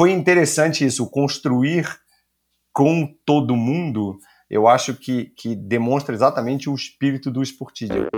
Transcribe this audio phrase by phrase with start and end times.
[0.00, 1.86] foi interessante isso, construir
[2.72, 4.16] com todo mundo,
[4.48, 8.08] eu acho que, que demonstra exatamente o espírito do Sportidia.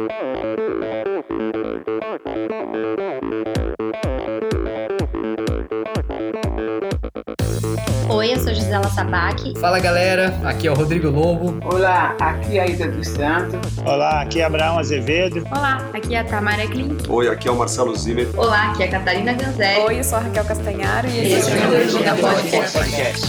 [8.73, 9.52] Gisela Sabac.
[9.61, 11.59] Fala galera, aqui é o Rodrigo Lobo.
[11.62, 13.61] Olá, aqui é a Ida dos Santos.
[13.84, 15.46] Olá, aqui é Abraão Azevedo.
[15.50, 17.07] Olá, aqui é a Tamara Klink.
[17.07, 18.29] Oi, aqui é o Marcelo Zimmer.
[18.35, 19.80] Olá, aqui é a Catarina Ganzelli.
[19.82, 22.79] Oi, eu sou a Raquel Castanharo e esse é o Endorfina Podcast.
[22.79, 23.26] Podcast.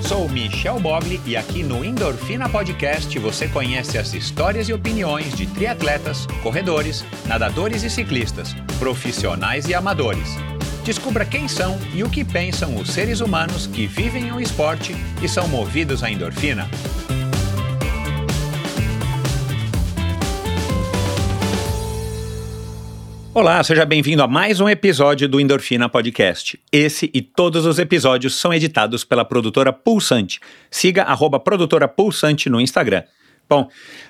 [0.00, 5.46] Sou Michel Bogli e aqui no Endorfina Podcast você conhece as histórias e opiniões de
[5.46, 10.36] triatletas, corredores, nadadores e ciclistas, profissionais e amadores.
[10.88, 15.28] Descubra quem são e o que pensam os seres humanos que vivem o esporte e
[15.28, 16.66] são movidos à endorfina.
[23.34, 26.58] Olá, seja bem-vindo a mais um episódio do Endorfina Podcast.
[26.72, 30.40] Esse e todos os episódios são editados pela produtora Pulsante.
[30.70, 33.02] Siga arroba produtora Pulsante no Instagram.
[33.46, 33.68] Bom,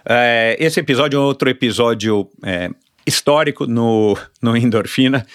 [0.09, 2.71] é, esse episódio é outro episódio é,
[3.05, 5.27] histórico no, no Endorfina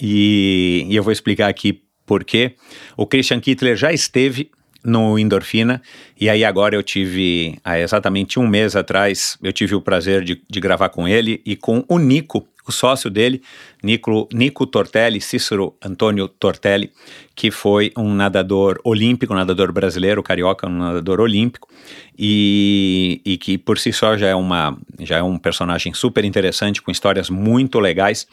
[0.00, 2.56] e, e eu vou explicar aqui por quê.
[2.96, 4.50] O Christian Kittler já esteve
[4.84, 5.80] no Endorfina.
[6.20, 10.42] E aí agora eu tive, há exatamente um mês atrás, eu tive o prazer de,
[10.48, 13.42] de gravar com ele e com o Nico, o sócio dele,
[13.82, 16.92] Nico, Nico Tortelli, Cícero Antônio Tortelli,
[17.34, 21.68] que foi um nadador olímpico, um nadador brasileiro, carioca, um nadador olímpico,
[22.16, 26.80] e, e que por si só já é, uma, já é um personagem super interessante,
[26.80, 28.26] com histórias muito legais,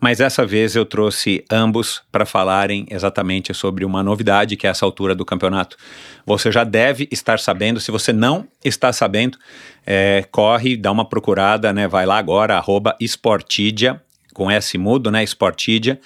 [0.00, 4.84] mas dessa vez eu trouxe ambos para falarem exatamente sobre uma novidade que é essa
[4.84, 5.76] altura do campeonato.
[6.24, 9.38] Você já deve estar sabendo, se você não está sabendo,
[9.86, 11.86] é, corre, dá uma procurada, né?
[11.86, 14.02] Vai lá agora, arroba Sportidia,
[14.36, 15.24] com S mudo, né?
[15.24, 15.98] Sportidia.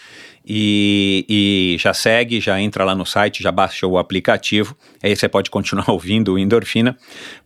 [0.46, 4.76] E, e, já segue, já entra lá no site, já baixa o aplicativo.
[5.02, 6.96] Aí você pode continuar ouvindo o Endorfina,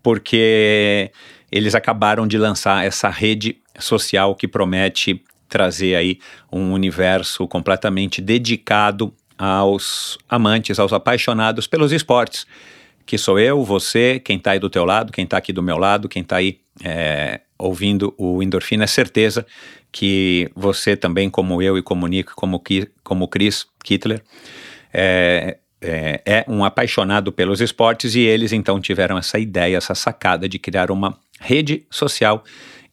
[0.02, 1.10] porque
[1.50, 6.18] eles acabaram de lançar essa rede social que promete trazer aí
[6.52, 12.46] um universo completamente dedicado aos amantes, aos apaixonados pelos esportes
[13.06, 15.76] que sou eu, você, quem está aí do teu lado, quem está aqui do meu
[15.76, 19.46] lado, quem está aí é, ouvindo o Endorfina, é certeza
[19.94, 22.60] que você também, como eu e como como,
[23.04, 24.20] como Chris Kittler,
[24.92, 30.48] é, é, é um apaixonado pelos esportes e eles então tiveram essa ideia, essa sacada
[30.48, 32.42] de criar uma rede social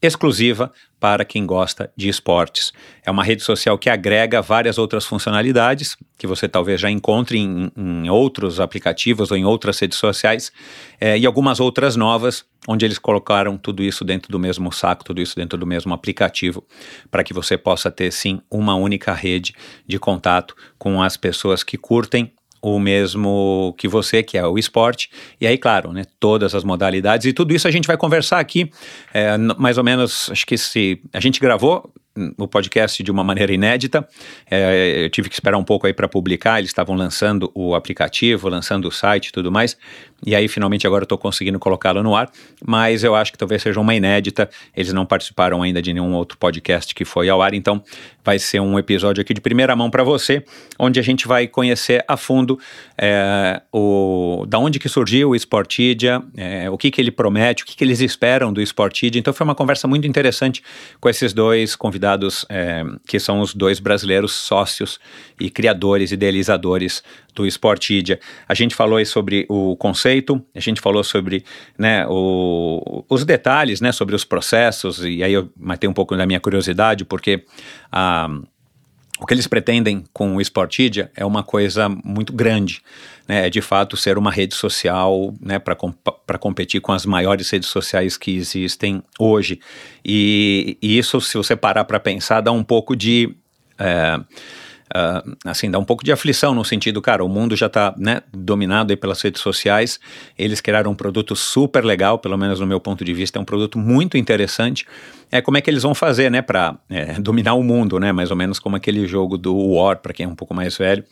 [0.01, 2.73] exclusiva para quem gosta de esportes.
[3.05, 7.71] É uma rede social que agrega várias outras funcionalidades que você talvez já encontre em,
[7.75, 10.51] em outros aplicativos ou em outras redes sociais
[10.99, 15.21] é, e algumas outras novas, onde eles colocaram tudo isso dentro do mesmo saco, tudo
[15.21, 16.63] isso dentro do mesmo aplicativo,
[17.09, 19.55] para que você possa ter sim uma única rede
[19.87, 25.09] de contato com as pessoas que curtem o mesmo que você, que é o esporte.
[25.39, 28.71] E aí, claro, né, todas as modalidades e tudo isso a gente vai conversar aqui,
[29.13, 31.91] é, mais ou menos, acho que se a gente gravou
[32.37, 34.07] o podcast de uma maneira inédita.
[34.49, 36.59] É, eu tive que esperar um pouco aí para publicar.
[36.59, 39.77] Eles estavam lançando o aplicativo, lançando o site e tudo mais.
[40.23, 42.29] E aí, finalmente, agora estou conseguindo colocá-lo no ar.
[42.65, 44.49] Mas eu acho que talvez seja uma inédita.
[44.75, 47.53] Eles não participaram ainda de nenhum outro podcast que foi ao ar.
[47.53, 47.81] Então,
[48.23, 50.43] vai ser um episódio aqui de primeira mão para você,
[50.77, 52.59] onde a gente vai conhecer a fundo
[52.97, 57.65] é, o, da onde que surgiu o Sportidia, é, o que, que ele promete, o
[57.65, 59.17] que, que eles esperam do Sportidia.
[59.17, 60.61] Então, foi uma conversa muito interessante
[60.99, 64.99] com esses dois convidados convidados é, que são os dois brasileiros sócios
[65.39, 67.03] e criadores, idealizadores
[67.35, 68.19] do Sportidia.
[68.47, 71.43] A gente falou sobre o conceito, a gente falou sobre
[71.77, 76.25] né, o, os detalhes, né, sobre os processos, e aí eu matei um pouco da
[76.25, 77.45] minha curiosidade, porque
[77.91, 78.27] a.
[79.19, 82.81] O que eles pretendem com o Sportidia é uma coisa muito grande,
[83.31, 83.47] né?
[83.47, 85.95] É de fato ser uma rede social, né, para comp
[86.37, 89.61] competir com as maiores redes sociais que existem hoje.
[90.03, 93.33] E, e isso, se você parar para pensar, dá um pouco de
[93.79, 94.19] é,
[94.95, 98.21] uh, assim, dá um pouco de aflição no sentido, cara, o mundo já está né,
[98.31, 99.99] dominado pelas redes sociais,
[100.37, 103.45] eles criaram um produto super legal, pelo menos no meu ponto de vista, é um
[103.45, 104.85] produto muito interessante.
[105.33, 108.31] É como é que eles vão fazer, né, para é, dominar o mundo, né, mais
[108.31, 111.03] ou menos como aquele jogo do War, para quem é um pouco mais velho,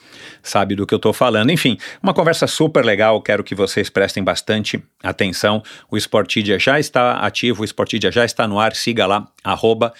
[0.43, 1.49] sabe do que eu estou falando.
[1.49, 5.63] Enfim, uma conversa super legal, quero que vocês prestem bastante atenção.
[5.89, 9.93] O Sportidia já está ativo, o Sportidia já está no ar, siga lá, arroba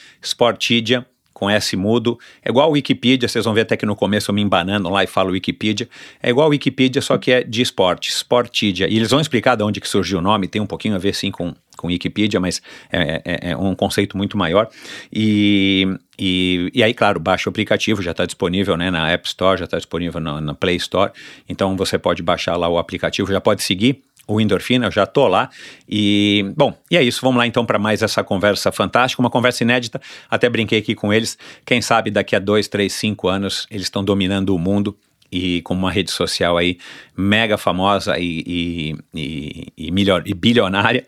[1.40, 2.20] com S mudo.
[2.44, 5.08] É igual Wikipedia, vocês vão ver até que no começo eu me embanando lá e
[5.08, 5.88] falo Wikipedia.
[6.22, 8.90] É igual Wikipedia, só que é de esporte, Sportidia.
[8.90, 11.16] E eles vão explicar de onde que surgiu o nome, tem um pouquinho a ver
[11.16, 14.68] sim com, com Wikipedia, mas é, é, é um conceito muito maior.
[15.14, 15.88] E,
[16.20, 19.64] e, e aí, claro, baixa o aplicativo, já está disponível né, na App Store, já
[19.64, 21.14] está disponível na, na Play Store.
[21.48, 24.04] Então você pode baixar lá o aplicativo, já pode seguir
[24.34, 25.50] o Endorfina, eu já tô lá.
[25.88, 27.22] E, bom, e é isso.
[27.22, 30.02] Vamos lá então para mais essa conversa fantástica, uma conversa inédita.
[30.30, 31.38] Até brinquei aqui com eles.
[31.66, 34.96] Quem sabe daqui a dois, três, cinco anos eles estão dominando o mundo
[35.31, 36.78] e com uma rede social aí
[37.16, 41.06] mega famosa e, e, e, melhor, e bilionária.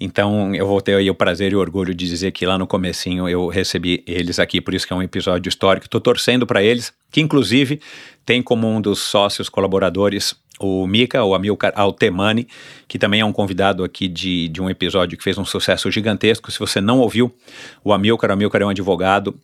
[0.00, 2.66] Então eu vou ter aí o prazer e o orgulho de dizer que lá no
[2.66, 5.86] comecinho eu recebi eles aqui, por isso que é um episódio histórico.
[5.86, 7.80] Estou torcendo para eles, que inclusive
[8.24, 12.46] tem como um dos sócios colaboradores o Mika, o Amilcar Altemani,
[12.86, 16.52] que também é um convidado aqui de, de um episódio que fez um sucesso gigantesco.
[16.52, 17.34] Se você não ouviu,
[17.82, 19.34] o Amilcar, o Amilcar é um advogado,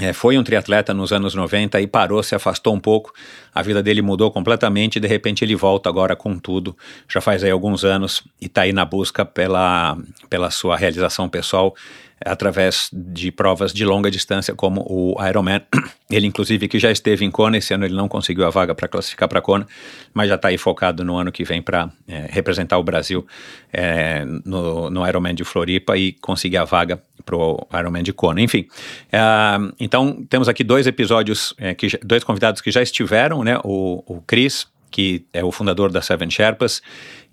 [0.00, 3.12] é, foi um triatleta nos anos 90 e parou, se afastou um pouco.
[3.54, 6.76] A vida dele mudou completamente e de repente ele volta agora com tudo.
[7.08, 9.96] Já faz aí alguns anos e está aí na busca pela,
[10.28, 11.74] pela sua realização pessoal
[12.24, 15.60] através de provas de longa distância, como o Ironman.
[16.10, 18.86] Ele, inclusive, que já esteve em Kona, esse ano ele não conseguiu a vaga para
[18.86, 19.66] classificar para Kona,
[20.12, 23.26] mas já está aí focado no ano que vem para é, representar o Brasil
[23.72, 28.40] é, no, no Ironman de Floripa e conseguir a vaga para o Ironman de Kona.
[28.42, 28.68] Enfim,
[29.10, 29.20] é,
[29.80, 33.58] então temos aqui dois episódios, é, que, dois convidados que já estiveram, né?
[33.64, 36.80] O, o Chris, que é o fundador da Seven Sherpas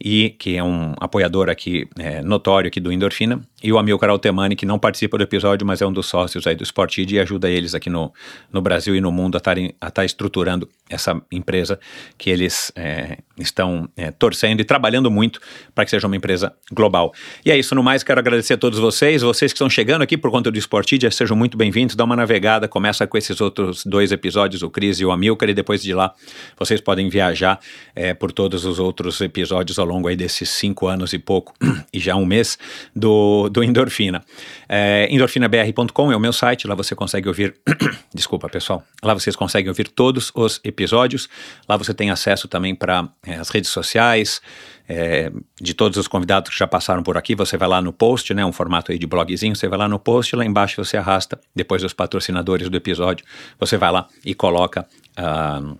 [0.04, 4.56] e que é um apoiador aqui é, notório aqui do Endorfina, e o Amilcar Altemani,
[4.56, 7.48] que não participa do episódio, mas é um dos sócios aí do Sportid e ajuda
[7.48, 8.12] eles aqui no,
[8.52, 9.56] no Brasil e no mundo a estar
[9.92, 11.80] tá estruturando essa empresa
[12.18, 15.40] que eles é, estão é, torcendo e trabalhando muito
[15.76, 17.14] para que seja uma empresa global.
[17.46, 20.18] E é isso, no mais, quero agradecer a todos vocês, vocês que estão chegando aqui
[20.18, 24.12] por conta do Sportid, sejam muito bem-vindos, dá uma navegada, começa com esses outros dois
[24.12, 26.14] episódios, o Cris e o Amilcar, e depois de lá
[26.58, 27.60] vocês podem viajar
[27.96, 31.54] é, por todos os outros episódios ao longo aí desses cinco anos e pouco,
[31.94, 32.58] e já um mês,
[32.96, 34.24] do, do Endorfina.
[34.68, 37.56] É, endorfinabr.com é o meu site, lá você consegue ouvir,
[38.14, 41.28] desculpa pessoal, lá vocês conseguem ouvir todos os episódios,
[41.68, 44.42] lá você tem acesso também para é, as redes sociais,
[44.88, 48.34] é, de todos os convidados que já passaram por aqui, você vai lá no post,
[48.34, 51.40] né, um formato aí de blogzinho, você vai lá no post, lá embaixo você arrasta,
[51.56, 53.26] depois dos patrocinadores do episódio,
[53.60, 54.88] você vai lá e coloca...
[55.18, 55.78] Uh,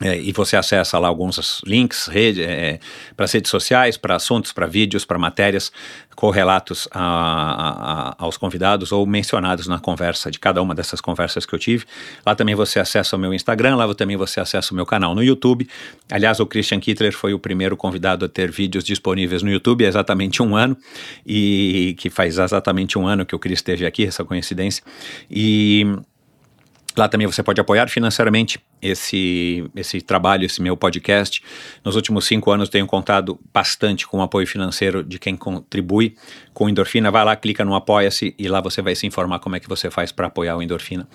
[0.00, 2.78] é, e você acessa lá alguns links rede, é,
[3.16, 5.72] para redes sociais, para assuntos, para vídeos, para matérias,
[6.14, 11.54] correlatos a, a, aos convidados ou mencionados na conversa, de cada uma dessas conversas que
[11.54, 11.84] eu tive.
[12.24, 15.22] Lá também você acessa o meu Instagram, lá também você acessa o meu canal no
[15.22, 15.68] YouTube.
[16.10, 19.88] Aliás, o Christian Kittler foi o primeiro convidado a ter vídeos disponíveis no YouTube há
[19.88, 20.76] exatamente um ano,
[21.26, 24.82] e que faz exatamente um ano que o Chris esteve aqui, essa coincidência.
[25.30, 25.86] E
[26.98, 31.42] Lá também você pode apoiar financeiramente esse, esse trabalho, esse meu podcast.
[31.84, 36.14] Nos últimos cinco anos tenho contado bastante com o apoio financeiro de quem contribui
[36.52, 37.10] com Endorfina.
[37.10, 39.90] Vai lá, clica no Apoia-se e lá você vai se informar como é que você
[39.90, 41.08] faz para apoiar o Endorfina.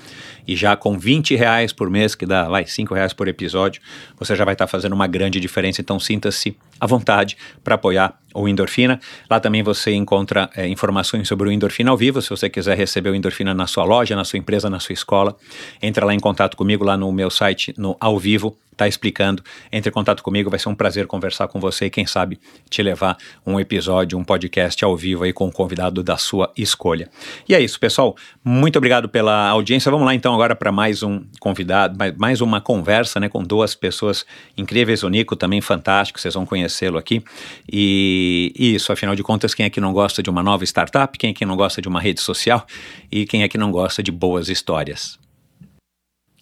[0.47, 3.81] E já com 20 reais por mês, que dá, vai, 5 reais por episódio,
[4.17, 5.81] você já vai estar tá fazendo uma grande diferença.
[5.81, 8.99] Então sinta-se à vontade para apoiar o Endorfina.
[9.29, 12.21] Lá também você encontra é, informações sobre o Endorfina ao vivo.
[12.21, 15.35] Se você quiser receber o Endorfina na sua loja, na sua empresa, na sua escola,
[15.81, 19.41] entra lá em contato comigo lá no meu site, no ao vivo está explicando.
[19.71, 22.39] Entre em contato comigo, vai ser um prazer conversar com você e quem sabe
[22.69, 27.09] te levar um episódio, um podcast ao vivo aí com um convidado da sua escolha.
[27.47, 28.15] E é isso, pessoal.
[28.43, 29.89] Muito obrigado pela audiência.
[29.91, 34.25] Vamos lá então agora para mais um convidado, mais uma conversa, né, com duas pessoas
[34.57, 37.23] incríveis, o Nico também fantástico, vocês vão conhecê-lo aqui.
[37.71, 41.17] E isso, afinal de contas, quem é que não gosta de uma nova startup?
[41.17, 42.65] Quem é que não gosta de uma rede social?
[43.11, 45.22] E quem é que não gosta de boas histórias?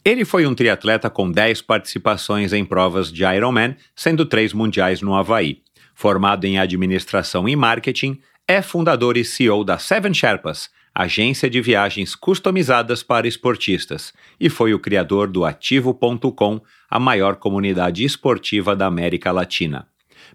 [0.04, 5.14] Ele foi um triatleta com 10 participações em provas de Ironman, sendo três mundiais no
[5.14, 5.62] Havaí.
[5.94, 12.16] Formado em administração e marketing, é fundador e CEO da Seven Sherpas, agência de viagens
[12.16, 19.32] customizadas para esportistas, e foi o criador do Ativo.com, a maior comunidade esportiva da América
[19.32, 19.88] Latina.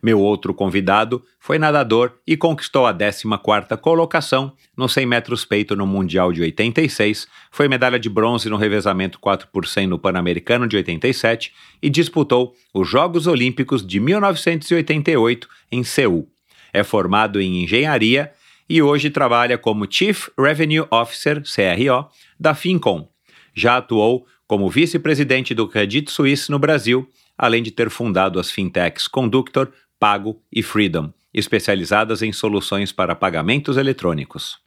[0.03, 5.87] Meu outro convidado foi nadador e conquistou a 14ª colocação no 100 metros peito no
[5.87, 10.77] Mundial de 86, foi medalha de bronze no revezamento 4 por 100 no Pan-Americano de
[10.77, 16.29] 87 e disputou os Jogos Olímpicos de 1988 em Seul.
[16.73, 18.33] É formado em engenharia
[18.69, 23.09] e hoje trabalha como Chief Revenue Officer, CRO, da Fincom.
[23.55, 29.09] Já atuou como vice-presidente do Credit Suisse no Brasil, além de ter fundado as fintechs
[29.09, 34.59] Conductor, Pago e Freedom, especializadas em soluções para pagamentos eletrônicos.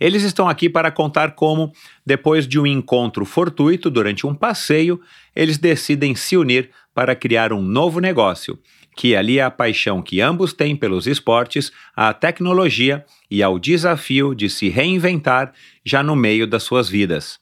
[0.00, 1.72] Eles estão aqui para contar como,
[2.04, 5.00] depois de um encontro fortuito durante um passeio,
[5.34, 8.58] eles decidem se unir para criar um novo negócio,
[8.96, 14.48] que alia a paixão que ambos têm pelos esportes à tecnologia e ao desafio de
[14.48, 15.52] se reinventar
[15.84, 17.38] já no meio das suas vidas.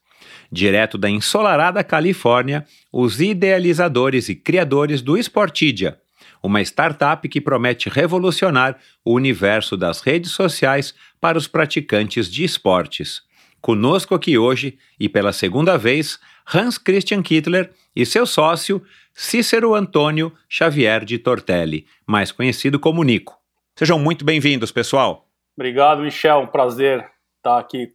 [0.51, 5.99] Direto da ensolarada Califórnia, os idealizadores e criadores do Sportidia,
[6.43, 13.23] uma startup que promete revolucionar o universo das redes sociais para os praticantes de esportes.
[13.61, 16.19] Conosco aqui hoje, e pela segunda vez,
[16.53, 18.83] Hans Christian Kittler e seu sócio,
[19.15, 23.39] Cícero Antônio Xavier de Tortelli, mais conhecido como Nico.
[23.77, 25.29] Sejam muito bem-vindos, pessoal.
[25.57, 26.41] Obrigado, Michel.
[26.41, 27.95] Um prazer estar aqui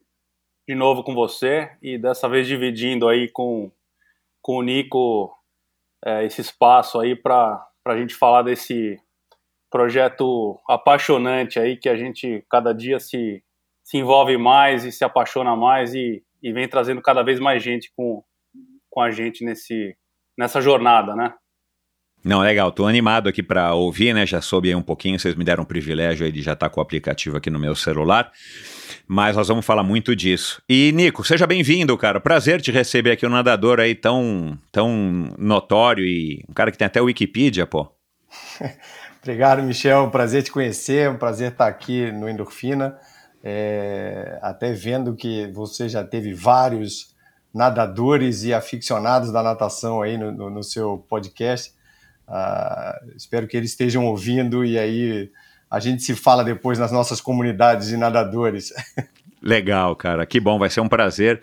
[0.68, 3.72] de novo com você e dessa vez dividindo aí com,
[4.42, 5.34] com o Nico
[6.06, 8.98] é, esse espaço aí para a gente falar desse
[9.70, 13.44] projeto apaixonante aí que a gente cada dia se,
[13.84, 17.92] se envolve mais e se apaixona mais e, e vem trazendo cada vez mais gente
[17.96, 18.24] com,
[18.90, 19.96] com a gente nesse,
[20.38, 21.34] nessa jornada, né?
[22.24, 24.26] Não, legal, tô animado aqui para ouvir, né?
[24.26, 26.74] Já soube aí um pouquinho, vocês me deram o privilégio aí de já estar tá
[26.74, 28.32] com o aplicativo aqui no meu celular,
[29.08, 30.62] mas nós vamos falar muito disso.
[30.68, 32.20] E Nico, seja bem-vindo, cara.
[32.20, 36.86] Prazer te receber aqui, um nadador aí tão, tão notório e um cara que tem
[36.86, 37.88] até Wikipedia, pô.
[39.24, 40.10] Obrigado, Michel.
[40.10, 42.98] Prazer te conhecer, um prazer estar aqui no Endorfina.
[43.44, 47.16] É, até vendo que você já teve vários
[47.54, 51.74] nadadores e aficionados da natação aí no, no, no seu podcast.
[52.28, 55.32] Uh, espero que eles estejam ouvindo e aí
[55.70, 58.74] a gente se fala depois nas nossas comunidades de nadadores.
[59.42, 60.26] Legal, cara.
[60.26, 61.42] Que bom, vai ser um prazer.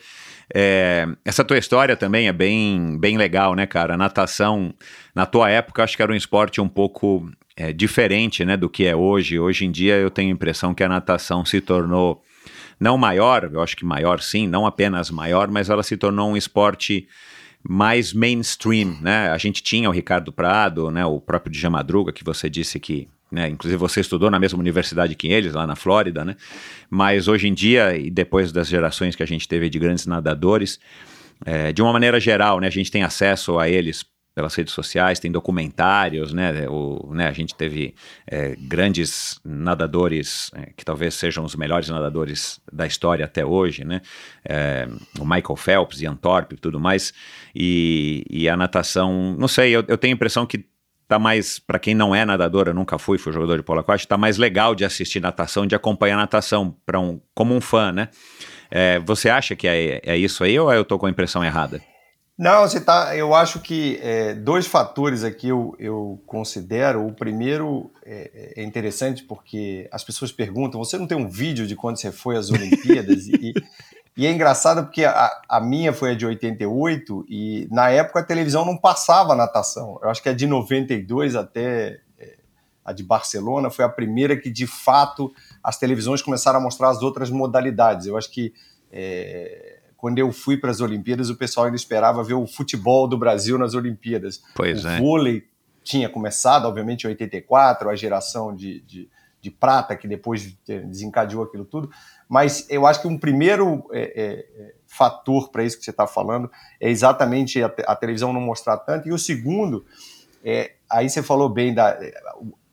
[0.52, 3.94] É, essa tua história também é bem, bem legal, né, cara?
[3.94, 4.74] A natação,
[5.14, 8.84] na tua época, acho que era um esporte um pouco é, diferente né, do que
[8.84, 9.38] é hoje.
[9.38, 12.22] Hoje em dia eu tenho a impressão que a natação se tornou
[12.78, 16.36] não maior, eu acho que maior sim, não apenas maior, mas ela se tornou um
[16.36, 17.08] esporte
[17.66, 19.30] mais mainstream, né?
[19.30, 23.08] A gente tinha o Ricardo Prado, né, o próprio Dja Madruga, que você disse que,
[23.34, 26.36] né, inclusive você estudou na mesma universidade que eles, lá na Flórida, né?
[26.88, 30.78] Mas hoje em dia, e depois das gerações que a gente teve de grandes nadadores,
[31.44, 35.20] é, de uma maneira geral, né, a gente tem acesso a eles pelas redes sociais,
[35.20, 36.68] tem documentários, né?
[36.68, 37.94] O, né a gente teve
[38.26, 44.00] é, grandes nadadores é, que talvez sejam os melhores nadadores da história até hoje, né?
[44.44, 44.88] É,
[45.20, 47.14] o Michael Phelps, Ian Thorpe e tudo mais.
[47.54, 50.66] E, e a natação, não sei, eu, eu tenho a impressão que
[51.06, 54.08] tá mais, para quem não é nadador, eu nunca fui, fui jogador de polo aquático,
[54.08, 58.08] tá mais legal de assistir natação, de acompanhar natação, para um, como um fã, né?
[58.70, 61.80] É, você acha que é, é isso aí ou eu tô com a impressão errada?
[62.36, 63.16] Não, você tá.
[63.16, 67.06] Eu acho que é, dois fatores aqui eu, eu considero.
[67.06, 71.76] O primeiro é, é, interessante porque as pessoas perguntam: você não tem um vídeo de
[71.76, 73.28] quando você foi às Olimpíadas?
[73.28, 73.54] e,
[74.16, 78.24] e é engraçado porque a, a, minha foi a de 88 e na época a
[78.24, 79.98] televisão não passava natação.
[80.02, 82.36] Eu acho que a de 92 até é,
[82.84, 87.02] a de Barcelona foi a primeira que de fato as televisões começaram a mostrar as
[87.02, 88.06] outras modalidades.
[88.06, 88.54] Eu acho que
[88.92, 93.18] é, quando eu fui para as Olimpíadas, o pessoal ainda esperava ver o futebol do
[93.18, 94.42] Brasil nas Olimpíadas.
[94.54, 94.98] Pois o é.
[95.00, 95.44] vôlei
[95.82, 99.08] tinha começado, obviamente, em 84, a geração de, de,
[99.40, 101.90] de prata, que depois desencadeou aquilo tudo.
[102.34, 106.04] Mas eu acho que um primeiro é, é, é fator para isso que você está
[106.04, 106.50] falando
[106.80, 109.08] é exatamente a, a, televisão não mostrar tanto.
[109.08, 109.86] E o segundo,
[110.44, 111.96] é, aí você falou bem da.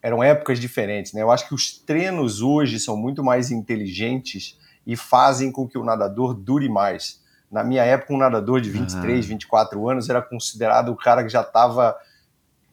[0.01, 1.21] Eram épocas diferentes, né?
[1.21, 5.83] Eu acho que os treinos hoje são muito mais inteligentes e fazem com que o
[5.83, 7.21] nadador dure mais.
[7.51, 9.29] Na minha época, um nadador de 23, uhum.
[9.29, 11.95] 24 anos era considerado o cara que já estava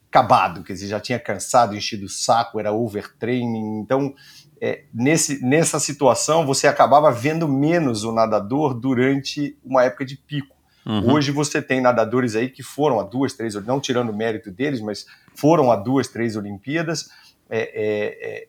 [0.09, 3.79] acabado, quer dizer, já tinha cansado, enchido o saco, era overtraining.
[3.79, 4.15] Então,
[4.61, 10.55] é, nesse, nessa situação, você acabava vendo menos o nadador durante uma época de pico.
[10.85, 11.13] Uhum.
[11.13, 14.81] Hoje você tem nadadores aí que foram a duas, três, não tirando o mérito deles,
[14.81, 17.09] mas foram a duas, três Olimpíadas
[17.49, 18.47] é, é, é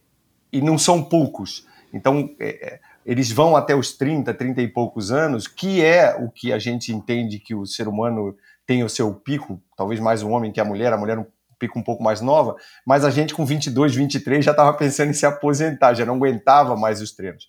[0.52, 1.66] e não são poucos.
[1.92, 6.30] Então, é, é, eles vão até os 30, 30 e poucos anos, que é o
[6.30, 8.36] que a gente entende que o ser humano
[8.66, 11.26] tem o seu pico, talvez mais o homem que a mulher, a mulher um
[11.60, 15.14] pico um pouco mais nova, mas a gente com 22, 23 já estava pensando em
[15.14, 17.46] se aposentar, já não aguentava mais os treinos.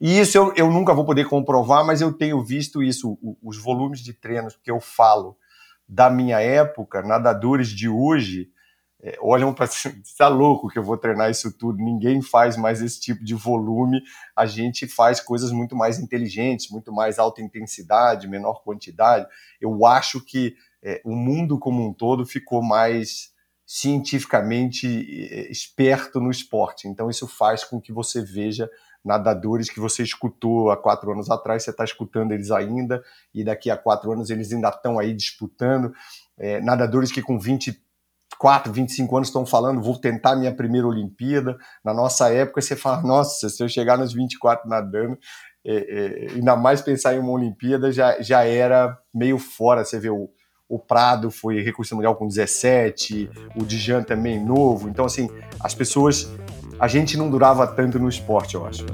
[0.00, 4.00] E isso eu, eu nunca vou poder comprovar, mas eu tenho visto isso, os volumes
[4.00, 5.36] de treinos que eu falo
[5.88, 8.50] da minha época, nadadores de hoje,
[9.02, 11.82] é, olham para está louco que eu vou treinar isso tudo.
[11.82, 14.00] Ninguém faz mais esse tipo de volume.
[14.34, 19.26] A gente faz coisas muito mais inteligentes, muito mais alta intensidade, menor quantidade.
[19.60, 23.31] Eu acho que é, o mundo como um todo ficou mais
[23.74, 26.86] cientificamente é, esperto no esporte.
[26.86, 28.68] Então isso faz com que você veja
[29.02, 33.02] nadadores que você escutou há quatro anos atrás, você está escutando eles ainda,
[33.34, 35.90] e daqui a quatro anos eles ainda estão aí disputando.
[36.36, 37.82] É, nadadores que com 20
[38.42, 41.56] 24, 25 anos estão falando, vou tentar minha primeira Olimpíada.
[41.84, 45.16] Na nossa época, você fala, nossa, se eu chegar nos 24 nadando,
[45.64, 49.84] é, é, ainda mais pensar em uma Olimpíada, já, já era meio fora.
[49.84, 50.28] Você vê o,
[50.72, 54.88] o Prado foi recurso mundial com 17, o Dijan também novo.
[54.88, 55.28] Então, assim,
[55.60, 56.32] as pessoas.
[56.80, 58.86] A gente não durava tanto no esporte, eu acho.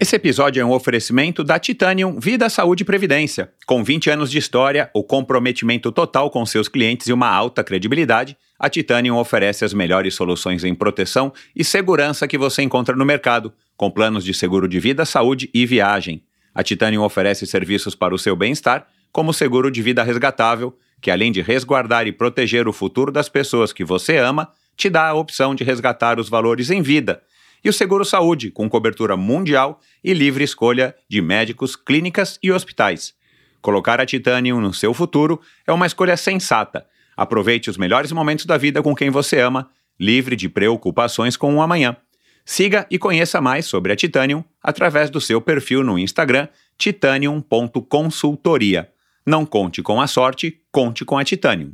[0.00, 3.52] Esse episódio é um oferecimento da Titanium Vida, Saúde e Previdência.
[3.66, 8.36] Com 20 anos de história, o comprometimento total com seus clientes e uma alta credibilidade,
[8.58, 13.52] a Titanium oferece as melhores soluções em proteção e segurança que você encontra no mercado,
[13.76, 16.24] com planos de seguro de vida, saúde e viagem.
[16.54, 21.10] A Titanium oferece serviços para o seu bem-estar, como o seguro de vida resgatável, que
[21.10, 25.14] além de resguardar e proteger o futuro das pessoas que você ama, te dá a
[25.14, 27.22] opção de resgatar os valores em vida
[27.62, 33.14] e o Seguro Saúde, com cobertura mundial e livre escolha de médicos, clínicas e hospitais.
[33.60, 36.86] Colocar a Titanium no seu futuro é uma escolha sensata.
[37.16, 41.60] Aproveite os melhores momentos da vida com quem você ama, livre de preocupações com o
[41.60, 41.96] amanhã.
[42.44, 48.90] Siga e conheça mais sobre a Titanium através do seu perfil no Instagram titanium.consultoria.
[49.26, 51.72] Não conte com a sorte, conte com a Titanium.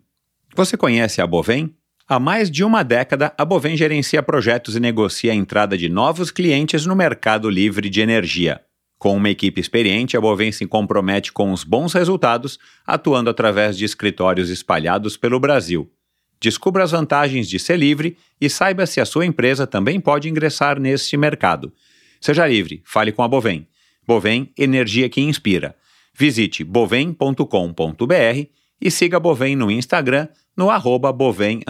[0.55, 1.75] Você conhece a Bovem?
[2.09, 6.31] Há mais de uma década, a Bovem gerencia projetos e negocia a entrada de novos
[6.31, 8.61] clientes no mercado livre de energia.
[8.99, 13.85] Com uma equipe experiente, a Bovem se compromete com os bons resultados, atuando através de
[13.85, 15.91] escritórios espalhados pelo Brasil.
[16.40, 20.78] Descubra as vantagens de ser livre e saiba se a sua empresa também pode ingressar
[20.78, 21.73] neste mercado.
[22.21, 23.66] Seja livre, fale com a Bovem.
[24.07, 25.75] Bovem, energia que inspira.
[26.14, 28.47] Visite bovem.com.br
[28.81, 31.61] e siga a Bovem no Instagram no arroba bovem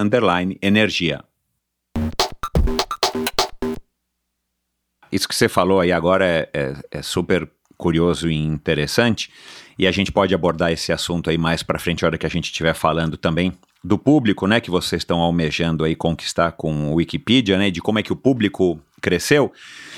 [0.62, 1.24] energia.
[5.10, 9.30] Isso que você falou aí agora é, é, é, super curioso e interessante,
[9.78, 12.30] e a gente pode abordar esse assunto aí mais para frente, a hora que a
[12.30, 13.52] gente estiver falando também
[13.86, 17.98] do público, né, que vocês estão almejando aí conquistar com o Wikipedia, né, de como
[17.98, 19.52] é que o público cresceu.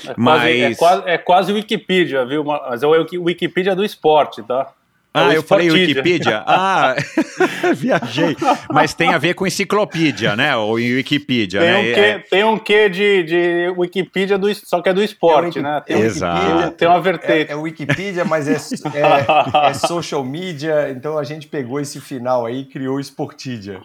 [0.05, 2.43] É mas quase, é quase, é quase Wikipedia, viu?
[2.43, 4.71] Mas é o Wikipedia do esporte, tá?
[5.13, 6.43] Ah, eu falei Wikipedia?
[6.47, 6.95] Ah,
[7.75, 8.35] viajei.
[8.71, 10.55] Mas tem a ver com enciclopédia, né?
[10.55, 11.77] Ou Wikipedia, tem né?
[11.77, 12.19] Um quê, é...
[12.19, 15.81] Tem um quê de, de Wikipedia, do, só que é do esporte, é né?
[15.85, 16.71] Tem Exato.
[16.71, 17.51] Tem uma vertente.
[17.51, 18.53] É, é Wikipedia, mas é,
[18.97, 23.81] é, é, social media, então a gente pegou esse final aí e criou Sportidia.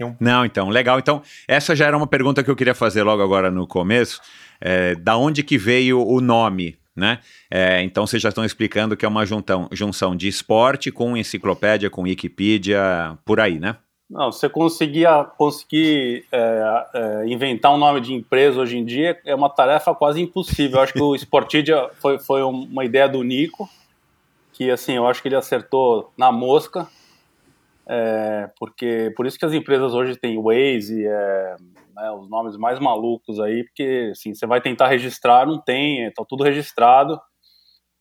[0.00, 0.14] Um...
[0.20, 0.98] Não, então, legal.
[0.98, 4.20] Então, essa já era uma pergunta que eu queria fazer logo agora no começo.
[4.60, 7.20] É, da onde que veio o nome né?
[7.50, 11.90] É, então vocês já estão explicando que é uma juntão, junção de esporte com enciclopédia,
[11.90, 13.76] com Wikipedia, por aí, né?
[14.12, 19.34] Não, você conseguia conseguir é, é, inventar um nome de empresa hoje em dia é
[19.34, 20.76] uma tarefa quase impossível.
[20.76, 23.66] Eu acho que o Sportidia foi, foi uma ideia do Nico,
[24.52, 26.86] que assim, eu acho que ele acertou na mosca,
[27.86, 31.56] é, porque por isso que as empresas hoje têm Waze, é,
[31.94, 36.24] né, os nomes mais malucos aí, porque assim, você vai tentar registrar, não tem, está
[36.24, 37.20] tudo registrado.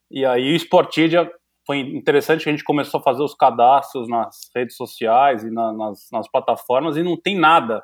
[0.10, 1.32] E aí o Sportidia
[1.66, 5.72] foi interessante que a gente começou a fazer os cadastros nas redes sociais e na,
[5.72, 7.84] nas, nas, plataformas e não tem nada,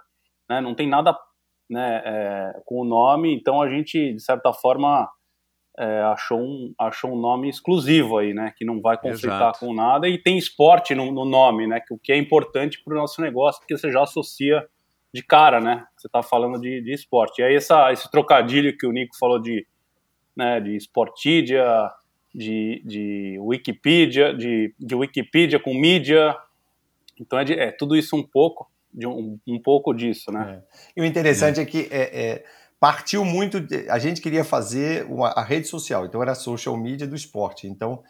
[0.50, 1.18] né, não tem nada
[1.70, 5.10] né, é, com o nome, então a gente, de certa forma,
[5.78, 9.60] é, achou, um, achou um nome exclusivo aí, né, que não vai conflitar Exato.
[9.60, 12.94] com nada e tem esporte no, no nome, né, que, o que é importante para
[12.94, 14.68] o nosso negócio, porque você já associa
[15.14, 15.86] de cara, né?
[15.96, 17.42] Você tá falando de, de esporte.
[17.42, 19.66] E aí essa, esse trocadilho que o Nico falou de,
[20.36, 21.90] né, de Sportidia,
[22.34, 26.36] de, de Wikipedia, de, de Wikipedia com mídia.
[27.20, 30.62] Então é, de, é tudo isso um pouco, de um, um pouco disso, né?
[30.62, 30.82] É.
[30.96, 32.44] E o interessante é, é que é,
[32.80, 33.66] partiu muito.
[33.90, 37.68] A gente queria fazer uma, a rede social, então era social media do esporte.
[37.68, 38.04] Então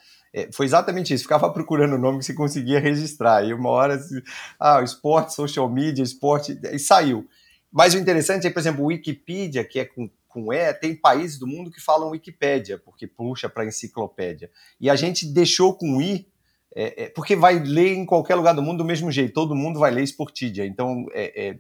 [0.54, 1.24] foi exatamente isso.
[1.24, 3.44] Ficava procurando o nome que você conseguia registrar.
[3.46, 4.22] E uma hora, assim,
[4.60, 7.28] ah, esporte, social media, esporte, e saiu.
[7.72, 11.48] Mas o interessante é, por exemplo, Wikipedia, que é com, com E, tem países do
[11.48, 14.50] mundo que falam Wikipédia, porque puxa para enciclopédia.
[14.80, 16.28] E a gente deixou com I,
[16.76, 19.80] é, é, porque vai ler em qualquer lugar do mundo do mesmo jeito, todo mundo
[19.80, 20.66] vai ler Sportidia.
[20.66, 21.60] Então, é, é,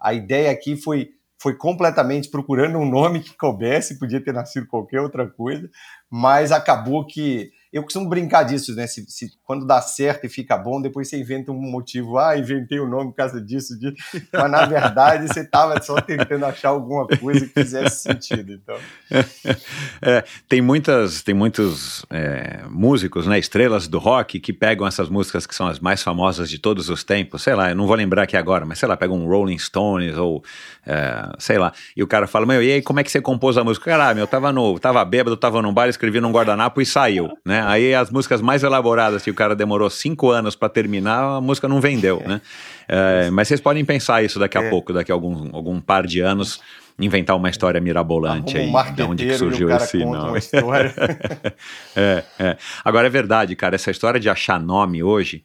[0.00, 5.00] a ideia aqui foi foi completamente procurando um nome que coubesse, podia ter nascido qualquer
[5.00, 5.70] outra coisa,
[6.10, 8.86] mas acabou que eu costumo brincar disso, né?
[8.86, 12.16] Se, se, quando dá certo e fica bom, depois você inventa um motivo.
[12.16, 13.96] Ah, inventei o um nome por causa disso, disso.
[14.32, 18.52] Mas na verdade você estava só tentando achar alguma coisa que fizesse sentido.
[18.52, 18.76] Então.
[20.00, 23.38] É, tem muitas, tem muitos é, músicos, né?
[23.38, 27.02] Estrelas do rock que pegam essas músicas que são as mais famosas de todos os
[27.02, 27.42] tempos.
[27.42, 30.16] Sei lá, eu não vou lembrar aqui agora, mas sei lá, pegam um Rolling Stones
[30.16, 30.42] ou
[30.86, 31.72] é, sei lá.
[31.96, 33.90] E o cara fala, meu, e aí como é que você compôs a música?
[33.90, 37.28] Caralho, meu, eu tava no, tava bêbado, tava num bar, escrevi num guardanapo e saiu,
[37.44, 37.57] né?
[37.58, 37.64] Né?
[37.66, 41.68] Aí as músicas mais elaboradas que o cara demorou cinco anos para terminar, a música
[41.68, 42.40] não vendeu, né?
[42.86, 44.70] É, mas vocês podem pensar isso daqui a É.
[44.70, 46.60] pouco, daqui a algum, algum par de anos,
[46.98, 50.38] inventar uma história mirabolante um aí, de onde que surgiu esse nome.
[51.94, 52.56] é, é.
[52.84, 55.44] Agora é verdade, cara, essa história de achar nome hoje,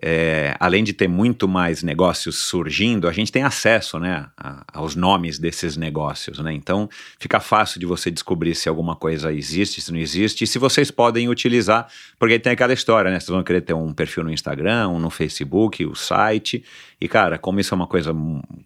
[0.00, 4.96] é, além de ter muito mais negócios surgindo, a gente tem acesso né, a- aos
[4.96, 6.38] nomes desses negócios.
[6.38, 6.52] Né?
[6.54, 10.58] Então fica fácil de você descobrir se alguma coisa existe, se não existe, e se
[10.58, 11.86] vocês podem utilizar,
[12.18, 13.18] porque tem aquela história, né?
[13.18, 16.64] Vocês vão querer ter um perfil no Instagram, um no Facebook, o site.
[17.00, 18.14] E, cara, como isso é uma coisa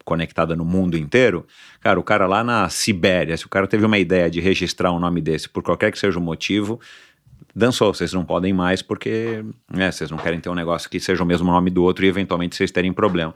[0.05, 1.47] conectada no mundo inteiro,
[1.81, 5.01] cara, o cara lá na Sibéria, se o cara teve uma ideia de registrar um
[5.01, 6.79] nome desse por qualquer que seja o motivo,
[7.55, 11.23] dançou, vocês não podem mais porque né, vocês não querem ter um negócio que seja
[11.23, 13.35] o mesmo nome do outro e eventualmente vocês terem problema.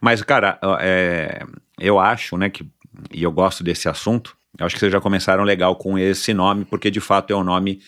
[0.00, 1.44] Mas, cara, é,
[1.78, 2.66] eu acho, né, que,
[3.12, 6.64] e eu gosto desse assunto, eu acho que vocês já começaram legal com esse nome,
[6.64, 7.80] porque de fato é um nome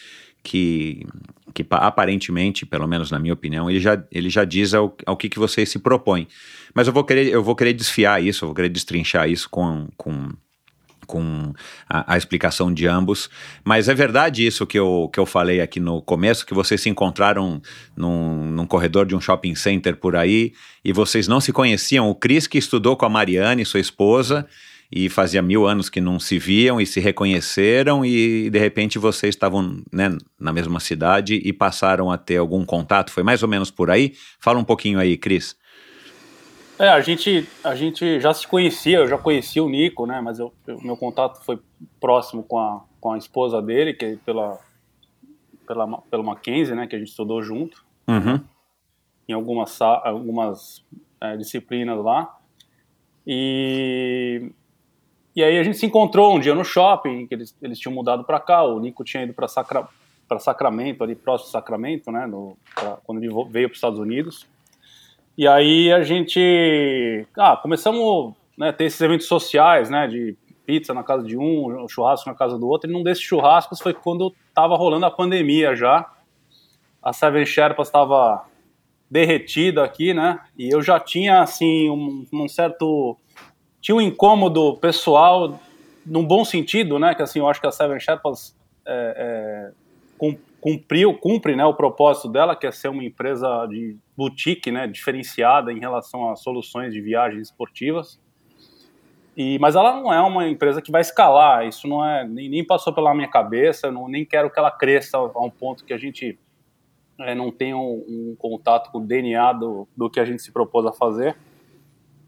[0.43, 1.07] que,
[1.53, 5.17] que pa- aparentemente, pelo menos na minha opinião, ele já, ele já diz ao, ao
[5.17, 6.29] que, que vocês se propõem.
[6.75, 9.89] Mas eu vou querer, eu vou querer desfiar isso, eu vou querer destrinchar isso com,
[9.97, 10.29] com
[11.11, 11.53] com
[11.89, 13.29] a, a explicação de ambos.
[13.65, 16.89] Mas é verdade isso que eu, que eu falei aqui no começo, que vocês se
[16.89, 17.61] encontraram
[17.97, 20.53] num, num corredor de um shopping center por aí
[20.85, 22.09] e vocês não se conheciam.
[22.09, 24.47] O Cris que estudou com a Mariane, sua esposa,
[24.93, 29.35] e fazia mil anos que não se viam e se reconheceram e de repente vocês
[29.35, 33.13] estavam né, na mesma cidade e passaram a ter algum contato.
[33.13, 34.15] Foi mais ou menos por aí?
[34.41, 35.57] Fala um pouquinho aí, Cris.
[36.81, 40.21] É, a gente, a gente já se conhecia, eu já conhecia o Nico, né?
[40.23, 41.59] Mas eu- meu contato foi
[42.01, 44.59] próximo com a, com a esposa dele, que é pela,
[45.67, 46.87] pela, pela Mackenzie, né?
[46.87, 48.41] Que a gente estudou junto, Uhum.
[49.29, 50.83] em algumas, algumas
[51.21, 52.35] é, disciplinas lá.
[53.27, 54.51] E,
[55.37, 58.25] e aí a gente se encontrou um dia no shopping, que eles, eles tinham mudado
[58.25, 59.87] para cá, o Nico tinha ido para Sacra,
[60.27, 62.27] pra Sacramento, ali próximo de Sacramento, né?
[62.27, 64.47] No, pra- quando ele veio para os Estados Unidos.
[65.39, 70.93] E aí a gente, ah, começamos né, a ter esses eventos sociais, né, de pizza
[70.93, 74.35] na casa de um, churrasco na casa do outro, e num desses churrascos foi quando
[74.49, 76.09] estava rolando a pandemia já,
[77.03, 78.45] a Seven Sherpas estava
[79.11, 83.17] derretida aqui, né, e eu já tinha, assim, um, um certo,
[83.81, 85.59] tinha um incômodo pessoal,
[86.05, 88.55] num bom sentido, né, que assim, eu acho que a Seven Sherpas
[88.87, 89.73] é, é,
[90.19, 94.87] cum- cumpriu, cumpre, né, o propósito dela, que é ser uma empresa de boutique, né,
[94.87, 98.21] diferenciada em relação a soluções de viagens esportivas.
[99.35, 102.63] E, mas ela não é uma empresa que vai escalar, isso não é nem, nem
[102.63, 105.97] passou pela minha cabeça, não, nem quero que ela cresça a um ponto que a
[105.97, 106.39] gente
[107.21, 110.53] é, não tenha um, um contato com o DNA do, do que a gente se
[110.53, 111.35] propôs a fazer.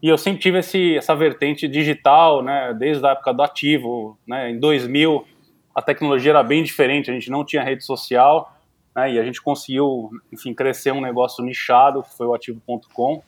[0.01, 4.49] E eu sempre tive esse, essa vertente digital, né, desde a época do ativo, né,
[4.49, 5.27] em 2000
[5.75, 8.51] a tecnologia era bem diferente, a gente não tinha rede social,
[8.95, 13.23] né, e a gente conseguiu, enfim, crescer um negócio nichado, que foi o ativo.com,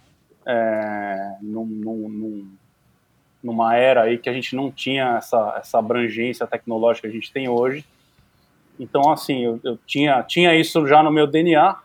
[0.45, 2.57] é, num, num, num,
[3.43, 7.31] numa era aí que a gente não tinha essa, essa abrangência tecnológica que a gente
[7.31, 7.85] tem hoje.
[8.79, 11.79] Então, assim, eu, eu tinha, tinha isso já no meu DNA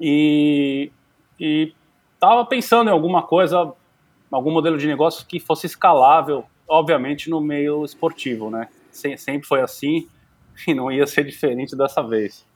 [0.00, 0.92] e,
[1.40, 1.72] e
[2.48, 3.72] pensando em alguma coisa,
[4.30, 8.68] algum modelo de negócio que fosse escalável, obviamente no meio esportivo, né?
[8.90, 10.08] Sem- sempre foi assim
[10.66, 12.46] e não ia ser diferente dessa vez.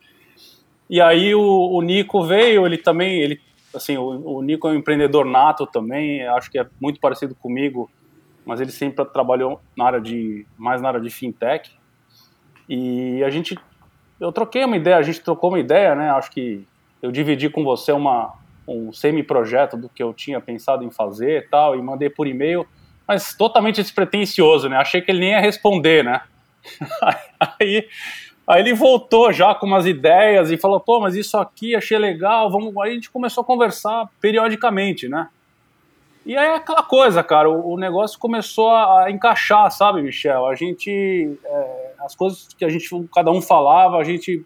[0.93, 3.41] E aí o, o Nico veio, ele também, ele,
[3.75, 7.91] assim, o, o Nico é um empreendedor nato também, acho que é muito parecido comigo,
[8.45, 11.71] mas ele sempre trabalhou na área de, mais na área de fintech.
[12.69, 13.59] E a gente,
[14.21, 16.11] eu troquei uma ideia, a gente trocou uma ideia, né?
[16.11, 16.63] Acho que
[17.01, 18.35] eu dividi com você uma,
[18.69, 22.67] um semi-projeto do que eu tinha pensado em fazer e tal, e mandei por e-mail,
[23.09, 24.77] mas totalmente despretensioso, né?
[24.77, 26.21] Achei que ele nem ia responder, né?
[27.59, 27.89] Aí,
[28.53, 32.51] aí ele voltou já com umas ideias e falou, pô, mas isso aqui achei legal,
[32.51, 32.77] vamos.
[32.79, 35.29] Aí a gente começou a conversar periodicamente, né?
[36.25, 40.47] E aí é aquela coisa, cara, o, o negócio começou a, a encaixar, sabe, Michel?
[40.47, 41.37] A gente.
[41.45, 44.45] é, as coisas que a gente, cada um falava, a gente.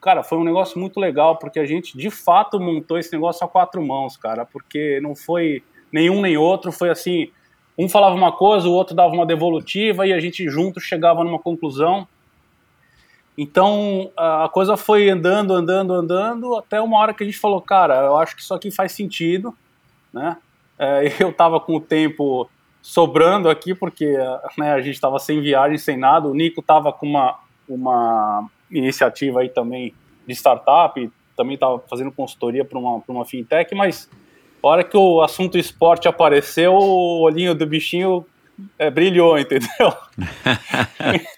[0.00, 3.48] Cara, foi um negócio muito legal, porque a gente de fato montou esse negócio a
[3.48, 7.30] quatro mãos, cara, porque não foi nenhum nem outro, foi assim.
[7.78, 11.38] Um falava uma coisa, o outro dava uma devolutiva e a gente junto chegava numa
[11.38, 12.06] conclusão.
[13.36, 17.96] Então a coisa foi andando, andando, andando, até uma hora que a gente falou, cara,
[18.06, 19.54] eu acho que isso aqui faz sentido,
[20.12, 20.36] né?
[20.78, 22.48] É, eu estava com o tempo
[22.80, 24.16] sobrando aqui, porque
[24.56, 26.28] né, a gente estava sem viagem, sem nada.
[26.28, 29.92] O Nico estava com uma, uma iniciativa aí também
[30.26, 34.08] de startup, também estava fazendo consultoria para uma, uma fintech, mas
[34.62, 38.24] a hora que o assunto esporte apareceu, o olhinho do bichinho
[38.78, 39.68] é, brilhou, entendeu?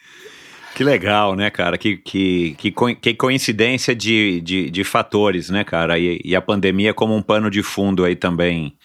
[0.79, 1.77] Que legal, né, cara?
[1.77, 5.99] Que, que, que, que coincidência de, de, de fatores, né, cara?
[5.99, 8.77] E, e, a pandemia como um pano de fundo aí também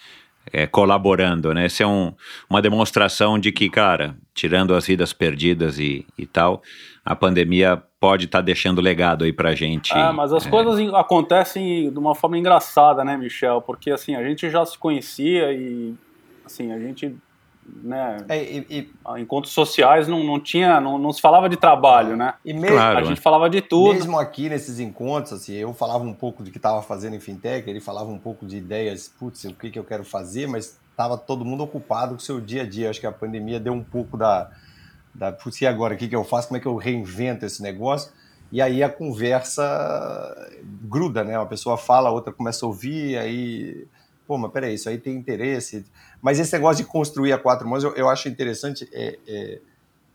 [0.52, 1.66] é, colaborando, né?
[1.66, 2.12] Essa é um,
[2.50, 6.64] uma demonstração de que, cara, tirando as vidas perdidas e, e tal,
[7.04, 9.92] a pandemia pode estar tá deixando legado aí pra gente.
[9.94, 10.50] Ah, mas as é...
[10.50, 13.62] coisas acontecem de uma forma engraçada, né, Michel?
[13.62, 15.94] Porque, assim, a gente já se conhecia e,
[16.44, 17.14] assim, a gente
[17.66, 18.18] né?
[18.28, 22.34] É, e, e, encontros sociais não, não tinha, não, não se falava de trabalho, né?
[22.44, 23.94] E mesmo, claro, a gente falava de tudo.
[23.94, 27.68] Mesmo aqui nesses encontros, assim, eu falava um pouco do que estava fazendo em fintech,
[27.68, 31.16] ele falava um pouco de ideias, putz, o que, que eu quero fazer, mas estava
[31.16, 32.90] todo mundo ocupado com o seu dia a dia.
[32.90, 34.50] Acho que a pandemia deu um pouco da,
[35.14, 36.48] da putz, e agora, o que, que eu faço?
[36.48, 38.12] Como é que eu reinvento esse negócio?
[38.52, 40.34] E aí a conversa
[40.82, 41.38] gruda, né?
[41.38, 43.86] Uma pessoa fala, a outra começa a ouvir, aí
[44.26, 45.84] pô, mas peraí, isso aí tem interesse.
[46.24, 48.88] Mas esse negócio de construir a quatro mãos eu, eu acho interessante.
[48.94, 49.58] É, é,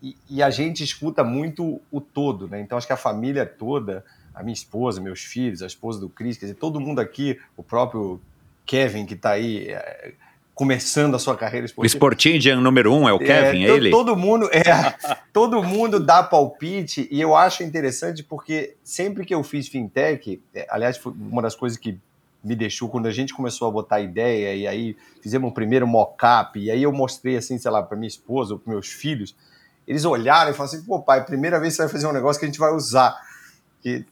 [0.02, 2.60] e, e, a gente escuta muito o todo, né?
[2.60, 6.36] Então acho que a família toda, a minha esposa, meus filhos, a esposa do Cris,
[6.36, 8.20] quer dizer, todo mundo aqui, o próprio
[8.66, 9.68] Kevin que está aí.
[9.68, 10.14] É,
[10.52, 11.90] começando a sua carreira esportiva.
[11.90, 13.90] O Sportingian número um é o é, Kevin, é, é ele?
[13.90, 14.62] Todo mundo, é,
[15.32, 20.66] todo mundo dá palpite e eu acho interessante porque sempre que eu fiz fintech, é,
[20.68, 21.98] aliás, foi uma das coisas que
[22.42, 26.58] me deixou quando a gente começou a botar ideia e aí fizemos um primeiro mock-up
[26.58, 29.36] e aí eu mostrei assim, sei lá, para minha esposa ou para meus filhos,
[29.86, 32.46] eles olharam e falaram assim, pô pai, primeira vez você vai fazer um negócio que
[32.46, 33.18] a gente vai usar.
[33.82, 34.04] Que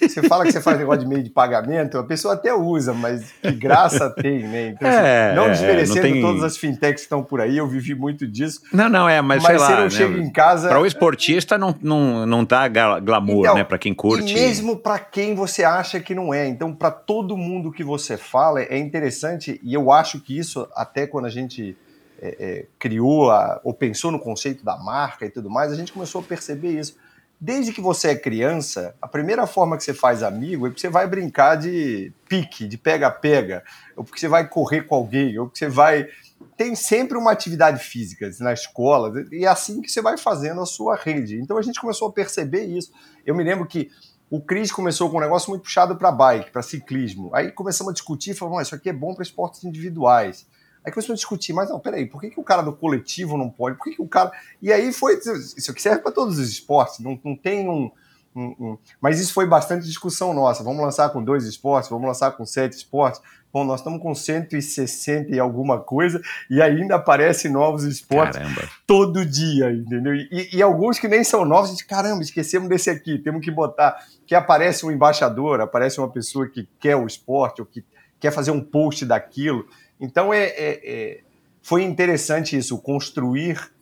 [0.00, 3.32] você fala que você faz negócio de meio de pagamento, a pessoa até usa, mas
[3.42, 4.68] que graça tem, né?
[4.68, 6.22] Então, é, assim, não desmerecendo é, não tem...
[6.22, 8.60] todas as fintechs que estão por aí, eu vivi muito disso.
[8.72, 9.90] Não, não, é, mas, mas sei lá, não né?
[9.90, 10.68] chega em casa.
[10.68, 13.64] Para o esportista não, não, não tá glamour, então, né?
[13.64, 14.30] Para quem curte.
[14.30, 16.46] E mesmo para quem você acha que não é.
[16.46, 21.06] Então, para todo mundo que você fala, é interessante, e eu acho que isso, até
[21.06, 21.76] quando a gente.
[22.18, 25.92] É, é, criou a, ou pensou no conceito da marca e tudo mais, a gente
[25.92, 26.96] começou a perceber isso
[27.38, 30.88] Desde que você é criança, a primeira forma que você faz amigo é porque você
[30.88, 33.62] vai brincar de pique, de pega-pega,
[33.94, 36.08] ou porque você vai correr com alguém, ou porque você vai.
[36.56, 40.66] Tem sempre uma atividade física na escola, e é assim que você vai fazendo a
[40.66, 41.38] sua rede.
[41.38, 42.90] Então a gente começou a perceber isso.
[43.24, 43.90] Eu me lembro que
[44.30, 47.30] o Cris começou com um negócio muito puxado para bike, para ciclismo.
[47.34, 50.46] Aí começamos a discutir, falamos, isso aqui é bom para esportes individuais.
[50.86, 53.50] Aí começou a discutir, mas não, peraí, por que, que o cara do coletivo não
[53.50, 53.76] pode?
[53.76, 54.30] Por que, que o cara.
[54.62, 55.18] E aí foi.
[55.18, 57.90] Isso aqui serve para todos os esportes, não, não tem um,
[58.36, 60.62] um, um, Mas isso foi bastante discussão nossa.
[60.62, 63.20] Vamos lançar com dois esportes, vamos lançar com sete esportes.
[63.52, 68.62] Bom, nós estamos com 160 e alguma coisa e ainda aparecem novos esportes caramba.
[68.86, 70.14] todo dia, entendeu?
[70.14, 73.50] E, e, alguns que nem são novos, a gente, caramba, esquecemos desse aqui, temos que
[73.50, 73.96] botar.
[74.24, 77.82] Que aparece um embaixador, aparece uma pessoa que quer o esporte ou que
[78.20, 79.66] quer fazer um post daquilo.
[80.00, 81.20] Então é, é, é,
[81.62, 83.72] foi interessante isso, construir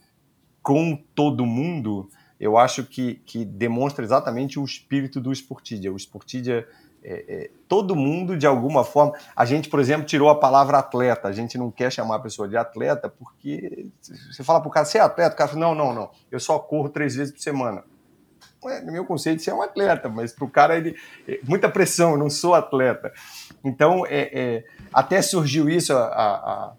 [0.62, 2.08] com todo mundo.
[2.40, 5.92] Eu acho que, que demonstra exatamente o espírito do Sportidia.
[5.92, 6.66] O Sportidia,
[7.02, 9.12] é, é, todo mundo, de alguma forma.
[9.36, 11.28] A gente, por exemplo, tirou a palavra atleta.
[11.28, 13.88] A gente não quer chamar a pessoa de atleta porque
[14.30, 15.34] você fala para o cara, você é atleta?
[15.34, 16.10] O cara fala, não, não, não.
[16.30, 17.84] Eu só corro três vezes por semana.
[18.84, 20.96] No meu conceito, você é um atleta, mas para o cara, ele,
[21.28, 23.12] é, muita pressão, eu não sou atleta.
[23.62, 26.72] Então, é, é, até surgiu isso, a, a,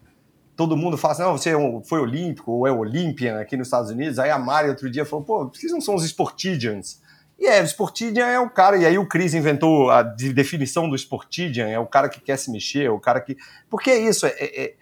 [0.56, 3.92] todo mundo fala assim, não, você é foi olímpico ou é Olympian aqui nos Estados
[3.92, 4.20] Unidos.
[4.20, 7.02] Aí a Mari outro dia falou, pô, vocês não são os Sportidians?
[7.38, 10.96] E é, o Sportidian é o cara, e aí o Chris inventou a definição do
[10.96, 13.36] Sportidian, é o cara que quer se mexer, é o cara que...
[13.70, 14.76] Porque é isso, é, é, é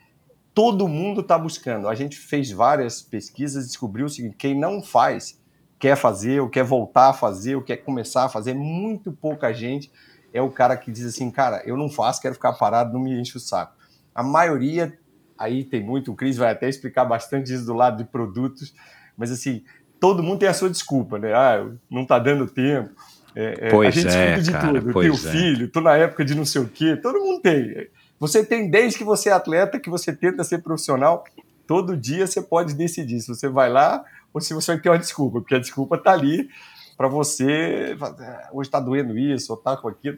[0.53, 1.87] todo mundo está buscando.
[1.87, 5.41] A gente fez várias pesquisas descobriu o seguinte, quem não faz,
[5.83, 9.91] quer fazer, ou quer voltar a fazer, ou quer começar a fazer, muito pouca gente
[10.31, 13.19] é o cara que diz assim, cara, eu não faço, quero ficar parado, não me
[13.19, 13.75] enche o saco.
[14.15, 14.97] A maioria,
[15.37, 18.73] aí tem muito, o Cris vai até explicar bastante isso do lado de produtos,
[19.17, 19.61] mas assim,
[19.99, 21.33] todo mundo tem a sua desculpa, né?
[21.33, 22.89] Ah, não tá dando tempo.
[23.35, 25.01] É, é pois a gente é, de cara, tudo.
[25.01, 25.17] Tem o é.
[25.17, 27.89] filho, tô na época de não sei o quê, todo mundo tem.
[28.21, 31.25] Você tem desde que você é atleta, que você tenta ser profissional,
[31.67, 34.99] todo dia você pode decidir se você vai lá ou se você vai ter uma
[34.99, 36.49] desculpa, porque a desculpa tá ali
[36.97, 37.95] para você.
[38.19, 40.17] É, hoje está doendo isso, ou tá com aquilo.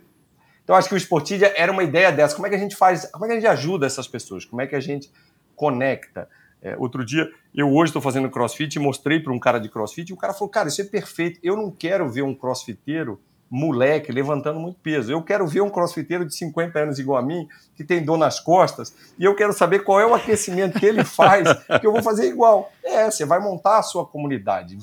[0.63, 2.35] Então, acho que o Sportidia era uma ideia dessa.
[2.35, 3.09] Como é que a gente faz?
[3.11, 4.45] Como é que a gente ajuda essas pessoas?
[4.45, 5.11] Como é que a gente
[5.55, 6.27] conecta?
[6.61, 10.09] É, outro dia, eu hoje estou fazendo crossfit e mostrei para um cara de crossfit
[10.09, 11.39] e o cara falou: Cara, isso é perfeito.
[11.43, 15.11] Eu não quero ver um crossfiteiro moleque levantando muito peso.
[15.11, 18.39] Eu quero ver um crossfiteiro de 50 anos igual a mim, que tem dor nas
[18.39, 21.47] costas, e eu quero saber qual é o aquecimento que ele faz,
[21.79, 22.71] que eu vou fazer igual.
[22.83, 24.77] É, você vai montar a sua comunidade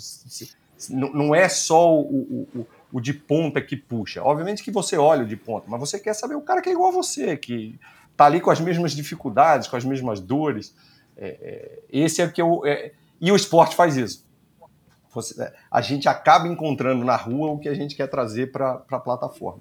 [0.91, 4.23] não é só o, o, o, de ponta que puxa.
[4.23, 6.73] Obviamente que você olha o de ponta, mas você quer saber o cara que é
[6.73, 7.79] igual a você, que
[8.11, 10.75] está ali com as mesmas dificuldades, com as mesmas dores.
[11.17, 12.67] É, é, esse é o que eu.
[12.67, 14.25] É, e o esporte faz isso.
[15.13, 18.99] Você, a gente acaba encontrando na rua o que a gente quer trazer para a
[18.99, 19.61] plataforma.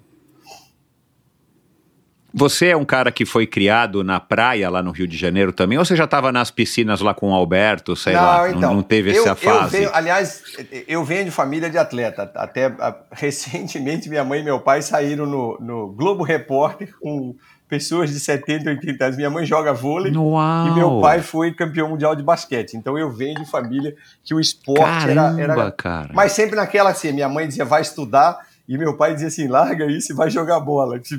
[2.34, 5.76] Você é um cara que foi criado na praia lá no Rio de Janeiro também,
[5.76, 8.74] ou você já estava nas piscinas lá com o Alberto, sei não, lá, então, não,
[8.76, 9.64] não teve eu, essa fase?
[9.64, 10.42] Eu venho, aliás,
[10.88, 12.32] eu venho de família de atleta.
[12.34, 17.36] Até a, recentemente minha mãe e meu pai saíram no, no Globo Repórter com
[17.72, 19.16] pessoas de 70, 80 anos.
[19.16, 20.66] Minha mãe joga vôlei Uau.
[20.66, 22.74] e meu pai foi campeão mundial de basquete.
[22.74, 25.72] Então eu venho de família que o esporte Caramba, era, era...
[25.72, 26.10] Cara.
[26.12, 29.86] Mas sempre naquela assim, minha mãe dizia, vai estudar e meu pai dizia assim: larga
[29.86, 31.00] isso e vai jogar bola.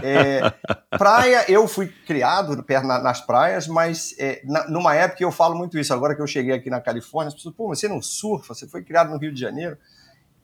[0.00, 0.52] É,
[0.96, 2.64] praia, eu fui criado
[3.02, 5.92] nas praias, mas é, na, numa época eu falo muito isso.
[5.92, 8.54] Agora que eu cheguei aqui na Califórnia, as pessoas, pô, você não surfa?
[8.54, 9.76] Você foi criado no Rio de Janeiro?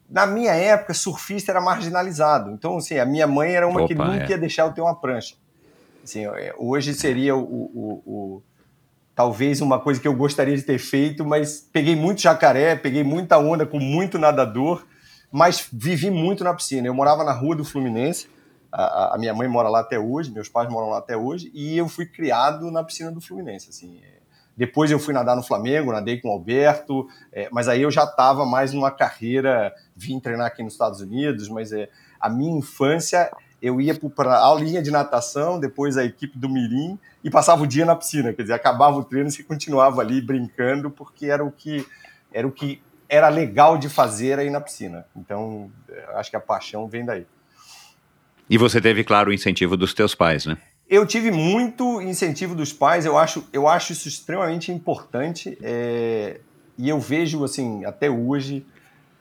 [0.09, 2.51] Na minha época, surfista era marginalizado.
[2.51, 4.31] Então, assim, a minha mãe era uma Opa, que nunca é.
[4.31, 5.35] ia deixar eu ter uma prancha.
[6.03, 8.43] Assim, é, hoje seria o, o, o
[9.15, 13.39] talvez uma coisa que eu gostaria de ter feito, mas peguei muito jacaré, peguei muita
[13.39, 14.85] onda com muito nadador
[15.35, 16.87] mas vivi muito na piscina.
[16.87, 18.29] Eu morava na rua do Fluminense,
[18.71, 21.77] a, a, minha mãe mora lá até hoje, meus pais moram lá até hoje, e
[21.77, 23.69] eu fui criado na piscina do Fluminense.
[23.69, 24.21] Assim, é.
[24.57, 28.05] Depois eu fui nadar no Flamengo, nadei com o Alberto, é, mas aí eu já
[28.05, 31.89] estava mais numa carreira, vim treinar aqui nos Estados Unidos, mas é,
[32.21, 36.99] a minha infância eu ia para a aulinha de natação, depois a equipe do Mirim
[37.23, 40.91] e passava o dia na piscina, quer dizer, acabava o treino e continuava ali brincando,
[40.91, 41.85] porque era o que
[42.33, 45.07] era o que era legal de fazer aí na piscina.
[45.17, 45.71] Então,
[46.15, 47.27] acho que a paixão vem daí.
[48.51, 50.59] E você teve, claro, o incentivo dos teus pais, né?
[50.95, 55.59] Eu tive muito incentivo dos pais, eu acho, eu acho isso extremamente importante.
[55.61, 56.41] É,
[56.79, 58.65] e eu vejo, assim, até hoje,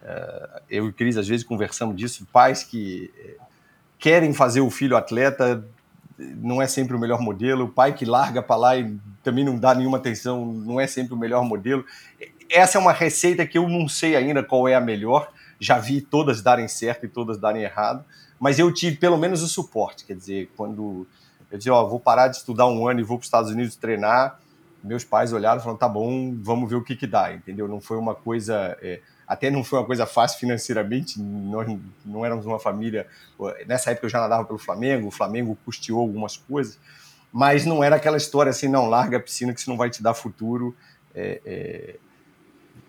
[0.03, 3.35] é, eu e Cris às vezes conversamos disso, pais que é,
[3.97, 5.65] querem fazer o filho atleta,
[6.17, 9.57] não é sempre o melhor modelo, o pai que larga para lá e também não
[9.57, 11.83] dá nenhuma atenção, não é sempre o melhor modelo
[12.53, 15.31] essa é uma receita que eu não sei ainda qual é a melhor.
[15.59, 18.05] Já vi todas darem certo e todas darem errado,
[18.39, 20.05] mas eu tive pelo menos o suporte.
[20.05, 21.07] Quer dizer, quando
[21.53, 23.75] eu dizia, ó, vou parar de estudar um ano e vou para os Estados Unidos
[23.75, 24.39] treinar,
[24.83, 27.67] meus pais olharam e falaram, tá bom, vamos ver o que que dá, entendeu?
[27.67, 31.67] Não foi uma coisa, é, até não foi uma coisa fácil financeiramente, nós
[32.03, 33.05] não éramos uma família,
[33.67, 36.79] nessa época eu já nadava pelo Flamengo, o Flamengo custeou algumas coisas,
[37.31, 40.01] mas não era aquela história assim, não, larga a piscina que isso não vai te
[40.01, 40.75] dar futuro,
[41.13, 41.95] é, é,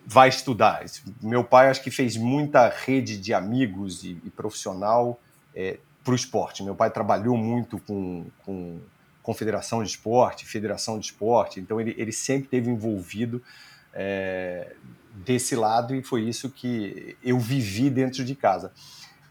[0.06, 0.82] vai estudar.
[1.20, 5.20] Meu pai acho que fez muita rede de amigos e, e profissional
[5.54, 6.62] é, para o esporte.
[6.62, 8.78] Meu pai trabalhou muito com, com
[9.22, 13.42] confederação de esporte, federação de esporte, então ele, ele sempre teve envolvido
[13.94, 14.74] é,
[15.24, 18.70] desse lado e foi isso que eu vivi dentro de casa.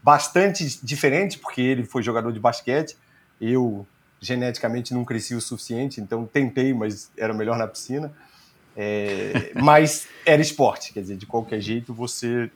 [0.02, 2.96] Bastante diferente, porque ele foi jogador de basquete,
[3.40, 3.86] eu
[4.20, 8.12] geneticamente não cresci o suficiente, então tentei, mas era melhor na piscina.
[8.76, 12.50] É, mas era esporte, quer dizer, de qualquer jeito você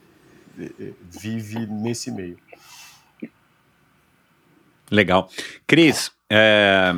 [0.59, 2.37] é, vive nesse meio.
[4.91, 5.29] Legal.
[5.67, 6.91] Cris, é,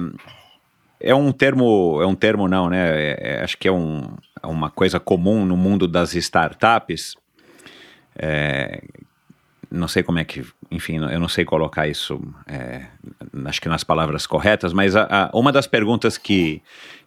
[0.99, 2.89] é, um termo, é um termo não, né?
[2.89, 7.15] É, é acho que é, um, é uma coisa comum no mundo das startups.
[9.69, 12.21] não sei como é que, enfim, eu não sei colocar isso,
[13.45, 16.61] acho que nas palavras corretas, mas a, a, uma das perguntas que,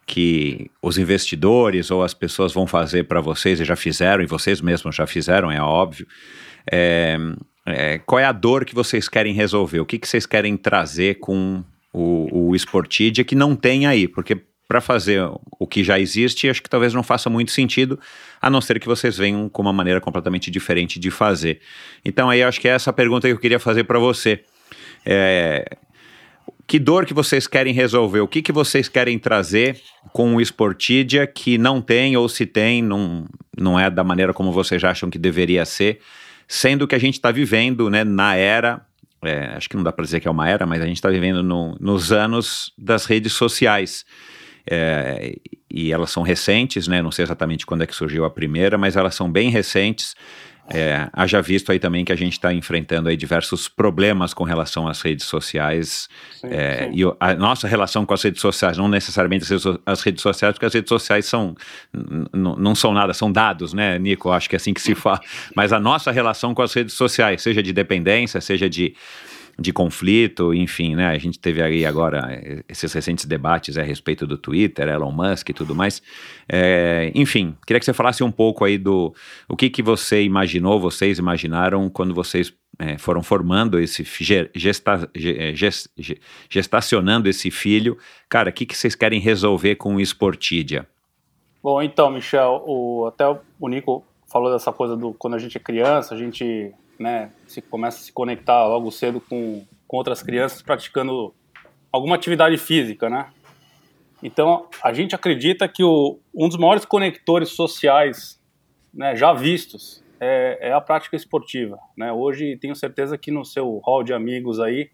[0.05, 4.61] que os investidores ou as pessoas vão fazer para vocês, e já fizeram, e vocês
[4.61, 6.07] mesmos já fizeram, é óbvio,
[6.71, 7.17] é,
[7.65, 9.79] é, qual é a dor que vocês querem resolver?
[9.79, 14.07] O que, que vocês querem trazer com o, o Sportidia que não tem aí?
[14.07, 15.21] Porque para fazer
[15.59, 17.99] o que já existe, acho que talvez não faça muito sentido,
[18.41, 21.61] a não ser que vocês venham com uma maneira completamente diferente de fazer.
[22.03, 24.43] Então aí acho que é essa pergunta que eu queria fazer para você.
[25.05, 25.77] É,
[26.67, 28.21] que dor que vocês querem resolver?
[28.21, 29.79] O que, que vocês querem trazer
[30.11, 33.25] com o Sportidia que não tem ou se tem, não,
[33.55, 35.99] não é da maneira como vocês acham que deveria ser,
[36.47, 38.85] sendo que a gente está vivendo né, na era,
[39.23, 41.09] é, acho que não dá para dizer que é uma era, mas a gente está
[41.09, 44.05] vivendo no, nos anos das redes sociais.
[44.69, 45.35] É,
[45.69, 47.01] e elas são recentes, né?
[47.01, 50.15] Não sei exatamente quando é que surgiu a primeira, mas elas são bem recentes.
[50.67, 54.87] É, haja visto aí também que a gente está enfrentando aí diversos problemas com relação
[54.87, 56.09] às redes sociais
[56.41, 56.91] sim, é, sim.
[56.95, 59.45] e a nossa relação com as redes sociais, não necessariamente
[59.85, 61.55] as redes sociais, porque as redes sociais são
[62.33, 64.31] não são nada, são dados, né, Nico?
[64.31, 65.19] Acho que é assim que se fala.
[65.55, 68.95] Mas a nossa relação com as redes sociais, seja de dependência, seja de
[69.57, 71.07] de conflito, enfim, né?
[71.07, 75.49] A gente teve aí agora eh, esses recentes debates a respeito do Twitter, Elon Musk
[75.49, 76.01] e tudo mais.
[76.47, 79.13] É, enfim, queria que você falasse um pouco aí do
[79.47, 84.03] o que, que você imaginou, vocês imaginaram quando vocês é, foram formando esse
[84.53, 85.09] gesta,
[85.53, 85.87] gest,
[86.49, 87.97] gestacionando esse filho.
[88.27, 90.85] Cara, o que, que vocês querem resolver com o Sportidia?
[91.63, 95.59] Bom, então, Michel, o, até o Nico falou dessa coisa do quando a gente é
[95.59, 100.61] criança, a gente né, se começa a se conectar logo cedo com, com outras crianças
[100.61, 101.33] praticando
[101.91, 103.29] alguma atividade física, né?
[104.23, 108.41] Então, a gente acredita que o, um dos maiores conectores sociais
[108.93, 111.77] né, já vistos é, é, a prática esportiva.
[111.97, 112.11] Né?
[112.11, 114.89] Hoje, tenho certeza que no seu hall de amigos aí,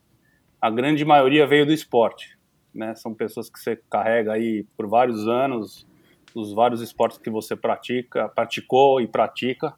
[0.60, 2.38] a grande maioria veio do esporte.
[2.74, 2.96] Né?
[2.96, 5.88] São pessoas que você carrega aí por vários anos,
[6.34, 9.74] os vários esportes que você pratica, praticou e pratica.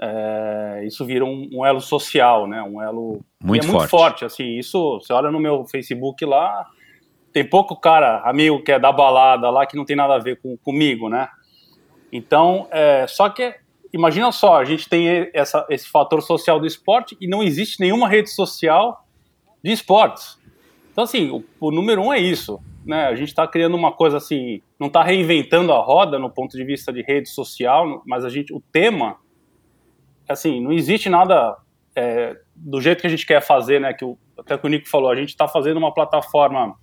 [0.00, 2.62] É, isso vira um, um, elo social, né?
[2.62, 3.90] Um elo muito, é muito forte.
[3.90, 4.24] forte.
[4.24, 6.66] Assim, isso você olha no meu Facebook lá,
[7.32, 10.40] tem pouco cara, amigo que é da balada lá, que não tem nada a ver
[10.40, 11.28] com, comigo, né?
[12.12, 13.54] Então, é, só que,
[13.92, 18.08] imagina só, a gente tem essa, esse fator social do esporte e não existe nenhuma
[18.08, 19.06] rede social
[19.62, 20.38] de esportes.
[20.90, 23.06] Então, assim, o, o número um é isso, né?
[23.06, 26.64] A gente está criando uma coisa assim, não está reinventando a roda no ponto de
[26.64, 29.16] vista de rede social, mas a gente, o tema,
[30.28, 31.56] assim, não existe nada
[31.94, 33.92] é, do jeito que a gente quer fazer, né?
[33.92, 36.74] Que o, até que o Nico falou, a gente está fazendo uma plataforma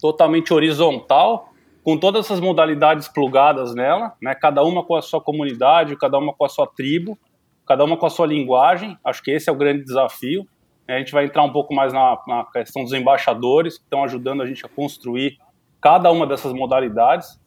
[0.00, 1.52] totalmente horizontal,
[1.82, 4.34] com todas essas modalidades plugadas nela, né?
[4.34, 7.18] Cada uma com a sua comunidade, cada uma com a sua tribo,
[7.66, 8.96] cada uma com a sua linguagem.
[9.04, 10.46] Acho que esse é o grande desafio.
[10.86, 14.42] A gente vai entrar um pouco mais na, na questão dos embaixadores que estão ajudando
[14.42, 15.38] a gente a construir
[15.80, 17.38] cada uma dessas modalidades.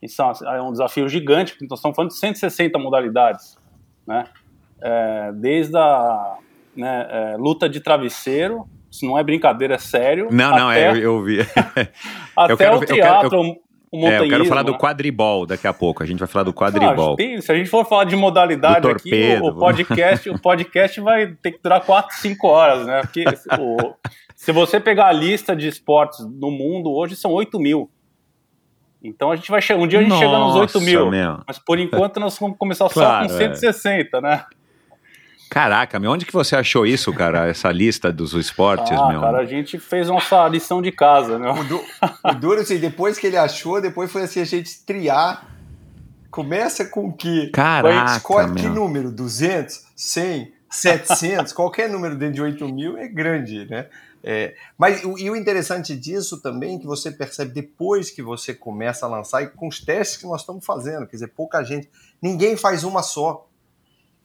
[0.00, 3.58] Isso é um desafio gigante, porque nós estamos falando de 160 modalidades,
[4.06, 4.24] né?
[4.82, 6.36] É, desde a
[6.76, 10.28] né, é, luta de travesseiro isso não é brincadeira, é sério.
[10.30, 11.40] Não, não, é, eu, eu vi.
[12.34, 13.60] até eu quero, o teatro, eu quero,
[13.92, 14.78] o é, eu quero falar do né?
[14.78, 16.02] quadribol daqui a pouco.
[16.02, 17.12] A gente vai falar do quadribol.
[17.12, 21.00] Ah, tem, se a gente for falar de modalidade aqui, o, o, podcast, o podcast
[21.00, 23.02] vai ter que durar 4, 5 horas, né?
[23.02, 23.24] Porque
[23.60, 23.94] o,
[24.34, 27.90] se você pegar a lista de esportes no mundo, hoje são 8 mil.
[29.02, 29.80] Então a gente vai chegar.
[29.80, 31.10] Um dia a gente Nossa, chega nos 8 mil.
[31.10, 31.40] Meu.
[31.46, 34.20] Mas por enquanto nós vamos começar claro, só com 160, é.
[34.20, 34.44] né?
[35.48, 37.46] Caraca, meu, onde que você achou isso, cara?
[37.46, 39.20] Essa lista dos esportes, ah, meu?
[39.20, 41.48] cara, a gente fez nossa lição de casa, né?
[41.48, 41.80] O, du
[42.24, 45.54] o duro, assim, depois que ele achou, depois foi assim, a gente triar.
[46.30, 47.48] Começa com que?
[47.50, 49.10] Caraca, Escolhe que número?
[49.10, 49.86] 200?
[49.96, 50.52] 100?
[50.68, 51.52] 700?
[51.54, 53.86] qualquer número dentro de 8 mil é grande, né?
[54.28, 59.06] É, mas e o interessante disso também é que você percebe depois que você começa
[59.06, 61.88] a lançar e com os testes que nós estamos fazendo, quer dizer, pouca gente,
[62.20, 63.45] ninguém faz uma só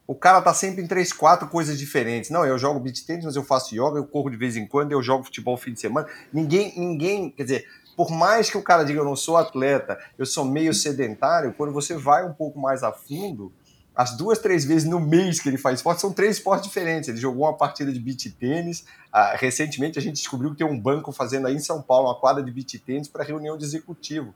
[0.08, 2.30] o cara tá sempre em três, quatro coisas diferentes.
[2.30, 4.92] Não, eu jogo beat tênis, mas eu faço yoga, eu corro de vez em quando,
[4.92, 6.08] eu jogo futebol fim de semana.
[6.34, 10.26] Ninguém, ninguém, quer dizer, por mais que o cara diga eu não sou atleta, eu
[10.26, 13.54] sou meio sedentário, quando você vai um pouco mais a fundo,
[13.94, 17.10] as duas, três vezes no mês que ele faz esporte, são três esportes diferentes.
[17.10, 18.86] Ele jogou uma partida de beat tênis.
[19.12, 22.20] Ah, recentemente a gente descobriu que tem um banco fazendo aí em São Paulo uma
[22.20, 24.34] quadra de beat tênis para reunião de executivo.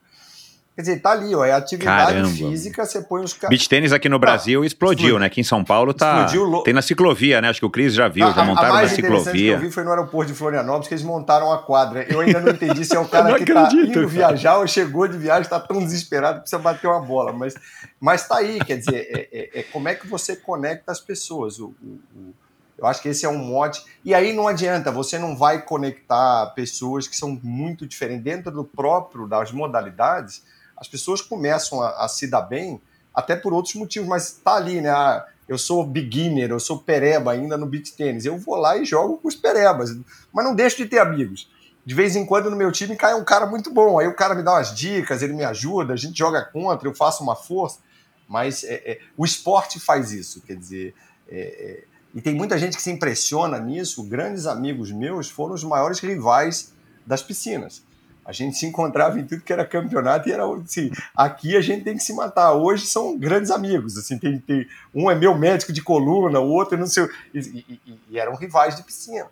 [0.75, 2.27] Quer dizer, tá ali, ó, é atividade Caramba.
[2.27, 3.49] física, você põe os caras.
[3.49, 5.27] Beach tênis aqui no Brasil ah, explodiu, explodiu, né?
[5.27, 6.25] Aqui em São Paulo tá.
[6.25, 6.63] Explodiu.
[6.63, 7.47] Tem na ciclovia, né?
[7.47, 9.57] Acho que o Cris já viu, já montaram a mais na ciclovia.
[9.57, 12.05] que eu vi foi no aeroporto de Florianópolis que eles montaram a quadra.
[12.11, 14.07] Eu ainda não entendi se é o cara que tá acredito, tá indo cara.
[14.07, 17.31] viajar ou chegou de viagem, tá tão desesperado que precisa bater uma bola.
[17.31, 17.55] Mas,
[17.97, 21.57] mas tá aí, quer dizer, é, é, é como é que você conecta as pessoas.
[21.57, 22.33] O, o, o,
[22.77, 23.81] eu acho que esse é um mote.
[24.03, 28.65] E aí não adianta, você não vai conectar pessoas que são muito diferentes dentro do
[28.65, 30.43] próprio das modalidades
[30.85, 32.79] as pessoas começam a, a se dar bem
[33.13, 34.89] até por outros motivos, mas tá ali, né?
[34.89, 38.25] Ah, eu sou beginner, eu sou pereba ainda no beat tênis.
[38.25, 39.95] Eu vou lá e jogo com os perebas,
[40.33, 41.49] mas não deixo de ter amigos.
[41.85, 44.33] De vez em quando no meu time cai um cara muito bom, aí o cara
[44.33, 47.79] me dá umas dicas, ele me ajuda, a gente joga contra, eu faço uma força.
[48.27, 50.95] Mas é, é, o esporte faz isso, quer dizer.
[51.27, 54.01] É, é e tem muita gente que se impressiona nisso.
[54.03, 56.73] Grandes amigos meus foram os maiores rivais
[57.05, 57.83] das piscinas.
[58.25, 61.83] A gente se encontrava em tudo que era campeonato e era assim, aqui a gente
[61.83, 62.53] tem que se matar.
[62.53, 66.75] Hoje são grandes amigos, assim, tem, tem um é meu médico de coluna, o outro
[66.75, 69.27] não sei, e, e, e eram rivais de piscina.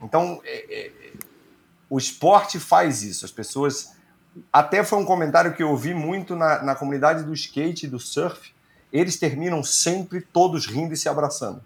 [0.00, 0.90] Então, é, é,
[1.90, 3.24] o esporte faz isso.
[3.24, 3.96] As pessoas,
[4.52, 7.98] até foi um comentário que eu ouvi muito na, na comunidade do skate e do
[7.98, 8.52] surf.
[8.92, 11.60] Eles terminam sempre todos rindo e se abraçando.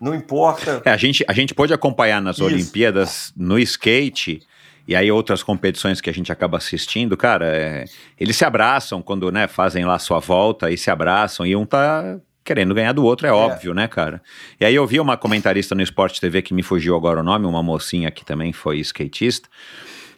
[0.00, 0.80] Não importa.
[0.82, 2.44] É, a gente a gente pode acompanhar nas isso.
[2.44, 4.42] Olimpíadas no skate
[4.90, 7.84] e aí outras competições que a gente acaba assistindo, cara, é,
[8.18, 11.64] eles se abraçam quando, né, fazem lá a sua volta e se abraçam e um
[11.64, 14.20] tá querendo ganhar do outro, é, é óbvio, né, cara?
[14.58, 17.46] E aí eu vi uma comentarista no Esporte TV que me fugiu agora o nome,
[17.46, 19.48] uma mocinha que também foi skatista,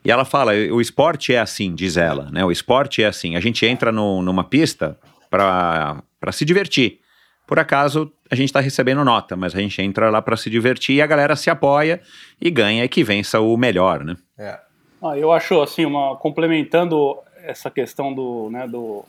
[0.02, 3.40] e ela fala, o esporte é assim, diz ela, né, o esporte é assim, a
[3.40, 4.98] gente entra no, numa pista
[5.28, 6.02] para
[6.32, 7.00] se divertir,
[7.46, 10.96] por acaso a gente está recebendo nota, mas a gente entra lá para se divertir
[10.96, 12.00] e a galera se apoia
[12.40, 14.16] e ganha e que vença o melhor, né?
[14.38, 14.58] É.
[15.02, 19.04] Ah, eu acho assim, uma, complementando essa questão do, né, do,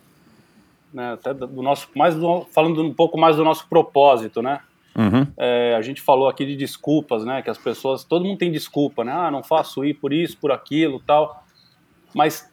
[0.91, 4.59] né, do nosso, mais do, falando um pouco mais do nosso propósito, né?
[4.95, 5.27] Uhum.
[5.37, 7.41] É, a gente falou aqui de desculpas, né?
[7.41, 9.11] Que as pessoas, todo mundo tem desculpa, né?
[9.11, 11.43] Ah, não faço ir por isso, por aquilo, tal.
[12.13, 12.51] Mas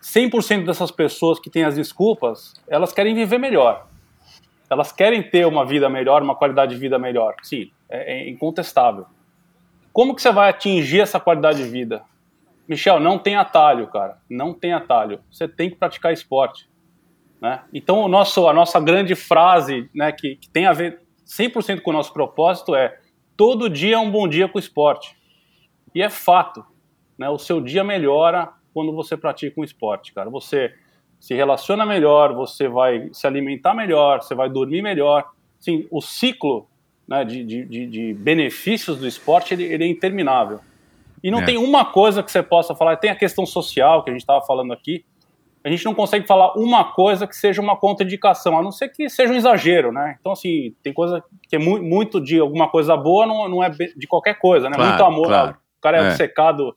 [0.00, 3.86] 100% dessas pessoas que têm as desculpas, elas querem viver melhor.
[4.70, 7.34] Elas querem ter uma vida melhor, uma qualidade de vida melhor.
[7.42, 9.06] Sim, é, é incontestável.
[9.92, 12.02] Como que você vai atingir essa qualidade de vida?
[12.72, 14.18] Michel, não tem atalho, cara.
[14.28, 15.20] Não tem atalho.
[15.30, 16.68] Você tem que praticar esporte.
[17.40, 17.60] Né?
[17.72, 21.90] Então, o nosso, a nossa grande frase, né, que, que tem a ver 100% com
[21.90, 22.98] o nosso propósito é
[23.36, 25.16] todo dia é um bom dia com esporte.
[25.94, 26.64] E é fato.
[27.18, 27.28] Né?
[27.28, 30.30] O seu dia melhora quando você pratica um esporte, cara.
[30.30, 30.74] Você
[31.20, 35.30] se relaciona melhor, você vai se alimentar melhor, você vai dormir melhor.
[35.60, 36.66] Sim, o ciclo
[37.06, 40.60] né, de, de, de, benefícios do esporte ele, ele é interminável.
[41.22, 41.44] E não é.
[41.44, 42.96] tem uma coisa que você possa falar.
[42.96, 45.04] Tem a questão social que a gente estava falando aqui.
[45.64, 49.08] A gente não consegue falar uma coisa que seja uma contraindicação, a não ser que
[49.08, 50.16] seja um exagero, né?
[50.18, 53.70] Então, assim, tem coisa que é mu muito de alguma coisa boa, não, não é
[53.70, 54.74] de qualquer coisa, né?
[54.74, 55.50] Claro, muito amor, claro.
[55.52, 56.08] o cara é, É.
[56.08, 56.76] obcecado.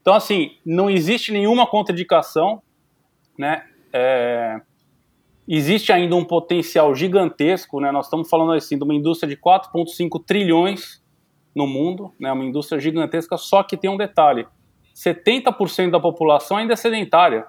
[0.00, 2.62] Então, assim, não existe nenhuma contraindicação,
[3.36, 3.64] né?
[3.92, 4.60] É,
[5.48, 7.90] existe ainda um potencial gigantesco, né?
[7.90, 11.01] Nós estamos falando assim de uma indústria de 4,5 trilhões
[11.54, 12.32] no mundo, né?
[12.32, 14.46] Uma indústria gigantesca, só que tem um detalhe:
[14.94, 17.46] 70% da população ainda é sedentária.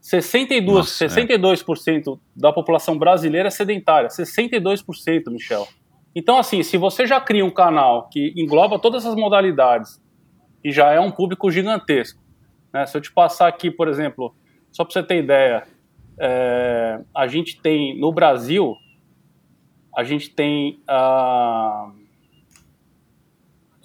[0.00, 1.08] 62, Nossa, é.
[1.08, 4.08] 62% da população brasileira é sedentária.
[4.08, 4.84] 62%,
[5.30, 5.66] Michel.
[6.14, 10.00] Então, assim, se você já cria um canal que engloba todas essas modalidades
[10.64, 12.22] e já é um público gigantesco,
[12.72, 12.86] né?
[12.86, 14.34] Se eu te passar aqui, por exemplo,
[14.70, 15.66] só para você ter ideia,
[16.20, 18.76] é, a gente tem no Brasil,
[19.96, 21.90] a gente tem ah,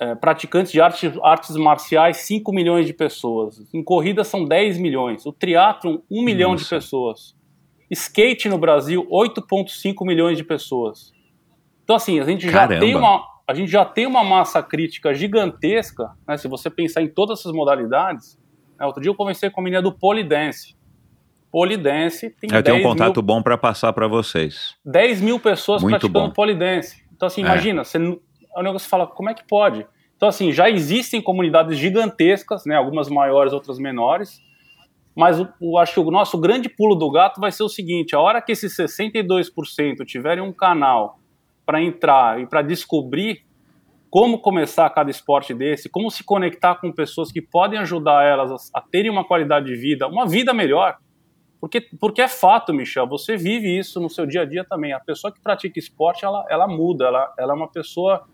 [0.02, 3.62] é, praticantes de artes, artes marciais 5 milhões de pessoas.
[3.72, 5.26] Em corrida são 10 milhões.
[5.28, 6.76] O triatlon, 1 milhão de Nossa.
[6.78, 7.36] pessoas.
[7.90, 11.12] Skate no Brasil, 8,5 milhões de pessoas.
[11.84, 16.10] Então, assim, a gente, já tem uma, a gente já tem uma massa crítica gigantesca,
[16.28, 18.40] né, se você pensar em todas essas modalidades.
[18.80, 20.76] né, outro dia eu conversei com a menina do Polidense.
[21.52, 24.76] Polidense tem Eu tenho um 10 contato mil, bom para passar para vocês.
[24.86, 26.34] 10 mil pessoas Muito praticando bom.
[26.34, 27.04] polidense.
[27.14, 27.46] Então, assim, É.
[27.46, 28.20] imagina, você, não-
[28.56, 29.86] é um negócio que fala, como é que pode?
[30.16, 34.40] Então, assim, já existem comunidades gigantescas, né, algumas maiores, outras menores,
[35.16, 38.16] mas o, o- acho que o nosso grande pulo do gato vai ser o seguinte:
[38.16, 41.20] a hora que esses 62% tiverem um canal
[41.66, 43.44] para entrar e para descobrir
[44.10, 48.80] como começar cada esporte desse, como se conectar com pessoas que podem ajudar elas a,
[48.80, 50.98] a terem uma qualidade de vida, uma vida melhor.
[51.62, 54.94] Porque, porque é fato, Michel, você vive isso no seu dia a dia também.
[54.94, 58.28] A pessoa que pratica esporte, ela, ela muda, ela, ela é uma pessoa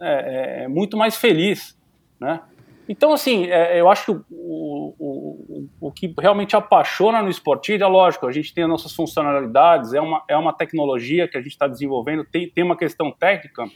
[0.00, 1.78] é, é, muito mais feliz,
[2.20, 2.40] né?
[2.88, 7.84] Então, assim, é, eu acho que o, o, o, o que realmente apaixona no esportivo
[7.84, 11.40] é lógico, a gente tem as nossas funcionalidades, é uma, é uma tecnologia que a
[11.40, 13.66] gente está desenvolvendo, tem, tem uma questão técnica,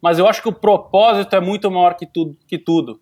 [0.00, 2.36] mas eu acho que o propósito é muito maior que tudo.
[2.46, 3.00] Que tudo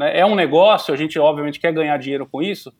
[0.00, 0.18] né?
[0.18, 2.72] É um negócio, a gente obviamente quer ganhar dinheiro com isso,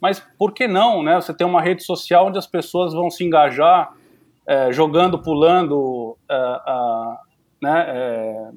[0.00, 1.16] mas por que não, né?
[1.16, 3.92] Você tem uma rede social onde as pessoas vão se engajar
[4.46, 6.36] é, jogando, pulando, é,
[7.62, 7.84] né?
[7.88, 8.50] é,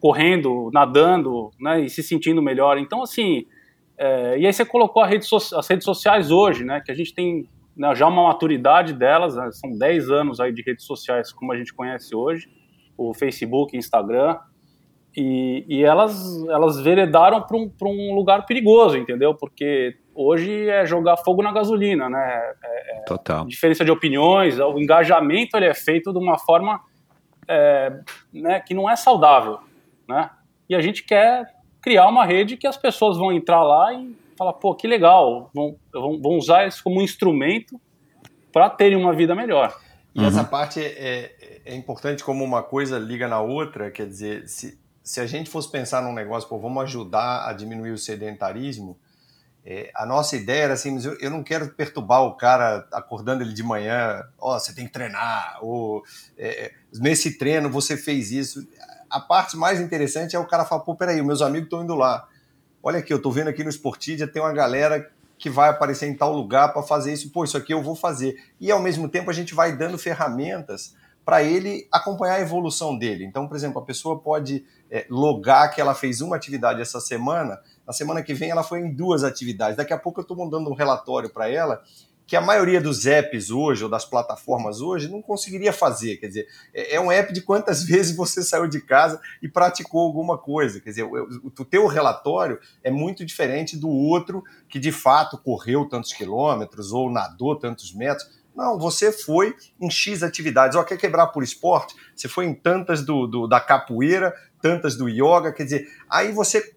[0.00, 1.80] correndo, nadando, né?
[1.80, 2.76] E se sentindo melhor.
[2.78, 3.46] Então, assim,
[3.98, 6.80] é, e aí você colocou rede so- as redes sociais hoje, né?
[6.84, 10.62] Que a gente tem né, já uma maturidade delas, né, são 10 anos aí de
[10.62, 12.48] redes sociais como a gente conhece hoje,
[12.96, 14.38] o Facebook, Instagram,
[15.16, 16.14] e, e elas,
[16.48, 19.34] elas veredaram para um, pra um lugar perigoso, entendeu?
[19.34, 22.52] Porque hoje é jogar fogo na gasolina, né?
[23.06, 23.46] Total.
[23.46, 26.80] diferença de opiniões, o engajamento ele é feito de uma forma
[27.48, 28.00] é,
[28.32, 29.60] né, que não é saudável,
[30.08, 30.30] né?
[30.68, 34.54] E a gente quer criar uma rede que as pessoas vão entrar lá e falar,
[34.54, 37.80] pô, que legal, vão, vão, usar isso como um instrumento
[38.52, 39.76] para terem uma vida melhor.
[40.14, 44.48] E essa parte é, é- é importante como uma coisa liga na outra, quer dizer,
[44.48, 48.98] se, se a gente fosse pensar num negócio, pô, vamos ajudar a diminuir o sedentarismo,
[49.66, 53.42] é, a nossa ideia era assim, mas eu, eu não quero perturbar o cara acordando
[53.42, 56.02] ele de manhã, ó, você tem que treinar, ou
[56.36, 58.66] é, nesse treino você fez isso.
[59.08, 62.28] A parte mais interessante é o cara falar, pô, peraí, meus amigos estão indo lá.
[62.82, 66.14] Olha aqui, eu tô vendo aqui no Sportidia, tem uma galera que vai aparecer em
[66.14, 68.36] tal lugar para fazer isso, pô, isso aqui eu vou fazer.
[68.60, 70.94] E ao mesmo tempo a gente vai dando ferramentas
[71.24, 73.24] para ele acompanhar a evolução dele.
[73.24, 77.58] Então, por exemplo, a pessoa pode é, logar que ela fez uma atividade essa semana,
[77.86, 79.76] na semana que vem ela foi em duas atividades.
[79.76, 81.82] Daqui a pouco eu estou mandando um relatório para ela
[82.26, 86.16] que a maioria dos apps hoje, ou das plataformas hoje, não conseguiria fazer.
[86.16, 90.00] Quer dizer, é é um app de quantas vezes você saiu de casa e praticou
[90.00, 90.80] alguma coisa.
[90.80, 96.12] Quer dizer, o, teu relatório é muito diferente do outro que de fato correu tantos
[96.12, 98.26] quilômetros ou nadou tantos metros.
[98.54, 100.76] Não, você foi em X atividades.
[100.76, 101.94] Ó, quer quebrar por esporte?
[102.14, 104.32] Você foi em tantas do, do, da capoeira,
[104.62, 106.74] tantas do yoga, quer dizer, aí você.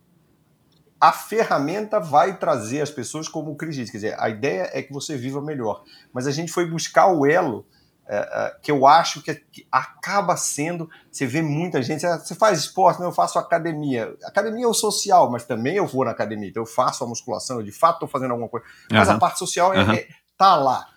[1.00, 4.82] A ferramenta vai trazer as pessoas como o Cris diz, quer dizer, a ideia é
[4.82, 5.84] que você viva melhor.
[6.12, 7.66] Mas a gente foi buscar o elo
[8.10, 10.90] é, é, que eu acho que, que, acaba sendo.
[11.12, 12.02] Você vê muita gente.
[12.02, 14.16] Você faz esporte, não, eu faço academia.
[14.24, 16.50] Academia é o social, mas também eu vou na academia.
[16.50, 18.66] Então eu faço a musculação, eu de fato estou fazendo alguma coisa.
[18.92, 19.16] Mas uhum.
[19.16, 19.92] a parte social é, uhum.
[19.92, 20.88] é, tá lá.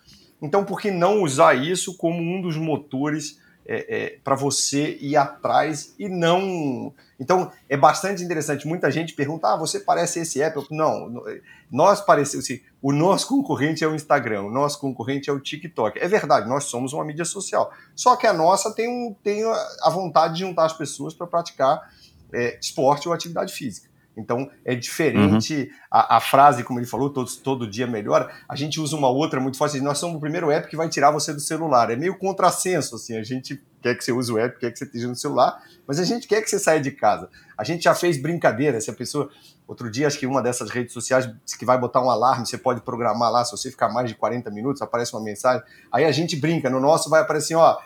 [0.41, 5.15] Então, por que não usar isso como um dos motores é, é, para você ir
[5.15, 6.93] atrás e não.
[7.19, 8.67] Então, é bastante interessante.
[8.67, 10.65] Muita gente pergunta: ah, você parece esse app?
[10.71, 11.23] Não,
[11.71, 12.45] nós parecemos.
[12.45, 15.99] Assim, o nosso concorrente é o Instagram, o nosso concorrente é o TikTok.
[15.99, 17.71] É verdade, nós somos uma mídia social.
[17.95, 21.91] Só que a nossa tem, um, tem a vontade de juntar as pessoas para praticar
[22.33, 23.90] é, esporte ou atividade física.
[24.15, 25.69] Então é diferente uhum.
[25.89, 28.29] a, a, frase, como ele falou, todo, todo dia melhora.
[28.47, 29.79] A gente usa uma outra muito forte.
[29.79, 31.89] Nós somos o primeiro app que vai tirar você do celular.
[31.89, 33.17] É meio contrassenso, assim.
[33.17, 35.99] A gente quer que você use o app, quer que você esteja no celular, mas
[35.99, 37.29] a gente quer que você saia de casa.
[37.57, 38.79] A gente já fez brincadeira.
[38.81, 39.29] Se a pessoa.
[39.67, 42.57] Outro dia, acho que uma dessas redes sociais disse que vai botar um alarme, você
[42.57, 43.45] pode programar lá.
[43.45, 45.63] Se você ficar mais de 40 minutos, aparece uma mensagem.
[45.89, 46.69] Aí a gente brinca.
[46.69, 47.77] No nosso vai aparecer, ó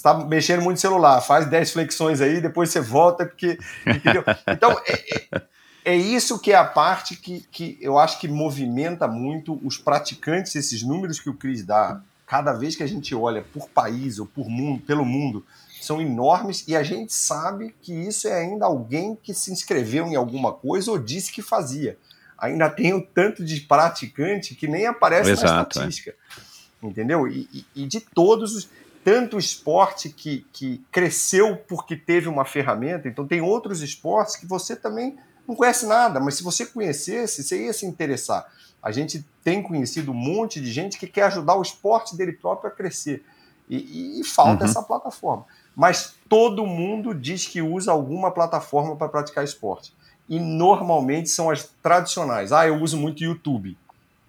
[0.00, 3.58] está mexendo muito no celular, faz 10 flexões aí, depois você volta, porque.
[3.86, 4.24] Entendeu?
[4.48, 5.42] Então, é, é,
[5.84, 10.54] é isso que é a parte que, que eu acho que movimenta muito os praticantes,
[10.54, 14.26] esses números que o Cris dá, cada vez que a gente olha por país ou
[14.26, 15.44] por mundo, pelo mundo,
[15.80, 20.14] são enormes e a gente sabe que isso é ainda alguém que se inscreveu em
[20.14, 21.96] alguma coisa ou disse que fazia.
[22.38, 25.62] Ainda tem o tanto de praticante que nem aparece Exato, na é.
[25.62, 26.10] estatística.
[26.10, 26.86] É.
[26.86, 27.26] Entendeu?
[27.26, 28.68] E, e, e, de todos os.
[29.02, 34.76] Tanto esporte que, que cresceu porque teve uma ferramenta, então tem outros esportes que você
[34.76, 35.16] também
[35.50, 38.46] não conhece nada, mas se você conhecesse, você ia se interessar.
[38.80, 42.70] A gente tem conhecido um monte de gente que quer ajudar o esporte dele próprio
[42.70, 43.24] a crescer.
[43.68, 44.70] E, e falta uhum.
[44.70, 45.44] essa plataforma.
[45.76, 49.92] Mas todo mundo diz que usa alguma plataforma para praticar esporte.
[50.28, 52.52] E normalmente são as tradicionais.
[52.52, 53.76] Ah, eu uso muito YouTube.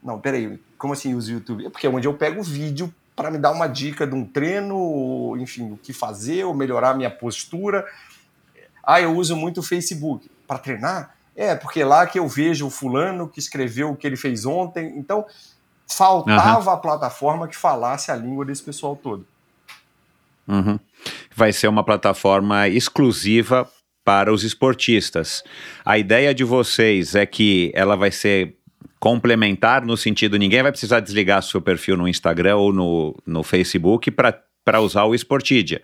[0.03, 1.67] Não, peraí, como assim uso YouTube?
[1.67, 5.37] É porque é onde eu pego vídeo para me dar uma dica de um treino,
[5.37, 7.85] enfim, o que fazer, ou melhorar a minha postura.
[8.83, 11.15] Ah, eu uso muito o Facebook para treinar?
[11.33, 14.93] É, porque lá que eu vejo o fulano que escreveu o que ele fez ontem.
[14.97, 15.25] Então,
[15.89, 16.75] faltava uhum.
[16.75, 19.25] a plataforma que falasse a língua desse pessoal todo.
[20.45, 20.77] Uhum.
[21.33, 23.69] Vai ser uma plataforma exclusiva
[24.03, 25.41] para os esportistas.
[25.85, 28.57] A ideia de vocês é que ela vai ser
[28.99, 34.11] complementar no sentido ninguém vai precisar desligar seu perfil no Instagram ou no, no Facebook
[34.11, 35.81] para usar o Sportidia.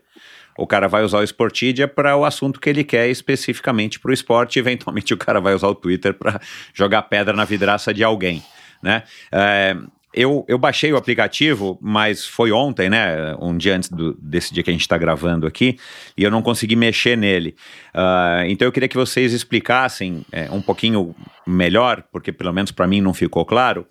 [0.58, 4.14] O cara vai usar o Sportidia para o assunto que ele quer especificamente para o
[4.14, 4.60] esporte.
[4.60, 6.39] Eventualmente o cara vai usar o Twitter para
[6.74, 8.43] jogar pedra na vidraça de alguém,
[8.82, 9.03] né?
[9.32, 9.76] É,
[10.14, 13.36] eu, eu baixei o aplicativo, mas foi ontem, né?
[13.39, 15.78] Um dia antes do, desse dia que a gente está gravando aqui,
[16.18, 17.55] e eu não consegui mexer nele.
[17.93, 22.88] Uh, então eu queria que vocês explicassem é, um pouquinho melhor, porque pelo menos para
[22.88, 23.86] mim não ficou claro.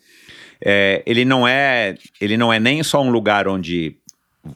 [0.61, 3.99] É, ele não é ele não é nem só um lugar onde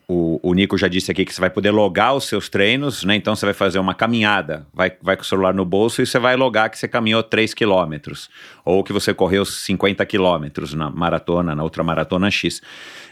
[0.09, 3.14] o, o, Nico já disse aqui que você vai poder logar os seus treinos, né?
[3.16, 6.18] Então você vai fazer uma caminhada, vai, vai com o celular no bolso e você
[6.18, 8.28] vai logar que você caminhou 3 quilômetros,
[8.64, 12.61] ou que você correu 50 quilômetros na maratona, na outra maratona X.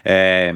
[0.03, 0.55] É,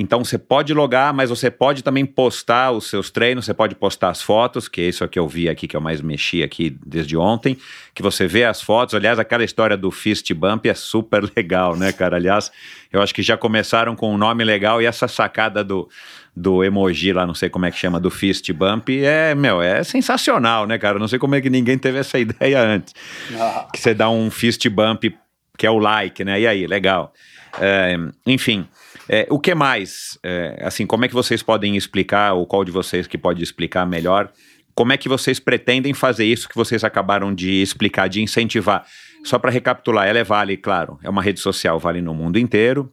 [0.00, 4.10] então você pode logar, mas você pode também postar os seus treinos, você pode postar
[4.10, 7.16] as fotos, que é isso que eu vi aqui, que eu mais mexi aqui desde
[7.16, 7.58] ontem,
[7.92, 8.94] que você vê as fotos.
[8.94, 12.14] Aliás, aquela história do fist bump é super legal, né, cara?
[12.14, 12.52] Aliás,
[12.92, 15.88] eu acho que já começaram com um nome legal e essa sacada do,
[16.34, 19.82] do emoji lá, não sei como é que chama, do fist bump, é, meu, é
[19.82, 21.00] sensacional, né, cara?
[21.00, 22.94] Não sei como é que ninguém teve essa ideia antes.
[23.36, 23.66] Ah.
[23.72, 25.12] Que você dá um fist bump,
[25.56, 26.40] que é o like, né?
[26.40, 27.12] E aí, legal.
[27.60, 28.64] É, enfim.
[29.08, 30.18] É, o que mais?
[30.22, 33.86] É, assim, como é que vocês podem explicar, ou qual de vocês que pode explicar
[33.86, 34.30] melhor,
[34.74, 38.86] como é que vocês pretendem fazer isso que vocês acabaram de explicar, de incentivar?
[39.24, 42.92] Só para recapitular, ela é Vale, claro, é uma rede social, vale no mundo inteiro.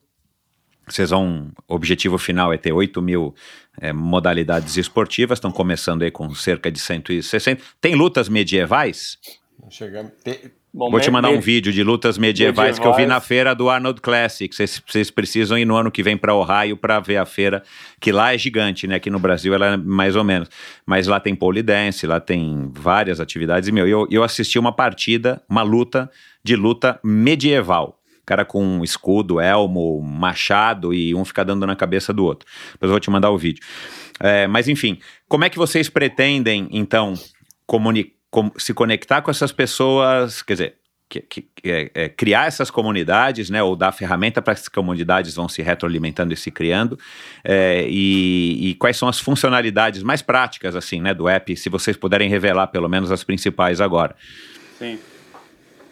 [0.88, 1.51] Vocês vão.
[1.68, 3.36] O objetivo final é ter 8 mil
[3.80, 7.61] é, modalidades esportivas, estão começando aí com cerca de 160.
[7.82, 9.18] Tem lutas medievais?
[9.70, 10.11] Chegamos.
[10.78, 13.55] Bom, Vou te mandar um vídeo de lutas medievais, medievais, que eu vi na feira
[13.55, 14.53] do Arnold Classic.
[14.53, 17.63] Vocês precisam ir no ano que vem para Ohio para ver a feira,
[17.97, 18.95] que lá é gigante, né?
[18.95, 20.49] Aqui no Brasil ela é mais ou menos.
[20.86, 23.69] Mas lá tem pole dance, lá tem várias atividades.
[23.69, 26.11] E, meu, eu, eu assisti uma partida, uma luta
[26.43, 27.97] de luta medieval.
[28.26, 32.45] Cara com escudo, elmo, machado e um fica dando na cabeça do outro.
[32.73, 33.63] Depois eu vou te mandar o vídeo.
[34.19, 34.99] É, mas enfim,
[35.30, 37.13] como é que vocês pretendem, então,
[37.65, 38.13] comunicar?
[38.57, 40.76] Se conectar com essas pessoas, quer dizer,
[41.07, 45.36] que, que é, é, criar essas comunidades, né, ou dar ferramenta para que essas comunidades
[45.36, 46.97] vão se retroalimentando e se criando,
[47.43, 51.95] é, e, e, quais são as funcionalidades mais práticas, assim, né, do app, se vocês
[51.95, 54.15] puderem revelar pelo menos as principais agora.
[54.78, 54.99] Sim.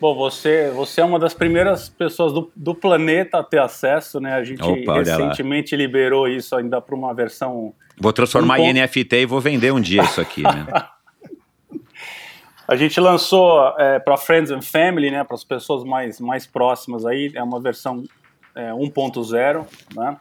[0.01, 4.33] Bom, você, você é uma das primeiras pessoas do, do planeta a ter acesso, né?
[4.33, 7.73] A gente Opa, recentemente liberou isso ainda para uma versão.
[7.97, 10.67] Vou transformar em NFT e vou vender um dia isso aqui, né?
[12.73, 17.05] A gente lançou é, para Friends and Family, né, para as pessoas mais, mais próximas
[17.05, 18.03] aí, é uma versão
[18.55, 20.17] é, 1.0, né?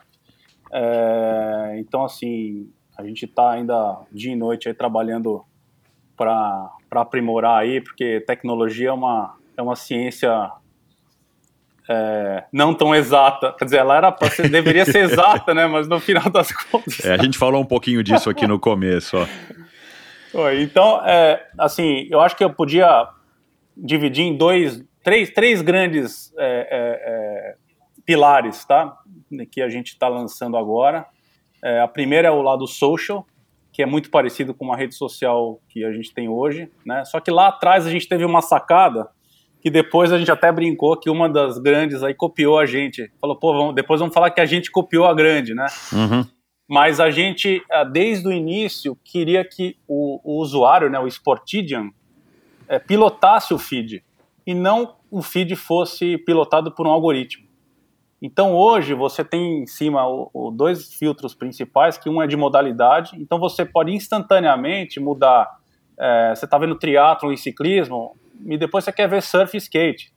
[0.71, 5.43] É, então, assim, a gente está ainda dia e noite aí trabalhando
[6.15, 10.51] para aprimorar aí, porque tecnologia é uma, é uma ciência
[11.89, 13.51] é, não tão exata.
[13.57, 15.65] Quer dizer, ela era ser, deveria ser exata, né?
[15.65, 16.99] Mas no final das contas.
[17.03, 19.25] É, a gente falou um pouquinho disso aqui no começo, ó.
[20.61, 23.07] Então, é, assim, eu acho que eu podia
[23.75, 27.55] dividir em dois, três, três grandes é, é, é
[28.05, 28.97] pilares, tá?
[29.51, 31.05] Que a gente está lançando agora.
[31.63, 33.25] É, a primeira é o lado social,
[33.71, 37.05] que é muito parecido com uma rede social que a gente tem hoje, né?
[37.05, 39.09] Só que lá atrás a gente teve uma sacada
[39.61, 43.09] que depois a gente até brincou que uma das grandes aí copiou a gente.
[43.21, 45.65] Falou, pô, vamos, depois vamos falar que a gente copiou a grande, né?
[45.93, 46.25] Uhum.
[46.73, 51.91] Mas a gente, ah, desde o início, queria que o, o usuário, né, o Sportidian,
[52.67, 54.03] é, pilotasse o feed
[54.43, 57.45] e não o feed fosse pilotado por um algoritmo.
[58.19, 62.35] Então hoje você tem em cima o, o dois filtros principais, que um é de
[62.35, 65.59] modalidade, então você pode instantaneamente mudar.
[65.95, 68.17] É, você está vendo triatlo e ciclismo,
[68.47, 70.11] e depois você quer ver surf e skate.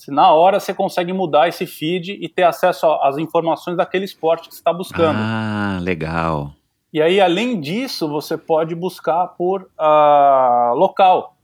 [0.00, 4.48] Se na hora você consegue mudar esse feed e ter acesso às informações daquele esporte
[4.48, 5.18] que você está buscando.
[5.18, 6.54] Ah, legal.
[6.90, 11.36] E aí, além disso, você pode buscar por uh, local.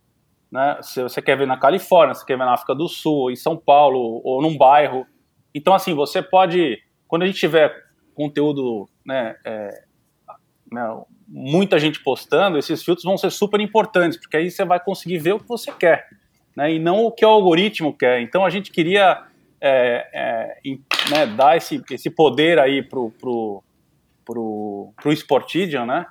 [0.50, 0.78] Né?
[0.80, 3.59] Se você quer ver na Califórnia, se quer ver na África do Sul, em São
[3.59, 5.07] Paulo, ou num bairro.
[5.54, 7.74] Então, assim, você pode, quando a gente tiver
[8.14, 9.82] conteúdo, né, é,
[10.72, 15.18] né, muita gente postando, esses filtros vão ser super importantes, porque aí você vai conseguir
[15.18, 16.07] ver o que você quer
[16.57, 18.20] né, e não o que o algoritmo quer.
[18.22, 19.22] Então a gente queria
[19.61, 20.57] é, é,
[21.11, 23.62] né, dar esse, esse poder aí pro, pro,
[24.24, 26.07] pro, pro Sportidian, né?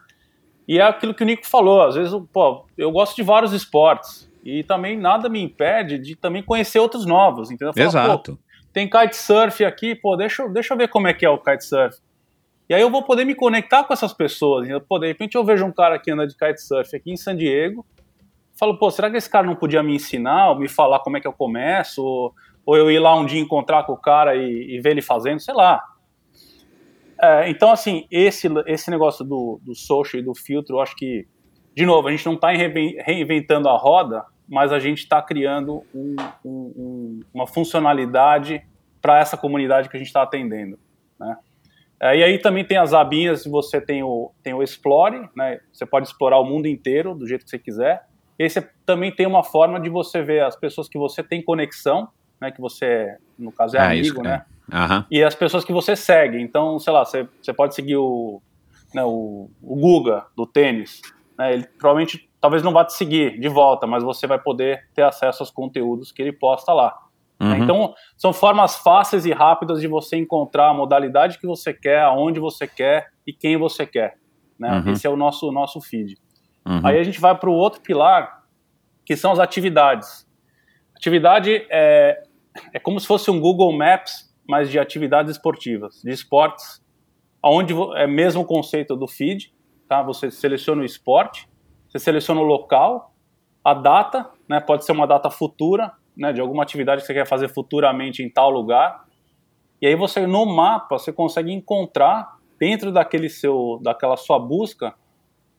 [0.68, 4.32] E é aquilo que o Nico falou, às vezes, pô, eu gosto de vários esportes
[4.44, 7.74] e também nada me impede de também conhecer outros novos, entendeu?
[7.74, 8.40] Falo, Exato.
[8.74, 12.00] tem kitesurf aqui, pô, deixa, deixa eu ver como é que é o kitesurf.
[12.68, 14.68] E aí eu vou poder me conectar com essas pessoas.
[14.90, 17.86] Pô, de repente eu vejo um cara que anda de kitesurf aqui em San Diego,
[18.58, 21.22] falo, pô, será que esse cara não podia me ensinar, ou me falar como é
[21.22, 22.34] que eu começo, ou,
[22.66, 25.40] ou eu ir lá um dia encontrar com o cara e, e ver ele fazendo,
[25.40, 25.84] sei lá.
[27.22, 31.28] É, então, assim, esse, esse negócio do, do social e do filtro, eu acho que,
[31.74, 36.16] de novo, a gente não está reinventando a roda, mas a gente está criando um,
[36.44, 38.62] um, uma funcionalidade
[39.02, 40.80] para essa comunidade que a gente está atendendo,
[41.20, 41.38] né?
[42.00, 45.60] É, e aí também tem as abinhas, você tem o, tem o Explore, né?
[45.72, 48.06] Você pode explorar o mundo inteiro do jeito que você quiser.
[48.38, 52.10] Esse também tem uma forma de você ver as pessoas que você tem conexão,
[52.40, 54.46] né, que você, no caso, é, é amigo, isso, né?
[54.52, 54.56] É.
[54.76, 55.04] Uhum.
[55.12, 56.42] E as pessoas que você segue.
[56.42, 58.42] Então, sei lá, você, você pode seguir o,
[58.94, 61.02] né, o, o Guga do tênis.
[61.38, 65.04] Né, ele provavelmente, talvez não vá te seguir de volta, mas você vai poder ter
[65.04, 66.98] acesso aos conteúdos que ele posta lá.
[67.40, 67.58] Né.
[67.58, 67.64] Uhum.
[67.64, 72.40] Então, são formas fáceis e rápidas de você encontrar a modalidade que você quer, aonde
[72.40, 74.18] você quer e quem você quer.
[74.58, 74.72] Né?
[74.72, 74.94] Uhum.
[74.94, 76.18] Esse é o nosso, nosso feed.
[76.66, 76.82] Uhum.
[76.84, 78.44] Aí a gente vai para o outro pilar,
[79.06, 80.28] que são as atividades.
[80.96, 82.24] Atividade é,
[82.74, 86.84] é como se fosse um Google Maps, mas de atividades esportivas, de esportes,
[87.44, 89.54] onde é mesmo o conceito do feed,
[89.88, 90.02] tá?
[90.02, 91.48] Você seleciona o esporte,
[91.88, 93.14] você seleciona o local,
[93.64, 94.60] a data, né?
[94.60, 96.34] Pode ser uma data futura, né?
[96.34, 99.06] De alguma atividade que você quer fazer futuramente em tal lugar.
[99.82, 104.96] E aí você no mapa você consegue encontrar dentro daquele seu, daquela sua busca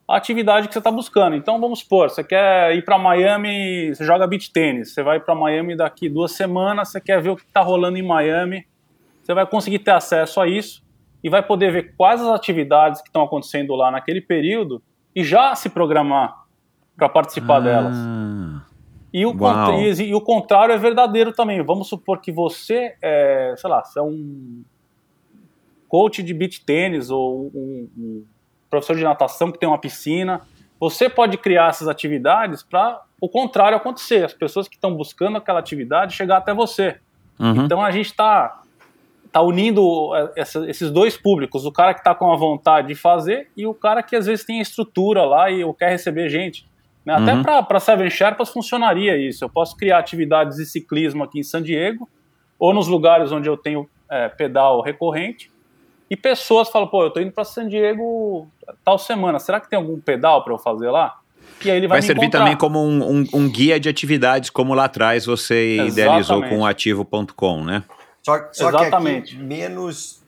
[0.08, 1.34] a atividade que você está buscando.
[1.34, 5.34] Então, vamos supor, você quer ir para Miami, você joga beach tênis, você vai para
[5.34, 8.66] Miami daqui duas semanas, você quer ver o que está rolando em Miami,
[9.22, 10.84] você vai conseguir ter acesso a isso
[11.24, 14.80] e vai poder ver quais as atividades que estão acontecendo lá naquele período
[15.14, 16.44] e já se programar
[16.96, 17.96] para participar ah, delas.
[19.12, 19.34] E o,
[19.80, 21.62] e, e o, contrário é verdadeiro também.
[21.62, 24.62] Vamos supor que você, é, sei lá, você é um
[25.88, 28.24] coach de beach tênis ou um, um
[28.70, 30.40] professor de natação que tem uma piscina.
[30.78, 35.58] Você pode criar essas atividades para o contrário acontecer, as pessoas que estão buscando aquela
[35.58, 36.98] atividade chegar até você.
[37.38, 37.64] Uhum.
[37.64, 38.62] Então a gente está
[39.32, 42.94] tá unindo é, essa, esses dois públicos, o cara que está com a vontade de
[42.94, 46.66] fazer e o cara que às vezes tem a estrutura lá e quer receber gente.
[47.04, 47.14] Né?
[47.14, 47.42] Até uhum.
[47.42, 49.44] para Seven Sherpas funcionaria isso.
[49.44, 52.08] Eu posso criar atividades de ciclismo aqui em San Diego,
[52.58, 55.50] ou nos lugares onde eu tenho é, pedal recorrente,
[56.08, 58.48] e pessoas falam, pô, eu tô indo para San Diego
[58.84, 61.18] tal semana, será que tem algum pedal para eu fazer lá?
[61.64, 62.40] E aí ele vai, vai servir encontrar.
[62.40, 65.92] também como um, um, um, guia de atividades, como lá atrás você Exatamente.
[65.92, 67.82] idealizou com o ativo.com, né?
[68.22, 69.30] Só, só Exatamente.
[69.30, 70.20] que aqui, menos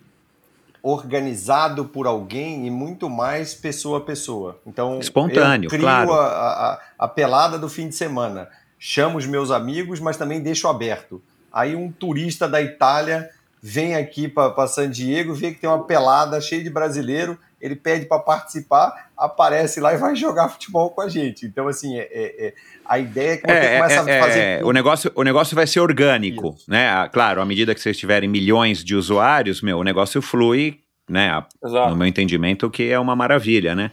[0.82, 4.58] organizado por alguém e muito mais pessoa a pessoa.
[4.66, 6.12] Então, espontâneo, eu crio claro.
[6.12, 8.48] a, a, a pelada do fim de semana.
[8.78, 11.20] Chamo os meus amigos, mas também deixo aberto.
[11.52, 13.28] Aí um turista da Itália
[13.62, 18.06] vem aqui para San Diego, vê que tem uma pelada cheia de brasileiro, ele pede
[18.06, 21.44] para participar, aparece lá e vai jogar futebol com a gente.
[21.44, 22.54] Então, assim, é, é, é
[22.84, 24.64] a ideia é que você é, começa é, a fazer.
[24.64, 26.70] O negócio, o negócio vai ser orgânico, Isso.
[26.70, 26.88] né?
[26.88, 30.78] Ah, claro, à medida que vocês tiverem milhões de usuários, meu, o negócio flui,
[31.08, 31.44] né?
[31.64, 31.90] Exato.
[31.90, 33.90] No meu entendimento, que é uma maravilha, né?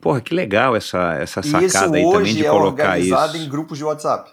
[0.00, 3.12] Porra, que legal essa, essa sacada aí também de é colocar isso.
[3.12, 4.30] organizado em grupos de WhatsApp.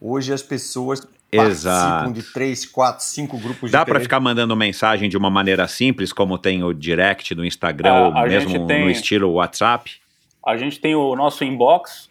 [0.00, 2.12] Hoje as pessoas Exato.
[2.12, 6.36] de três, quatro, cinco grupos Dá para ficar mandando mensagem de uma maneira simples, como
[6.36, 10.00] tem o direct no Instagram, é, ou mesmo tem, no estilo WhatsApp?
[10.44, 12.10] A gente tem o nosso inbox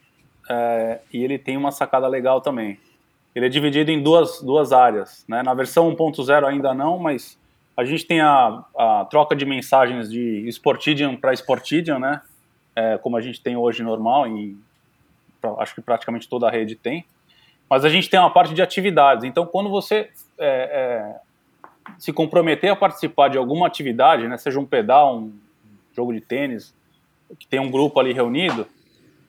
[0.50, 2.80] é, e ele tem uma sacada legal também.
[3.36, 5.24] Ele é dividido em duas, duas áreas.
[5.28, 5.44] Né?
[5.44, 7.38] Na versão 1.0 ainda não, mas
[7.78, 12.22] a gente tem a, a troca de mensagens de Sportidian para Sportidian, né?
[12.76, 14.58] É, como a gente tem hoje normal, em,
[15.60, 17.06] acho que praticamente toda a rede tem.
[17.70, 19.24] Mas a gente tem uma parte de atividades.
[19.24, 21.16] Então, quando você é, é,
[22.00, 25.34] se comprometer a participar de alguma atividade, né, seja um pedal, um
[25.96, 26.74] jogo de tênis,
[27.38, 28.66] que tem um grupo ali reunido,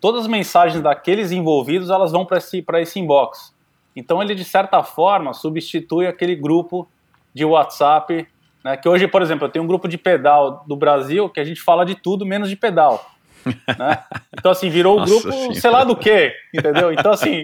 [0.01, 3.55] todas as mensagens daqueles envolvidos elas vão para esse, esse inbox.
[3.95, 6.89] Então, ele, de certa forma, substitui aquele grupo
[7.35, 8.27] de WhatsApp.
[8.65, 11.45] Né, que hoje, por exemplo, eu tenho um grupo de pedal do Brasil que a
[11.45, 13.05] gente fala de tudo menos de pedal.
[13.47, 14.05] Né?
[14.39, 16.93] Então, assim, virou o grupo, sei lá do que, entendeu?
[16.93, 17.43] Então, assim,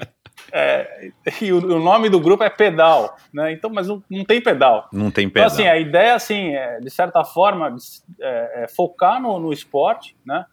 [0.53, 3.53] é, e o, o, nome do grupo é Pedal, né?
[3.53, 4.89] Então, mas não, não tem pedal.
[4.93, 5.47] Não tem pedal.
[5.47, 7.75] Então, assim, a ideia, assim, é, de certa forma,
[8.21, 10.45] é, é, focar no, no esporte, né?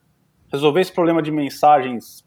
[0.52, 2.24] Resolver esse problema de mensagens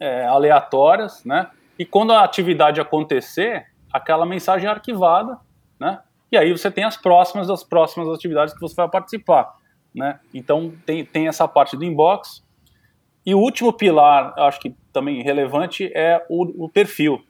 [0.00, 1.48] é, aleatórias, né?
[1.78, 5.38] E quando a atividade acontecer, aquela mensagem é arquivada,
[5.78, 6.00] né?
[6.30, 9.54] E aí você tem as próximas das próximas atividades que você vai participar,
[9.98, 10.20] né?
[10.32, 12.42] Então tem, tem essa parte do inbox.
[13.26, 17.22] E o último pilar, acho que também relevante é o, o perfil.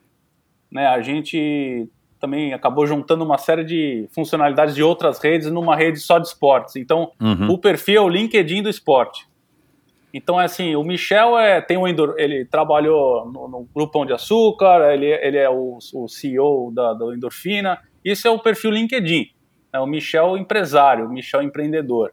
[0.70, 0.86] Né?
[0.86, 1.88] A gente
[2.20, 6.76] também acabou juntando uma série de funcionalidades de outras redes numa rede só de esportes.
[6.76, 7.50] Então, uhum.
[7.50, 9.26] o perfil é o LinkedIn do esporte.
[10.12, 14.12] Então, é assim, o Michel é, tem um, ele trabalhou no, no Grupo Pão de
[14.12, 17.78] Açúcar, ele, ele é o, o CEO da, da Endorfina.
[18.04, 19.30] Isso é o perfil LinkedIn.
[19.72, 19.78] Né?
[19.78, 22.12] O Michel empresário, o Michel empreendedor,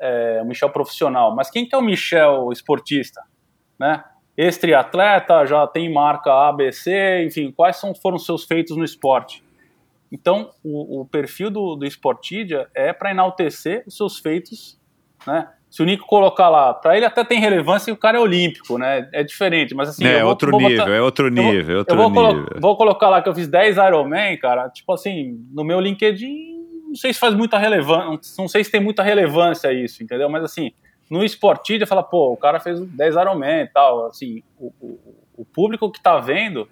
[0.00, 1.34] é, o Michel profissional.
[1.34, 3.22] Mas quem que é o Michel esportista?
[3.78, 4.02] Né?
[4.38, 9.42] ex-triatleta, já tem marca ABC, enfim, quais são, foram seus feitos no esporte?
[10.12, 14.78] Então, o, o perfil do, do Sportidia é para enaltecer os seus feitos,
[15.26, 15.48] né?
[15.68, 18.78] Se o Nico colocar lá, para ele até tem relevância e o cara é olímpico,
[18.78, 19.06] né?
[19.12, 20.06] É diferente, mas assim.
[20.06, 22.14] É, vou, outro vou nível, botar, é outro nível, vou, é outro nível.
[22.14, 24.70] Colo vou colocar lá que eu fiz 10 Ironman, cara.
[24.70, 26.57] Tipo assim, no meu LinkedIn,
[26.88, 30.28] não sei se faz muita relevância, não sei se tem muita relevância isso, entendeu?
[30.28, 30.72] Mas assim,
[31.10, 34.98] no Sportidia fala, pô, o cara fez 10 Ironman e tal, assim, o, o,
[35.38, 36.68] o público que tá vendo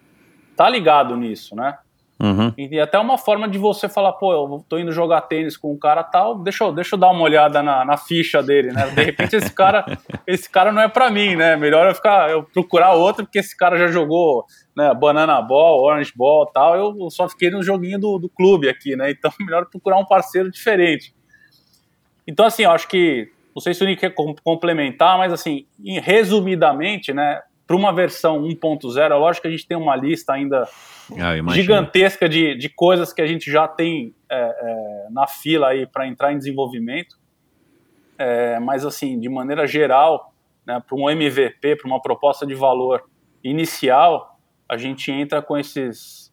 [0.56, 1.78] tá ligado nisso, né?
[2.18, 2.52] Uhum.
[2.56, 5.78] E, até uma forma de você falar, pô, eu tô indo jogar tênis com um
[5.78, 8.86] cara tal, deixa eu, deixa eu dar uma olhada na, na ficha dele, né?
[8.88, 9.84] De repente esse cara,
[10.26, 11.56] esse cara não é para mim, né?
[11.56, 16.12] Melhor eu ficar, eu procurar outro, porque esse cara já jogou né, Banana Ball, Orange
[16.16, 19.10] Ball tal, eu só fiquei no joguinho do, do clube aqui, né?
[19.10, 21.14] Então melhor procurar um parceiro diferente.
[22.26, 25.66] Então, assim, eu acho que não sei se o Nick quer complementar, mas assim,
[26.02, 30.68] resumidamente, né, para uma versão 1.0, é lógico que a gente tem uma lista ainda
[31.12, 35.86] ah, gigantesca de, de coisas que a gente já tem é, é, na fila aí
[35.86, 37.16] para entrar em desenvolvimento.
[38.18, 40.32] É, mas assim, de maneira geral,
[40.64, 43.04] né, para um MVP, para uma proposta de valor
[43.42, 44.38] inicial,
[44.68, 46.32] a gente entra com esses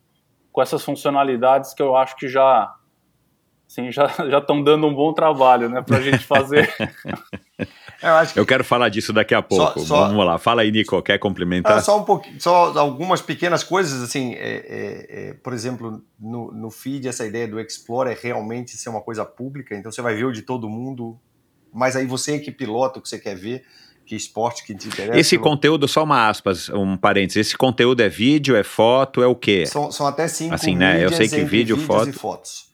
[0.51, 2.71] com essas funcionalidades que eu acho que já
[3.73, 4.05] Sim, já
[4.37, 6.71] estão dando um bom trabalho, né, para a gente fazer.
[8.01, 8.39] Eu, acho que...
[8.39, 9.79] Eu quero falar disso daqui a pouco.
[9.81, 10.07] Só, só...
[10.07, 11.77] Vamos lá, fala aí, Nico, quer complementar?
[11.77, 16.51] Ah, só um pouquinho, só algumas pequenas coisas, assim, é, é, é, por exemplo, no,
[16.51, 20.15] no feed, essa ideia do Explore é realmente ser uma coisa pública, então você vai
[20.15, 21.17] ver o de todo mundo,
[21.73, 23.63] mas aí você é que pilota o que você quer ver,
[24.05, 25.17] que esporte que te interessa.
[25.17, 29.35] Esse conteúdo, só uma aspas, um parênteses, esse conteúdo é vídeo, é foto, é o
[29.35, 29.65] quê?
[29.65, 31.03] São, são até cinco assim, né?
[31.03, 32.09] Eu sei que vídeo, foto...
[32.09, 32.72] e fotos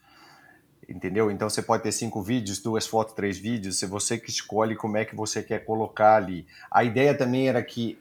[0.90, 1.30] entendeu?
[1.30, 4.96] Então você pode ter cinco vídeos, duas fotos, três vídeos, se você que escolhe como
[4.96, 6.46] é que você quer colocar ali.
[6.70, 7.96] A ideia também era que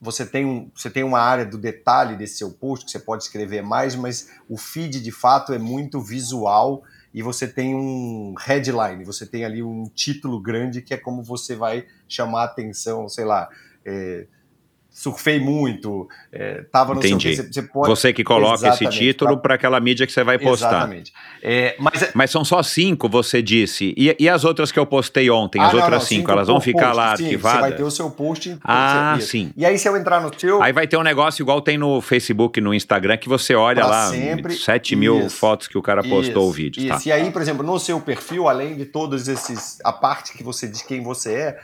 [0.00, 3.22] você tem, um, você tem uma área do detalhe desse seu post que você pode
[3.22, 6.82] escrever mais, mas o feed de fato é muito visual
[7.14, 11.56] e você tem um headline, você tem ali um título grande que é como você
[11.56, 13.48] vai chamar a atenção, sei lá,
[13.84, 14.26] é,
[14.96, 17.36] surfei muito, é, tava no Entendi.
[17.36, 17.86] seu você, pode...
[17.86, 20.68] você que coloca Exatamente, esse título para aquela mídia que você vai postar.
[20.68, 21.12] Exatamente.
[21.42, 22.02] É, mas...
[22.02, 23.92] é mas, são só cinco, você disse.
[23.94, 26.48] E, e, as outras que eu postei ontem, as ah, outras não, cinco, cinco, elas
[26.48, 27.60] vão ficar post, lá sim, arquivadas?
[27.60, 28.58] Você vai ter o seu post.
[28.64, 29.52] Ah, sim.
[29.54, 30.62] E aí, se eu entrar no seu.
[30.62, 33.86] Aí vai ter um negócio igual tem no Facebook, no Instagram, que você olha pra
[33.86, 36.80] lá sempre, 7 mil isso, fotos que o cara postou isso, o vídeo.
[36.80, 36.88] Isso.
[36.88, 37.00] Tá.
[37.04, 39.78] E aí, por exemplo, no seu perfil, além de todos esses.
[39.84, 41.58] a parte que você diz quem você é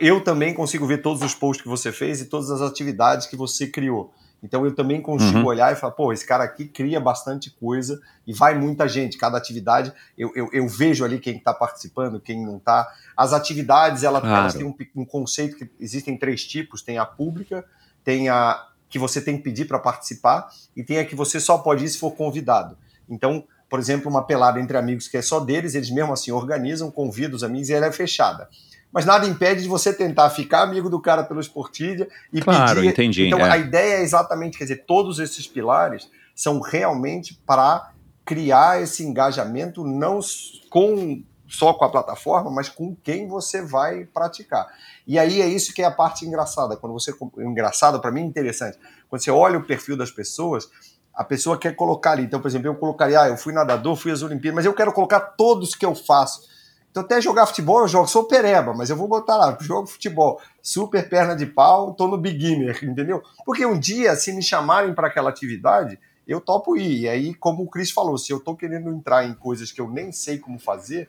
[0.00, 3.36] eu também consigo ver todos os posts que você fez e todas as atividades que
[3.36, 4.12] você criou.
[4.42, 5.46] Então eu também consigo uhum.
[5.46, 9.18] olhar e falar, pô, esse cara aqui cria bastante coisa e vai muita gente.
[9.18, 12.90] Cada atividade, eu, eu, eu vejo ali quem está participando, quem não está.
[13.16, 14.36] As atividades, ela, claro.
[14.36, 17.64] elas têm um, um, conceito que existem três tipos: tem a pública,
[18.02, 21.58] tem a que você tem que pedir para participar, e tem a que você só
[21.58, 22.76] pode ir se for convidado.
[23.08, 26.90] Então, por exemplo, uma pelada entre amigos que é só deles, eles mesmo assim organizam,
[26.90, 28.48] convidam os amigos e ela é fechada
[28.92, 32.88] mas nada impede de você tentar ficar amigo do cara pelo Sportidia e claro, pedir.
[32.90, 33.26] entendi.
[33.26, 33.50] Então é.
[33.50, 37.92] a ideia é exatamente, quer dizer, todos esses pilares são realmente para
[38.24, 40.20] criar esse engajamento não
[40.68, 44.68] com só com a plataforma, mas com quem você vai praticar.
[45.06, 46.76] E aí é isso que é a parte engraçada.
[46.76, 48.78] Quando você engraçado para mim é interessante.
[49.08, 50.68] Quando você olha o perfil das pessoas,
[51.12, 52.22] a pessoa quer colocar ali.
[52.22, 54.92] Então, por exemplo, eu colocaria, ah, eu fui nadador, fui às Olimpíadas, mas eu quero
[54.92, 56.48] colocar todos que eu faço.
[56.90, 60.40] Então, até jogar futebol, eu jogo, sou pereba, mas eu vou botar lá, jogo futebol,
[60.60, 63.22] super perna de pau, tô no beginner, entendeu?
[63.44, 67.02] Porque um dia, se me chamarem para aquela atividade, eu topo ir.
[67.02, 69.88] E aí, como o Cris falou, se eu tô querendo entrar em coisas que eu
[69.88, 71.08] nem sei como fazer,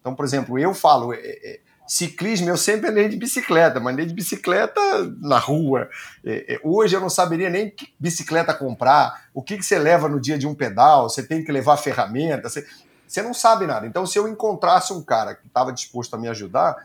[0.00, 4.06] então, por exemplo, eu falo, é, é, ciclismo, eu sempre andei de bicicleta, mas andei
[4.06, 4.80] de bicicleta
[5.20, 5.90] na rua.
[6.24, 10.08] É, é, hoje eu não saberia nem que bicicleta comprar, o que, que você leva
[10.08, 12.48] no dia de um pedal, você tem que levar ferramenta.
[12.48, 12.66] Você
[13.10, 13.88] você não sabe nada.
[13.88, 16.76] Então, se eu encontrasse um cara que estava disposto a me ajudar,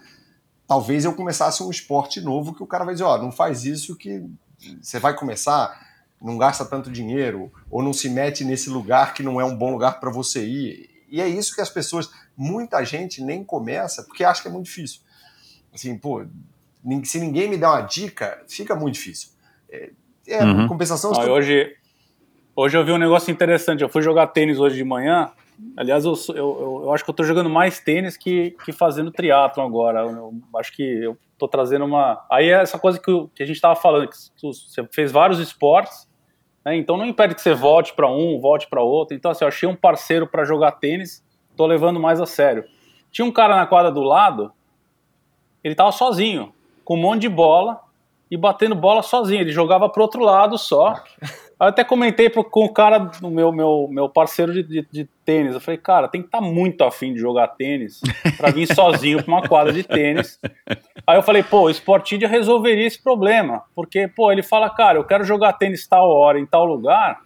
[0.68, 3.64] talvez eu começasse um esporte novo que o cara vai dizer: Ó, oh, não faz
[3.64, 4.26] isso que
[4.82, 5.80] você vai começar,
[6.20, 9.72] não gasta tanto dinheiro, ou não se mete nesse lugar que não é um bom
[9.72, 10.90] lugar para você ir.
[11.08, 14.66] E é isso que as pessoas, muita gente nem começa porque acha que é muito
[14.66, 15.02] difícil.
[15.72, 16.26] Assim, pô,
[17.04, 19.30] se ninguém me der uma dica, fica muito difícil.
[19.70, 19.92] É,
[20.28, 20.68] é uhum.
[20.68, 21.14] compensação.
[21.14, 21.78] Ah, hoje,
[22.56, 23.84] hoje eu vi um negócio interessante.
[23.84, 25.32] Eu fui jogar tênis hoje de manhã
[25.78, 29.66] Aliás, eu, eu, eu, acho que eu estou jogando mais tênis que, que fazendo triatlon
[29.66, 30.02] agora.
[30.02, 32.26] Eu, acho que eu estou trazendo uma.
[32.30, 36.08] Aí é essa coisa que, que a gente estava falando, que você fez vários esportes,
[36.64, 36.76] né?
[36.76, 39.16] então não impede que você volte para um, volte para outro.
[39.16, 42.66] Então, assim, eu achei um parceiro para jogar tênis, estou levando mais a sério.
[43.12, 44.52] Tinha um cara na quadra do lado,
[45.64, 46.54] ele estava sozinho,
[46.84, 47.80] com um monte de bola
[48.30, 49.42] e batendo bola sozinho.
[49.42, 50.96] Ele jogava para outro lado só.
[51.60, 55.10] Eu até comentei pro, com o cara, do meu, meu, meu parceiro de, de, de,
[55.24, 55.54] tênis.
[55.54, 58.02] Eu falei, cara, tem que estar tá muito afim de jogar tênis
[58.36, 60.38] para vir sozinho para uma quadra de tênis.
[61.08, 63.64] Aí eu falei, pô, o Sportidia resolveria esse problema.
[63.74, 67.22] Porque, pô, ele fala, cara, eu quero jogar tênis tal hora, em tal lugar.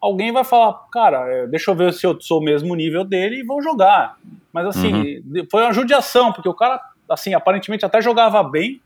[0.00, 3.40] Alguém vai falar, cara, é, deixa eu ver se eu sou o mesmo nível dele
[3.40, 4.16] e vou jogar.
[4.52, 5.46] Mas assim, uhum.
[5.50, 8.80] foi uma judiação, porque o cara, assim, aparentemente até jogava bem,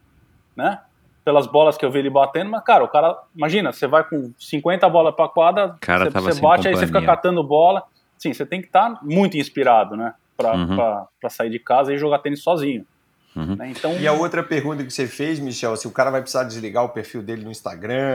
[0.56, 0.80] né?
[1.26, 4.32] Pelas bolas que eu vi ele batendo, mas, cara, o cara, imagina, você vai com
[4.38, 7.82] 50 bolas pra quadra, cara você, você bate, aí você fica catando bola.
[8.16, 10.14] Sim, você tem que estar tá muito inspirado, né?
[10.36, 10.76] Pra, uhum.
[10.76, 12.86] Pra, pra, sair de casa e jogar tênis sozinho.
[13.34, 13.56] Uhum.
[13.56, 13.72] Né?
[13.76, 16.84] Então, e a outra pergunta que você fez, Michel, se o cara vai precisar desligar
[16.84, 18.06] o perfil dele no Instagram,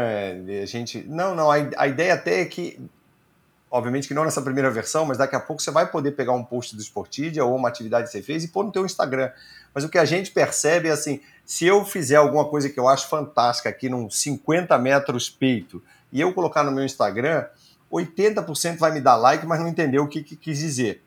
[0.63, 1.03] a gente.
[1.05, 2.79] Não, não, a, a ideia até é que
[3.71, 6.43] obviamente que não nessa primeira versão, mas daqui a pouco você vai poder pegar um
[6.43, 9.31] post do Sportidia ou uma atividade que você fez e pôr no teu Instagram.
[9.73, 11.21] Mas o que a gente percebe é assim,
[11.51, 16.21] se eu fizer alguma coisa que eu acho fantástica aqui num 50 metros peito e
[16.21, 17.43] eu colocar no meu Instagram,
[17.91, 21.03] 80% vai me dar like, mas não entendeu o que, que quis dizer.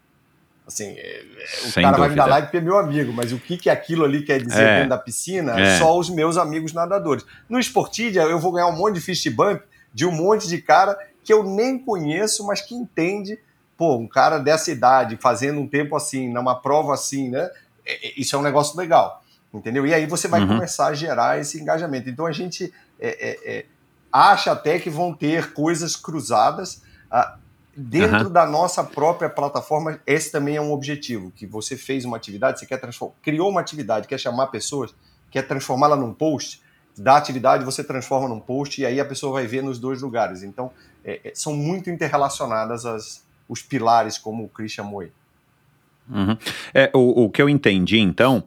[0.66, 1.98] Assim, é, é, o Sem cara dúvida.
[1.98, 4.38] vai me dar like porque é meu amigo, mas o que, que aquilo ali quer
[4.38, 4.74] dizer é.
[4.74, 5.78] dentro da piscina, é.
[5.78, 7.24] só os meus amigos nadadores.
[7.48, 9.62] No Sportidia, eu vou ganhar um monte de fist bump
[9.94, 13.38] de um monte de cara que eu nem conheço, mas que entende,
[13.78, 17.48] pô, um cara dessa idade fazendo um tempo assim, numa prova assim, né?
[17.86, 19.23] É, isso é um negócio legal,
[19.54, 19.86] entendeu?
[19.86, 20.48] E aí você vai uhum.
[20.48, 22.10] começar a gerar esse engajamento.
[22.10, 23.66] Então a gente é, é, é
[24.12, 26.82] acha até que vão ter coisas cruzadas.
[27.10, 27.36] Ah,
[27.76, 28.32] dentro uhum.
[28.32, 32.66] da nossa própria plataforma, esse também é um objetivo, que você fez uma atividade, você
[32.66, 34.94] quer transformar, criou uma atividade, quer chamar pessoas,
[35.30, 36.62] quer transformá-la num post,
[36.96, 40.44] da atividade você transforma num post e aí a pessoa vai ver nos dois lugares.
[40.44, 40.70] Então,
[41.04, 45.10] é, é são muito interrelacionadas as, os pilares, como o Chris chamou aí.
[46.08, 46.36] Uhum.
[46.72, 48.44] É, o, o que eu entendi, então,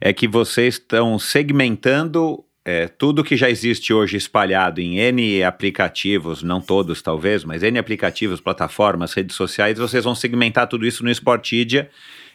[0.00, 6.42] é que vocês estão segmentando é, tudo que já existe hoje espalhado em N aplicativos,
[6.42, 11.10] não todos talvez, mas N aplicativos, plataformas, redes sociais, vocês vão segmentar tudo isso no
[11.10, 11.88] Sportidia,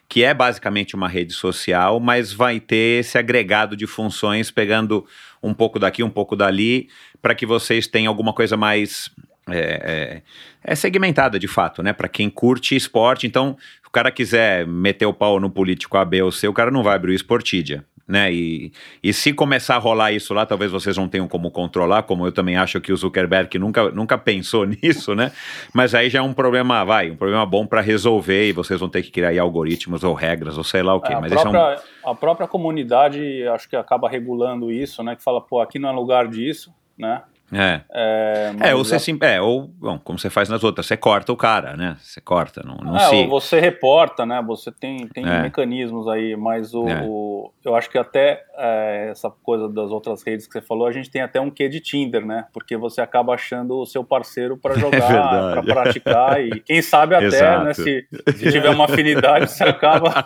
[0.10, 5.06] que é basicamente uma rede social, mas vai ter esse agregado de funções pegando
[5.42, 6.90] um pouco daqui, um pouco dali,
[7.22, 9.12] para que vocês tenham alguma coisa mais
[9.48, 10.22] é,
[10.66, 11.92] é, é segmentada de fato, né?
[11.92, 13.58] Para quem curte esporte, então,
[13.94, 16.96] cara quiser meter o pau no político A, B ou C, o cara não vai
[16.96, 18.32] abrir o Sportidia né?
[18.32, 18.72] E,
[19.02, 22.32] e se começar a rolar isso lá, talvez vocês não tenham como controlar, como eu
[22.32, 25.32] também acho que o Zuckerberg nunca, nunca pensou nisso, né?
[25.74, 28.90] Mas aí já é um problema, vai, um problema bom para resolver e vocês vão
[28.90, 31.14] ter que criar algoritmos ou regras ou sei lá o quê.
[31.14, 32.12] É, a, Mas própria, é um...
[32.12, 35.16] a própria comunidade acho que acaba regulando isso, né?
[35.16, 37.24] Que fala, pô, aqui não é lugar disso, né?
[37.52, 37.82] É.
[37.92, 41.32] É, é ou você sim, é, ou bom, como você faz nas outras, você corta
[41.32, 41.98] o cara, né?
[42.00, 43.16] Você corta, não, não é, se...
[43.16, 44.42] ou você reporta, né?
[44.48, 45.44] Você tem, tem é.
[45.44, 47.04] mecanismos aí, mas o, é.
[47.06, 50.92] o, eu acho que até é, essa coisa das outras redes que você falou, a
[50.92, 52.46] gente tem até um quê de Tinder, né?
[52.54, 57.64] Porque você acaba achando o seu parceiro para jogar, para praticar e quem sabe até,
[57.64, 57.74] né?
[57.74, 60.26] Se, se, tiver uma afinidade, você acaba.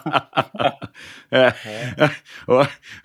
[1.32, 1.54] é.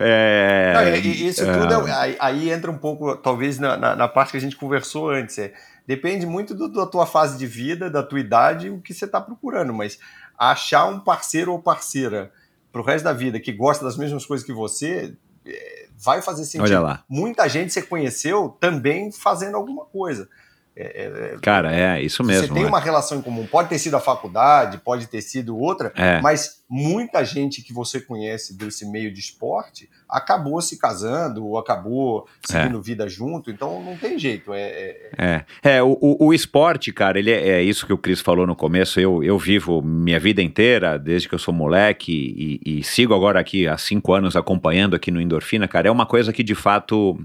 [0.00, 0.98] é.
[1.02, 4.56] isso tudo aí, aí, entra um pouco, talvez na, na, na parte que a gente
[4.56, 5.38] conversou antes.
[5.38, 5.52] É,
[5.86, 9.20] depende muito do, da tua fase de vida, da tua idade, o que você está
[9.20, 9.98] procurando, mas
[10.36, 12.32] achar um parceiro ou parceira
[12.72, 15.14] para o resto da vida que gosta das mesmas coisas que você
[15.46, 16.64] é, vai fazer sentido.
[16.64, 17.04] Olha lá.
[17.08, 20.28] Muita gente você conheceu também fazendo alguma coisa.
[20.74, 22.48] É, é, é, Cara, é isso mesmo.
[22.48, 22.66] Você tem é.
[22.66, 23.46] uma relação em comum.
[23.46, 26.20] Pode ter sido a faculdade, pode ter sido outra, é.
[26.22, 32.26] mas muita gente que você conhece desse meio de esporte acabou se casando ou acabou
[32.42, 34.54] seguindo vida junto, então não tem jeito.
[34.54, 35.82] É, é, é.
[35.82, 38.98] o, o, o, esporte, cara, ele é, isso que o Cris falou no começo.
[38.98, 43.38] Eu, eu vivo minha vida inteira, desde que eu sou moleque, e, e sigo agora
[43.38, 45.88] aqui há cinco anos acompanhando aqui no Endorfina, cara.
[45.88, 47.18] É uma coisa que de fato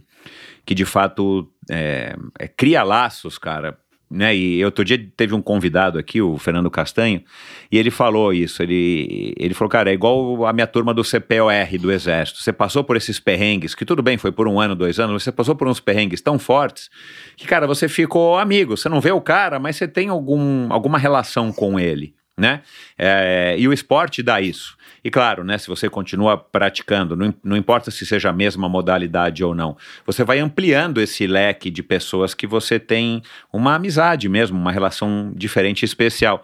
[0.68, 3.78] que de fato é, é, cria laços, cara.
[4.12, 4.36] Né?
[4.36, 7.24] E outro dia teve um convidado aqui, o Fernando Castanho,
[7.72, 8.62] e ele falou isso.
[8.62, 12.44] Ele, ele falou, cara, é igual a minha turma do CPOR do Exército.
[12.44, 15.32] Você passou por esses perrengues, que tudo bem, foi por um ano, dois anos, você
[15.32, 16.90] passou por uns perrengues tão fortes
[17.38, 18.76] que, cara, você ficou amigo.
[18.76, 22.62] Você não vê o cara, mas você tem algum, alguma relação com ele né?
[22.98, 24.78] É, e o esporte dá isso.
[25.04, 29.44] E claro, né, se você continua praticando, não, não importa se seja a mesma modalidade
[29.44, 33.22] ou não, você vai ampliando esse leque de pessoas que você tem
[33.52, 36.44] uma amizade mesmo, uma relação diferente e especial.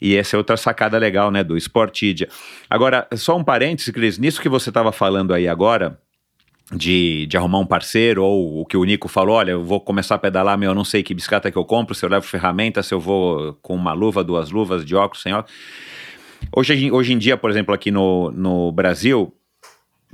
[0.00, 2.28] E essa é outra sacada legal, né, do Sportidia.
[2.68, 5.98] Agora, só um parêntese, Cris, nisso que você estava falando aí agora,
[6.72, 10.14] de, de arrumar um parceiro, ou o que o Nico falou, olha, eu vou começar
[10.14, 12.82] a pedalar, mas eu não sei que bicicleta que eu compro, se eu levo ferramenta,
[12.82, 15.54] se eu vou com uma luva, duas luvas, de óculos, sem óculos.
[16.54, 19.32] Hoje, hoje em dia, por exemplo, aqui no, no Brasil,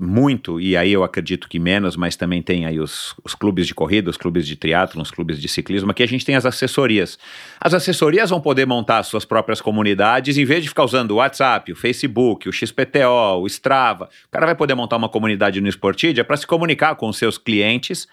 [0.00, 3.74] muito, e aí eu acredito que menos, mas também tem aí os, os clubes de
[3.74, 7.18] corrida, os clubes de triatlo, os clubes de ciclismo, aqui a gente tem as assessorias.
[7.60, 11.70] As assessorias vão poder montar suas próprias comunidades, em vez de ficar usando o WhatsApp,
[11.70, 16.24] o Facebook, o XPTO, o Strava, o cara vai poder montar uma comunidade no Sportidia
[16.24, 18.08] para se comunicar com os seus clientes,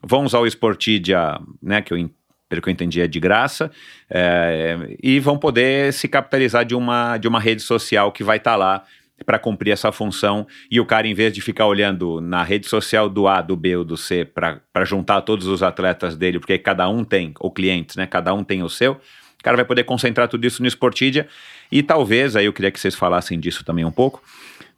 [0.00, 2.10] vão usar o Sportidia, né, que eu
[2.46, 3.70] pelo que eu entendi, é de graça,
[4.08, 8.52] é, e vão poder se capitalizar de uma, de uma rede social que vai estar
[8.52, 8.84] tá lá
[9.24, 13.08] para cumprir essa função e o cara, em vez de ficar olhando na rede social
[13.08, 16.88] do A, do B ou do C para juntar todos os atletas dele, porque cada
[16.88, 18.06] um tem, ou clientes, né?
[18.06, 21.28] Cada um tem o seu, o cara vai poder concentrar tudo isso no Sportidia
[21.70, 24.22] e talvez, aí eu queria que vocês falassem disso também um pouco,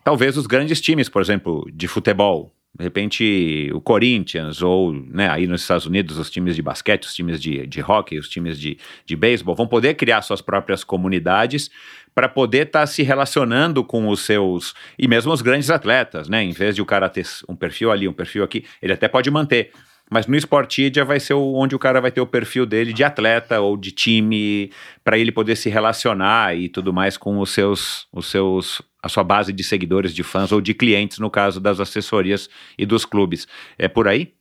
[0.02, 5.46] talvez os grandes times, por exemplo, de futebol, de repente o Corinthians ou né, aí
[5.46, 8.78] nos Estados Unidos os times de basquete, os times de, de hockey, os times de,
[9.04, 11.70] de beisebol vão poder criar suas próprias comunidades
[12.16, 16.42] para poder estar tá se relacionando com os seus e mesmo os grandes atletas, né?
[16.42, 19.30] Em vez de o cara ter um perfil ali, um perfil aqui, ele até pode
[19.30, 19.70] manter.
[20.10, 23.60] Mas no Sportidia vai ser onde o cara vai ter o perfil dele de atleta
[23.60, 24.70] ou de time
[25.04, 29.24] para ele poder se relacionar e tudo mais com os seus, os seus, a sua
[29.24, 32.48] base de seguidores, de fãs ou de clientes no caso das assessorias
[32.78, 33.46] e dos clubes.
[33.78, 34.32] É por aí?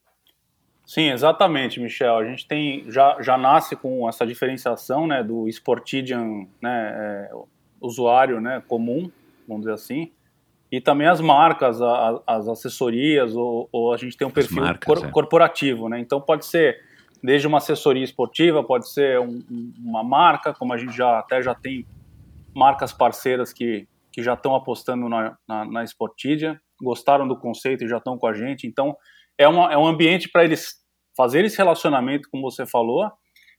[0.85, 2.15] Sim, exatamente, Michel.
[2.15, 7.31] A gente tem já, já nasce com essa diferenciação, né, do Sportidian, né, é,
[7.81, 9.11] usuário né, comum,
[9.47, 10.11] vamos dizer assim,
[10.71, 14.85] e também as marcas, a, as assessorias, ou, ou, a gente tem um perfil marcas,
[14.85, 15.11] cor, é.
[15.11, 15.99] corporativo, né?
[15.99, 16.77] Então pode ser
[17.23, 19.43] desde uma assessoria esportiva, pode ser um,
[19.79, 21.85] uma marca, como a gente já até já tem
[22.55, 27.87] marcas parceiras que, que já estão apostando na, na, na Sportidia, gostaram do conceito e
[27.87, 28.67] já estão com a gente.
[28.67, 28.95] Então
[29.37, 30.75] é, uma, é um ambiente para eles
[31.15, 33.09] fazerem esse relacionamento, como você falou,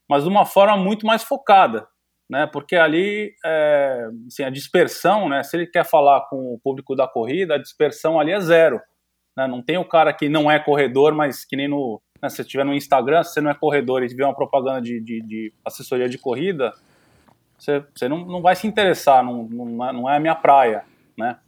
[0.09, 1.87] mas de uma forma muito mais focada
[2.29, 2.47] né?
[2.47, 5.43] Porque ali, é, assim, a dispersão, né?
[5.43, 8.81] Se ele quer falar com o público da corrida, a dispersão ali é zero,
[9.37, 9.47] Né?
[9.47, 12.01] Não tem o cara que não é corredor, mas que nem no.
[12.21, 15.01] Né, se estiver no Instagram, se você não é corredor e vê uma propaganda de,
[15.01, 16.73] de, de assessoria de corrida,
[17.59, 20.85] você, você não, não vai se interessar, não, não, não é a minha praia,
[21.17, 21.39] né?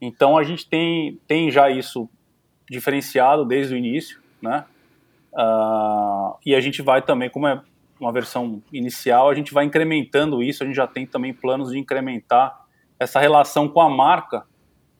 [0.00, 2.08] Então a gente tem, tem já isso
[2.70, 4.64] diferenciado desde o início, né?
[5.32, 7.62] Uh, e a gente vai também, como é
[8.00, 11.78] uma versão inicial, a gente vai incrementando isso, a gente já tem também planos de
[11.78, 12.66] incrementar
[12.98, 14.44] essa relação com a marca,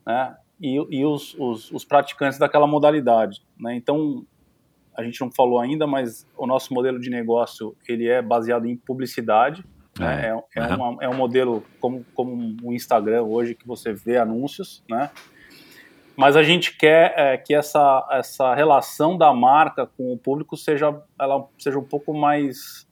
[0.06, 0.36] né?
[0.60, 3.76] E, e os, os, os, praticantes daquela modalidade, né?
[3.76, 4.26] Então,
[4.96, 8.76] a gente não falou ainda, mas o nosso modelo de negócio, ele é baseado em
[8.76, 9.64] publicidade,
[9.98, 10.26] né?
[10.54, 14.16] É, é, é, uma, é um modelo como, como o Instagram hoje, que você vê
[14.16, 15.10] anúncios, né?
[16.16, 21.00] Mas a gente quer é, que essa, essa relação da marca com o público seja,
[21.16, 22.87] ela seja um pouco mais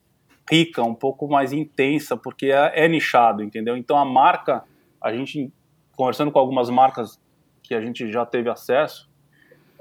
[0.50, 3.76] rica, um pouco mais intensa, porque é, é nichado, entendeu?
[3.76, 4.64] Então a marca,
[5.00, 5.52] a gente,
[5.96, 7.20] conversando com algumas marcas
[7.62, 9.10] que a gente já teve acesso,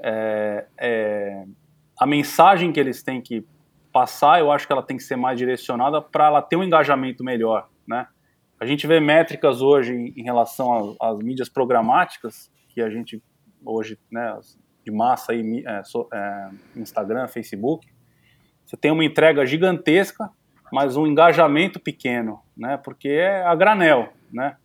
[0.00, 1.44] é, é,
[1.98, 3.46] a mensagem que eles têm que
[3.92, 7.24] passar, eu acho que ela tem que ser mais direcionada para ela ter um engajamento
[7.24, 8.06] melhor, né?
[8.58, 13.22] A gente vê métricas hoje em, em relação às mídias programáticas, que a gente
[13.64, 14.38] hoje, né,
[14.84, 17.86] de massa aí, é, so, é, Instagram, Facebook,
[18.64, 20.30] você tem uma entrega gigantesca,
[20.72, 22.78] mas um engajamento pequeno, né?
[22.82, 24.56] Porque é a granel, né?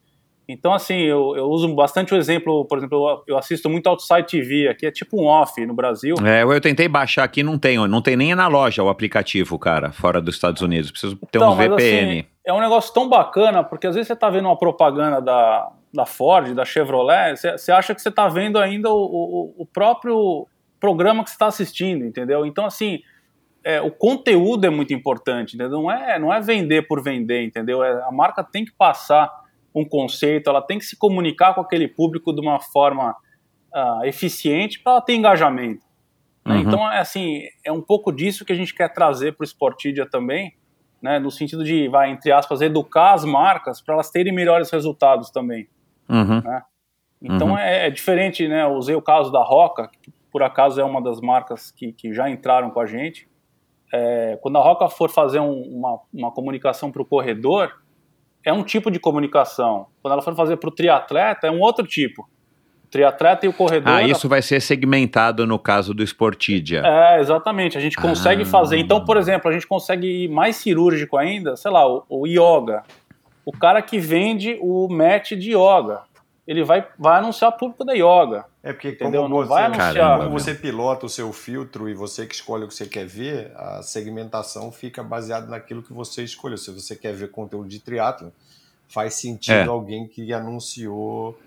[0.48, 4.68] Então, assim, eu, eu uso bastante o exemplo, por exemplo, eu, assisto muito Outside TV,
[4.68, 6.15] aqui é tipo um off no Brasil.
[6.26, 9.91] É, eu tentei baixar aqui, não tem, não tem nem na loja o aplicativo, cara,
[9.91, 12.19] fora dos Estados Unidos, preciso ter então, um VPN.
[12.19, 15.72] Assim, é um negócio tão bacana, porque às vezes você tá vendo uma propaganda da,
[15.94, 19.65] da Ford, da Chevrolet, você, você acha que você tá vendo ainda o, o, o
[19.65, 20.48] próprio
[20.80, 22.45] programa que você está assistindo, entendeu?
[22.45, 22.99] Então, assim,
[23.63, 25.81] é, o conteúdo é muito importante, entendeu?
[25.81, 27.83] Não é, não é vender por vender, entendeu?
[27.83, 29.31] É, a marca tem que passar
[29.73, 33.15] um conceito, ela tem que se comunicar com aquele público de uma forma
[33.73, 35.85] uh, eficiente para ela ter engajamento.
[36.45, 36.55] Né?
[36.55, 36.61] Uhum.
[36.61, 40.05] Então, é assim, é um pouco disso que a gente quer trazer para o Sportidia
[40.05, 40.53] também,
[41.01, 41.19] né?
[41.19, 45.69] no sentido de, vai, entre aspas, educar as marcas para elas terem melhores resultados também.
[46.09, 46.41] Uhum.
[46.41, 46.63] Né?
[47.21, 47.57] Então, uhum.
[47.57, 48.63] é, é, diferente, né?
[48.63, 52.11] Eu usei o caso da Roca, que por acaso é uma das marcas que, que
[52.13, 53.29] já entraram com a gente.
[53.91, 57.72] É, quando a Roca for fazer um, uma, uma comunicação para o corredor,
[58.43, 59.88] é um tipo de comunicação.
[60.01, 62.23] Quando ela for fazer para o triatleta, é um outro tipo.
[62.85, 63.93] O triatleta e o corredor.
[63.93, 66.84] Ah, isso vai ser segmentado no caso do Sportidia.
[66.85, 67.77] É, exatamente.
[67.77, 68.45] A gente consegue ah.
[68.45, 68.77] fazer.
[68.77, 72.84] Então, por exemplo, a gente consegue ir mais cirúrgico ainda, sei lá, o, o yoga.
[73.45, 76.01] O cara que vende o match de yoga
[76.51, 78.45] ele vai, vai anunciar público da yoga.
[78.63, 79.23] É porque entendeu?
[79.23, 80.19] como, você, anunciar...
[80.19, 83.51] como você pilota o seu filtro e você que escolhe o que você quer ver,
[83.55, 86.57] a segmentação fica baseada naquilo que você escolheu.
[86.57, 88.31] Se você quer ver conteúdo de triatlo,
[88.88, 89.65] faz sentido é.
[89.65, 91.39] alguém que anunciou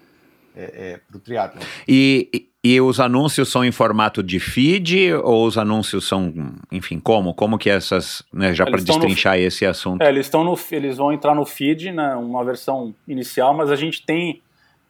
[0.57, 1.61] é, é, para o triatlo.
[1.87, 6.33] E, e, e, os anúncios são em formato de feed ou os anúncios são,
[6.73, 7.33] enfim, como?
[7.33, 10.03] Como que essas, né, já para destrinchar no, esse assunto?
[10.03, 13.77] É, eles, estão no, eles vão entrar no feed, né, uma versão inicial, mas a
[13.77, 14.43] gente tem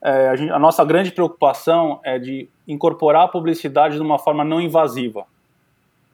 [0.04, 4.44] é, a, gente, a, nossa grande preocupação é de incorporar a publicidade de uma forma
[4.44, 5.26] não invasiva.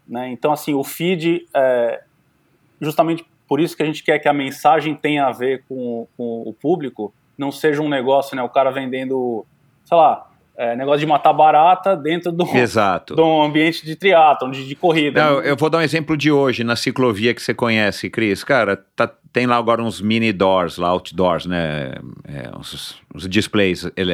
[0.06, 0.30] Né?
[0.30, 2.04] Então, assim, o feed, é,
[2.80, 6.42] justamente por isso que a gente quer que a mensagem tenha a ver com, com
[6.42, 9.44] o público, não seja um negócio, né, o cara vendendo,
[9.84, 10.29] sei lá,
[10.60, 13.14] é, negócio de matar barata dentro do, Exato.
[13.16, 15.24] do ambiente de triatlon, de, de corrida.
[15.24, 18.44] Não, eu vou dar um exemplo de hoje, na ciclovia que você conhece, Cris.
[18.44, 21.94] Cara, tá, tem lá agora uns mini doors, lá, outdoors, né?
[22.28, 24.12] É, uns, uns, displays ele,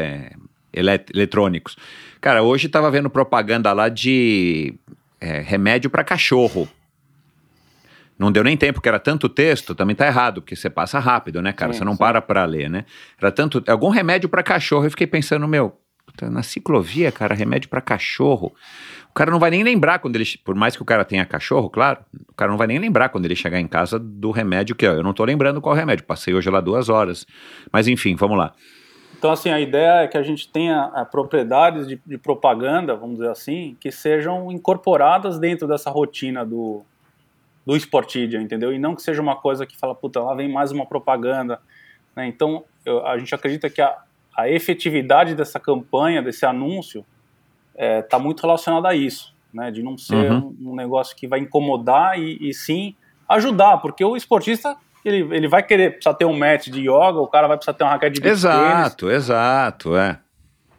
[0.73, 1.77] ele, eletrônicos.
[2.21, 4.73] Cara, hoje tava vendo propaganda lá de
[5.21, 6.69] é, remédio para cachorro.
[8.17, 11.43] Não deu nem tempo, que era tanto texto, também tá errado, porque você passa rápido,
[11.43, 11.73] né, cara?
[11.73, 11.99] Sim, você não sim.
[11.99, 12.85] para para ler, né?
[13.21, 13.65] Era tanto.
[13.67, 14.87] Algum remédio para cachorro.
[14.87, 15.77] Eu fiquei pensando, meu,
[16.23, 18.53] na ciclovia, cara, remédio para cachorro.
[19.11, 20.25] O cara não vai nem lembrar quando ele.
[20.45, 23.25] Por mais que o cara tenha cachorro, claro, o cara não vai nem lembrar quando
[23.25, 26.35] ele chegar em casa do remédio que, ó, eu não tô lembrando qual remédio, passei
[26.35, 27.27] hoje lá duas horas.
[27.73, 28.53] Mas enfim, vamos lá.
[29.19, 33.17] Então, assim, a ideia é que a gente tenha a, propriedades de, de, propaganda, vamos
[33.17, 36.83] dizer assim, que sejam incorporadas dentro dessa rotina do,
[37.65, 38.73] do Sportidia, entendeu?
[38.73, 41.59] E não que seja uma coisa que fala, puta, lá vem mais uma propaganda.
[42.15, 42.27] Né?
[42.27, 43.97] Então, eu, a gente acredita que a,
[44.37, 47.05] a efetividade dessa campanha, desse anúncio,
[47.73, 49.71] está é, tá muito relacionada a isso, né?
[49.71, 50.55] De não ser uhum.
[50.61, 52.95] um, um, negócio que vai incomodar e, e, sim
[53.29, 57.27] ajudar, porque o esportista ele, ele vai querer precisar ter um match de yoga, o
[57.27, 60.19] cara vai precisar ter uma raquete de Exato, exato, é.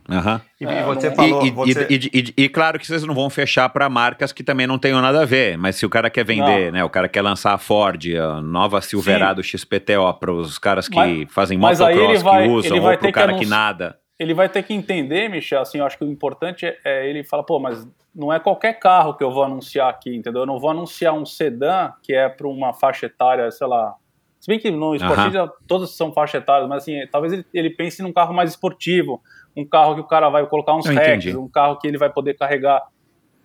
[0.10, 0.40] Uhum.
[0.62, 1.46] E, é, você falou.
[1.46, 1.88] E, você...
[1.90, 5.22] E, e, claro que vocês não vão fechar para marcas que também não tenham nada
[5.22, 6.80] a ver, mas se o cara quer vender, não.
[6.80, 6.84] né?
[6.84, 9.58] O cara quer lançar a Ford, a nova Silverado Sim.
[9.58, 13.34] XPTO para os caras que mas, fazem motocross, vai, que usam, ou para o cara
[13.36, 13.98] que nada.
[14.18, 17.24] ele vai ter que entender, Michel, assim, eu acho que o importante é, é ele
[17.24, 17.86] falar, pô, mas
[18.18, 20.42] não é qualquer carro que eu vou anunciar aqui, entendeu?
[20.42, 23.94] Eu não vou anunciar um sedã que é para uma faixa etária, sei lá.
[24.40, 25.52] Se bem que no esportivo uh -huh.
[25.68, 29.22] todos são faixa etária, mas assim, talvez ele, ele, pense num carro mais esportivo,
[29.58, 32.36] um carro que o cara vai colocar uns racks, um carro que ele vai poder
[32.36, 32.82] carregar.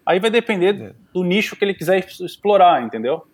[0.05, 0.93] Aí vai depender é.
[1.15, 3.25] do nicho que ele quiser explorar, entendeu?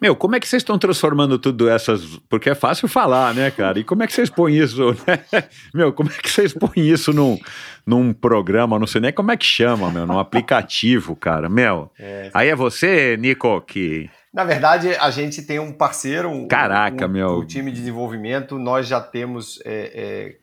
[0.00, 2.18] Meu, como é que vocês estão transformando tudo essas.
[2.28, 3.78] Porque é fácil falar, né, cara?
[3.78, 5.44] E como é que vocês põem isso, né?
[5.74, 7.38] Meu, como é que vocês põem isso num,
[7.86, 11.48] num programa, não sei nem como é que chama, meu, num aplicativo, cara?
[11.48, 11.90] Meu.
[11.98, 12.30] É.
[12.32, 14.08] Aí é você, Nico, que.
[14.32, 16.30] Na verdade, a gente tem um parceiro.
[16.30, 17.38] Um, Caraca, um, meu.
[17.40, 20.36] Um time de desenvolvimento, nós já temos é, é,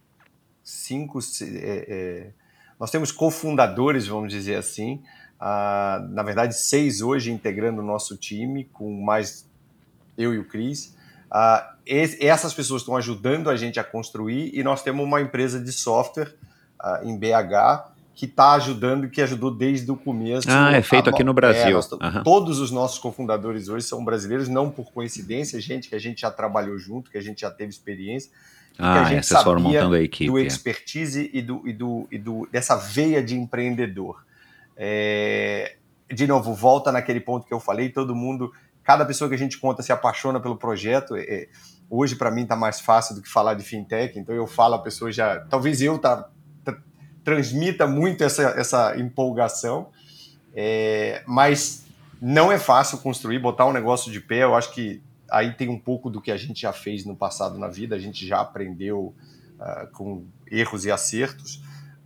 [0.63, 1.19] cinco.
[1.41, 2.31] É, é,
[2.79, 5.01] nós temos cofundadores, vamos dizer assim.
[5.39, 9.45] Uh, na verdade, seis hoje integrando o nosso time, com mais
[10.17, 10.95] eu e o Cris.
[11.29, 11.73] Uh,
[12.19, 16.33] essas pessoas estão ajudando a gente a construir e nós temos uma empresa de software
[16.81, 20.47] uh, em BH que está ajudando, que ajudou desde o começo.
[20.49, 21.79] Ah, é feito a, aqui no Brasil.
[21.79, 22.23] É, uhum.
[22.23, 26.29] Todos os nossos cofundadores hoje são brasileiros, não por coincidência, gente que a gente já
[26.29, 28.31] trabalhou junto, que a gente já teve experiência.
[28.77, 30.29] Ah, que a gente vocês foram montando a equipe.
[30.29, 34.23] Do expertise e, do, e, do, e do, dessa veia de empreendedor.
[34.75, 35.75] É,
[36.11, 38.51] de novo, volta naquele ponto que eu falei, todo mundo,
[38.83, 41.15] cada pessoa que a gente conta se apaixona pelo projeto.
[41.15, 41.47] É,
[41.89, 44.79] hoje, para mim, está mais fácil do que falar de fintech, então eu falo, a
[44.79, 45.39] pessoa já.
[45.41, 46.29] Talvez eu tá,
[46.63, 46.75] tá
[47.23, 49.89] transmita muito essa, essa empolgação,
[50.55, 51.85] é, mas
[52.21, 54.43] não é fácil construir, botar um negócio de pé.
[54.43, 55.01] Eu acho que
[55.33, 57.99] aí tem um pouco do que a gente já fez no passado na vida, a
[57.99, 59.15] gente já aprendeu
[59.59, 61.55] uh, com erros e acertos.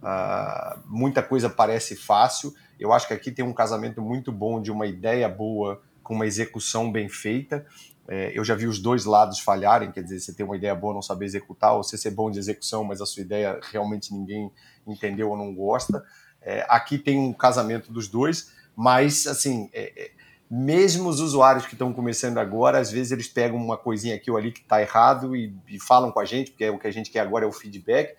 [0.01, 2.53] Uh, muita coisa parece fácil.
[2.79, 6.25] Eu acho que aqui tem um casamento muito bom de uma ideia boa com uma
[6.25, 7.65] execução bem feita.
[8.07, 10.93] É, eu já vi os dois lados falharem, quer dizer, você tem uma ideia boa,
[10.93, 14.49] não saber executar, ou você ser bom de execução, mas a sua ideia realmente ninguém
[14.87, 16.01] entendeu ou não gosta.
[16.41, 20.11] É, aqui tem um casamento dos dois, mas assim, é,
[20.49, 24.37] mesmo os usuários que estão começando agora, às vezes eles pegam uma coisinha aqui ou
[24.37, 26.91] ali que está errado e, e falam com a gente, porque é o que a
[26.91, 28.15] gente quer agora é o feedback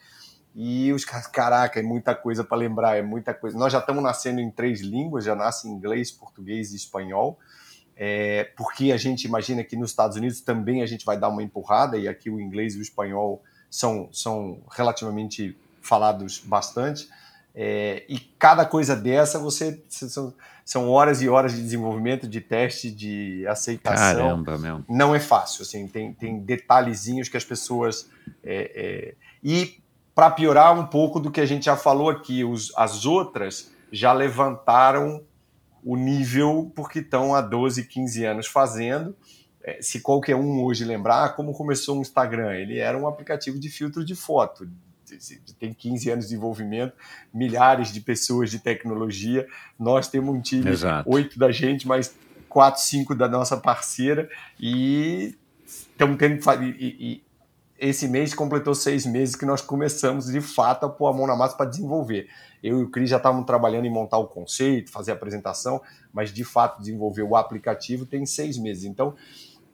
[0.61, 3.57] e os caras, caraca, é muita coisa para lembrar, é muita coisa.
[3.57, 7.39] Nós já estamos nascendo em três línguas, já nasce em inglês, português e espanhol,
[7.97, 11.45] é, porque a gente imagina que nos Estados Unidos também a gente vai dar uma
[11.45, 13.41] empurrada, e aqui o inglês e o espanhol
[13.71, 17.09] são, são relativamente falados bastante.
[17.55, 20.35] É, e cada coisa dessa você são,
[20.69, 24.19] são horas e horas de desenvolvimento, de teste, de aceitação.
[24.19, 24.85] Caramba, meu.
[24.87, 28.07] Não é fácil, assim, tem, tem detalhezinhos que as pessoas.
[28.45, 29.83] É, é e
[30.15, 34.13] para piorar um pouco do que a gente já falou aqui, os, as outras já
[34.13, 35.25] levantaram
[35.83, 39.17] o nível porque estão há 12, 15 anos fazendo.
[39.65, 43.71] É, se qualquer um hoje lembrar como começou o Instagram, ele era um aplicativo de
[43.71, 44.69] filtro de foto.
[45.59, 46.95] Tem 15 anos de desenvolvimento,
[47.33, 49.47] milhares de pessoas de tecnologia.
[49.79, 50.71] Nós temos um time,
[51.07, 52.15] oito da gente, mais
[52.49, 54.29] quatro, cinco da nossa parceira,
[54.59, 55.37] e
[55.67, 56.41] estamos tendo.
[56.63, 57.29] E, e,
[57.79, 61.37] esse mês completou seis meses que nós começamos de fato a pôr a mão na
[61.37, 62.29] massa para desenvolver.
[62.61, 65.81] Eu e o Cris já estávamos trabalhando em montar o conceito, fazer a apresentação,
[66.13, 68.83] mas de fato desenvolver o aplicativo tem seis meses.
[68.83, 69.15] Então,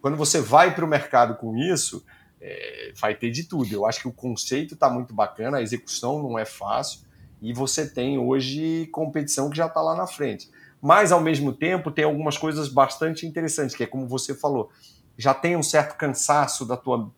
[0.02, 2.05] quando você vai para o mercado com isso,
[2.45, 3.73] é, vai ter de tudo.
[3.73, 7.01] Eu acho que o conceito está muito bacana, a execução não é fácil
[7.41, 10.51] e você tem hoje competição que já está lá na frente.
[10.81, 14.71] Mas, ao mesmo tempo, tem algumas coisas bastante interessantes, que é como você falou,
[15.16, 17.11] já tem um certo cansaço da tua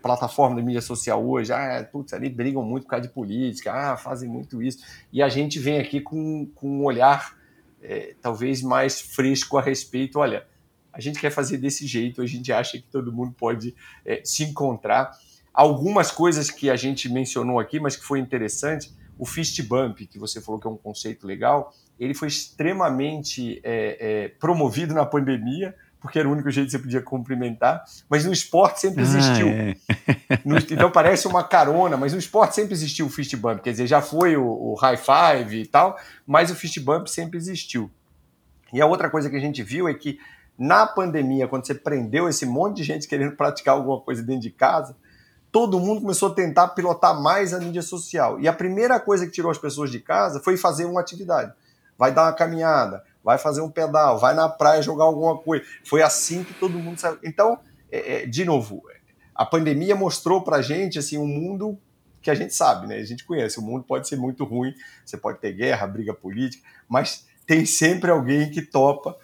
[0.00, 3.96] plataforma de mídia social hoje, ah, putz, ali brigam muito por causa de política, ah,
[3.96, 4.84] fazem muito isso.
[5.12, 7.36] E a gente vem aqui com, com um olhar
[7.82, 10.20] é, talvez mais fresco a respeito.
[10.20, 10.46] Olha,
[10.92, 13.74] a gente quer fazer desse jeito, a gente acha que todo mundo pode
[14.04, 15.10] é, se encontrar.
[15.52, 20.18] Algumas coisas que a gente mencionou aqui, mas que foi interessante, o fist bump, que
[20.18, 25.74] você falou que é um conceito legal, ele foi extremamente é, é promovido na pandemia
[26.02, 29.46] porque era o único jeito que você podia cumprimentar, mas no esporte sempre existiu.
[29.46, 29.76] Ah, é.
[30.44, 33.86] no, então parece uma carona, mas no esporte sempre existiu o fist bump, quer dizer,
[33.86, 35.96] já foi o, o high five e tal,
[36.26, 37.88] mas o fist bump sempre existiu.
[38.72, 40.18] E a outra coisa que a gente viu é que
[40.58, 44.50] na pandemia, quando você prendeu esse monte de gente querendo praticar alguma coisa dentro de
[44.50, 44.96] casa,
[45.50, 48.40] todo mundo começou a tentar pilotar mais a mídia social.
[48.40, 51.52] E a primeira coisa que tirou as pessoas de casa foi fazer uma atividade.
[51.98, 55.64] Vai dar uma caminhada, vai fazer um pedal, vai na praia jogar alguma coisa.
[55.84, 57.18] Foi assim que todo mundo saiu.
[57.22, 57.58] Então,
[57.90, 58.82] é, é, de novo,
[59.34, 61.78] a pandemia mostrou para gente assim, um mundo
[62.22, 62.96] que a gente sabe, né?
[62.96, 63.58] A gente conhece.
[63.58, 64.72] O mundo pode ser muito ruim,
[65.04, 69.16] você pode ter guerra, briga política, mas tem sempre alguém que topa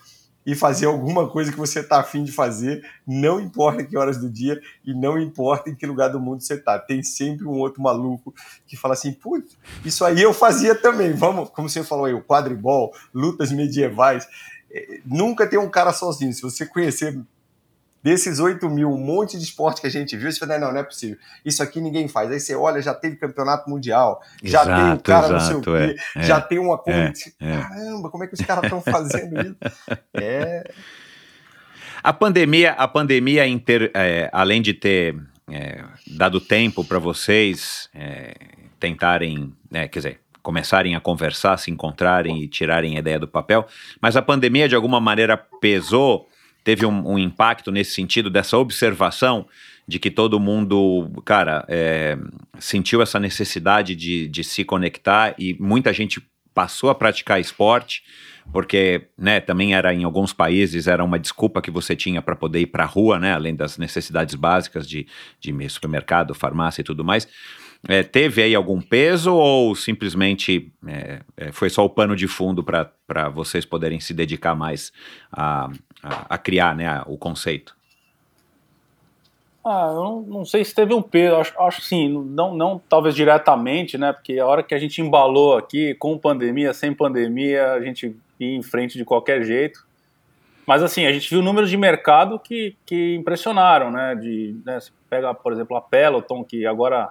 [0.49, 4.31] e fazer alguma coisa que você está afim de fazer, não importa que horas do
[4.31, 6.79] dia e não importa em que lugar do mundo você está.
[6.79, 8.35] Tem sempre um outro maluco
[8.67, 11.13] que fala assim, putz, isso aí eu fazia também.
[11.13, 14.27] Vamos, como você falou aí, o quadribol, lutas medievais.
[14.73, 16.33] É, nunca tem um cara sozinho.
[16.33, 17.21] Se você conhecer
[18.09, 20.81] desses 8 mil, um monte de esporte que a gente viu, você fala, não, não
[20.81, 21.19] é possível.
[21.45, 22.31] Isso aqui ninguém faz.
[22.31, 25.57] Aí você olha, já teve campeonato mundial, já Exato, tem o cara exato, não sei
[25.57, 27.13] o quê, é, já é, tem uma coisa.
[27.41, 27.61] é.
[27.61, 29.57] Caramba, como é que os caras estão fazendo isso?
[30.15, 30.65] É.
[32.03, 35.17] A pandemia, a pandemia inter, é, além de ter
[35.51, 38.35] é, dado tempo para vocês é,
[38.81, 43.67] tentarem, né, quer dizer, começarem a conversar, se encontrarem e tirarem a ideia do papel,
[44.01, 46.29] mas a pandemia de alguma maneira pesou,
[46.69, 49.47] teve um, um impacto nesse sentido dessa observação
[49.87, 52.15] de que todo mundo, cara, é,
[52.59, 56.21] sentiu essa necessidade de, de se conectar e muita gente
[56.53, 58.03] passou a praticar esporte
[58.53, 62.61] porque, né, também era em alguns países era uma desculpa que você tinha para poder
[62.61, 65.07] ir para a rua, né, além das necessidades básicas de,
[65.41, 67.27] de supermercado, farmácia e tudo mais.
[67.87, 72.65] É, teve aí algum peso ou simplesmente é, é, foi só o pano de fundo
[72.65, 74.93] para vocês poderem se dedicar mais
[75.31, 75.71] a,
[76.03, 77.77] a, a criar né, a, o conceito?
[79.65, 83.15] Ah, eu não, não, sei se teve um peso, acho, acho sim, não, não talvez
[83.15, 84.13] diretamente, né?
[84.13, 88.57] Porque a hora que a gente embalou aqui, com pandemia, sem pandemia, a gente ia
[88.57, 89.87] em frente de qualquer jeito.
[90.67, 94.15] Mas assim, a gente viu números de mercado que, que impressionaram, né?
[94.15, 97.11] De, né, você pega, por exemplo, a Peloton, que agora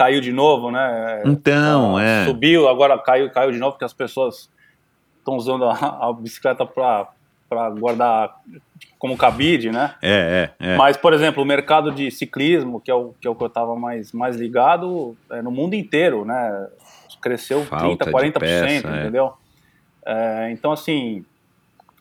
[0.00, 1.22] caiu de novo, né?
[1.26, 2.24] Então, é.
[2.24, 4.50] Subiu, agora caiu, caiu de novo, porque as pessoas
[5.18, 8.34] estão usando a, a bicicleta para guardar
[8.98, 9.94] como cabide, né?
[10.00, 10.76] É, é, é.
[10.78, 13.48] Mas, por exemplo, o mercado de ciclismo, que é o que, é o que eu
[13.48, 16.68] estava mais, mais ligado, é no mundo inteiro, né?
[17.20, 19.00] Cresceu Falta 30%, 40%, peça, é.
[19.02, 19.34] entendeu?
[20.06, 21.26] É, então, assim,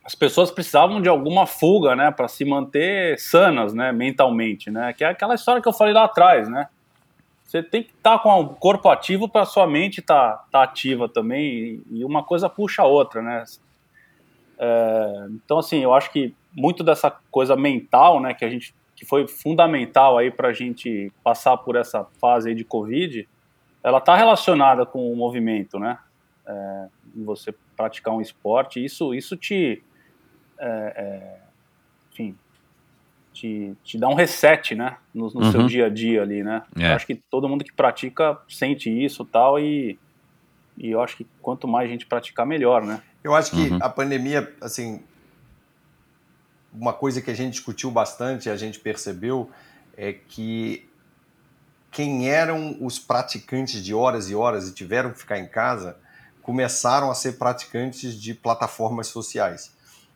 [0.05, 4.93] as pessoas precisavam de alguma fuga, né, para se manter sanas, né, mentalmente, né?
[4.93, 6.69] Que é aquela história que eu falei lá atrás, né?
[7.49, 10.63] Você tem que estar tá com o corpo ativo para sua mente estar tá, tá
[10.63, 13.43] ativa também e uma coisa puxa a outra, né?
[14.59, 19.03] É, então, assim, eu acho que muito dessa coisa mental, né, que a gente que
[19.03, 23.27] foi fundamental aí para a gente passar por essa fase de Covid,
[23.81, 25.97] ela está relacionada com o movimento, né?
[26.45, 29.81] É, você praticar um esporte, isso, isso te,
[30.59, 31.39] é, é,
[32.11, 32.37] enfim,
[33.39, 35.51] te, te dá um reset, né, no, no uhum.
[35.51, 36.61] seu dia a dia ali, né?
[36.77, 36.91] É.
[36.91, 39.97] Eu acho que todo mundo que pratica sente isso tal e
[40.77, 43.01] e eu acho que quanto mais a gente praticar, melhor, né?
[43.21, 43.79] Eu acho que uhum.
[43.81, 45.01] a pandemia, assim,
[46.73, 49.51] uma coisa que a gente discutiu bastante, a gente percebeu,
[49.97, 50.87] é que
[51.91, 55.97] quem eram os praticantes de horas e horas e tiveram que ficar em casa,
[56.41, 59.73] começaram a ser praticantes de plataformas sociais.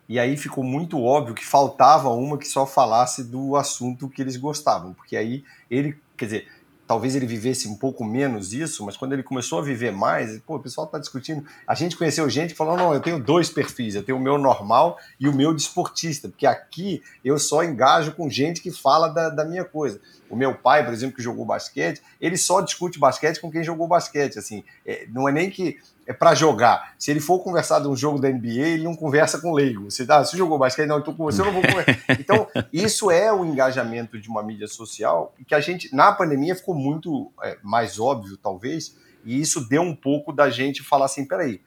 [0.07, 4.35] E aí ficou muito óbvio que faltava uma que só falasse do assunto que eles
[4.35, 6.47] gostavam, porque aí ele, quer dizer,
[6.85, 10.57] talvez ele vivesse um pouco menos isso, mas quando ele começou a viver mais, pô,
[10.57, 11.45] o pessoal está discutindo.
[11.67, 14.38] A gente conheceu gente que falou: não, eu tenho dois perfis, eu tenho o meu
[14.38, 19.30] normal e o meu desportista, porque aqui eu só engajo com gente que fala da,
[19.30, 19.99] da minha coisa.
[20.34, 23.88] O meu pai, por exemplo, que jogou basquete, ele só discute basquete com quem jogou
[23.88, 24.39] basquete.
[24.39, 25.77] Assim, é, não é nem que
[26.07, 26.95] é para jogar.
[26.97, 29.91] Se ele for conversar de um jogo da NBA, ele não conversa com leigo.
[29.91, 30.88] Você, ah, você jogou basquete?
[30.88, 31.93] Não, eu tô com você, eu não vou conversar.
[32.19, 36.73] Então, isso é o engajamento de uma mídia social que a gente, na pandemia, ficou
[36.73, 41.61] muito é, mais óbvio, talvez, e isso deu um pouco da gente falar assim, peraí,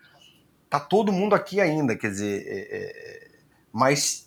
[0.68, 3.28] tá todo mundo aqui ainda, quer dizer, é, é,
[3.72, 4.26] mas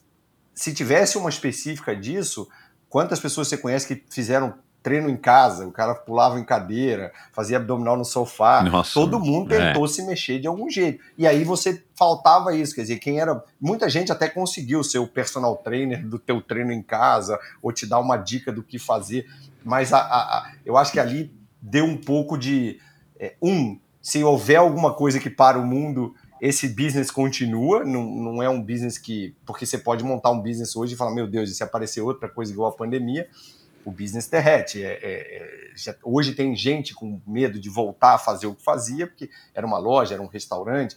[0.60, 2.50] se tivesse uma específica disso,
[2.90, 7.58] quantas pessoas você conhece que fizeram treino em casa, o cara pulava em cadeira, fazia
[7.58, 8.64] abdominal no sofá.
[8.64, 9.68] Nossa, Todo mundo é.
[9.68, 9.88] tentou é.
[9.88, 11.04] se mexer de algum jeito.
[11.18, 13.44] E aí você faltava isso, quer dizer, quem era.
[13.60, 17.86] Muita gente até conseguiu ser o personal trainer do teu treino em casa, ou te
[17.86, 19.26] dar uma dica do que fazer.
[19.64, 22.80] Mas a, a, a, eu acho que ali deu um pouco de.
[23.20, 28.44] É, um, se houver alguma coisa que para o mundo, esse business continua, não, não
[28.44, 29.36] é um business que.
[29.46, 32.30] Porque você pode montar um business hoje e falar, meu Deus, e se aparecer outra
[32.30, 33.28] coisa igual a pandemia
[33.90, 34.84] o business derrete.
[34.84, 38.64] É, é, é, já, hoje tem gente com medo de voltar a fazer o que
[38.64, 40.96] fazia, porque era uma loja, era um restaurante.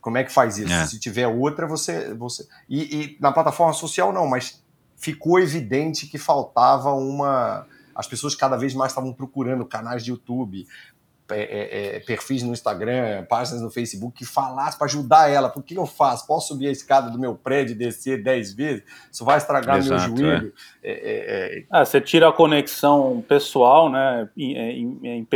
[0.00, 0.72] Como é que faz isso?
[0.72, 0.86] É.
[0.86, 2.12] Se tiver outra, você.
[2.14, 2.46] você...
[2.68, 4.62] E, e, na plataforma social, não, mas
[4.96, 7.66] ficou evidente que faltava uma.
[7.94, 10.66] As pessoas cada vez mais estavam procurando canais de YouTube,
[11.32, 15.48] é, é, é, perfis no Instagram, páginas no Facebook que falasse para ajudar ela.
[15.48, 16.26] Por que eu faço?
[16.26, 18.82] Posso subir a escada do meu prédio e descer 10 vezes?
[19.10, 20.52] Isso vai estragar Exato, meu joelho.
[21.70, 24.28] Ah, você tira a conexão pessoal, né?
[24.36, 25.28] Em, em, em,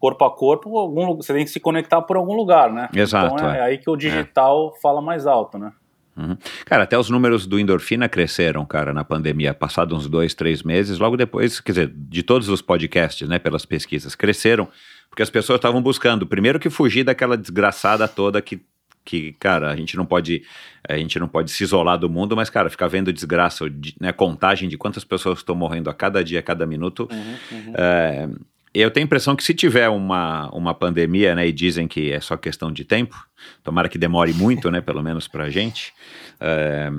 [0.00, 2.88] corpo a corpo, algum, você tem que se conectar por algum lugar, né?
[2.94, 3.34] Exato.
[3.34, 5.72] Então é, aí que o digital fala mais alto, né?
[6.20, 6.36] Uhum.
[6.66, 10.98] Cara, até os números do endorfina cresceram, cara, na pandemia, passado uns dois, três meses,
[10.98, 14.68] logo depois, quer dizer, de todos os podcasts, né, pelas pesquisas, cresceram,
[15.08, 18.60] porque as pessoas estavam buscando, primeiro que fugir daquela desgraçada toda que
[19.02, 20.42] que, cara, a gente não pode
[20.86, 23.64] a gente não pode se isolar do mundo, mas, cara, ficar vendo desgraça,
[23.98, 27.08] né, contagem de quantas pessoas estão morrendo a cada dia, a cada minuto.
[27.10, 27.74] Uhum, uhum.
[27.76, 28.28] É,
[28.72, 32.20] eu tenho a impressão que se tiver uma, uma pandemia, né, e dizem que é
[32.20, 33.16] só questão de tempo,
[33.62, 35.92] tomara que demore muito, né, pelo menos pra gente,
[36.40, 36.90] é,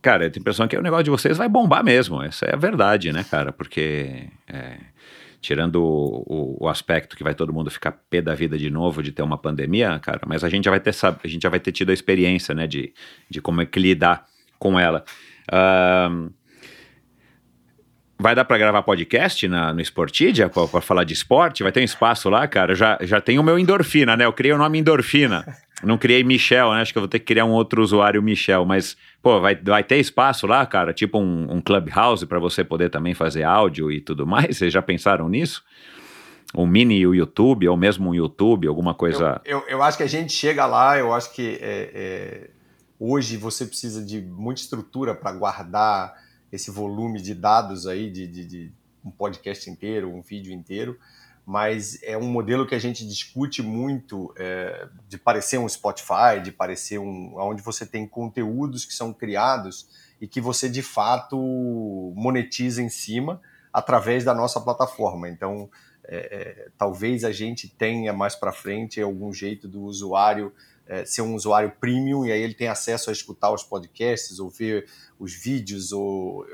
[0.00, 2.54] cara, eu tenho a impressão que o negócio de vocês vai bombar mesmo, essa é
[2.54, 4.76] a verdade, né, cara, porque é,
[5.40, 9.10] tirando o, o, aspecto que vai todo mundo ficar pé da vida de novo de
[9.10, 11.72] ter uma pandemia, cara, mas a gente já vai ter, a gente já vai ter
[11.72, 12.92] tido a experiência, né, de,
[13.28, 14.26] de como é que lidar
[14.58, 15.04] com ela.
[15.50, 16.30] Uh,
[18.20, 21.62] Vai dar para gravar podcast na, no Sportidia para falar de esporte?
[21.62, 22.74] Vai ter um espaço lá, cara?
[22.74, 24.26] Já, já tem o meu Endorfina, né?
[24.26, 25.56] Eu criei o nome Endorfina.
[25.82, 26.82] Não criei Michel, né?
[26.82, 28.66] Acho que eu vou ter que criar um outro usuário Michel.
[28.66, 30.92] Mas, pô, vai, vai ter espaço lá, cara?
[30.92, 34.58] Tipo um, um Clubhouse para você poder também fazer áudio e tudo mais?
[34.58, 35.64] Vocês já pensaram nisso?
[36.54, 39.40] Um mini YouTube, ou mesmo um YouTube, alguma coisa.
[39.46, 42.50] Eu, eu, eu acho que a gente chega lá, eu acho que é, é,
[42.98, 48.44] hoje você precisa de muita estrutura para guardar esse volume de dados aí, de, de,
[48.44, 48.72] de,
[49.04, 50.98] um podcast inteiro, um vídeo inteiro,
[51.46, 56.52] mas é um modelo que a gente discute muito é, de parecer um Spotify, de
[56.52, 57.34] parecer um.
[57.36, 59.88] onde você tem conteúdos que são criados
[60.20, 61.36] e que você de fato
[62.14, 63.40] monetiza em cima
[63.72, 65.28] através da nossa plataforma.
[65.28, 65.70] Então,
[66.04, 70.52] é, é, talvez a gente tenha mais para frente algum jeito do usuário
[70.90, 74.50] é, ser um usuário premium e aí ele tem acesso a escutar os podcasts ou
[74.50, 74.86] ver
[75.20, 76.44] os vídeos ou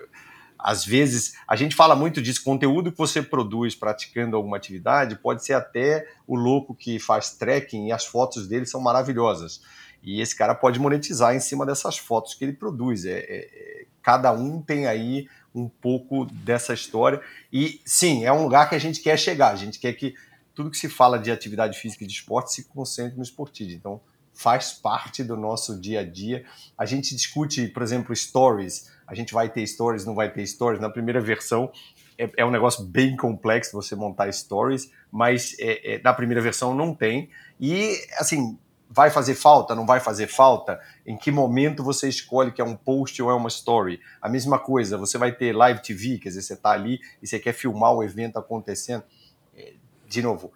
[0.59, 5.45] às vezes a gente fala muito disso conteúdo que você produz praticando alguma atividade pode
[5.45, 9.63] ser até o louco que faz trekking e as fotos dele são maravilhosas.
[10.03, 13.05] E esse cara pode monetizar em cima dessas fotos que ele produz.
[13.05, 17.21] É, é, é cada um tem aí um pouco dessa história.
[17.53, 19.53] E sim é um lugar que a gente quer chegar.
[19.53, 20.15] A gente quer que
[20.55, 24.01] tudo que se fala de atividade física e de esporte se concentre no esportivo então
[24.37, 26.45] faz parte do nosso dia a dia.
[26.77, 28.93] A gente discute, por exemplo, stories.
[29.07, 30.79] A gente vai ter stories, não vai ter stories.
[30.79, 31.73] Na primeira versão
[32.19, 36.75] é, é um negócio bem complexo você montar stories, mas é, é, na primeira versão
[36.75, 37.31] não tem.
[37.59, 38.59] E assim,
[38.91, 40.79] vai fazer falta, não vai fazer falta?
[41.07, 44.01] Em que momento você escolhe que é um post ou é uma story?
[44.21, 47.39] A mesma coisa, você vai ter live TV, quer dizer, você está ali e você
[47.39, 49.03] quer filmar o evento acontecendo.
[49.57, 49.73] É,
[50.07, 50.53] de novo,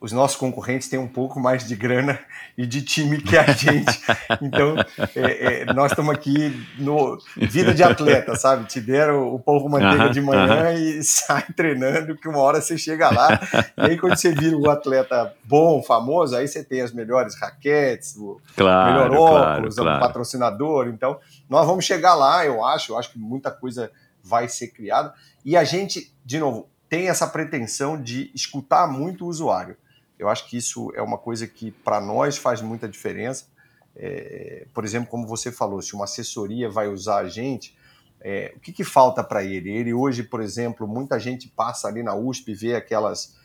[0.00, 2.20] os nossos concorrentes têm um pouco mais de grana
[2.56, 3.98] e de time que a gente.
[4.40, 4.76] Então,
[5.16, 8.66] é, é, nós estamos aqui no vida de atleta, sabe?
[8.66, 10.78] Te deram o povo manteiga uh -huh, de manhã uh -huh.
[10.78, 13.40] e sai treinando, que uma hora você chega lá.
[13.76, 18.16] E aí, quando você vira um atleta bom, famoso, aí você tem as melhores raquetes,
[18.16, 20.00] o claro, melhor óculos, claro, claro.
[20.00, 20.88] patrocinador.
[20.88, 21.18] Então,
[21.48, 22.92] nós vamos chegar lá, eu acho.
[22.92, 23.90] Eu acho que muita coisa
[24.22, 25.12] vai ser criada.
[25.44, 29.76] E a gente, de novo, tem essa pretensão de escutar muito o usuário.
[30.18, 33.46] Eu acho que isso é uma coisa que para nós faz muita diferença.
[33.94, 37.76] É, por exemplo, como você falou, se uma assessoria vai usar a gente,
[38.20, 39.70] é, o que, que falta para ele?
[39.70, 43.36] Ele hoje, por exemplo, muita gente passa ali na USP, vê aquelas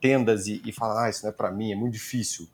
[0.00, 2.48] tendas e, e fala: ah, isso não é para mim, é muito difícil.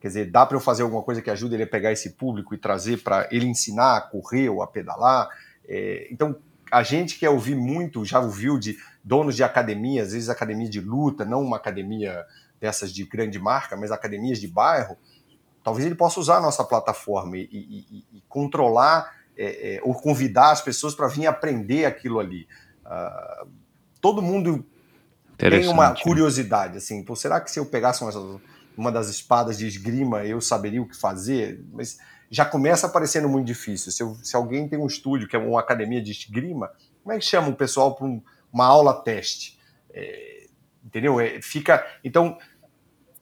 [0.00, 2.54] Quer dizer, dá para eu fazer alguma coisa que ajude ele a pegar esse público
[2.54, 5.28] e trazer para ele ensinar a correr ou a pedalar?
[5.68, 6.36] É, então,
[6.70, 10.80] a gente quer ouvir muito, já ouviu de donos de academia, às vezes academia de
[10.80, 12.24] luta, não uma academia
[12.60, 14.96] dessas de grande marca, mas academias de bairro,
[15.62, 20.50] talvez ele possa usar a nossa plataforma e, e, e controlar é, é, ou convidar
[20.50, 22.48] as pessoas para vir aprender aquilo ali.
[22.84, 23.48] Uh,
[24.00, 24.66] todo mundo
[25.36, 28.40] tem uma curiosidade, assim, Pô, será que se eu pegasse uma,
[28.76, 31.64] uma das espadas de esgrima eu saberia o que fazer?
[31.72, 31.98] Mas
[32.28, 33.92] já começa parecendo muito difícil.
[33.92, 36.72] Se, eu, se alguém tem um estúdio que é uma academia de esgrima,
[37.02, 38.20] como é que chama o pessoal para um,
[38.52, 39.58] uma aula teste?
[39.90, 40.46] É,
[40.84, 41.20] entendeu?
[41.20, 41.86] É, fica.
[42.02, 42.36] Então,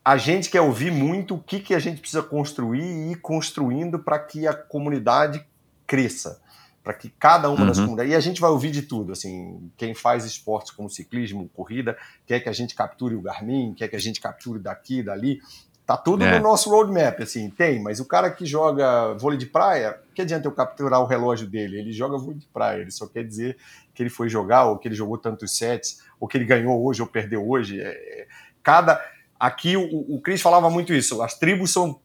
[0.06, 3.98] a gente quer ouvir muito o que, que a gente precisa construir e ir construindo
[3.98, 5.44] para que a comunidade
[5.84, 6.40] cresça,
[6.84, 7.66] para que cada uma uhum.
[7.66, 8.12] das comunidades.
[8.12, 12.38] E a gente vai ouvir de tudo, assim, quem faz esportes como ciclismo, corrida, quer
[12.38, 15.40] que a gente capture o Garmin, quer que a gente capture daqui, dali.
[15.84, 16.38] Tá tudo é.
[16.38, 20.46] no nosso roadmap, assim, tem, mas o cara que joga vôlei de praia, que adianta
[20.46, 21.80] eu capturar o relógio dele?
[21.80, 23.56] Ele joga vôlei de praia, ele só quer dizer
[23.92, 27.02] que ele foi jogar, ou que ele jogou tantos sets, ou que ele ganhou hoje
[27.02, 27.80] ou perdeu hoje.
[27.80, 28.26] É, é
[28.62, 29.00] cada.
[29.38, 32.00] Aqui o, o Cris falava muito isso, as tribos são.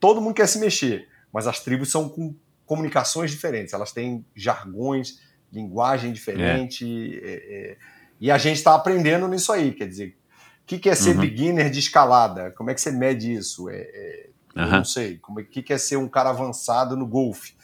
[0.00, 2.34] Todo mundo quer se mexer, mas as tribos são com
[2.66, 5.20] comunicações diferentes, elas têm jargões,
[5.52, 7.28] linguagem diferente, é.
[7.28, 7.76] É,
[8.20, 10.16] e a gente está aprendendo nisso aí, quer dizer,
[10.62, 11.20] o que, que é ser uhum.
[11.20, 12.52] beginner de escalada?
[12.52, 13.68] Como é que você mede isso?
[13.68, 15.18] É, é, Eu não sei.
[15.18, 17.54] Como é que é ser um cara avançado no golfe?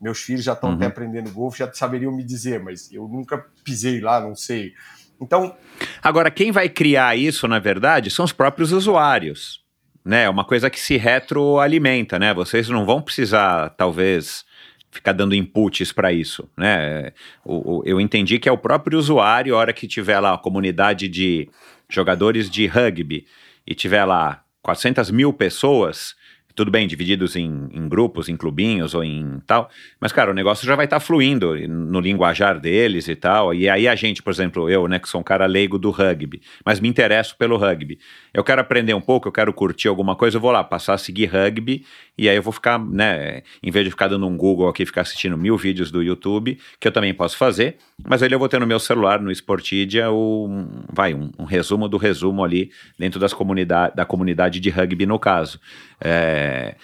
[0.00, 0.76] Meus filhos já estão Uhum.
[0.76, 4.74] até aprendendo golfe, já saberiam me dizer, mas eu nunca pisei lá, não sei.
[5.22, 5.56] Então,
[6.02, 9.60] Agora, quem vai criar isso, na verdade, são os próprios usuários.
[10.04, 10.24] Né?
[10.24, 12.32] É uma coisa que se retroalimenta, né?
[12.34, 14.44] Vocês não vão precisar, talvez,
[14.90, 17.12] ficar dando inputs para isso, né?
[17.44, 20.38] O, o- eu entendi que é o próprio usuário, a hora que tiver lá a
[20.38, 21.48] comunidade de
[21.88, 23.26] jogadores de rugby
[23.66, 26.14] e tiver lá 400 mil pessoas,
[26.54, 29.70] tudo bem, divididos em, em grupos, em clubinhos ou em tal,
[30.00, 33.54] mas, cara, o negócio já vai estar fluindo no linguajar deles e tal.
[33.54, 36.42] E aí a gente, por exemplo, eu, né, que sou um cara leigo do rugby,
[36.64, 37.98] mas me interesso pelo rugby.
[38.32, 40.98] Eu quero aprender um pouco, eu quero curtir alguma coisa, eu vou lá passar a
[40.98, 41.84] seguir rugby
[42.16, 45.00] e aí eu vou ficar, né, em vez de ficar dando um Google aqui, ficar
[45.02, 48.60] assistindo mil vídeos do YouTube, que eu também posso fazer, mas aí eu vou ter
[48.60, 53.32] no meu celular, no Sportidia, um, vai, um, um resumo do resumo ali dentro das
[53.32, 55.58] comunidade, da comunidade de rugby no caso.
[56.04, 56.76] É,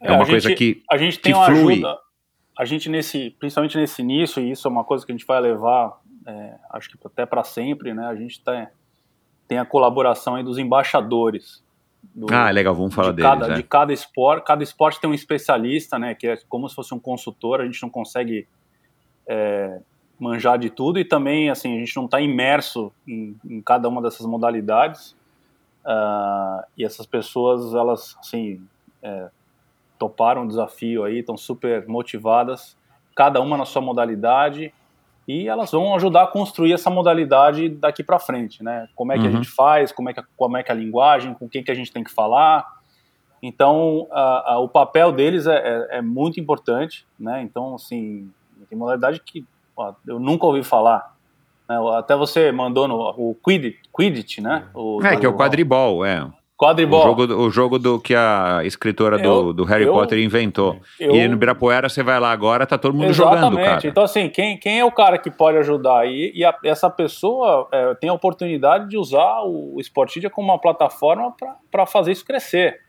[0.00, 1.74] é, É, uma a coisa gente- que, A gente tem uma flui.
[1.74, 1.98] ajuda,
[2.58, 5.40] a gente nesse, principalmente nesse início, e isso é uma coisa que a gente vai
[5.40, 8.06] levar, é, acho que até para sempre, né?
[8.06, 8.68] A gente tá,
[9.48, 11.64] tem a colaboração aí dos embaixadores.
[12.14, 13.30] do- Ah, legal, vamos falar de deles.
[13.30, 13.56] cada, é.
[13.56, 14.44] de cada esporte.
[14.44, 16.14] Cada esporte tem um especialista, né?
[16.14, 17.60] Que é como se fosse um consultor.
[17.60, 18.46] A gente não consegue
[19.28, 19.80] é,
[20.18, 24.00] manjar de tudo e também, assim, a gente não está imerso em, em cada uma
[24.00, 25.16] dessas modalidades.
[25.86, 28.60] Ah, e essas pessoas, elas, assim,
[29.02, 29.28] é,
[29.98, 32.76] toparam o desafio aí, estão super motivadas,
[33.14, 34.74] cada uma na sua modalidade.
[35.28, 38.88] E elas vão ajudar a construir essa modalidade daqui para frente, né?
[38.94, 39.28] Como é que Uhum.
[39.28, 41.74] a gente faz, como é que, como é que a linguagem, com quem que a
[41.74, 42.64] gente tem que falar.
[43.42, 47.42] Então, a- a- o papel deles é, é- é muito importante, né?
[47.42, 48.30] Então, assim,
[48.68, 49.44] tem modalidade que
[49.76, 51.15] ó, eu nunca ouvi falar.
[51.68, 51.76] Né?
[51.98, 54.64] Até você mandou no o Quidditch, Quidditch né?
[54.74, 56.22] O, É, que é o do- quadribol, é.
[56.22, 57.02] O quadribol.
[57.02, 60.78] jogo, do- o jogo do que a escritora do, Eu- do Harry eu- Potter inventou.
[60.98, 63.80] eu- E no Ibirapuera você vai lá agora, tá todo mundo jogando, cara.
[63.86, 66.06] Então, assim, quem, quem é o cara que pode ajudar?
[66.06, 70.58] E, e a- essa pessoa é, tem a oportunidade de usar o Sportidia como uma
[70.58, 71.34] plataforma
[71.70, 72.80] para fazer isso crescer,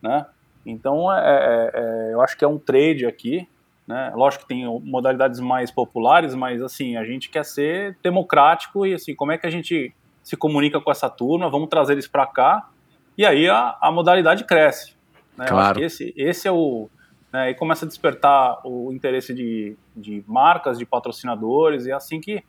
[0.00, 0.24] né?
[0.64, 3.46] Então, é, é- é- eu acho que é um trade aqui,
[3.86, 4.12] né?
[4.14, 9.14] Lógico que tem modalidades mais populares, mas, assim, a gente quer ser democrático e, assim,
[9.14, 11.50] como é que a gente se comunica com essa turma?
[11.50, 12.68] Vamos trazer eles para cá
[13.16, 14.94] e aí a, a modalidade cresce.
[15.36, 15.46] Né?
[15.46, 15.82] Claro.
[15.82, 16.88] esse, esse é o
[17.32, 22.20] né, e começa a despertar o interesse de, de marcas, de patrocinadores, e é assim
[22.20, 22.44] que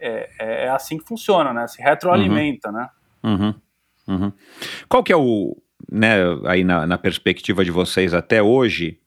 [0.00, 1.66] é, é assim que funciona, né?
[1.66, 2.88] Se retroalimenta, né?
[3.22, 3.54] Uhum,
[4.08, 4.32] uhum.
[4.88, 5.54] Qual que é o,
[5.92, 6.16] né,
[6.46, 8.98] aí na, na perspectiva de vocês até hoje,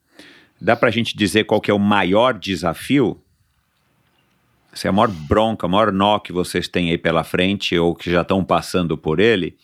[0.63, 3.21] dá pra gente dizer qual que é o maior desafio?
[4.73, 7.93] Se é a maior bronca, a maior nó que vocês têm aí pela frente ou
[7.93, 9.57] que já estão passando por ele?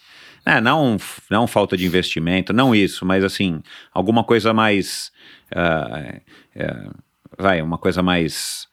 [0.46, 0.98] É, não,
[1.30, 3.62] não falta de investimento, não isso, mas assim,
[3.94, 5.12] alguma coisa mais.
[5.52, 6.22] é,
[7.38, 8.68] vai, uma coisa mais.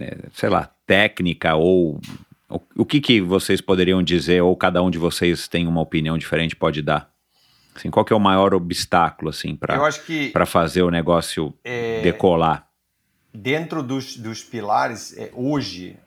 [0.00, 2.00] é, sei lá, técnica ou.
[2.48, 6.18] O, o que, que vocês poderiam dizer, ou cada um de vocês tem uma opinião
[6.18, 7.10] diferente, pode dar?
[7.74, 12.68] Assim, qual que é o maior obstáculo, assim, para fazer o negócio é, decolar?
[13.32, 15.98] dentro dos, dos pilares, é, hoje,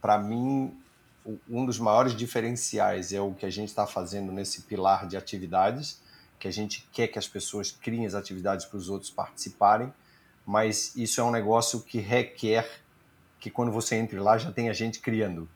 [0.00, 0.74] para mim,
[1.48, 6.00] um dos maiores diferenciais é o que a gente está fazendo nesse pilar de atividades,
[6.38, 9.92] que a gente quer que as pessoas criem as atividades para os outros participarem,
[10.44, 12.68] mas isso é um negócio que requer
[13.38, 15.48] que quando você entre lá já tenha gente criando.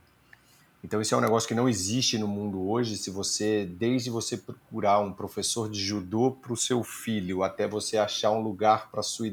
[0.84, 2.98] Então isso é um negócio que não existe no mundo hoje.
[2.98, 7.96] Se você, desde você procurar um professor de judô para o seu filho, até você
[7.96, 9.32] achar um lugar para sua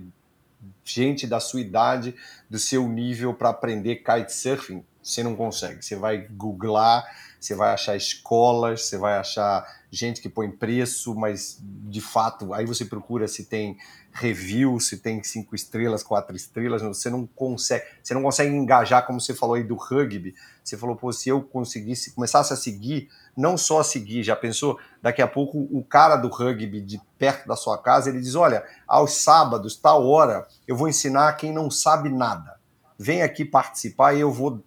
[0.86, 2.16] gente da sua idade,
[2.50, 5.84] do seu nível para aprender kitesurfing, você não consegue.
[5.84, 7.04] Você vai googlar,
[7.42, 12.68] você vai achar escolas, você vai achar gente que põe preço, mas de fato, aí
[12.68, 13.78] você procura se tem
[14.12, 19.20] review, se tem cinco estrelas, quatro estrelas, você não consegue, você não consegue engajar, como
[19.20, 20.36] você falou aí do rugby.
[20.64, 24.78] Você falou, pô, se eu conseguisse, começasse a seguir, não só a seguir, já pensou?
[25.02, 28.64] Daqui a pouco o cara do rugby de perto da sua casa, ele diz, olha,
[28.88, 32.60] aos sábados, tal hora, eu vou ensinar quem não sabe nada.
[33.00, 34.64] Vem aqui participar e eu vou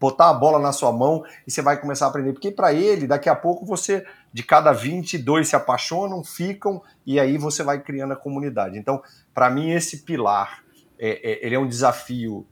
[0.00, 2.32] botar a bola na sua mão e você vai começar a aprender.
[2.32, 7.20] Porque para ele, daqui a pouco você, de cada 20, dois se apaixonam, ficam e
[7.20, 8.78] aí você vai criando a comunidade.
[8.78, 9.02] Então,
[9.34, 10.64] para mim, esse pilar,
[10.98, 12.46] é, é, ele é um desafio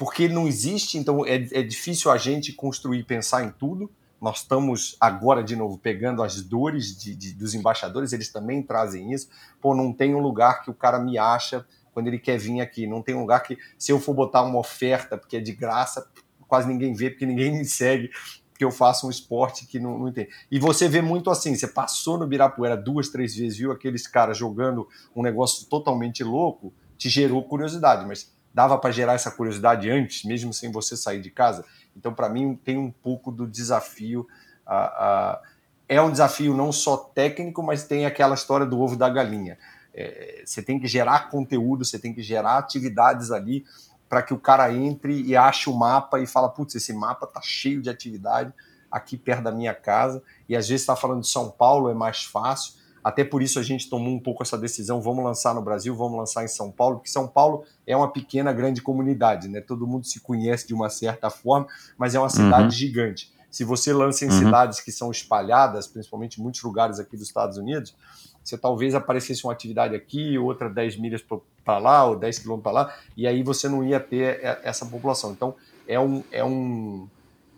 [0.00, 3.90] porque não existe, então é, é difícil a gente construir, pensar em tudo.
[4.18, 9.12] Nós estamos agora, de novo, pegando as dores de, de, dos embaixadores, eles também trazem
[9.12, 9.28] isso.
[9.60, 12.86] Pô, não tem um lugar que o cara me acha quando ele quer vir aqui.
[12.86, 16.06] Não tem um lugar que, se eu for botar uma oferta, porque é de graça,
[16.50, 18.10] quase ninguém vê, porque ninguém me segue.
[18.50, 20.28] porque eu faço um esporte que não, não entende.
[20.50, 24.36] E você vê muito assim, você passou no Birapuera duas, três vezes, viu aqueles caras
[24.36, 30.24] jogando um negócio totalmente louco, te gerou curiosidade, mas dava para gerar essa curiosidade antes,
[30.24, 31.64] mesmo sem você sair de casa.
[31.96, 34.26] Então, para mim, tem um pouco do desafio.
[34.66, 35.42] A, a,
[35.88, 39.56] é um desafio não só técnico, mas tem aquela história do ovo da galinha.
[39.94, 43.64] É, você tem que gerar conteúdo, você tem que gerar atividades ali
[44.10, 47.40] para que o cara entre e ache o mapa e fala, putz, esse mapa tá
[47.40, 48.52] cheio de atividade
[48.90, 52.24] aqui perto da minha casa, e às vezes está falando de São Paulo, é mais
[52.24, 52.74] fácil,
[53.04, 56.18] até por isso a gente tomou um pouco essa decisão, vamos lançar no Brasil, vamos
[56.18, 59.60] lançar em São Paulo, porque São Paulo é uma pequena, grande comunidade, né?
[59.60, 62.70] Todo mundo se conhece de uma certa forma, mas é uma cidade uhum.
[62.70, 63.32] gigante.
[63.48, 64.38] Se você lança em uhum.
[64.38, 67.94] cidades que são espalhadas, principalmente em muitos lugares aqui dos Estados Unidos,
[68.42, 71.24] você talvez aparecesse uma atividade aqui, outra 10 milhas
[71.64, 75.32] para lá, ou 10 quilômetros para lá, e aí você não ia ter essa população.
[75.32, 75.54] Então,
[75.86, 77.08] é um, é um.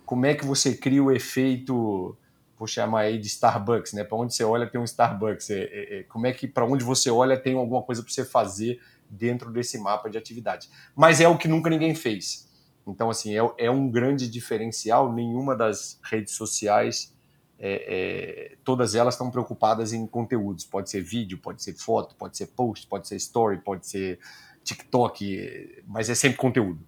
[0.05, 2.17] Como é que você cria o efeito,
[2.59, 4.05] vou chamar aí de Starbucks, né?
[4.05, 5.51] Para onde você olha tem um Starbucks.
[5.51, 8.25] É, é, é como é que para onde você olha tem alguma coisa para você
[8.25, 8.81] fazer
[9.11, 10.71] dentro desse mapa de atividade.
[10.95, 12.49] Mas é o que nunca ninguém fez.
[12.87, 15.13] Então, assim, é, é um grande diferencial.
[15.13, 17.13] Nenhuma das redes sociais
[17.59, 20.65] é, é, todas elas estão preocupadas em conteúdos.
[20.65, 24.19] Pode ser vídeo, pode ser foto, pode ser post, pode ser story, pode ser
[24.65, 26.81] TikTok, mas é sempre conteúdo.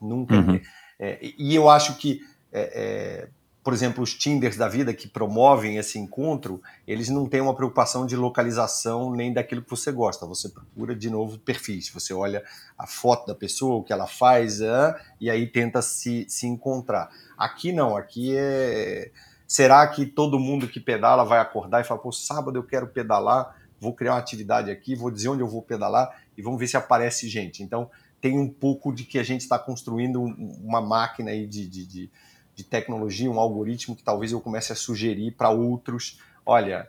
[0.00, 0.34] Nunca.
[0.34, 0.60] Uhum.
[0.98, 3.28] É, e eu acho que, é, é,
[3.62, 8.06] por exemplo, os Tinders da vida que promovem esse encontro, eles não têm uma preocupação
[8.06, 10.26] de localização nem daquilo que você gosta.
[10.26, 11.90] Você procura de novo perfis.
[11.90, 12.42] Você olha
[12.78, 17.10] a foto da pessoa, o que ela faz, é, e aí tenta se, se encontrar.
[17.36, 19.12] Aqui não, aqui é
[19.52, 23.54] Será que todo mundo que pedala vai acordar e falar, pô, sábado eu quero pedalar,
[23.78, 26.78] vou criar uma atividade aqui, vou dizer onde eu vou pedalar e vamos ver se
[26.78, 27.62] aparece gente.
[27.62, 31.84] Então, tem um pouco de que a gente está construindo uma máquina aí de, de,
[31.84, 32.10] de,
[32.54, 36.18] de tecnologia, um algoritmo que talvez eu comece a sugerir para outros.
[36.46, 36.88] Olha,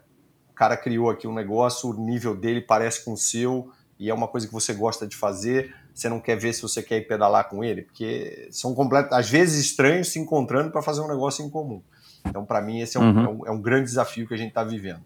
[0.49, 4.13] o cara criou aqui um negócio, o nível dele parece com o seu e é
[4.13, 5.75] uma coisa que você gosta de fazer.
[5.93, 9.29] Você não quer ver se você quer ir pedalar com ele, porque são completos, às
[9.29, 11.83] vezes estranhos se encontrando para fazer um negócio em comum.
[12.25, 13.23] Então, para mim, esse é um, uhum.
[13.23, 15.01] é, um, é um, grande desafio que a gente está vivendo.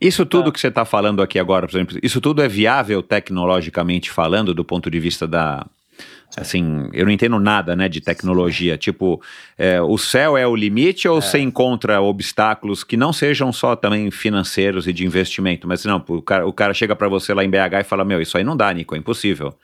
[0.00, 0.52] Isso tudo é.
[0.52, 4.64] que você está falando aqui agora, por exemplo, isso tudo é viável tecnologicamente falando, do
[4.64, 5.66] ponto de vista da.
[6.36, 8.76] Assim, eu não entendo nada, né, de tecnologia.
[8.76, 9.22] Tipo,
[9.56, 11.20] é, o céu é o limite ou é.
[11.22, 15.66] você encontra obstáculos que não sejam só também financeiros e de investimento?
[15.66, 18.20] Mas não, o cara, o cara chega para você lá em BH e fala: Meu,
[18.20, 19.54] isso aí não dá, Nico, é impossível.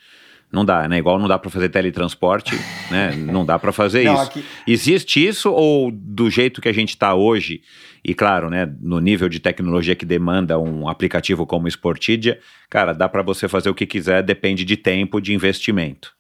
[0.52, 0.98] Não dá, né?
[0.98, 2.54] Igual não dá para fazer teletransporte,
[2.90, 3.12] né?
[3.16, 4.22] Não dá para fazer não, isso.
[4.22, 4.44] Aqui...
[4.66, 7.62] Existe isso ou do jeito que a gente está hoje,
[8.04, 12.38] e claro, né, no nível de tecnologia que demanda um aplicativo como o Sportidia,
[12.68, 16.12] cara, dá para você fazer o que quiser, depende de tempo, de investimento.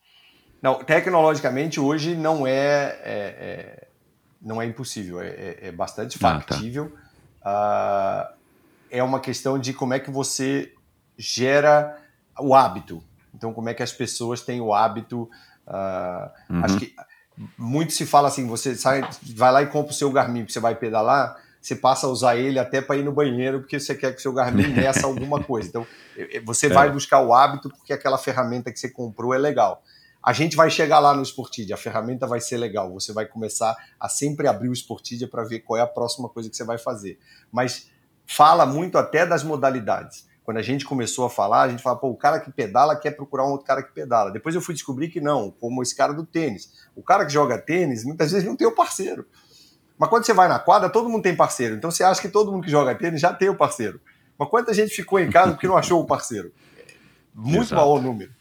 [0.62, 3.88] Não, tecnologicamente hoje não é, é, é
[4.40, 6.92] não é impossível, é, é, é bastante factível.
[7.44, 8.34] Ah, tá.
[8.90, 10.72] é uma questão de como é que você
[11.18, 11.98] gera
[12.38, 13.02] o hábito.
[13.42, 15.28] Então, como é que as pessoas têm o hábito?
[15.66, 16.64] Uh, uhum.
[16.64, 16.94] Acho que
[17.58, 19.02] muito se fala assim: você sai,
[19.34, 22.60] vai lá e compra o seu Garmin, você vai pedalar, você passa a usar ele
[22.60, 25.68] até para ir no banheiro, porque você quer que o seu Garmin meça alguma coisa.
[25.68, 25.84] Então,
[26.44, 26.68] você é.
[26.68, 29.82] vai buscar o hábito porque aquela ferramenta que você comprou é legal.
[30.22, 32.92] A gente vai chegar lá no Sportidia, a ferramenta vai ser legal.
[32.92, 36.48] Você vai começar a sempre abrir o Sportidia para ver qual é a próxima coisa
[36.48, 37.18] que você vai fazer.
[37.50, 37.90] Mas
[38.24, 42.08] fala muito até das modalidades quando a gente começou a falar, a gente fala, pô,
[42.08, 44.30] o cara que pedala quer procurar um outro cara que pedala.
[44.30, 46.86] Depois eu fui descobrir que não, como esse cara do tênis.
[46.96, 49.24] O cara que joga tênis, muitas vezes não tem o parceiro.
[49.96, 51.76] Mas quando você vai na quadra, todo mundo tem parceiro.
[51.76, 54.00] Então você acha que todo mundo que joga tênis já tem o parceiro.
[54.36, 56.52] Mas quanta gente ficou em casa porque não achou o parceiro?
[57.32, 57.80] Muito Exato.
[57.80, 58.32] maior número.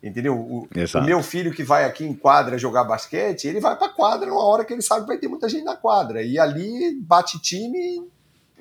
[0.00, 0.38] Entendeu?
[0.38, 4.28] O, o, meu filho que vai aqui em quadra jogar basquete, ele vai para quadra
[4.28, 6.22] numa hora que ele sabe que vai ter muita gente na quadra.
[6.22, 8.08] E ali bate time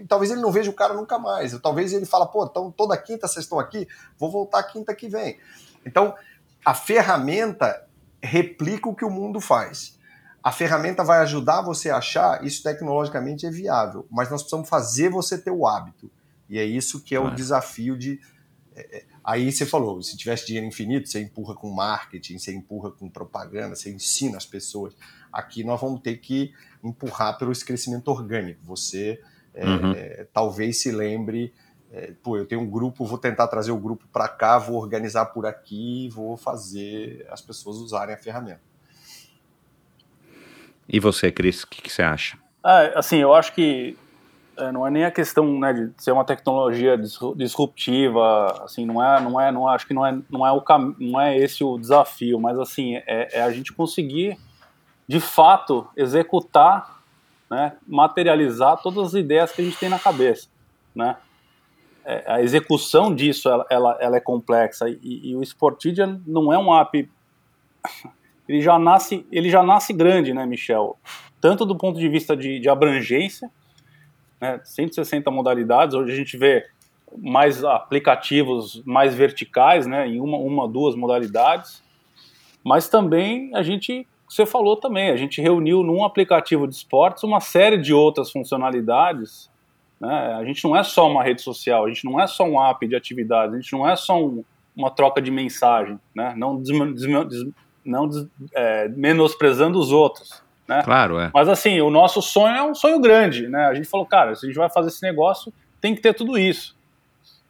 [0.06, 1.54] talvez ele não veja o cara nunca mais.
[1.54, 3.88] Ou talvez ele fala, pô, então toda quinta vocês estão aqui,
[4.18, 5.38] vou voltar quinta que vem.
[5.86, 6.14] Então,
[6.66, 7.88] a ferramenta
[8.22, 9.98] replica o que o mundo faz.
[10.44, 15.10] A ferramenta vai ajudar você a achar, isso tecnologicamente é viável, mas nós precisamos fazer
[15.10, 16.10] você ter o hábito.
[16.50, 18.20] E é isso que é o desafio de.
[18.76, 22.92] É, é, aí você falou: se tivesse dinheiro infinito, você empurra com marketing, você empurra
[22.92, 24.94] com propaganda, você ensina as pessoas.
[25.32, 26.54] Aqui nós vamos ter que
[26.84, 28.62] empurrar pelo crescimento orgânico.
[28.64, 29.22] Você
[29.66, 29.92] uhum.
[29.92, 31.54] é, talvez se lembre,
[31.92, 35.28] é, pô, eu tenho um grupo, vou tentar trazer o grupo para cá, vou organizar
[35.28, 38.62] por aqui, vou fazer as pessoas usarem a ferramenta.
[40.88, 42.38] E você, Cris, o que, que, você acha?
[42.64, 43.98] Ah, assim, eu acho que
[44.58, 46.98] é, não é nem a questão né, de ser uma tecnologia
[47.36, 50.96] disruptiva, assim, não é, não é, não acho que não é, não é o cam
[51.00, 54.38] não é esse o desafio, mas assim é, é a gente conseguir
[55.08, 56.97] de fato, executar,
[57.50, 60.48] né, materializar todas as ideias que a gente tem na cabeça,
[60.94, 61.18] né?
[62.06, 66.58] É, a execução disso, ela, ela, ela é complexa e, e, o Sportidia não é
[66.58, 67.10] um app,
[68.48, 70.98] ele já nasce, ele já nasce grande, né, Michel?
[71.42, 73.52] Tanto do ponto de vista de, de abrangência,
[74.40, 76.66] né, 160 modalidades, hoje a gente vê
[77.16, 81.84] mais aplicativos mais verticais, né, em uma, uma, duas modalidades,
[82.64, 87.40] mas também a gente, você falou também, a gente reuniu num aplicativo de esportes uma
[87.40, 89.50] série de outras funcionalidades,
[90.00, 92.62] né, a gente não é só uma rede social, a gente não é só um
[92.62, 94.44] app de atividades, a gente não é só um,
[94.76, 97.54] uma troca de mensagem, né, não, des, des,
[97.86, 100.84] não des, é, menosprezando os outros, né?
[100.84, 101.32] Claro, é.
[101.34, 103.68] Mas assim, o nosso sonho é um sonho grande, né?
[103.68, 106.38] A gente falou, cara, se a gente vai fazer esse negócio, tem que ter tudo
[106.38, 106.77] isso.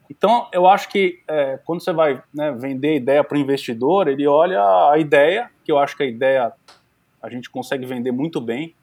[0.09, 4.25] Então, eu acho que é, quando você vai né, vender ideia para o investidor, ele
[4.27, 4.61] olha
[4.91, 6.51] a ideia, que eu acho que a ideia
[7.21, 8.73] a gente consegue vender muito bem.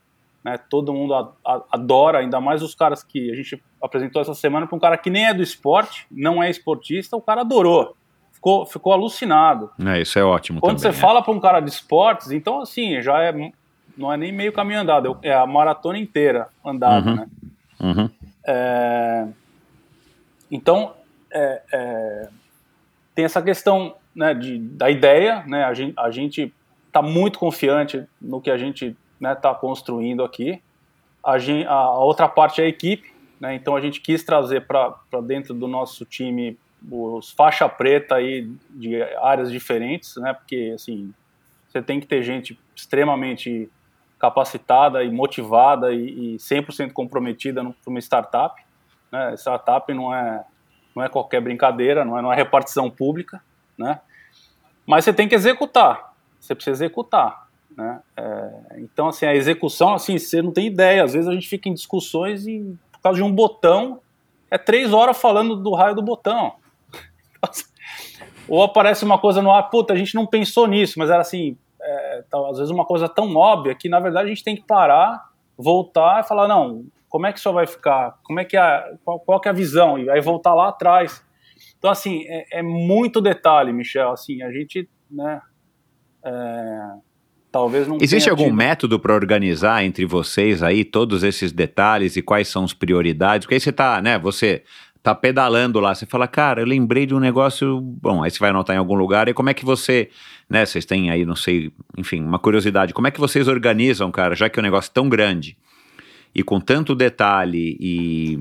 [0.42, 4.34] Né, todo mundo a, a, adora, ainda mais os caras que a gente apresentou essa
[4.34, 7.96] semana para um cara que nem é do esporte, não é esportista, o cara adorou.
[8.30, 9.70] Ficou, ficou alucinado.
[9.86, 10.60] É, isso é ótimo.
[10.60, 11.01] Quando também, você é.
[11.01, 13.32] fala para um cara de esportes, então assim, já é
[13.96, 17.16] não é nem meio caminho andado, é a maratona inteira andada, Uhum.
[17.16, 17.26] né?
[17.80, 18.10] Uhum.
[18.46, 19.26] É,
[20.51, 20.92] então,
[21.35, 22.28] é, é,
[23.15, 25.65] tem essa questão né, de, da ideia, né?
[25.65, 26.11] A gente a
[26.89, 30.62] está muito confiante no que a gente está né, tá construindo aqui.
[31.24, 33.55] A, gente, a outra parte é a equipe, né?
[33.55, 36.56] Então a gente quis trazer para dentro do nosso time
[36.90, 40.32] os faixa preta aí de áreas diferentes, né?
[40.35, 41.12] Porque assim
[41.69, 43.69] você tem que ter gente extremamente
[44.19, 48.62] capacitada e motivada e, e 100% comprometida para uma startup.
[49.11, 49.35] Né?
[49.36, 50.44] Startup não é,
[50.94, 53.42] não é qualquer brincadeira, não é, não é repartição pública,
[53.76, 54.00] né?
[54.86, 57.44] mas você tem que executar, você precisa executar.
[57.76, 58.00] Né?
[58.16, 61.68] É, então, assim, a execução, assim, você não tem ideia, às vezes a gente fica
[61.68, 64.00] em discussões e por causa de um botão,
[64.50, 66.54] é três horas falando do raio do botão.
[68.48, 71.56] Ou aparece uma coisa no ar, puta, a gente não pensou nisso, mas era assim,
[71.80, 75.30] é, às vezes uma coisa tão óbvia que na verdade a gente tem que parar,
[75.56, 76.84] voltar e falar não,
[77.14, 78.18] como é que isso vai ficar?
[78.24, 79.96] Como é que é, qual, qual que é a visão?
[79.96, 81.24] E aí voltar lá atrás.
[81.78, 84.10] Então assim é, é muito detalhe, Michel.
[84.10, 85.40] Assim a gente, né?
[86.24, 86.80] É,
[87.52, 87.98] talvez não.
[88.00, 88.56] Existe algum tido...
[88.56, 93.46] método para organizar entre vocês aí todos esses detalhes e quais são as prioridades?
[93.46, 94.18] Porque aí você tá, né?
[94.18, 94.64] Você
[95.00, 98.50] tá pedalando lá, você fala, cara, eu lembrei de um negócio, bom, aí você vai
[98.50, 100.08] anotar em algum lugar, e como é que você,
[100.48, 104.34] né, vocês têm aí, não sei, enfim, uma curiosidade, como é que vocês organizam, cara,
[104.34, 105.58] já que é um negócio tão grande,
[106.35, 108.39] e com tanto detalhe e,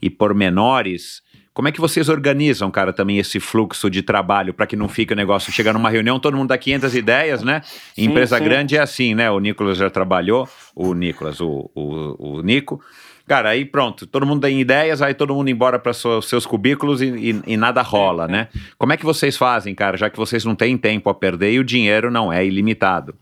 [0.00, 4.76] e pormenores, como é que vocês organizam, cara, também esse fluxo de trabalho para que
[4.76, 7.62] não fique o negócio, chega numa reunião, todo mundo dá 500 ideias, né?
[7.94, 8.44] Sim, empresa sim.
[8.44, 9.30] grande é assim, né?
[9.30, 12.80] O Nicolas já trabalhou, o Nicolas, o, o, o Nico.
[13.26, 17.02] Cara, aí pronto, todo mundo tem ideias, aí todo mundo embora para os seus cubículos
[17.02, 18.48] e, e- e nada rola, né?
[18.78, 21.58] Como é que vocês fazem, cara, já que vocês não têm tempo a perder e
[21.58, 23.14] o dinheiro não é ilimitado?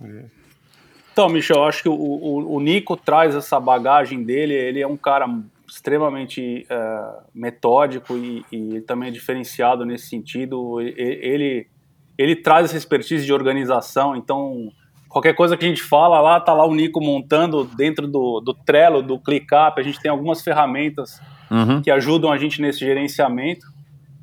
[1.15, 4.53] Então, Michel, eu acho que o, o, o Nico traz essa bagagem dele.
[4.53, 5.29] Ele é um cara
[5.69, 10.81] extremamente é, metódico e, e também é diferenciado nesse sentido.
[10.81, 11.69] Ele,
[12.19, 14.17] ele traz essa expertise de organização.
[14.17, 14.73] Então,
[15.09, 18.53] qualquer coisa que a gente fala lá, tá lá o Nico montando dentro do, do
[18.53, 19.79] Trello, do ClickUp.
[19.79, 21.21] A gente tem algumas ferramentas
[21.51, 21.83] Uhum.
[21.83, 23.67] que ajudam a gente nesse gerenciamento.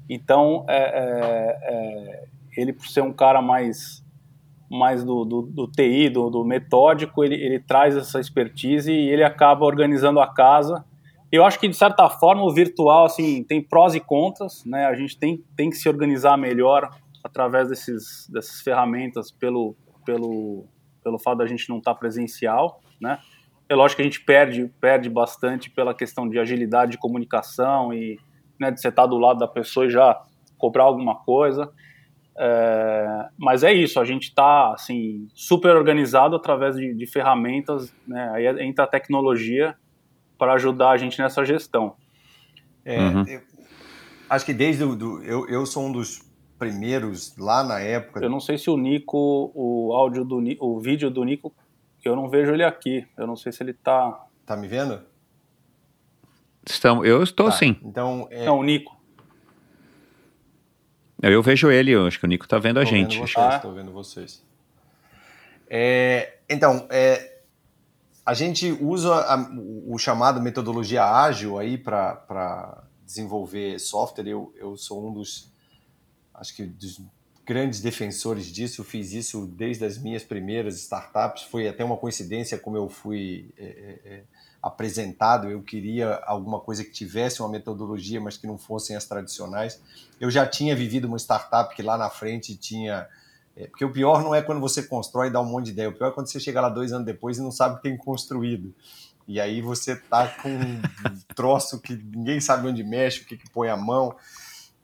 [0.09, 2.23] Então, é, é, é,
[2.57, 4.00] ele, por ser um cara mais,
[4.71, 9.23] mais do, do, do TI, do, do metódico, ele, ele traz essa expertise e ele
[9.23, 10.85] acaba organizando a casa.
[11.29, 14.63] Eu acho que, de certa forma, o virtual assim, tem prós e contras.
[14.65, 14.85] Né?
[14.85, 16.89] A gente tem, tem que se organizar melhor
[17.21, 19.75] através desses, dessas ferramentas pelo,
[20.05, 20.65] pelo,
[21.03, 23.19] pelo fato da gente não estar presencial, né?
[23.69, 28.19] É lógico que a gente perde, perde bastante pela questão de agilidade de comunicação e
[28.59, 30.21] né, de você estar do lado da pessoa e já
[30.57, 31.71] cobrar alguma coisa.
[32.37, 38.31] É, mas é isso, a gente está assim, super organizado através de, de ferramentas, né,
[38.33, 39.75] aí entra a tecnologia
[40.37, 41.95] para ajudar a gente nessa gestão.
[42.85, 43.23] É, Uhum.
[43.27, 43.41] eu-
[44.29, 46.21] acho que desde o do, eu, eu sou um dos
[46.57, 48.23] primeiros lá na época.
[48.23, 51.53] Eu não sei se o Nico, o áudio do o vídeo do Nico,
[52.03, 53.05] eu não vejo ele aqui.
[53.17, 54.25] Eu não sei se ele tá.
[54.45, 55.01] Tá me vendo?
[56.67, 57.75] Estão, eu estou Tá, sim.
[57.83, 58.95] Então, é, Não, o Nico.
[61.21, 63.15] Eu, eu vejo ele, eu acho que o Nico tá vendo a Tô gente.
[63.17, 63.59] Vendo vocês, Ah.
[63.59, 64.43] tô vendo vocês.
[65.69, 67.39] É, então, é,
[68.25, 74.27] a gente usa a- o, o chamado metodologia ágil aí para desenvolver software.
[74.27, 75.51] Eu, eu sou um dos,
[76.33, 77.01] acho que dos
[77.45, 81.43] grandes defensores disso, fiz isso desde as minhas primeiras startups.
[81.43, 84.23] Foi até uma coincidência como eu fui é, é, é,
[84.61, 85.49] apresentado.
[85.49, 89.81] Eu queria alguma coisa que tivesse uma metodologia, mas que não fossem as tradicionais.
[90.19, 93.07] Eu já tinha vivido uma startup que lá na frente tinha.
[93.55, 95.89] É, porque o pior não é quando você constrói e dá um monte de ideia,
[95.89, 97.83] o pior é quando você chega lá dois anos depois e não sabe o que
[97.83, 98.73] tem construído.
[99.27, 100.81] E aí você tá com um
[101.35, 104.15] troço que ninguém sabe onde mexe, o que, que põe a mão.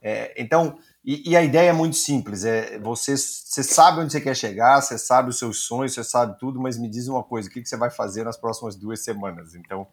[0.01, 0.77] É, então,
[1.09, 4.81] e, e, a ideia é muito simples: é você, você sabe onde você quer chegar,
[4.81, 7.61] você sabe os seus sonhos, você sabe tudo, mas me diz uma coisa: o que,
[7.61, 9.55] que você vai fazer nas próximas duas semanas?
[9.55, 9.87] Então,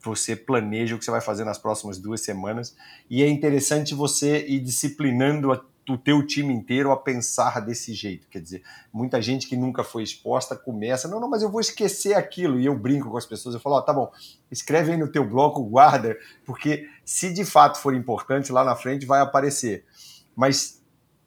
[0.00, 2.74] você planeja o que você vai fazer nas próximas duas semanas,
[3.10, 8.26] e é interessante você ir disciplinando a, o teu time inteiro a pensar desse jeito.
[8.28, 12.14] Quer dizer, muita gente que nunca foi exposta começa, não, não, mas eu vou esquecer
[12.14, 14.10] aquilo, e eu brinco com as pessoas, eu falo, ó, tá bom,
[14.50, 16.16] escreve aí no teu bloco, guarda,
[16.46, 19.84] porque se de fato for importante, lá na frente vai aparecer
[20.38, 20.80] mas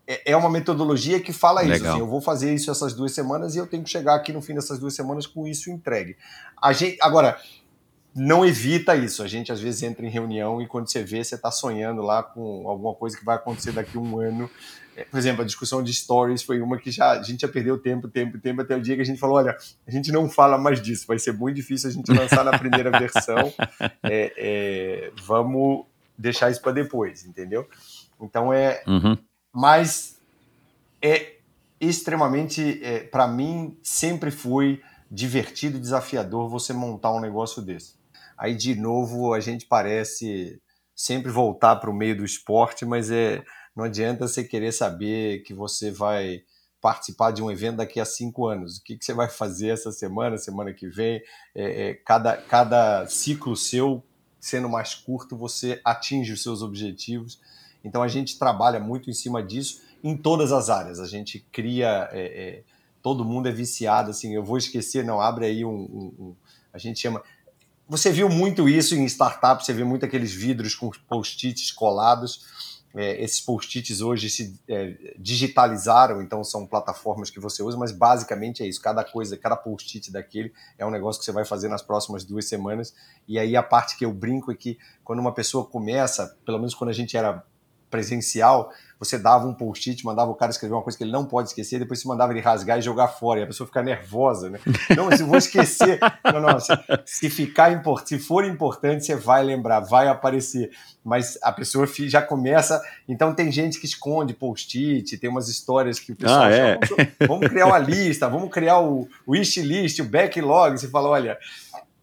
[0.07, 1.85] é, é uma metodologia que fala isso.
[1.85, 4.41] Assim, eu vou fazer isso essas duas semanas e eu tenho que chegar aqui no
[4.41, 6.15] fim dessas duas semanas com isso entregue.
[6.61, 7.38] A gente, agora,
[8.15, 9.21] não evita isso.
[9.21, 12.23] A gente às vezes entra em reunião e quando você vê, você está sonhando lá
[12.23, 14.49] com alguma coisa que vai acontecer daqui a um ano.
[14.95, 17.77] É, por exemplo, a discussão de stories foi uma que já a gente já perdeu
[17.77, 20.57] tempo, tempo, tempo, até o dia que a gente falou: olha, a gente não fala
[20.57, 23.53] mais disso, vai ser muito difícil a gente lançar na primeira versão.
[24.03, 25.85] É, é, vamos
[26.17, 27.67] deixar isso para depois, entendeu?
[28.22, 28.84] Então é.
[28.88, 29.18] Uhum.
[29.52, 30.19] Mas
[31.02, 31.38] é
[31.80, 32.80] extremamente.
[32.84, 37.95] É, para mim, sempre foi divertido e desafiador você montar um negócio desse.
[38.38, 40.61] Aí, de novo, a gente parece
[40.95, 43.43] sempre voltar para o meio do esporte, mas é,
[43.76, 46.43] não adianta você querer saber que você vai
[46.81, 48.77] participar de um evento daqui a cinco anos.
[48.77, 51.22] O que, que você vai fazer essa semana, semana que vem?
[51.53, 54.03] É, é, cada, cada ciclo seu,
[54.39, 57.39] sendo mais curto, você atinge os seus objetivos
[57.84, 60.99] então a gente trabalha muito em cima disso em todas as áreas.
[60.99, 62.10] A gente cria.
[62.12, 62.64] É, é,
[63.02, 66.36] todo mundo é viciado, assim, eu vou esquecer, não, abre aí um, um, um.
[66.72, 67.22] a gente chama.
[67.88, 72.45] Você viu muito isso em startups, você vê muito aqueles vidros com post-its colados.
[72.94, 78.64] É, esses post-its hoje se é, digitalizaram, então são plataformas que você usa, mas basicamente
[78.64, 78.82] é isso.
[78.82, 82.45] Cada coisa, cada post-it daquele é um negócio que você vai fazer nas próximas duas
[82.48, 82.94] semanas.
[83.28, 86.76] E aí a parte que eu brinco é que quando uma pessoa começa, pelo menos
[86.76, 87.44] quando a gente era
[87.91, 91.49] presencial, você dava um post-it, mandava o cara escrever uma coisa que ele não pode
[91.49, 94.59] esquecer, depois você mandava ele rasgar e jogar fora, e a pessoa fica nervosa, né?
[94.95, 95.99] Não, mas eu vou esquecer.
[96.23, 96.72] Não, não, se,
[97.05, 100.69] se ficar import, se for importante, você vai lembrar, vai aparecer.
[101.03, 102.80] Mas a pessoa já começa.
[103.07, 106.80] Então tem gente que esconde post-it, tem umas histórias que o pessoal ah, é?
[106.85, 110.77] chama, vamos, vamos criar uma lista, vamos criar o wish list, o backlog.
[110.77, 111.39] Você fala, olha,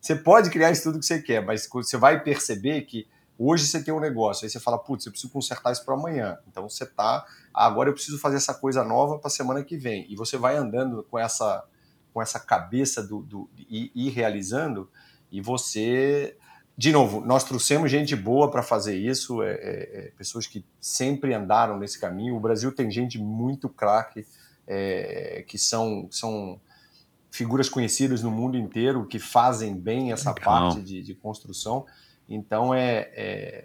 [0.00, 3.06] você pode criar isso tudo que você quer, mas você vai perceber que
[3.38, 6.38] Hoje você tem um negócio, aí você fala, putz, eu preciso consertar isso para amanhã.
[6.48, 7.24] Então você tá,
[7.54, 10.04] ah, agora eu preciso fazer essa coisa nova para semana que vem.
[10.10, 11.64] E você vai andando com essa
[12.12, 14.90] com essa cabeça do, do e, e realizando
[15.30, 16.36] e você
[16.78, 21.34] de novo, nós trouxemos gente boa para fazer isso, é, é, é, pessoas que sempre
[21.34, 22.36] andaram nesse caminho.
[22.36, 24.24] O Brasil tem gente muito craque,
[24.64, 26.60] é, que são, são
[27.32, 30.44] figuras conhecidas no mundo inteiro, que fazem bem essa Legal.
[30.44, 31.84] parte de, de construção.
[32.28, 33.64] Então é, é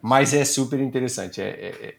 [0.00, 1.40] mas é super interessante.
[1.40, 1.94] É, é, é,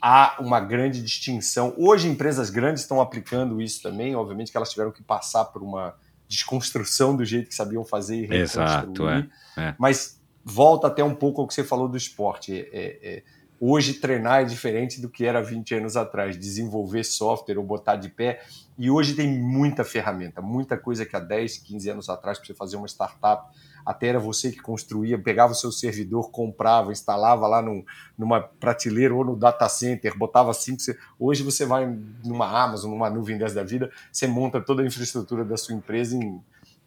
[0.00, 1.74] há uma grande distinção.
[1.76, 4.14] Hoje empresas grandes estão aplicando isso também.
[4.14, 5.94] Obviamente que elas tiveram que passar por uma
[6.28, 8.42] desconstrução do jeito que sabiam fazer e reconstruir.
[8.42, 9.74] Exato, é, é.
[9.78, 12.68] Mas volta até um pouco ao que você falou do esporte.
[12.70, 13.22] É,
[13.58, 16.38] hoje treinar é diferente do que era 20 anos atrás.
[16.38, 18.42] Desenvolver software ou botar de pé.
[18.76, 22.54] E hoje tem muita ferramenta, muita coisa que há 10, 15 anos atrás para você
[22.54, 23.50] fazer uma startup
[23.88, 27.82] até era você que construía, pegava o seu servidor, comprava, instalava lá num,
[28.18, 30.82] numa prateleira ou no data center, botava cinco.
[30.82, 30.98] Você...
[31.18, 31.86] Hoje você vai
[32.22, 36.14] numa Amazon, numa nuvem dessa da vida, você monta toda a infraestrutura da sua empresa
[36.14, 36.38] em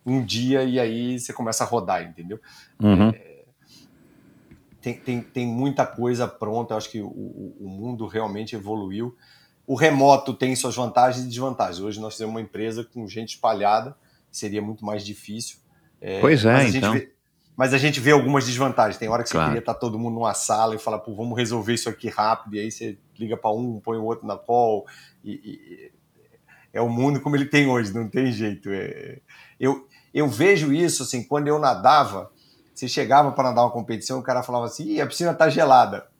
[0.06, 2.40] um dia e aí você começa a rodar, entendeu?
[2.80, 3.10] Uhum.
[3.10, 3.46] É,
[4.80, 9.18] tem, tem, tem muita coisa pronta, eu acho que o, o mundo realmente evoluiu.
[9.66, 11.80] O remoto tem suas vantagens e desvantagens.
[11.80, 13.98] Hoje nós temos uma empresa com gente espalhada,
[14.30, 15.61] seria muito mais difícil.
[16.02, 16.94] É, pois é, então.
[16.94, 17.12] Vê,
[17.56, 18.98] mas a gente vê algumas desvantagens.
[18.98, 19.46] Tem hora que claro.
[19.46, 22.56] você queria estar todo mundo numa sala e falar, pô, vamos resolver isso aqui rápido,
[22.56, 24.86] e aí você liga para um, põe o outro na call.
[25.24, 25.92] E, e,
[26.74, 28.70] é o mundo como ele tem hoje, não tem jeito.
[28.72, 29.20] É,
[29.60, 32.32] eu, eu vejo isso assim, quando eu nadava,
[32.74, 36.11] você chegava para nadar uma competição, o cara falava assim, a piscina tá gelada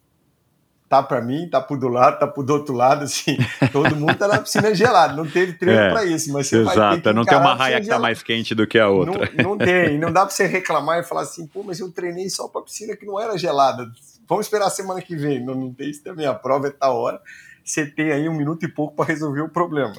[0.92, 3.38] tá para mim, tá pro do lado, tá pro do outro lado, assim,
[3.72, 6.76] todo mundo tá na piscina gelada, não teve treino é, para isso, mas você exato,
[6.76, 9.32] vai ter que não tem uma raia que tá mais quente do que a outra.
[9.38, 12.28] Não, não tem, não dá para você reclamar e falar assim, pô, mas eu treinei
[12.28, 13.90] só para piscina que não era gelada,
[14.28, 16.94] vamos esperar a semana que vem, não, não tem isso também, a prova é tal
[16.98, 17.22] hora,
[17.64, 19.94] você tem aí um minuto e pouco para resolver o problema.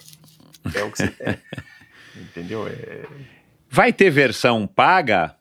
[0.75, 1.39] É o que você tem.
[2.21, 2.67] Entendeu?
[2.67, 3.07] É...
[3.67, 5.35] Vai ter versão paga?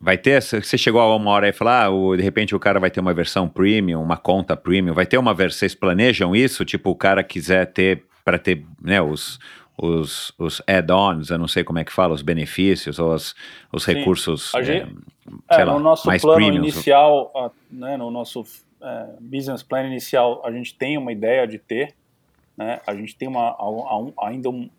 [0.00, 0.40] Vai ter?
[0.40, 3.00] Você chegou a uma hora e falar, ah, o, de repente o cara vai ter
[3.00, 6.64] uma versão premium, uma conta premium, vai ter uma versão, vocês planejam isso?
[6.64, 9.40] Tipo, o cara quiser ter, para ter, né, os,
[9.76, 13.34] os, os add-ons, eu não sei como é que fala, os benefícios ou os,
[13.72, 16.74] os recursos, gente, é, sei é, lá, no nosso plano premiums.
[16.74, 18.44] inicial, né, no nosso
[18.80, 21.92] é, business plan inicial, a gente tem uma ideia de ter,
[22.56, 23.56] né, a gente tem uma,
[24.20, 24.70] ainda um,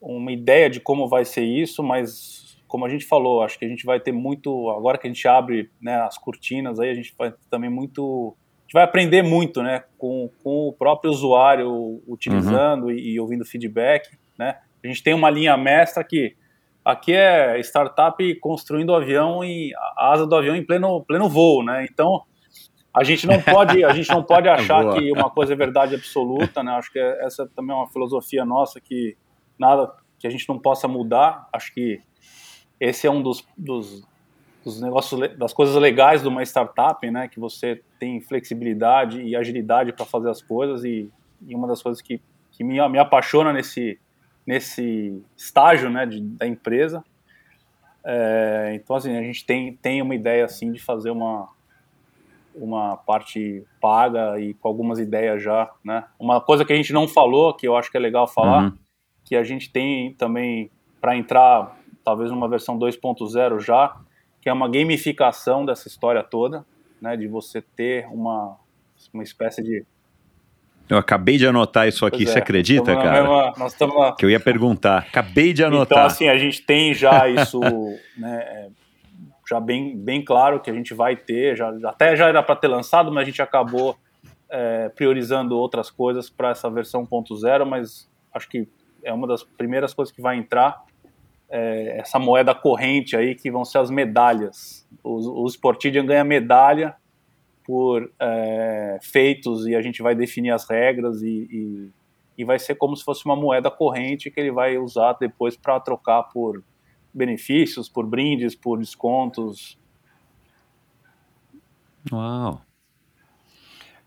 [0.00, 2.43] uma ideia de como vai ser isso, mas
[2.74, 5.28] como a gente falou, acho que a gente vai ter muito, agora que a gente
[5.28, 9.62] abre né, as cortinas, aí a gente vai também muito, a gente vai aprender muito,
[9.62, 12.90] né, com, com o próprio usuário utilizando uhum.
[12.90, 14.58] e, e, ouvindo feedback, né.
[14.82, 16.34] A gente tem uma linha mestra que
[16.84, 21.62] aqui é startup construindo o avião e a asa do avião em pleno, pleno voo,
[21.62, 21.86] né.
[21.88, 22.24] Então
[22.92, 26.60] a gente não pode, a gente não pode achar que uma coisa é verdade absoluta,
[26.60, 26.72] né.
[26.72, 29.16] Acho que essa também é uma filosofia nossa que
[29.56, 31.48] nada que a gente não possa mudar.
[31.52, 32.02] Acho que
[32.80, 34.06] esse é um dos, dos,
[34.64, 37.28] dos, negócios, das coisas legais de uma startup, né?
[37.28, 41.10] Que você tem flexibilidade e agilidade para fazer as coisas e,
[41.46, 42.20] e, uma das coisas que,
[42.52, 43.98] que me, me apaixona nesse,
[44.46, 46.06] nesse estágio, né?
[46.06, 47.04] De, da empresa.
[48.04, 51.48] É, então, assim, a gente tem, tem uma ideia, assim, de fazer uma,
[52.54, 56.04] uma parte paga e com algumas ideias já, né?
[56.18, 58.78] Uma coisa que a gente não falou, que eu acho que é legal falar, uhum.
[59.24, 60.70] que a gente tem também
[61.00, 63.96] para entrar talvez uma versão 2.0 já,
[64.40, 66.64] que é uma gamificação dessa história toda,
[67.00, 68.56] né, de você ter uma,
[69.12, 69.84] uma espécie de
[70.86, 73.22] eu acabei de anotar isso aqui, pois você é, acredita, cara?
[73.22, 74.16] Mesma, nós.
[74.18, 74.98] Que eu ia perguntar.
[74.98, 75.96] Acabei de anotar.
[75.96, 77.58] Então, assim, a gente tem já isso,
[78.18, 78.68] né,
[79.48, 82.68] já bem, bem claro que a gente vai ter, já, até já era para ter
[82.68, 83.96] lançado, mas a gente acabou
[84.50, 88.68] é, priorizando outras coisas para essa versão 1.0, mas acho que
[89.02, 90.82] é uma das primeiras coisas que vai entrar
[91.54, 94.84] é, essa moeda corrente aí, que vão ser as medalhas.
[95.04, 96.96] O, o Sportidian ganha medalha
[97.62, 101.90] por é, feitos e a gente vai definir as regras e, e,
[102.38, 105.78] e, vai ser como se fosse uma moeda corrente que ele vai usar depois para
[105.78, 106.60] trocar por
[107.12, 109.78] benefícios, por brindes, por descontos.
[112.10, 112.63] Uau!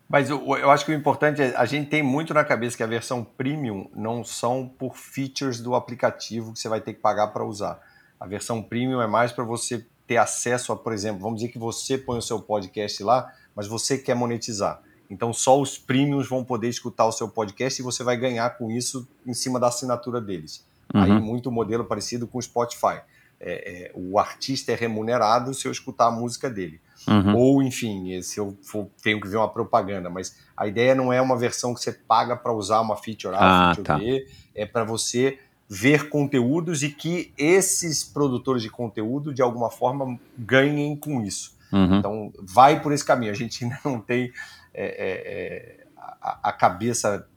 [0.10, 2.84] Mas eu, eu, acho que o importante é, a gente tem muito na cabeça que
[2.84, 7.28] a versão premium não são por features do aplicativo que você vai ter que pagar
[7.28, 7.80] para usar.
[8.20, 11.60] A versão premium é mais para você ter acesso a, por exemplo, vamos dizer que
[11.60, 14.82] você põe o seu podcast lá, mas você quer monetizar.
[15.10, 18.72] Então só os premiums vão poder escutar o seu podcast e você vai ganhar com
[18.72, 20.66] isso em cima da assinatura deles.
[20.94, 21.02] Uhum.
[21.02, 23.02] Aí muito modelo parecido com o Spotify.
[23.40, 26.80] É, é, o artista é remunerado se eu escutar a música dele.
[27.08, 27.36] Uhum.
[27.36, 31.22] Ou, enfim, se eu for, tenho que ver uma propaganda, mas a ideia não é
[31.22, 33.98] uma versão que você paga para usar uma feature A, ah, feature tá.
[33.98, 35.40] B, é para você
[35.70, 41.58] ver conteúdos e que esses produtores de conteúdo, de alguma forma, ganhem com isso.
[41.72, 41.98] Uhum.
[41.98, 43.32] Então, vai por esse caminho.
[43.32, 44.32] A gente ainda não tem
[44.74, 45.88] é, é, é
[46.22, 47.28] a, a, cabeça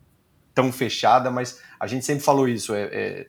[0.55, 2.75] tão fechada, mas a gente sempre falou isso.
[2.75, 3.27] É, é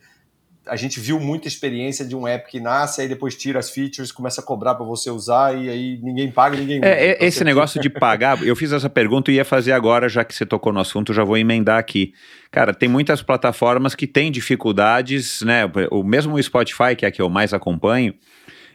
[0.67, 4.11] a gente viu muita experiência de um app que nasce, aí depois tira as features,
[4.11, 6.87] começa a cobrar para você usar e aí ninguém paga, ninguém usa.
[6.87, 7.43] É, então, esse você...
[7.43, 10.71] negócio de pagar, eu fiz essa pergunta e ia fazer agora, já que você tocou
[10.71, 12.13] no assunto, já vou emendar aqui.
[12.51, 15.63] Cara, tem muitas plataformas que têm dificuldades, né?
[15.89, 18.13] O mesmo Spotify, que é a que eu mais acompanho,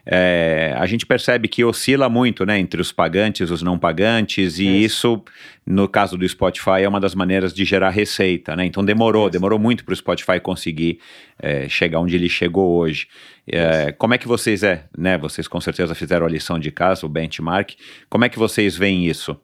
[0.09, 4.61] é, a gente percebe que oscila muito né, entre os pagantes e os não pagantes,
[4.61, 5.21] e isso,
[5.67, 8.55] no caso do Spotify, é uma das maneiras de gerar receita.
[8.55, 8.67] Né?
[8.67, 11.01] Então demorou, demorou muito para o Spotify conseguir
[11.41, 13.09] é, chegar onde ele chegou hoje.
[13.49, 15.19] É, como é que vocês é, né?
[15.19, 17.73] Vocês com certeza fizeram a lição de casa, o benchmark.
[18.09, 19.37] Como é que vocês veem isso?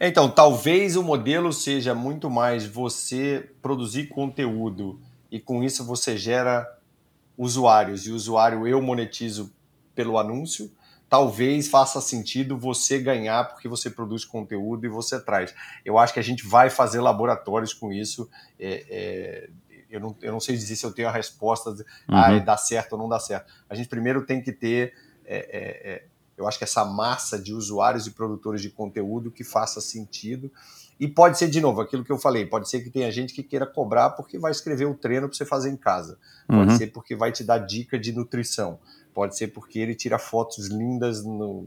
[0.00, 5.00] Então, talvez o modelo seja muito mais você produzir conteúdo
[5.30, 6.66] e com isso você gera
[7.36, 9.52] usuários e o usuário eu monetizo
[9.94, 10.70] pelo anúncio,
[11.08, 15.54] talvez faça sentido você ganhar porque você produz conteúdo e você traz.
[15.84, 18.28] Eu acho que a gente vai fazer laboratórios com isso.
[18.58, 19.50] É, é,
[19.90, 21.86] eu, não, eu não sei dizer se eu tenho a resposta, de, uhum.
[22.08, 23.52] ah, dá certo ou não dá certo.
[23.68, 24.94] A gente primeiro tem que ter,
[25.24, 26.04] é, é, é
[26.36, 30.50] eu acho que essa massa de usuários e produtores de conteúdo que faça sentido
[30.98, 33.42] e pode ser, de novo, aquilo que eu falei, pode ser que tenha gente que
[33.42, 36.18] queira cobrar porque vai escrever o treino para você fazer em casa.
[36.46, 36.78] Pode uhum.
[36.78, 38.78] ser porque vai te dar dica de nutrição.
[39.12, 41.66] Pode ser porque ele tira fotos lindas no...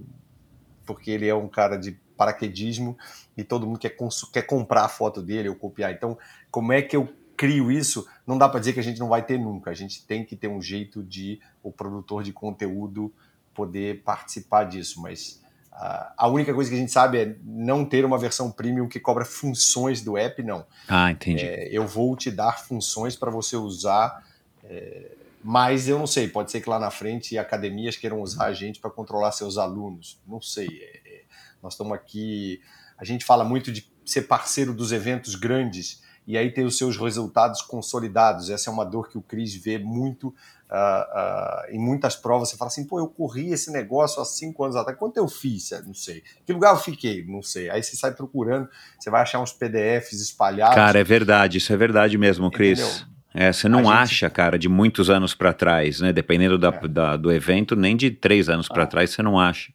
[0.85, 2.97] porque ele é um cara de paraquedismo
[3.35, 3.95] e todo mundo quer,
[4.31, 5.91] quer comprar a foto dele ou copiar.
[5.91, 6.17] Então,
[6.49, 8.07] como é que eu crio isso?
[8.25, 9.69] Não dá para dizer que a gente não vai ter nunca.
[9.69, 13.13] A gente tem que ter um jeito de o produtor de conteúdo
[13.53, 15.41] poder participar disso, mas
[15.79, 19.23] a única coisa que a gente sabe é não ter uma versão premium que cobra
[19.23, 20.65] funções do app, não.
[20.87, 21.45] Ah, entendi.
[21.45, 24.23] É, eu vou te dar funções para você usar,
[24.63, 25.11] é,
[25.43, 28.79] mas eu não sei, pode ser que lá na frente academias queiram usar a gente
[28.79, 30.19] para controlar seus alunos.
[30.27, 30.67] Não sei.
[30.67, 31.21] É, é,
[31.61, 32.59] nós estamos aqui.
[32.97, 36.97] A gente fala muito de ser parceiro dos eventos grandes e aí ter os seus
[36.97, 38.49] resultados consolidados.
[38.49, 42.49] Essa é uma dor que o Cris vê muito uh, uh, em muitas provas.
[42.49, 44.99] Você fala assim, pô, eu corri esse negócio há cinco anos atrás.
[44.99, 45.71] Quanto eu fiz?
[45.85, 46.21] Não sei.
[46.45, 47.25] Que lugar eu fiquei?
[47.25, 47.69] Não sei.
[47.69, 48.67] Aí você sai procurando,
[48.99, 50.75] você vai achar uns PDFs espalhados.
[50.75, 51.59] Cara, é verdade.
[51.59, 53.05] Isso é verdade mesmo, Cris.
[53.33, 54.35] É, você não a acha, gente...
[54.35, 56.11] cara, de muitos anos para trás, né?
[56.11, 56.87] Dependendo da, é.
[56.87, 58.87] da, do evento, nem de três anos para ah.
[58.87, 59.71] trás você não acha.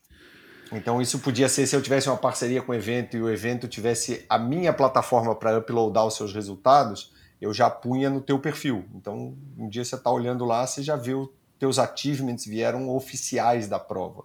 [0.72, 3.68] Então isso podia ser se eu tivesse uma parceria com o evento e o evento
[3.68, 8.84] tivesse a minha plataforma para uploadar os seus resultados, eu já punha no teu perfil.
[8.94, 11.28] Então um dia você está olhando lá, você já os
[11.58, 14.24] teus achievements vieram oficiais da prova.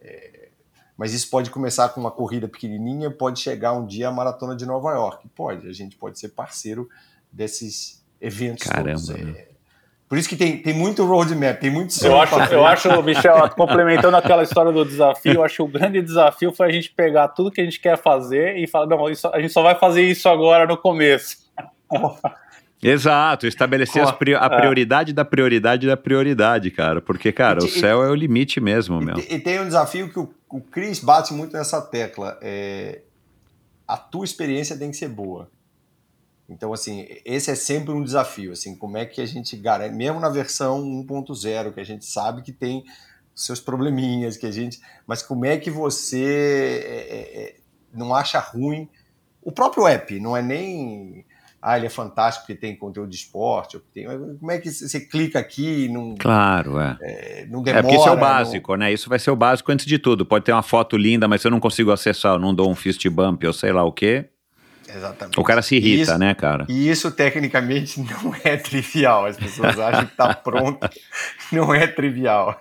[0.00, 0.48] É,
[0.96, 4.66] mas isso pode começar com uma corrida pequenininha, pode chegar um dia a maratona de
[4.66, 5.28] Nova York.
[5.28, 6.88] Pode, a gente pode ser parceiro
[7.32, 9.10] desses eventos Caramba, todos.
[9.10, 9.48] É,
[10.08, 14.16] por isso que tem, tem muito roadmap, tem muito Eu acho, eu acho, Michel, complementando
[14.16, 17.50] aquela história do desafio, eu acho que o grande desafio foi a gente pegar tudo
[17.50, 20.26] que a gente quer fazer e falar, não, isso, a gente só vai fazer isso
[20.26, 21.36] agora no começo.
[22.82, 24.48] Exato, estabelecer a é.
[24.48, 25.14] prioridade é.
[25.14, 27.02] da prioridade da prioridade, cara.
[27.02, 29.18] Porque, cara, e, o céu é o limite mesmo, e, meu.
[29.18, 32.38] E, tem um desafio que o, o Chris bate muito nessa tecla.
[32.40, 33.00] É,
[33.86, 35.50] a tua experiência tem que ser boa.
[36.48, 40.18] Então, assim, esse é sempre um desafio, assim, como é que a gente garante, mesmo
[40.18, 42.84] na versão 1.0, que a gente sabe que tem
[43.34, 47.56] seus probleminhas, que a gente, mas como é que você é, é, é
[47.92, 48.88] não acha ruim
[49.42, 51.24] o próprio app, não é nem
[51.60, 54.06] ah, ele é fantástico porque tem conteúdo de esporte, tem,
[54.38, 56.14] como é que você clica aqui e não.
[56.16, 56.96] Claro, é.
[57.00, 57.80] é não demora.
[57.80, 58.78] É porque isso é o básico, não...
[58.78, 58.92] né?
[58.92, 60.24] Isso vai ser o básico antes de tudo.
[60.24, 62.76] Pode ter uma foto linda, mas se eu não consigo acessar, eu não dou um
[62.76, 64.26] fist bump ou sei lá o quê.
[64.88, 65.38] Exatamente.
[65.38, 66.66] O cara se irrita, isso, né, cara?
[66.68, 69.26] E isso tecnicamente não é trivial.
[69.26, 70.88] As pessoas acham que tá pronto.
[71.52, 72.60] Não é trivial.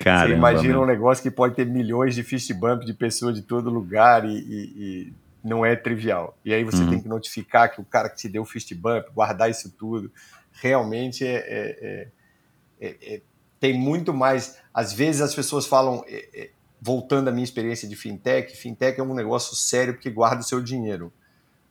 [0.00, 3.42] Caramba, Você imagina um negócio que pode ter milhões de fist bump de pessoas de
[3.42, 5.12] todo lugar e, e, e
[5.42, 6.36] não é trivial.
[6.44, 6.90] E aí você uhum.
[6.90, 10.12] tem que notificar que o cara que te deu o fist bump, guardar isso tudo.
[10.52, 12.08] Realmente é, é,
[12.80, 13.20] é, é, é
[13.58, 14.58] tem muito mais.
[14.72, 16.50] Às vezes as pessoas falam é, é,
[16.80, 20.62] voltando à minha experiência de fintech, fintech é um negócio sério porque guarda o seu
[20.62, 21.12] dinheiro.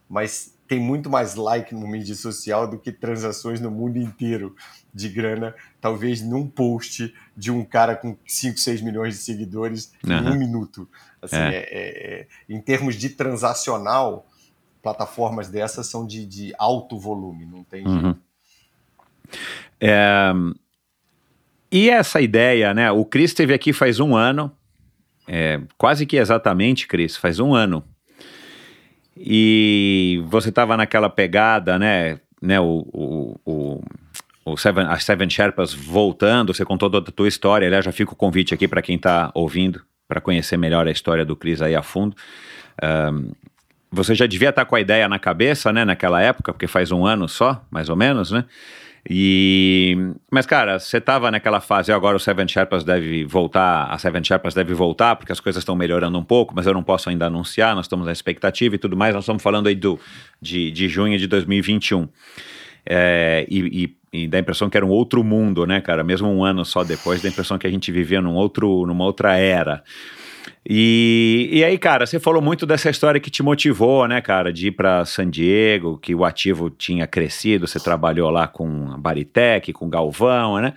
[0.09, 4.55] Mas tem muito mais like no mídia social do que transações no mundo inteiro
[4.93, 10.13] de grana, talvez num post de um cara com 5, 6 milhões de seguidores uhum.
[10.13, 10.87] em um minuto.
[11.21, 11.55] Assim, é.
[11.55, 14.27] É, é, em termos de transacional,
[14.81, 18.15] plataformas dessas são de, de alto volume, não tem uhum.
[19.79, 20.31] É,
[21.71, 22.91] e essa ideia, né?
[22.91, 24.51] O Cris esteve aqui faz um ano,
[25.27, 27.83] é, quase que exatamente, Cris, faz um ano.
[29.17, 32.19] E você estava naquela pegada, né?
[32.41, 33.83] né o, o, o,
[34.45, 37.67] o Seven, as Seven Sherpas voltando, você contou toda a tua história.
[37.67, 41.25] Aliás, já fica o convite aqui para quem está ouvindo, para conhecer melhor a história
[41.25, 42.15] do Cris aí a fundo.
[42.83, 43.31] Um,
[43.89, 46.91] você já devia estar tá com a ideia na cabeça, né, naquela época, porque faz
[46.91, 48.43] um ano só, mais ou menos, né?
[49.07, 49.95] E
[50.31, 54.55] mas cara, você estava naquela fase agora o Seven Sherpas deve voltar, a Seven Sherpas
[54.55, 57.75] deve voltar porque as coisas estão melhorando um pouco, mas eu não posso ainda anunciar,
[57.75, 59.13] nós estamos na expectativa e tudo mais.
[59.13, 59.99] Nós estamos falando aí do
[60.41, 62.07] de, de junho de 2021.
[62.87, 66.03] É, e, e, e dá a impressão que era um outro mundo, né, cara?
[66.03, 69.03] Mesmo um ano só depois, dá a impressão que a gente vivia num outro, numa
[69.03, 69.83] outra era.
[70.67, 74.67] E, e aí, cara, você falou muito dessa história que te motivou, né, cara, de
[74.67, 79.71] ir para San Diego, que o ativo tinha crescido, você trabalhou lá com a Baritec,
[79.71, 80.73] com Galvão, né?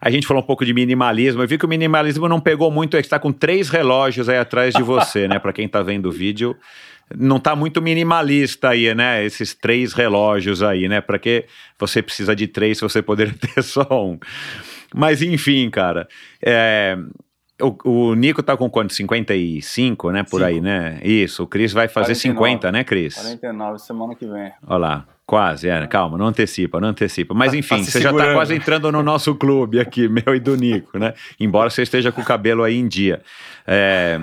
[0.00, 1.42] A gente falou um pouco de minimalismo.
[1.42, 4.38] Eu vi que o minimalismo não pegou muito, é que está com três relógios aí
[4.38, 5.38] atrás de você, né?
[5.38, 6.56] Para quem está vendo o vídeo,
[7.16, 9.24] não está muito minimalista aí, né?
[9.24, 11.00] Esses três relógios aí, né?
[11.00, 11.46] Para que
[11.78, 14.18] você precisa de três se você poderia ter só um?
[14.94, 16.06] Mas enfim, cara.
[16.40, 16.96] É,
[17.60, 18.92] o, o Nico tá com quanto?
[18.94, 20.22] 55, né?
[20.22, 20.44] Por Cinco.
[20.44, 21.00] aí, né?
[21.02, 21.42] Isso.
[21.42, 23.14] O Cris vai fazer 49, 50, né, Cris?
[23.14, 24.52] 49, semana que vem.
[24.66, 25.06] Olha lá.
[25.26, 27.34] Quase, é, calma, não antecipa, não antecipa.
[27.34, 30.40] Mas tá, enfim, tá você já está quase entrando no nosso clube aqui, meu e
[30.40, 31.12] do Nico, né?
[31.38, 33.20] Embora você esteja com o cabelo aí em dia.
[33.66, 34.18] É,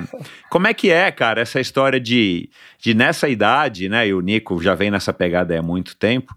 [0.49, 2.49] como é que é, cara, essa história de,
[2.79, 4.07] de nessa idade, né?
[4.07, 6.33] E o Nico já vem nessa pegada há muito tempo,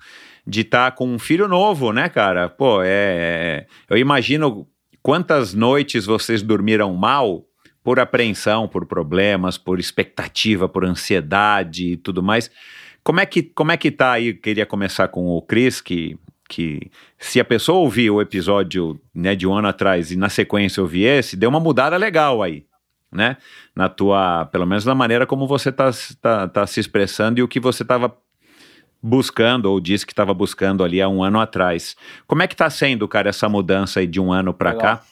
[0.47, 2.51] de estar tá com um filho novo, né, cara?
[2.51, 4.69] Pô, é eu imagino
[5.09, 7.47] Quantas noites vocês dormiram mal
[7.83, 12.51] por apreensão, por problemas, por expectativa, por ansiedade e tudo mais?
[13.03, 14.35] Como é que, como é que tá aí?
[14.35, 19.47] Queria começar com o Cris, que, que se a pessoa ouvir o episódio né, de
[19.47, 22.67] um ano atrás e na sequência ouvir esse, deu uma mudada legal aí.
[23.11, 23.39] né?
[23.75, 25.91] Na tua, pelo menos na maneira como você está
[26.21, 28.15] tá, tá se expressando e o que você estava
[29.03, 31.97] buscando ou disse que estava buscando ali há um ano atrás.
[32.27, 35.03] Como é que está sendo, cara, essa mudança aí de um ano para cá?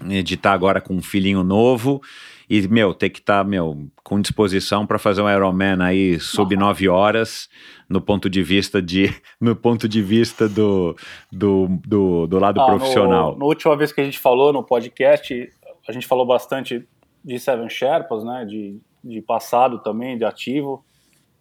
[0.00, 2.00] De estar tá agora com um filhinho novo
[2.48, 6.56] e, meu, ter que estar, tá, meu, com disposição para fazer um Ironman aí sub
[6.56, 7.48] nove horas,
[7.88, 10.96] no ponto de vista de, no ponto de vista do,
[11.30, 13.36] do, do, do lado ah, profissional.
[13.36, 15.52] Na última vez que a gente falou no podcast,
[15.86, 16.86] a gente falou bastante
[17.22, 20.82] de Seven Sherpas, né, de, de passado também, de ativo,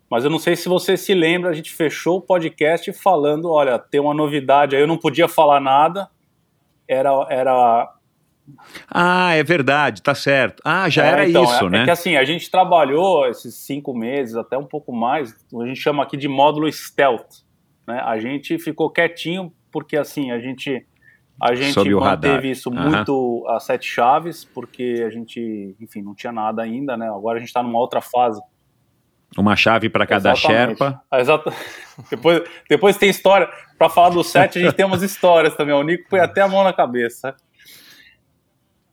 [0.09, 3.77] mas eu não sei se você se lembra, a gente fechou o podcast falando, olha,
[3.77, 6.09] tem uma novidade aí, eu não podia falar nada,
[6.87, 7.93] era, era
[8.89, 10.61] ah, é verdade, tá certo.
[10.63, 11.81] Ah, já é, era então, isso, é, né?
[11.81, 15.79] É que assim, a gente trabalhou esses cinco meses, até um pouco mais, a gente
[15.79, 17.43] chama aqui de módulo stealth.
[17.85, 17.99] Né?
[17.99, 20.85] A gente ficou quietinho porque assim, a gente
[21.39, 22.89] a gente manteve isso uhum.
[22.89, 27.07] muito a sete chaves, porque a gente, enfim, não tinha nada ainda, né?
[27.07, 28.41] Agora a gente está numa outra fase.
[29.35, 30.77] Uma chave para cada Exatamente.
[30.77, 31.01] Sherpa.
[31.13, 31.53] Exato.
[32.09, 33.49] depois, depois tem história.
[33.77, 35.73] Para falar do sete, a gente tem umas histórias também.
[35.73, 37.35] O Nico põe até a mão na cabeça.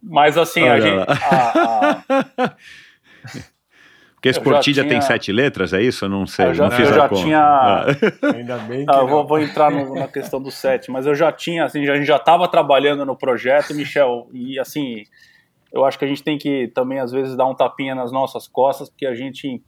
[0.02, 1.06] Mas assim, Olha a gente.
[1.08, 2.56] A, a...
[4.24, 4.94] Porque Sportidia tinha...
[4.94, 6.06] tem sete letras, é isso?
[6.06, 7.22] Eu não sei, eu já, não fiz eu já conta.
[7.22, 7.40] tinha.
[7.40, 7.84] Ah.
[8.34, 8.90] Ainda bem que.
[8.90, 11.94] Ah, vou, vou, entrar no, na questão do sete, mas eu já tinha, assim, a
[11.94, 15.04] gente já estava trabalhando no projeto, Michel, e assim,
[15.70, 18.48] eu acho que a gente tem que também, às vezes, dar um tapinha nas nossas
[18.48, 19.62] costas, porque a gente, em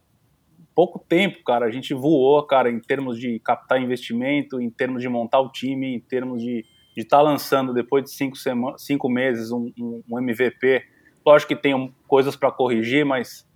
[0.76, 5.08] pouco tempo, cara, a gente voou, cara, em termos de captar investimento, em termos de
[5.08, 8.36] montar o time, em termos de estar tá lançando depois de cinco,
[8.76, 10.84] cinco meses um, um, um MVP.
[11.24, 13.48] Lógico que tem um, coisas para corrigir, mas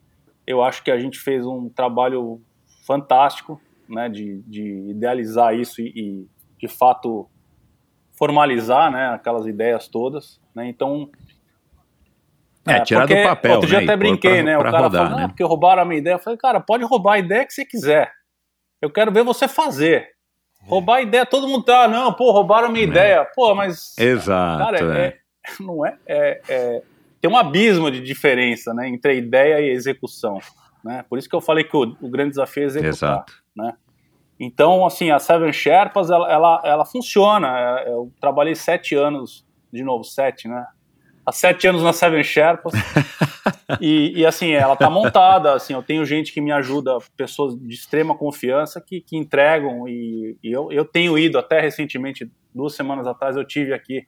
[0.46, 2.40] eu acho que a gente fez um trabalho
[2.86, 6.28] fantástico né, de, de idealizar isso e, e,
[6.58, 7.28] de fato,
[8.12, 10.40] formalizar né, aquelas ideias todas.
[10.54, 10.70] Né?
[10.70, 11.10] Então.
[12.70, 13.52] É, é tirar do papel.
[13.52, 14.58] Outro dia né, até brinquei, pra, né?
[14.58, 15.28] Pra o cara rodar, falou, né?
[15.28, 16.14] porque roubaram a minha ideia.
[16.14, 18.12] Eu falei, cara, pode roubar a ideia que você quiser.
[18.80, 20.08] Eu quero ver você fazer.
[20.62, 22.88] Roubar a ideia, todo mundo tá, não, pô, roubaram a minha é.
[22.88, 23.26] ideia.
[23.34, 23.96] Pô, mas.
[23.98, 24.58] Exato.
[24.58, 25.18] Cara, é, é.
[25.60, 26.82] não é, é, é,
[27.20, 30.38] Tem um abismo de diferença, né, entre a ideia e a execução.
[30.84, 31.04] Né?
[31.08, 32.90] Por isso que eu falei que o, o grande desafio é executar.
[32.90, 33.32] Exato.
[33.56, 33.74] Né?
[34.38, 37.80] Então, assim, a Seven Sherpas, ela, ela, ela funciona.
[37.80, 40.66] É, eu trabalhei sete anos, de novo, sete, né?
[41.30, 42.72] Há sete anos na Seven Sherpas.
[43.80, 47.72] e, e, assim, ela tá montada, assim, eu tenho gente que me ajuda, pessoas de
[47.72, 53.06] extrema confiança que, que entregam e, e eu, eu tenho ido até recentemente, duas semanas
[53.06, 54.04] atrás eu tive aqui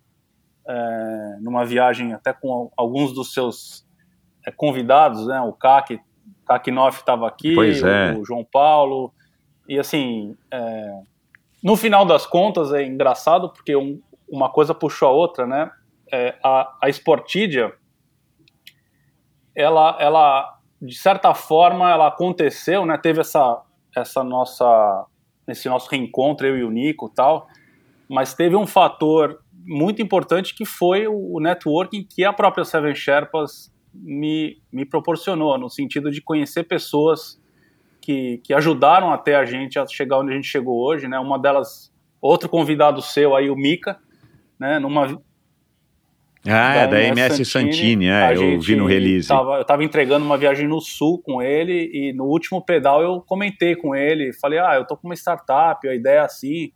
[0.69, 3.87] é, numa viagem até com alguns dos seus
[4.45, 6.01] é, convidados, né, o CAC,
[6.45, 8.19] CAC Noff estava aqui, é.
[8.19, 9.13] o, João Paulo,
[9.69, 11.01] e assim, é,
[11.63, 15.71] no final das contas é engraçado porque um, uma coisa puxou a outra, né,
[16.13, 17.73] é, a, a Sportidia,
[19.57, 22.99] ela, ela, de certa forma, ela aconteceu, né?
[22.99, 23.63] Teve essa,
[23.97, 25.07] essa nossa,
[25.49, 27.49] esse nosso reencontro, eu e o Nico tal,
[28.09, 33.73] mas teve um fator muito importante que foi o networking que a própria Seven Sherpas
[33.95, 37.41] me, me proporcionou, no sentido de conhecer pessoas
[38.01, 41.19] que, que ajudaram até a gente a chegar onde a gente chegou hoje, né?
[41.19, 43.99] Uma delas, outro convidado seu aí, o Mika,
[44.59, 44.79] né?
[44.79, 45.23] Numa,
[46.47, 49.29] ah, é da, da MS Santini, Santini é, eu vi no release.
[49.29, 53.21] Tava, eu estava entregando uma viagem no sul com ele e no último pedal eu
[53.21, 56.73] comentei com ele, falei, ah, eu tô com uma startup, a ideia é assim.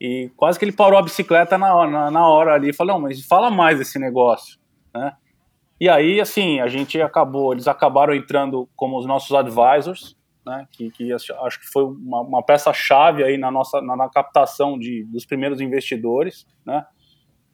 [0.00, 3.02] E quase que ele parou a bicicleta na hora, na, na hora ali, falou, não,
[3.02, 4.58] mas fala mais desse negócio,
[4.94, 5.12] né?
[5.80, 10.66] E aí, assim, a gente acabou, eles acabaram entrando como os nossos advisors, né?
[10.72, 15.04] Que, que acho que foi uma, uma peça-chave aí na nossa na, na captação de,
[15.04, 16.84] dos primeiros investidores, né?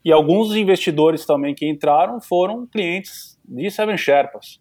[0.04, 4.60] E alguns dos investidores também que entraram foram clientes de Seven Sherpas.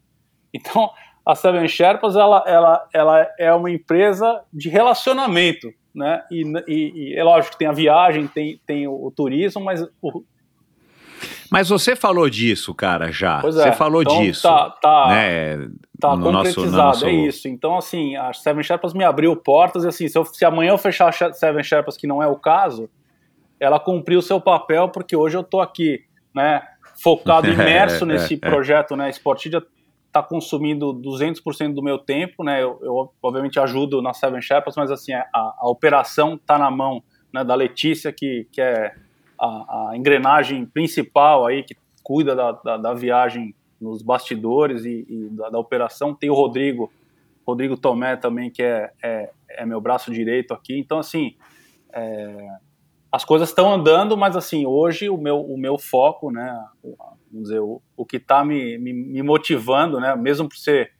[0.52, 0.88] Então,
[1.26, 6.22] a Seven Sherpas ela, ela, ela é uma empresa de relacionamento, né?
[6.30, 9.82] E, e, e é lógico que tem a viagem, tem, tem o, o turismo, mas
[10.00, 10.24] o,
[11.50, 13.40] mas você falou disso, cara, já.
[13.40, 13.62] Pois é.
[13.62, 14.42] Você falou então, disso.
[14.42, 15.68] Tá, tá, né,
[16.00, 17.06] tá no concretizado, nosso, nosso...
[17.06, 17.46] é isso.
[17.46, 20.78] Então, assim, a Seven Sherpas me abriu portas e, assim, se, eu, se amanhã eu
[20.78, 22.88] fechar a Seven Sherpas, que não é o caso,
[23.64, 26.04] ela cumpriu o seu papel, porque hoje eu estou aqui,
[26.34, 26.62] né,
[27.02, 29.62] focado, imerso nesse projeto, né, Sportidia
[30.06, 34.90] está consumindo 200% do meu tempo, né, eu, eu, obviamente ajudo na Seven Sherpas, mas
[34.90, 38.94] assim, a, a operação está na mão né, da Letícia, que, que é
[39.40, 45.28] a, a engrenagem principal aí, que cuida da, da, da viagem nos bastidores e, e
[45.30, 46.92] da, da, operação, tem o Rodrigo,
[47.46, 51.34] Rodrigo Tomé também, que é, é, é meu braço direito aqui, então assim,
[51.92, 52.48] é,
[53.14, 57.60] as coisas estão andando, mas assim, hoje o meu, o meu foco, né, vamos dizer,
[57.60, 60.90] o, o que está me, me, me, motivando, né, mesmo por ser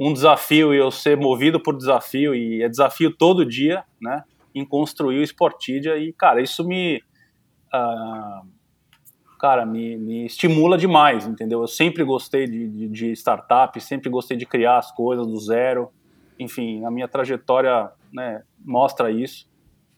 [0.00, 4.64] um desafio e eu ser movido por desafio, e é desafio todo dia, né, em
[4.64, 7.02] construir o Sportidia, e, cara, isso me,
[7.74, 8.48] uh,
[9.38, 11.60] cara, me, me, estimula demais, entendeu?
[11.60, 15.90] Eu sempre gostei de, de, de startup, sempre gostei de criar as coisas do zero,
[16.38, 19.46] enfim, a minha trajetória, né, mostra isso,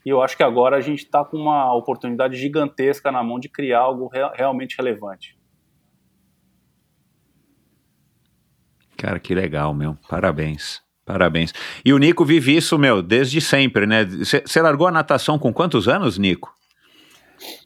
[0.07, 3.49] e eu acho que agora a gente está com uma oportunidade gigantesca na mão de
[3.49, 5.37] criar algo re realmente relevante.
[8.97, 9.99] Cara, que legal, meu.
[10.09, 10.81] Parabéns.
[11.05, 11.53] Parabéns.
[11.85, 14.05] E o Nico vive isso, meu, desde sempre, né?
[14.05, 16.55] Você largou a natação com quantos anos, Nico?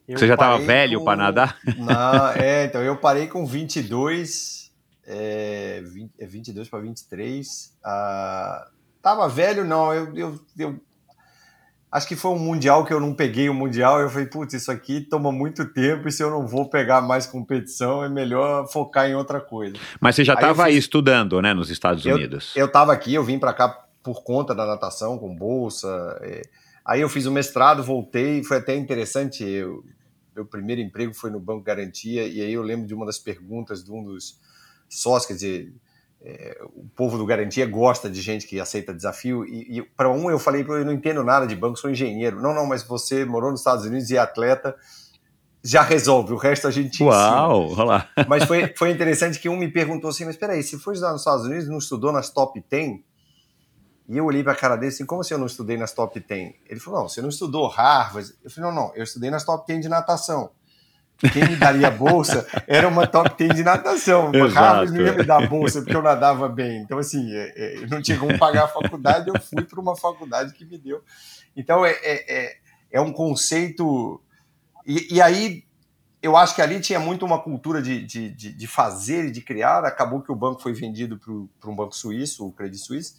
[0.08, 1.04] Você já estava velho com...
[1.04, 1.58] para nadar?
[1.76, 4.72] Não, é, então eu parei com 22,
[5.06, 7.78] é, 20, 22 para 23.
[7.84, 8.66] Ah,
[9.02, 10.80] tava velho, não, eu, eu, eu
[11.92, 14.00] Acho que foi um mundial que eu não peguei o mundial.
[14.00, 17.26] Eu falei, putz, isso aqui toma muito tempo e se eu não vou pegar mais
[17.26, 19.74] competição, é melhor focar em outra coisa.
[20.00, 22.54] Mas você já estava aí, estudando, né, nos Estados Unidos?
[22.54, 23.68] Eu estava aqui, eu vim para cá
[24.04, 26.16] por conta da natação, com bolsa.
[26.22, 26.42] É...
[26.84, 29.42] Aí eu fiz o mestrado, voltei, foi até interessante.
[29.42, 29.84] Eu...
[30.34, 33.82] Meu primeiro emprego foi no Banco Garantia, e aí eu lembro de uma das perguntas
[33.84, 34.38] de um dos
[34.88, 35.74] sócios, quer dizer,
[36.22, 39.44] é, o povo do Garantia gosta de gente que aceita desafio.
[39.44, 42.40] E, e para um eu falei, eu não entendo nada de banco, sou engenheiro.
[42.40, 44.76] Não, não, mas você morou nos Estados Unidos e é atleta,
[45.62, 46.32] já resolve.
[46.32, 47.82] O resto a gente Uau, ensina.
[47.82, 48.08] Olá.
[48.28, 51.20] Mas foi, foi interessante que um me perguntou assim, mas peraí, se foi estudar nos
[51.20, 53.00] Estados Unidos não estudou nas top 10?
[54.08, 56.18] E eu olhei para a cara dele assim, como assim eu não estudei nas top
[56.18, 56.54] 10?
[56.66, 58.32] Ele falou, não, você não estudou Harvard.
[58.42, 60.50] Eu falei, não, não, eu estudei nas top 10 de natação
[61.28, 64.32] quem me daria bolsa era uma top 10 de natação.
[64.34, 64.54] Exato.
[64.54, 66.80] Harvard não ia me dar bolsa porque eu nadava bem.
[66.82, 69.96] Então, assim, é, é, eu não tinha como pagar a faculdade, eu fui para uma
[69.96, 71.02] faculdade que me deu.
[71.56, 72.56] Então, é, é, é,
[72.92, 74.20] é um conceito.
[74.86, 75.64] E, e, aí,
[76.22, 79.42] eu acho que ali tinha muito uma cultura de, de, de, de fazer e de
[79.42, 79.84] criar.
[79.84, 81.18] Acabou que o banco foi vendido
[81.60, 83.14] para um banco suíço, o Credit Suisse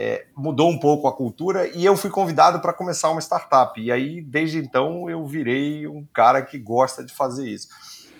[0.00, 3.78] é, mudou um pouco a cultura e eu fui convidado para começar uma startup.
[3.78, 7.68] E aí, desde então, eu virei um cara que gosta de fazer isso.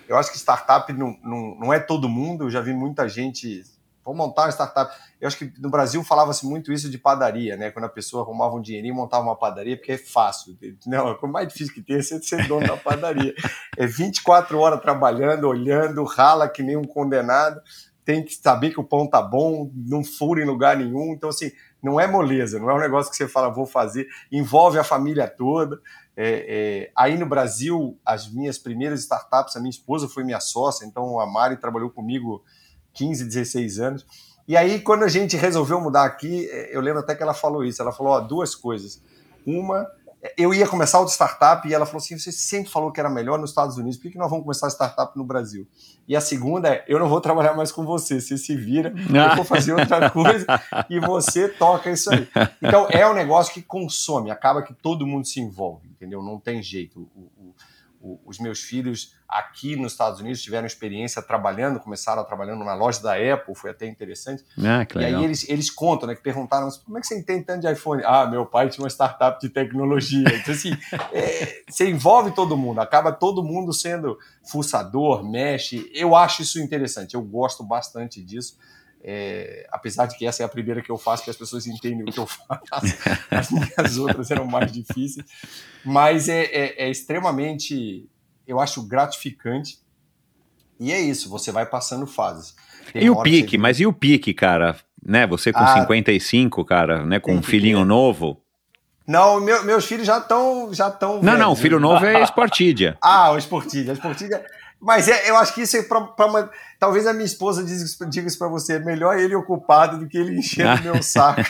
[0.07, 3.63] Eu acho que startup não, não, não é todo mundo, eu já vi muita gente.
[4.05, 4.95] Vou montar uma startup.
[5.19, 7.71] Eu acho que no Brasil falava-se muito isso de padaria, né?
[7.71, 10.55] Quando a pessoa arrumava um dinheirinho e montava uma padaria, porque é fácil.
[10.85, 13.33] Não, o mais difícil que tem é ser dono da padaria.
[13.75, 17.59] É 24 horas trabalhando, olhando, rala que nem um condenado
[18.03, 21.13] tem que saber que o pão tá bom, não fura em lugar nenhum.
[21.13, 21.51] Então, assim,
[21.81, 25.27] não é moleza, não é um negócio que você fala, vou fazer, envolve a família
[25.27, 25.79] toda.
[26.15, 26.45] É,
[26.87, 31.19] é, aí no Brasil, as minhas primeiras startups, a minha esposa foi minha sócia, então
[31.19, 32.43] a Mari trabalhou comigo
[32.93, 34.05] 15, 16 anos.
[34.47, 37.63] E aí, quando a gente resolveu mudar aqui, é, eu lembro até que ela falou
[37.63, 39.01] isso: ela falou ó, duas coisas.
[39.45, 39.87] Uma,
[40.37, 43.39] eu ia começar outra startup e ela falou assim: você sempre falou que era melhor
[43.39, 45.67] nos Estados Unidos, por que, nós vamos começar a startup no Brasil?
[46.07, 49.35] E a segunda é: eu não vou trabalhar mais com você, você se vira, eu
[49.35, 50.45] vou fazer outra coisa
[50.89, 52.27] e você toca isso aí.
[52.61, 56.21] Então é um negócio que consome, acaba que todo mundo se envolve, entendeu?
[56.21, 56.99] Não tem jeito.
[57.15, 57.55] O, o,
[58.01, 63.01] o, os meus filhos aqui nos Estados Unidos tiveram experiência trabalhando, começaram trabalhando na loja
[63.01, 64.43] da Apple, foi até interessante.
[64.59, 67.61] Ah, e aí eles, eles contam, né, que perguntaram, como é que você entende tanto
[67.61, 68.03] de iPhone?
[68.05, 70.27] Ah, meu pai tinha uma startup de tecnologia.
[70.35, 70.71] Então, assim,
[71.13, 75.89] é, você envolve todo mundo, acaba todo mundo sendo fuçador, mexe.
[75.95, 78.57] Eu acho isso interessante, eu gosto bastante disso.
[79.03, 82.03] É, apesar de que essa é a primeira que eu faço, que as pessoas entendem
[82.03, 82.95] o que eu faço,
[83.31, 85.25] as minhas outras eram mais difíceis,
[85.83, 88.07] mas é, é, é extremamente
[88.51, 89.79] eu acho gratificante.
[90.77, 92.53] E é isso, você vai passando fases.
[92.91, 94.75] Tem e o pique, mas e o pique, cara?
[95.03, 95.25] Né?
[95.27, 97.19] Você com ah, 55, cara, né?
[97.19, 97.85] Com um filhinho ter.
[97.85, 98.41] novo.
[99.07, 102.97] Não, meu, meus filhos já estão já tão Não, não, o filho novo é Sportidia.
[103.01, 104.43] ah, o Sportidia, Sportidia.
[104.81, 106.49] Mas é, eu acho que isso é para
[106.79, 110.39] talvez a minha esposa diga isso para você, é melhor ele ocupado do que ele
[110.39, 111.41] enchendo meu saco.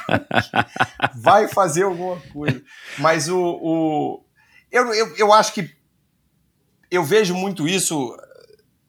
[1.16, 2.62] vai fazer alguma coisa.
[3.00, 4.26] Mas o, o
[4.70, 5.81] eu, eu, eu acho que
[6.92, 8.16] eu vejo muito isso,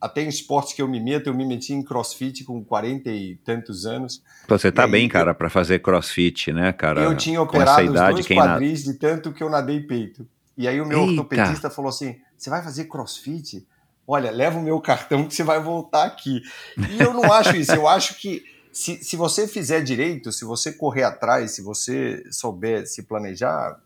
[0.00, 3.36] até em esportes que eu me meto, eu me meti em crossfit com 40 e
[3.36, 4.22] tantos anos.
[4.48, 7.00] Você tá bem, cara, para fazer crossfit, né, cara?
[7.02, 8.92] Eu tinha operado idade, os dois quadris na...
[8.92, 10.26] de tanto que eu nadei peito.
[10.58, 11.10] E aí o meu Eita.
[11.12, 13.66] ortopedista falou assim: você vai fazer crossfit?
[14.06, 16.42] Olha, leva o meu cartão que você vai voltar aqui.
[16.76, 18.42] E eu não acho isso, eu acho que
[18.72, 23.78] se, se você fizer direito, se você correr atrás, se você souber se planejar,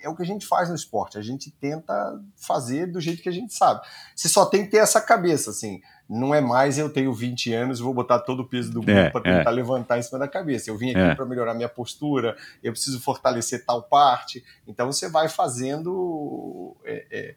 [0.00, 1.18] é o que a gente faz no esporte.
[1.18, 3.80] A gente tenta fazer do jeito que a gente sabe.
[4.14, 5.80] Você só tem que ter essa cabeça, assim.
[6.08, 9.10] Não é mais eu tenho 20 anos, vou botar todo o peso do mundo É,
[9.10, 9.54] para tentar é.
[9.54, 10.70] levantar em cima da cabeça.
[10.70, 11.14] Eu vim aqui É.
[11.14, 14.44] para melhorar minha postura, eu preciso fortalecer tal parte.
[14.66, 16.76] Então você vai fazendo.
[16.84, 17.36] é, é.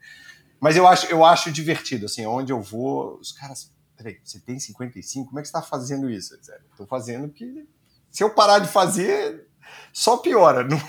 [0.59, 3.71] Mas eu acho, eu acho divertido, assim, onde eu vou, os caras.
[3.97, 5.27] Peraí, você tem 55?
[5.27, 6.35] Como é que você está fazendo isso?
[6.35, 7.67] Estou fazendo que.
[8.11, 9.47] Se eu parar de fazer,
[9.91, 10.63] só piora.
[10.67, 10.79] Não.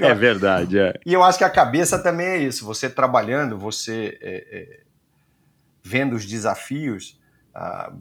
[0.00, 0.94] É verdade, é.
[1.04, 2.64] E eu acho que a cabeça também é isso.
[2.64, 4.80] Você trabalhando, você é, é,
[5.82, 7.20] vendo os desafios,
[7.54, 7.92] ah,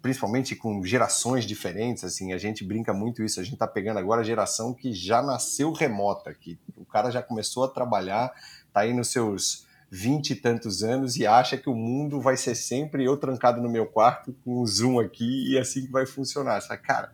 [0.00, 3.40] principalmente com gerações diferentes, assim, a gente brinca muito isso.
[3.40, 7.22] A gente está pegando agora a geração que já nasceu remota, que o cara já
[7.22, 8.32] começou a trabalhar,
[8.68, 12.54] está aí nos seus vinte e tantos anos e acha que o mundo vai ser
[12.54, 16.60] sempre eu trancado no meu quarto com um zoom aqui e assim que vai funcionar.
[16.60, 16.82] Sabe?
[16.82, 17.10] Cara,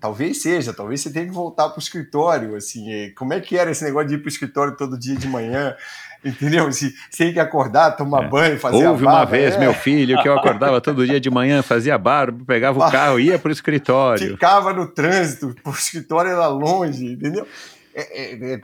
[0.00, 3.58] Talvez seja, talvez você tenha que voltar para o escritório, assim, é, como é que
[3.58, 5.76] era esse negócio de ir para o escritório todo dia de manhã,
[6.24, 6.72] entendeu?
[6.72, 8.28] Se você tem que acordar, tomar É.
[8.28, 11.30] banho, fazer Houve barba, uma vez, é, meu filho, que eu acordava todo dia de
[11.30, 14.30] manhã, fazia barba, pegava o carro, ia pro escritório.
[14.30, 17.46] ficava no trânsito, o escritório era longe, entendeu?
[17.94, 18.60] É, é, é,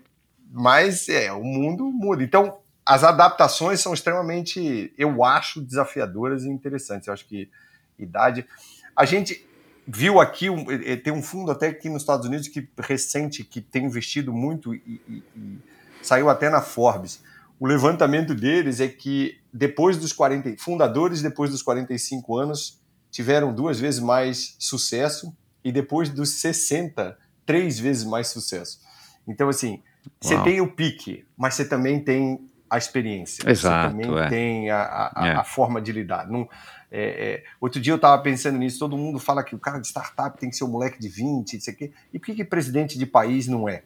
[0.51, 2.23] mas é, o mundo muda.
[2.23, 2.57] Então,
[2.87, 7.09] as adaptações são extremamente, eu acho, desafiadoras e interessantes.
[7.09, 7.51] Eu acho que
[7.99, 8.47] idade.
[8.95, 9.46] A gente
[9.87, 13.61] viu aqui, um, eh, tem um fundo até aqui nos Estados Unidos que recente, que
[13.61, 15.59] tem investido muito e, e- e
[16.03, 17.23] saiu até na Forbes.
[17.59, 22.81] O levantamento deles é que depois dos 40, fundadores depois dos 45 anos
[23.11, 25.35] tiveram duas vezes mais sucesso
[25.65, 28.81] e depois dos 60, três vezes mais sucesso.
[29.27, 29.83] Então, assim,
[30.21, 33.49] você tem o pique, mas você também tem a experiência.
[33.49, 34.29] Exato, Você também é.
[34.29, 35.33] tem a, a- a- É.
[35.37, 36.29] a forma de lidar.
[36.29, 36.49] Não,
[36.91, 39.87] é, é, outro dia eu estava pensando nisso, todo mundo fala que o cara de
[39.89, 41.93] startup tem que ser um moleque de 20, isso aqui.
[42.13, 43.83] E por que, que presidente de país não é?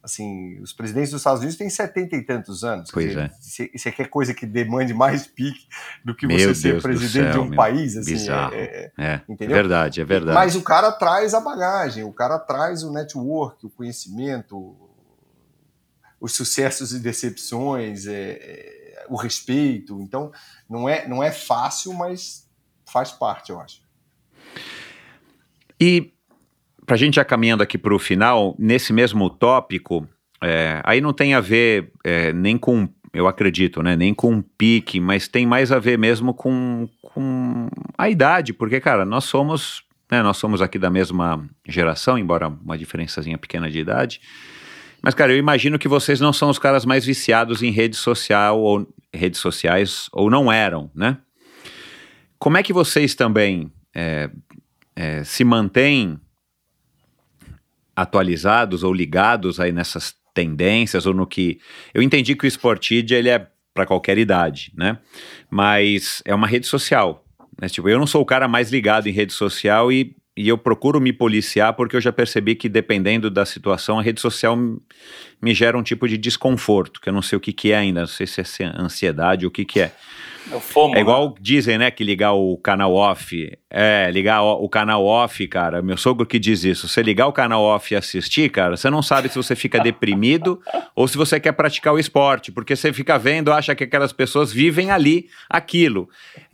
[0.00, 2.88] Assim, os presidentes dos Estados Unidos têm 70 e tantos anos.
[2.90, 3.28] Pois Quer é.
[3.28, 5.66] dizer, se- Você quer coisa que demande mais pique
[6.04, 7.56] do que Meu você ser Deus presidente de céu, um meu.
[7.56, 7.96] país?
[7.96, 8.54] Assim, Bizarro.
[8.54, 9.56] é- é- É, é Entendeu?
[9.56, 10.34] verdade, é verdade.
[10.34, 14.74] mas o cara traz a bagagem, o cara traz o network, o conhecimento,
[16.20, 18.77] os sucessos e decepções, é, é,
[19.10, 20.00] o respeito.
[20.00, 20.30] Então,
[20.68, 22.48] não é, não é fácil, mas
[22.86, 23.80] faz parte, eu acho.
[25.80, 26.12] E
[26.88, 30.08] para a gente já caminhando aqui para o final, nesse mesmo tópico,
[30.42, 34.98] é, aí não tem a ver é, nem com, eu acredito, né, nem com pique,
[34.98, 40.22] mas tem mais a ver mesmo com, com a idade, porque, cara, nós somos, né,
[40.22, 44.20] nós somos aqui da mesma geração, embora uma diferençazinha pequena de idade.
[45.02, 48.58] Mas, cara, eu imagino que vocês não são os caras mais viciados em rede social
[48.58, 51.18] ou redes sociais, ou não eram, né?
[52.38, 54.30] Como é que vocês também é,
[54.94, 56.20] é, se mantêm
[57.96, 61.58] atualizados ou ligados aí nessas tendências ou no que
[61.92, 64.98] eu entendi que o Sportidia ele é para qualquer idade, né?
[65.50, 67.24] Mas é uma rede social,
[67.60, 67.68] né?
[67.68, 71.00] Tipo, eu não sou o cara mais ligado em rede social e, e eu procuro
[71.00, 75.76] me policiar porque eu já percebi que dependendo da situação a rede social me, gera
[75.76, 78.24] um tipo de desconforto que eu não sei o que que é ainda, não sei
[78.24, 79.92] se é ansiedade ou o que que é.
[80.50, 80.96] É o FOMO.
[80.96, 83.58] É igual dizem, né, que ligar o canal off.
[83.70, 85.82] É, ligar o, o canal off, cara.
[85.82, 86.88] Meu sogro que diz isso.
[86.88, 90.60] Você ligar o canal off e assistir, cara, você não sabe se você fica deprimido
[90.96, 94.52] ou se você quer praticar o esporte, porque você fica vendo, acha que aquelas pessoas
[94.52, 96.08] vivem ali aquilo.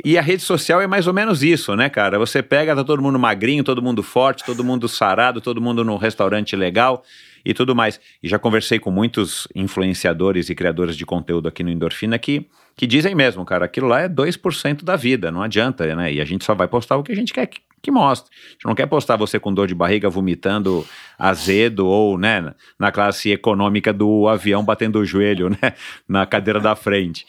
[0.05, 2.19] E a rede social é mais ou menos isso, né, cara?
[2.19, 5.97] Você pega, tá todo mundo magrinho, todo mundo forte, todo mundo sarado, todo mundo num
[5.97, 7.05] restaurante legal
[7.45, 8.01] e tudo mais.
[8.23, 12.87] E já conversei com muitos influenciadores e criadores de conteúdo aqui no Endorfina que, que
[12.87, 16.12] dizem mesmo, cara, aquilo lá é 2% da vida, não adianta, né?
[16.12, 18.31] E a gente só vai postar o que a gente quer que, que mostre.
[18.35, 20.87] A gente não quer postar você com dor de barriga, vomitando
[21.19, 25.75] azedo ou, né, na classe econômica do avião batendo o joelho, né,
[26.09, 27.27] na cadeira da frente.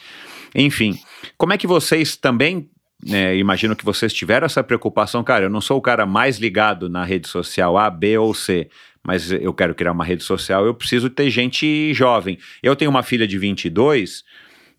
[0.53, 0.97] Enfim,
[1.37, 2.69] como é que vocês também
[3.03, 5.45] né, imagino que vocês tiveram essa preocupação, cara.
[5.45, 8.69] Eu não sou o cara mais ligado na rede social A, B ou C,
[9.05, 12.39] mas eu quero criar uma rede social, eu preciso ter gente jovem.
[12.63, 14.23] Eu tenho uma filha de 22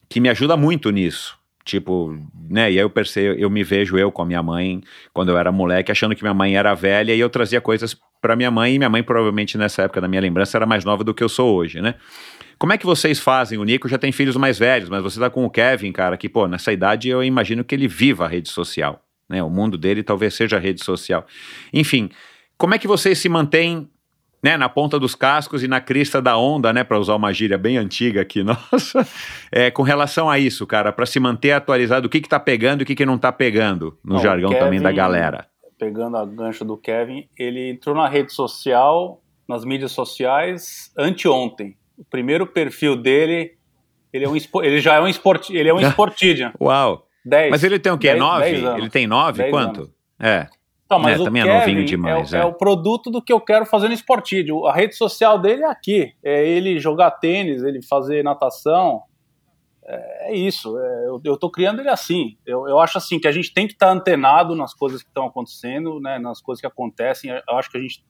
[0.09, 1.39] que me ajuda muito nisso.
[1.65, 2.17] Tipo,
[2.49, 2.71] né?
[2.71, 4.81] E aí eu percebo, eu me vejo eu com a minha mãe
[5.13, 8.37] quando eu era moleque, achando que minha mãe era velha e eu trazia coisas para
[8.37, 11.15] minha mãe, e minha mãe provavelmente nessa época da minha lembrança era mais nova do
[11.15, 11.95] que eu sou hoje, né?
[12.59, 13.59] Como é que vocês fazem?
[13.59, 16.29] O Nico já tem filhos mais velhos, mas você tá com o Kevin, cara, que,
[16.29, 19.43] pô, nessa idade eu imagino que ele viva a rede social, né?
[19.43, 21.27] O mundo dele talvez seja a rede social.
[21.73, 22.11] Enfim,
[22.57, 23.89] como é que vocês se mantêm
[24.47, 27.59] né, na ponta dos cascos e na crista da onda, né, para usar uma gíria
[27.59, 29.05] bem antiga aqui, nossa,
[29.51, 32.83] é, com relação a isso, cara, para se manter atualizado, o que que tá pegando
[32.83, 35.49] e o que que não tá pegando, no Não, jargão Kevin- também da galera.
[35.77, 41.77] Pegando a gancho do Kevin, ele entrou na rede social, nas mídias sociais, anteontem.
[41.99, 43.53] o primeiro perfil dele,
[44.13, 46.53] ele, é um, ele já é um, esport, ele é um Sportidian.
[46.61, 47.05] Uau!
[47.25, 47.51] 10.
[47.51, 48.09] Mas ele tem o quê?
[48.11, 48.45] 10, 9?
[48.45, 48.79] 10 anos.
[48.79, 49.39] Ele tem 9?
[49.39, 49.81] 10 Quanto?
[49.81, 49.91] anos.
[50.21, 50.47] É.
[50.87, 52.41] Então, mas É, o também é Kevin novinho demais, é, é.
[52.43, 54.67] é o produto do que eu quero fazer no Sportidio.
[54.67, 56.15] A rede social dele é aqui.
[56.23, 59.03] É ele jogar tênis, ele fazer natação.
[59.85, 60.79] É, é isso.
[60.79, 62.37] É, eu, eu tô criando ele assim.
[62.47, 65.27] Eu, eu acho assim que a gente tem que estar antenado nas coisas que estão
[65.27, 67.31] acontecendo, né, nas coisas que acontecem.
[67.31, 68.05] Eu acho que a gente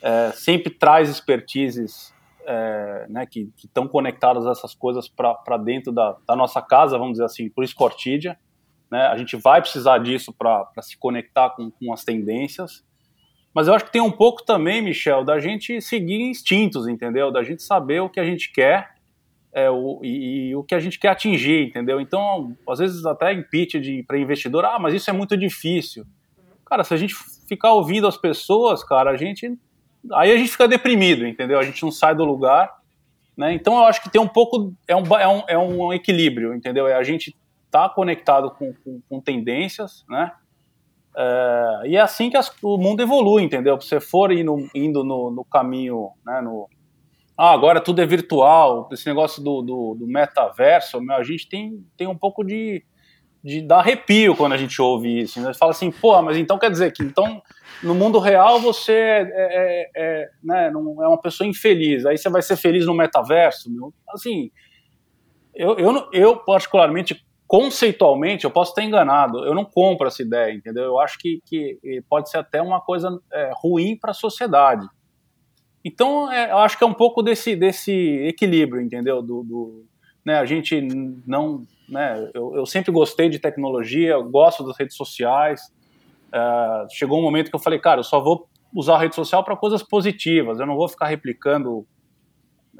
[0.00, 2.14] é, sempre traz expertises
[2.46, 7.14] é, né, que estão conectadas a essas coisas para dentro da, da nossa casa, vamos
[7.14, 8.38] dizer assim, por Sportidia.
[8.90, 9.06] Né?
[9.06, 12.84] A gente vai precisar disso para se conectar com, com as tendências.
[13.54, 17.30] Mas eu acho que tem um pouco também, Michel, da gente seguir instintos, entendeu?
[17.30, 18.94] Da gente saber o que a gente quer
[19.52, 22.00] é, o, e, e o que a gente quer atingir, entendeu?
[22.00, 26.04] Então, às vezes até em pitch para investidor, ah, mas isso é muito difícil.
[26.66, 27.14] Cara, se a gente
[27.48, 29.56] ficar ouvindo as pessoas, cara, a gente.
[30.12, 31.58] Aí a gente fica deprimido, entendeu?
[31.58, 32.82] A gente não sai do lugar.
[33.36, 33.52] Né?
[33.54, 34.74] Então eu acho que tem um pouco.
[34.88, 36.88] É um, é um, é um equilíbrio, entendeu?
[36.88, 37.34] É a gente
[37.74, 40.30] tá conectado com, com, com tendências, né?
[41.16, 43.80] É, e é assim que as, o mundo evolui, entendeu?
[43.80, 46.68] Se você for indo, indo no, no caminho, né, no,
[47.36, 51.84] ah, agora tudo é virtual, esse negócio do, do, do metaverso, meu, a gente tem,
[51.96, 52.84] tem um pouco de,
[53.42, 55.40] de dar arrepio quando a gente ouve isso.
[55.40, 55.52] Né?
[55.52, 57.42] Fala assim, pô, mas então quer dizer que então
[57.82, 62.30] no mundo real você é, é, é, né, não, é uma pessoa infeliz, aí você
[62.30, 63.68] vai ser feliz no metaverso?
[63.68, 63.92] Meu?
[64.10, 64.52] Assim,
[65.52, 70.84] eu, eu, eu particularmente conceitualmente, eu posso estar enganado, eu não compro essa ideia, entendeu?
[70.84, 74.86] Eu acho que, que pode ser até uma coisa é, ruim para a sociedade.
[75.84, 77.92] Então, é, eu acho que é um pouco desse, desse
[78.26, 79.20] equilíbrio, entendeu?
[79.20, 79.84] Do, do
[80.24, 80.80] né, a gente
[81.26, 81.62] não.
[81.86, 85.60] Né, eu, eu, sempre gostei de tecnologia, gosto das redes sociais.
[86.32, 89.44] É, chegou um momento que eu falei, cara, eu só vou usar a rede social
[89.44, 91.86] para coisas positivas, eu não vou ficar replicando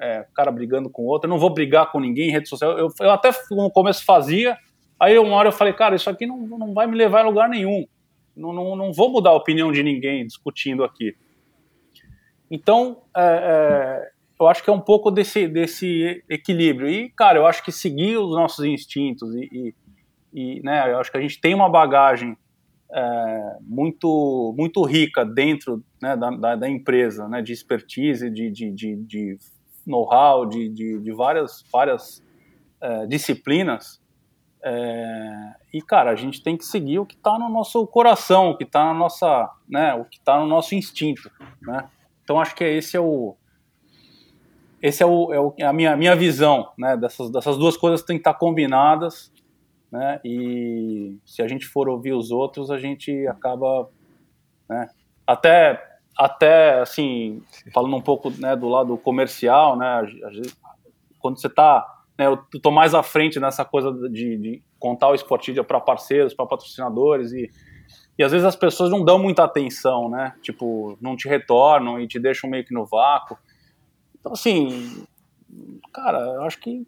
[0.01, 2.79] é, cara brigando com outro, eu não vou brigar com ninguém em rede social.
[2.79, 4.57] Eu, eu até no começo fazia,
[4.99, 7.49] aí uma hora eu falei, cara, isso aqui não, não vai me levar a lugar
[7.49, 7.87] nenhum.
[8.37, 11.17] Não, não, não vou mudar a opinião de ninguém discutindo aqui.
[12.51, 14.11] Então, é, é,
[14.41, 16.89] eu acho que é um pouco desse, desse equilíbrio.
[16.89, 19.75] E, cara, eu acho que seguir os nossos instintos e, e,
[20.33, 22.37] e né, eu acho que a gente tem uma bagagem
[22.93, 28.71] é, muito, muito rica dentro né, da, da, da, empresa, né, de expertise, de, de,
[28.71, 29.39] de, de
[29.87, 32.23] know-how, de, de, de, várias, várias
[32.81, 34.03] é, disciplinas.
[34.63, 38.57] É, e, cara, a gente tem que seguir o que está no nosso coração, o
[38.57, 41.31] que está na nossa, né, o que está no nosso instinto,
[41.61, 41.89] né?
[42.23, 43.37] Então acho que esse é o
[44.85, 46.95] esse é, o, é o, a minha, minha visão, né?
[46.95, 49.33] Dessas, dessas duas coisas têm que estar combinadas,
[49.91, 50.21] né?
[50.23, 53.89] E se a gente for ouvir os outros, a gente acaba,
[54.69, 54.91] né?
[55.27, 55.83] Até,
[56.17, 57.43] até assim,
[57.73, 60.03] falando um pouco né, do lado comercial, né?
[61.19, 61.87] Quando você está,
[62.19, 62.27] né?
[62.27, 66.47] Eu tô mais à frente nessa coisa de, de contar o Sportidia para parceiros, para
[66.47, 67.51] patrocinadores e
[68.19, 70.35] e às vezes as pessoas não dão muita atenção, né?
[70.41, 73.37] Tipo, não te retornam e te deixam meio que no vácuo.
[74.19, 75.05] Então, assim,
[75.93, 76.87] cara, eu acho que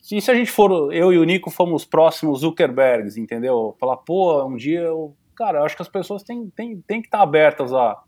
[0.00, 3.76] se, se a gente for, eu e o Nico fomos próximos Zuckerbergs, entendeu?
[3.80, 5.16] Falar, pô, um dia eu.
[5.34, 8.00] Cara, eu acho que as pessoas têm, têm, têm que estar abertas a,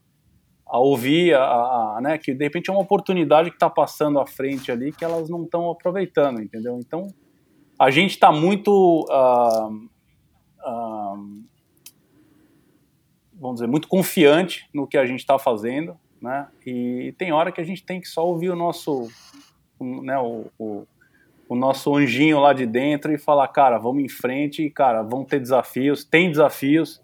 [0.69, 2.19] a ouvir, a, a, né?
[2.19, 5.45] Que de repente é uma oportunidade que está passando à frente ali que elas não
[5.45, 6.79] estão aproveitando, entendeu?
[6.79, 7.09] Então,
[7.79, 9.07] a gente está muito.
[9.09, 9.89] Uh,
[10.61, 11.49] uh,
[13.33, 16.49] vamos dizer, muito confiante no que a gente está fazendo, né?
[16.67, 19.09] E tem hora que a gente tem que só ouvir o nosso,
[19.81, 20.87] né, o, o,
[21.49, 25.39] o, nosso anjinho lá de dentro e falar, cara, vamos em frente cara, vão ter
[25.39, 27.01] desafios, tem desafios,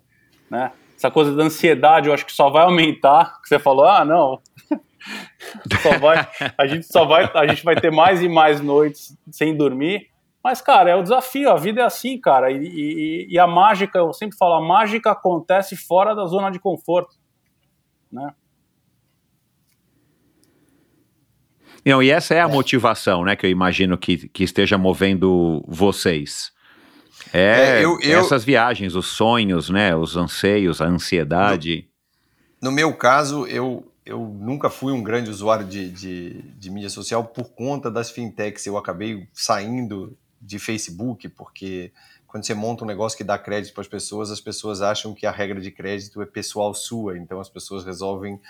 [0.51, 0.73] né?
[0.97, 4.41] Essa coisa da ansiedade eu acho que só vai aumentar, que você falou, ah, não,
[5.83, 9.57] só vai, a gente só vai, a gente vai ter mais e mais noites sem
[9.57, 10.09] dormir,
[10.45, 12.51] mas, cara, é o desafio, a vida é assim, cara.
[12.51, 16.59] E, e, e, a mágica, eu sempre falo, a mágica acontece fora da zona de
[16.59, 17.17] conforto.
[18.13, 18.31] Né?
[21.83, 26.53] Não, e essa é a motivação, né, que eu imagino que, que esteja movendo vocês.
[27.33, 31.89] É, é eu, eu, essas viagens, os sonhos, né, os anseios, a ansiedade.
[32.61, 36.91] No, no meu caso, eu, eu nunca fui um grande usuário de, de, de mídia
[36.91, 38.67] social por conta das fintechs.
[38.67, 41.91] Eu acabei saindo de Facebook, porque
[42.27, 45.25] quando você monta um negócio que dá crédito para as pessoas, as pessoas acham que
[45.25, 48.41] a regra de crédito é pessoal sua, então as pessoas resolvem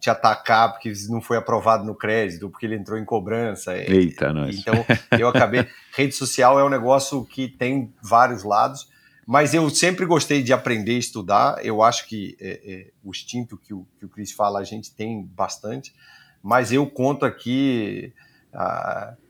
[0.00, 3.76] te atacar porque não foi aprovado no crédito, porque ele entrou em cobrança.
[3.76, 4.58] Eita, nós.
[4.58, 4.74] Então
[5.18, 5.68] eu acabei.
[5.94, 8.88] Rede social é um negócio que tem vários lados,
[9.26, 11.64] mas eu sempre gostei de aprender e estudar.
[11.64, 14.90] Eu acho que é, é, o instinto que o, que o Cris fala a gente
[14.90, 15.94] tem bastante,
[16.42, 18.14] mas eu conto aqui
[18.54, 19.14] a,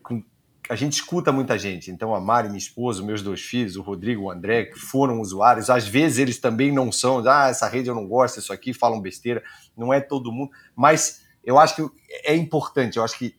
[0.71, 1.91] a gente escuta muita gente.
[1.91, 5.69] Então, a Mari, minha esposa, meus dois filhos, o Rodrigo, o André, que foram usuários,
[5.69, 9.01] às vezes eles também não são, ah, essa rede eu não gosto, isso aqui, falam
[9.01, 9.43] besteira.
[9.75, 10.49] Não é todo mundo.
[10.73, 11.85] Mas eu acho que
[12.23, 13.35] é importante, eu acho que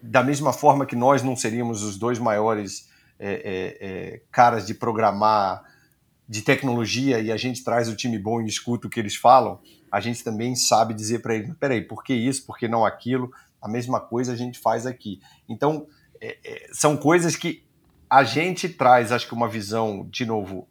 [0.00, 4.74] da mesma forma que nós não seríamos os dois maiores é, é, é, caras de
[4.74, 5.64] programar
[6.28, 9.58] de tecnologia e a gente traz o time bom e escuta o que eles falam,
[9.90, 13.32] a gente também sabe dizer para eles, peraí, por que isso, por que não aquilo?
[13.60, 15.18] A mesma coisa a gente faz aqui.
[15.48, 15.88] Então,
[16.24, 17.62] é, é, são coisas que
[18.08, 20.66] a gente traz, acho que uma visão, de novo,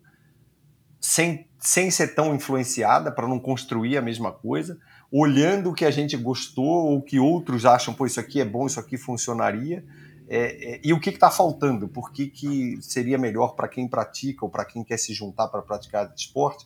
[0.99, 4.79] sem, sem ser tão influenciada, para não construir a mesma coisa,
[5.11, 8.65] olhando o que a gente gostou ou que outros acham, pô, isso aqui é bom,
[8.65, 9.85] isso aqui funcionaria,
[10.27, 14.43] é, é, e o que está faltando, por que, que seria melhor para quem pratica
[14.43, 16.65] ou para quem quer se juntar para praticar esporte,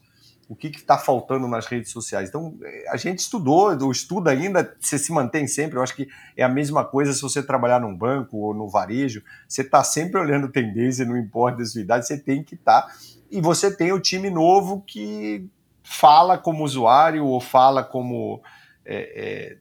[0.50, 2.30] o que está faltando nas redes sociais.
[2.30, 6.08] Então, é, a gente estudou, ou estuda ainda, você se mantém sempre, eu acho que
[6.36, 10.20] é a mesma coisa se você trabalhar num banco ou no varejo, você está sempre
[10.20, 12.84] olhando tendência, não importa a sua idade, você tem que estar.
[12.84, 12.94] Tá,
[13.30, 15.46] e você tem o time novo que
[15.84, 18.42] fala como usuário ou fala como.
[18.86, 19.58] É, é,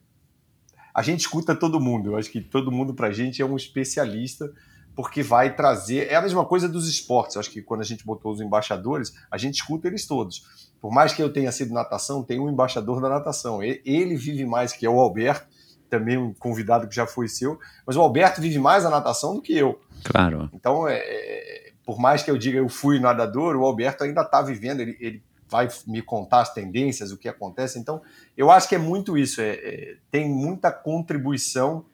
[0.93, 3.55] a gente escuta todo mundo, eu acho que todo mundo para a gente é um
[3.55, 4.51] especialista,
[4.95, 6.07] porque vai trazer.
[6.09, 9.13] É a mesma coisa dos esportes, eu acho que quando a gente botou os embaixadores,
[9.29, 10.66] a gente escuta eles todos.
[10.81, 13.61] Por mais que eu tenha sido natação, tem um embaixador da natação.
[13.63, 15.47] Ele vive mais, que é o Alberto,
[15.89, 19.41] também um convidado que já foi seu, mas o Alberto vive mais a natação do
[19.41, 19.79] que eu.
[20.03, 20.49] Claro.
[20.53, 24.41] Então, é, é por mais que eu diga eu fui nadador, o Alberto ainda está
[24.41, 27.79] vivendo, ele, ele vai me contar as tendências, o que acontece.
[27.79, 28.01] Então,
[28.35, 29.39] eu acho que é muito isso.
[29.39, 31.85] É, é, tem muita contribuição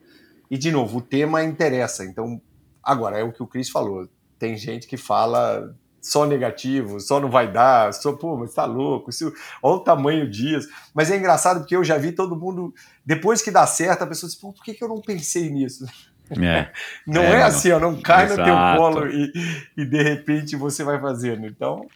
[0.50, 2.04] e, de novo, o tema interessa.
[2.04, 2.40] Então,
[2.82, 4.08] agora, é o que o Cris falou.
[4.38, 5.74] Tem gente que fala
[6.04, 10.28] só negativo, só não vai dar, só, pô, mas tá louco, isso, olha o tamanho
[10.28, 10.66] dias.
[10.92, 12.74] Mas é engraçado porque eu já vi todo mundo,
[13.04, 15.86] depois que dá certo, a pessoa diz, pô, por que, que eu não pensei nisso?
[16.30, 16.70] É,
[17.06, 18.40] não é, é assim, ó, não cai Exato.
[18.40, 19.32] no teu colo e,
[19.78, 21.46] e de repente você vai fazendo.
[21.46, 21.88] Então,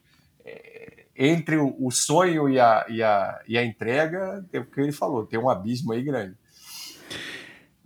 [1.14, 5.26] entre o, sonho e a, e, a, e a entrega, é o que ele falou,
[5.26, 6.34] tem um abismo aí grande.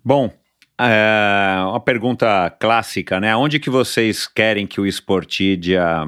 [0.04, 0.30] Bom,
[0.90, 3.34] é uma pergunta clássica, né?
[3.36, 6.06] Onde que vocês querem que o Sportidia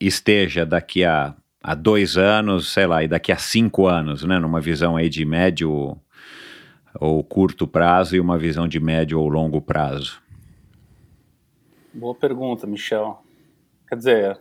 [0.00, 4.38] esteja daqui a, a dois anos, sei lá, e daqui a cinco anos, né?
[4.38, 5.96] Numa visão aí de médio
[7.00, 10.22] ou curto prazo e uma visão de médio ou longo prazo?
[11.92, 13.22] Boa pergunta, Michel.
[13.88, 14.40] Quer dizer,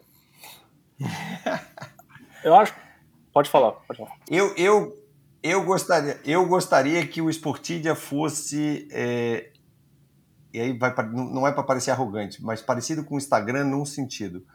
[2.43, 2.73] Eu acho.
[3.31, 4.11] Pode falar, pode falar.
[4.29, 4.95] Eu, eu,
[5.41, 8.87] eu, gostaria, eu gostaria que o Sportidia fosse.
[8.91, 9.49] É,
[10.53, 14.45] e aí vai, não é para parecer arrogante, mas parecido com o Instagram num sentido.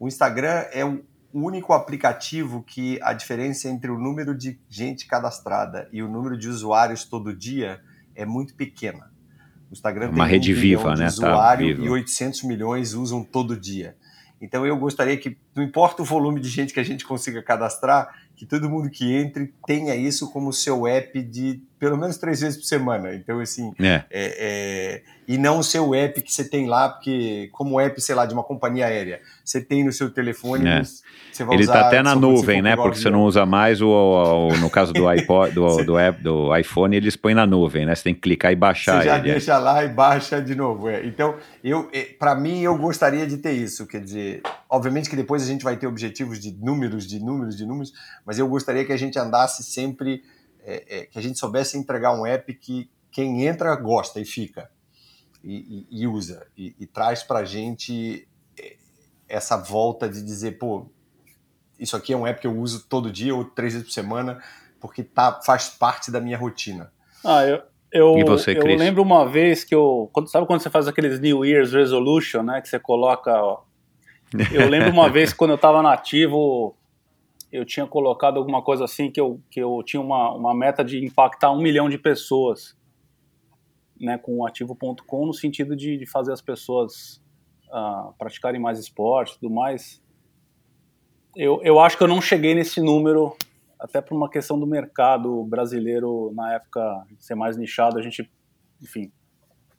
[0.00, 1.00] O Instagram é o
[1.32, 6.48] único aplicativo que a diferença entre o número de gente cadastrada e o número de
[6.48, 7.80] usuários todo dia
[8.16, 9.12] é muito pequena.
[9.70, 11.06] O Instagram uma tem rede um viva, de né?
[11.06, 13.96] usuário tá e 800 milhões usam todo dia.
[14.40, 18.12] Então eu gostaria que, não importa o volume de gente que a gente consiga cadastrar,
[18.36, 22.56] que todo mundo que entre tenha isso como seu app de pelo menos três vezes
[22.56, 23.14] por semana.
[23.14, 23.84] Então, assim, é.
[23.86, 28.14] É, é, e não o seu app que você tem lá, porque como app, sei
[28.14, 30.82] lá, de uma companhia aérea, você tem no seu telefone, é.
[30.82, 32.74] você vai Ele está até na nuvem, né?
[32.74, 36.22] Porque você não usa mais o, o, o no caso do iPod, do, do, app,
[36.22, 37.94] do iPhone, eles põem na nuvem, né?
[37.94, 39.02] Você tem que clicar e baixar.
[39.02, 39.32] Você já ele, é.
[39.32, 40.88] deixa lá e baixa de novo.
[40.88, 41.04] É.
[41.04, 43.86] Então, eu, para mim, eu gostaria de ter isso.
[43.86, 44.40] Quer dizer,
[44.70, 47.92] obviamente que depois a gente vai ter objetivos de números, de números, de números,
[48.24, 50.22] mas eu gostaria que a gente andasse sempre,
[50.64, 54.70] é, é, que a gente soubesse entregar um app que quem entra gosta e fica
[55.42, 58.26] e, e, e usa e, e traz para a gente
[58.58, 58.76] é,
[59.28, 60.90] essa volta de dizer, pô,
[61.78, 64.42] isso aqui é um app que eu uso todo dia ou três vezes por semana
[64.80, 66.92] porque tá, faz parte da minha rotina.
[67.24, 70.10] Ah, eu, eu, e você, eu lembro uma vez que eu.
[70.12, 72.60] Quando, sabe quando você faz aqueles New Year's Resolution, né?
[72.60, 73.32] Que você coloca.
[73.32, 73.62] Ó,
[74.52, 76.76] eu lembro uma vez quando eu estava nativo,
[77.54, 81.04] eu tinha colocado alguma coisa assim que eu, que eu tinha uma, uma meta de
[81.04, 82.76] impactar um milhão de pessoas
[84.00, 87.22] né, com o ativo.com no sentido de, de, fazer as pessoas
[87.68, 90.02] uh, praticarem mais esporte e tudo mais.
[91.36, 93.36] Eu, eu acho que eu não cheguei nesse número,
[93.78, 98.28] até por uma questão do mercado brasileiro na época ser mais nichado, a gente,
[98.82, 99.12] enfim,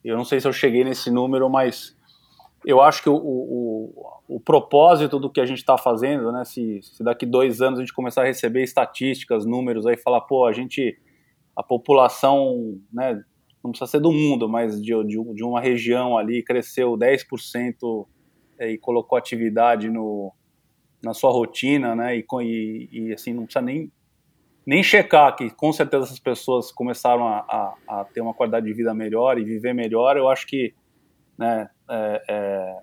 [0.01, 1.93] eu não sei se eu cheguei nesse número, mas
[2.65, 6.81] eu acho que o, o, o propósito do que a gente está fazendo, né, se,
[6.81, 10.51] se, daqui dois anos a gente começar a receber estatísticas, números, aí falar, pô, a
[10.51, 10.97] gente,
[11.55, 13.23] a população, né,
[13.63, 18.07] não precisa ser do mundo, mas de, de, de uma região ali cresceu 10%
[18.57, 20.33] é, e colocou atividade no,
[21.03, 23.91] na sua rotina, né, e, e, e assim, não precisa nem
[24.67, 28.73] nem checar que com certeza essas pessoas começaram a, a, a ter uma qualidade de
[28.73, 30.73] vida melhor e viver melhor, eu acho que
[31.37, 32.77] né, é, é,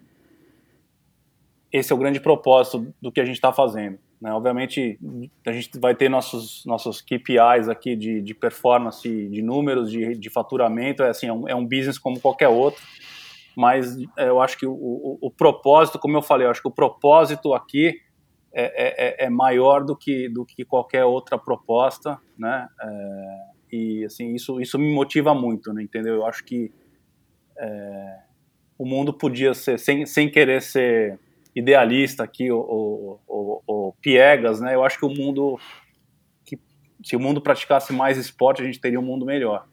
[1.72, 3.98] esse é o grande propósito do que a gente está fazendo.
[4.20, 4.32] Né?
[4.32, 4.98] Obviamente,
[5.44, 10.30] a gente vai ter nossos, nossos KPIs aqui de, de performance, de números, de, de
[10.30, 12.80] faturamento, é, assim, é, um, é um business como qualquer outro,
[13.56, 16.68] mas é, eu acho que o, o, o, propósito, como eu falei, eu acho que
[16.68, 18.00] o propósito aqui
[18.54, 22.68] é, é, é, é maior do que, do que qualquer outra proposta, né?
[22.80, 25.82] É, e assim isso, isso me motiva muito, né?
[25.82, 26.16] Entendeu?
[26.16, 26.70] Eu acho que
[27.58, 28.18] é,
[28.82, 31.16] o mundo podia ser sem, sem querer ser
[31.54, 34.74] idealista aqui ou, ou, ou, piegas, né?
[34.74, 35.56] Eu acho que o mundo
[36.44, 36.58] que
[37.04, 39.68] se o mundo praticasse mais esporte a gente teria um mundo melhor.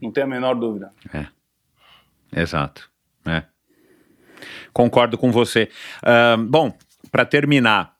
[0.00, 0.90] Não tenho a menor dúvida.
[1.14, 2.42] É.
[2.42, 2.90] Exato.
[3.24, 3.44] É.
[4.72, 5.68] Concordo com você.
[6.02, 6.76] Uh, bom,
[7.12, 7.94] para terminar,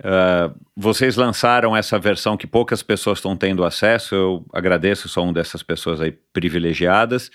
[0.00, 4.16] uh, vocês lançaram essa versão que poucas pessoas estão tendo acesso.
[4.16, 7.30] Eu agradeço, sou uma dessas pessoas aí privilegiadas.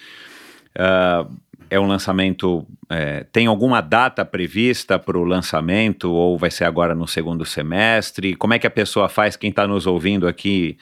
[0.76, 1.34] Uh,
[1.69, 2.66] é um lançamento.
[2.90, 8.35] É, tem alguma data prevista para o lançamento ou vai ser agora no segundo semestre?
[8.35, 9.35] Como é que a pessoa faz?
[9.35, 10.77] Quem está nos ouvindo aqui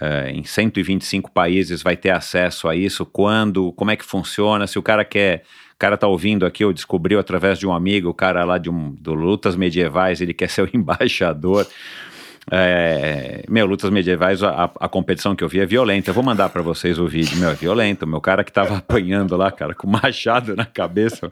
[0.00, 3.06] é, em 125 países vai ter acesso a isso?
[3.06, 3.72] Quando?
[3.72, 4.66] Como é que funciona?
[4.66, 5.42] Se o cara quer.
[5.74, 8.70] O cara tá ouvindo aqui, ou descobriu através de um amigo, o cara lá de
[8.70, 11.66] um, do Lutas Medievais, ele quer ser o embaixador.
[12.50, 16.10] É, meu, lutas medievais, a, a, competição que eu vi é violenta.
[16.10, 17.38] Eu vou mandar para vocês o vídeo.
[17.38, 18.06] Meu, é violento.
[18.06, 21.30] Meu cara que tava apanhando lá, cara, com machado na cabeça.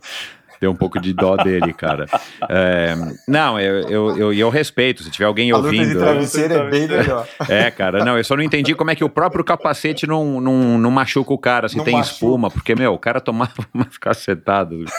[0.60, 2.06] Deu um pouco de dó dele, cara.
[2.48, 2.94] É,
[3.28, 5.02] não, eu, eu, eu, eu, respeito.
[5.02, 5.82] Se tiver alguém a ouvindo.
[5.82, 7.28] Luta de travesseiro é bem melhor.
[7.48, 10.78] É, cara, não, eu só não entendi como é que o próprio capacete não, não,
[10.78, 12.14] não machuca o cara se não tem machuca.
[12.14, 14.90] espuma, porque, meu, o cara tomava umas cacetadas.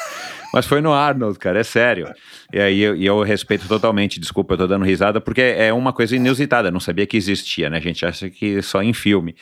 [0.55, 2.07] Mas foi no Arnold, cara, é sério.
[2.53, 6.15] E aí eu, eu respeito totalmente, desculpa, eu tô dando risada, porque é uma coisa
[6.15, 7.75] inusitada, não sabia que existia, né?
[7.75, 9.35] A gente acha que só em filme.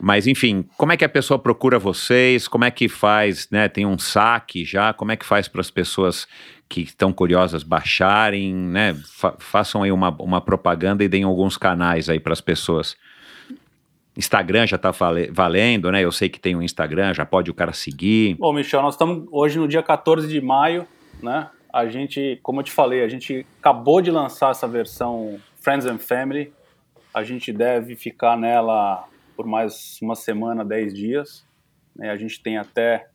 [0.00, 2.46] Mas enfim, como é que a pessoa procura vocês?
[2.46, 3.68] Como é que faz, né?
[3.68, 4.92] Tem um saque já?
[4.92, 6.28] Como é que faz para as pessoas
[6.68, 8.94] que estão curiosas baixarem, né?
[9.16, 12.94] Fa façam aí uma, uma propaganda e deem alguns canais aí para as pessoas.
[14.16, 14.90] Instagram já está
[15.30, 16.02] valendo, né?
[16.02, 18.34] Eu sei que tem um Instagram, já pode o cara seguir.
[18.36, 20.86] Bom, Michel, nós estamos hoje no dia 14 de maio,
[21.22, 21.50] né?
[21.72, 25.98] A gente, como eu te falei, a gente acabou de lançar essa versão Friends and
[25.98, 26.52] Family.
[27.12, 31.46] A gente deve ficar nela por mais uma semana, 10 dias.
[31.94, 32.10] Né?
[32.10, 33.08] A gente tem até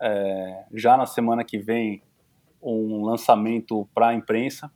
[0.00, 2.02] é, já na semana que vem
[2.62, 4.72] um lançamento para a imprensa.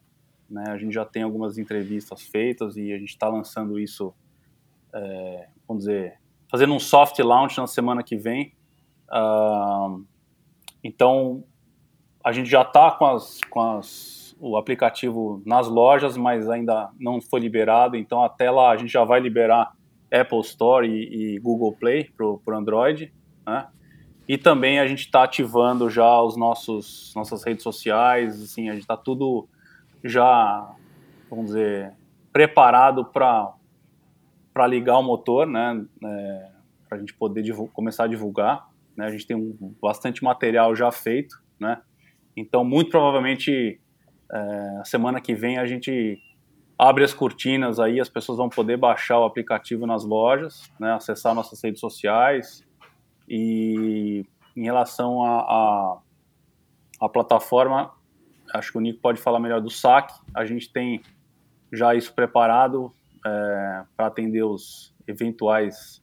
[0.51, 0.65] Né?
[0.69, 4.13] A gente já tem algumas entrevistas feitas e a gente está lançando isso
[4.95, 6.19] é, vamos dizer,
[6.51, 8.55] fazendo um soft launch na semana que vem.
[9.11, 10.05] Uh,
[10.83, 11.45] então,
[12.25, 17.21] a gente já está com, as, com as, o aplicativo nas lojas, mas ainda não
[17.21, 17.97] foi liberado.
[17.97, 19.73] Então, até lá a gente já vai liberar
[20.13, 23.13] Apple Store e, e Google Play para o Android.
[23.47, 23.67] Né?
[24.29, 28.41] E também a gente está ativando já os nossos nossas redes sociais.
[28.43, 29.49] Assim, a gente está tudo
[30.05, 30.71] já,
[31.31, 31.93] vamos dizer,
[32.33, 33.53] preparado para
[34.53, 36.49] para ligar o motor, né, é,
[36.89, 38.69] para a gente poder começar a divulgar.
[38.97, 41.81] Né, a gente tem um, bastante material já feito, né,
[42.37, 43.81] então muito provavelmente
[44.31, 46.19] é, a semana que vem a gente
[46.79, 51.35] abre as cortinas aí, as pessoas vão poder baixar o aplicativo nas lojas, né, acessar
[51.35, 52.67] nossas redes sociais
[53.29, 55.99] e em relação a, a,
[57.01, 57.93] a plataforma,
[58.53, 61.01] acho que o Nico pode falar melhor do saque, a gente tem
[61.73, 62.93] já isso preparado,
[63.25, 66.03] é, para atender os eventuais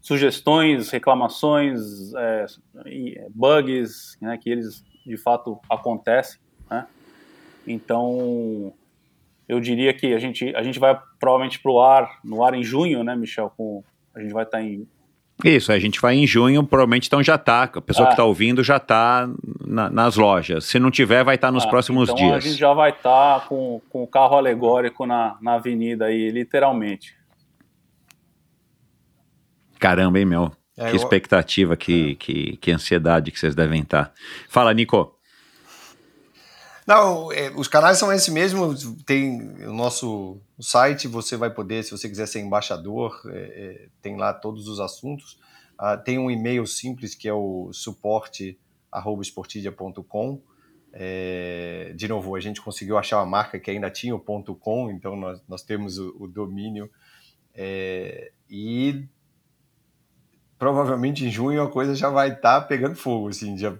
[0.00, 2.46] sugestões, reclamações, é,
[3.30, 6.40] bugs, né, que eles de fato acontecem.
[6.70, 6.86] Né?
[7.66, 8.72] Então,
[9.48, 12.62] eu diria que a gente, a gente vai provavelmente para o ar, no ar em
[12.62, 13.52] junho, né, Michel?
[13.56, 13.82] Com,
[14.14, 14.86] a gente vai estar tá em
[15.44, 17.64] isso, a gente vai em junho, provavelmente então já está.
[17.64, 18.08] A pessoa ah.
[18.08, 19.28] que está ouvindo já está
[19.66, 20.64] na, nas lojas.
[20.64, 22.36] Se não tiver, vai estar tá nos ah, próximos então dias.
[22.36, 26.30] A gente já vai estar tá com, com o carro alegórico na, na avenida aí,
[26.30, 27.14] literalmente.
[29.78, 30.52] Caramba, hein, meu?
[30.76, 30.96] É, que eu...
[30.96, 32.14] expectativa, que, é.
[32.14, 34.06] que, que ansiedade que vocês devem estar.
[34.06, 34.12] Tá.
[34.48, 35.15] Fala, Nico.
[36.86, 38.72] Não, é, os canais são esse mesmo.
[39.04, 44.16] Tem o nosso site, você vai poder, se você quiser ser embaixador, é, é, tem
[44.16, 45.36] lá todos os assuntos.
[45.76, 50.40] Ah, tem um e-mail simples que é o suporte@esportidia.com.
[50.92, 55.16] É, de novo, a gente conseguiu achar uma marca que ainda tinha o .com, então
[55.16, 56.88] nós, nós temos o, o domínio.
[57.52, 59.06] É, e
[60.58, 63.76] provavelmente em junho a coisa já vai estar tá pegando fogo, assim, já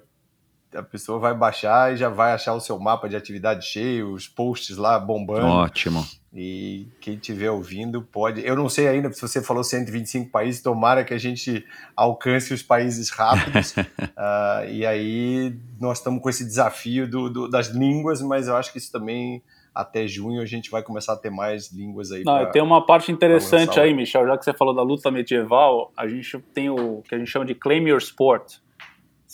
[0.75, 4.29] a pessoa vai baixar e já vai achar o seu mapa de atividade cheio, os
[4.29, 5.47] posts lá bombando.
[5.47, 6.07] Ótimo.
[6.35, 8.47] E quem estiver ouvindo pode.
[8.47, 11.65] Eu não sei ainda se você falou 125 países, tomara que a gente
[11.97, 13.75] alcance os países rápidos.
[13.77, 18.71] uh, e aí nós estamos com esse desafio do, do, das línguas, mas eu acho
[18.71, 19.43] que isso também
[19.75, 22.25] até junho a gente vai começar a ter mais línguas aí.
[22.25, 25.93] Não, pra, tem uma parte interessante aí, Michel, já que você falou da luta medieval,
[25.97, 28.57] a gente tem o que a gente chama de Claim Your Sport.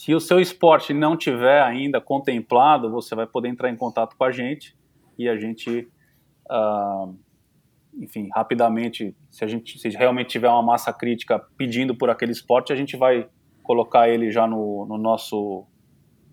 [0.03, 4.25] Se o seu esporte não tiver ainda contemplado, você vai poder entrar em contato com
[4.25, 4.77] a gente
[5.17, 5.89] e a gente,
[6.51, 7.17] uh,
[7.95, 12.73] enfim, rapidamente, se a gente se realmente tiver uma massa crítica pedindo por aquele esporte,
[12.73, 13.29] a gente vai
[13.63, 15.69] colocar ele já no, no nosso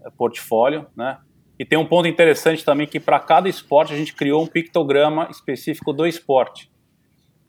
[0.04, 1.20] eh, portfólio, né?
[1.60, 5.28] E tem um ponto interessante também que para cada esporte a gente criou um pictograma
[5.30, 6.72] específico do esporte.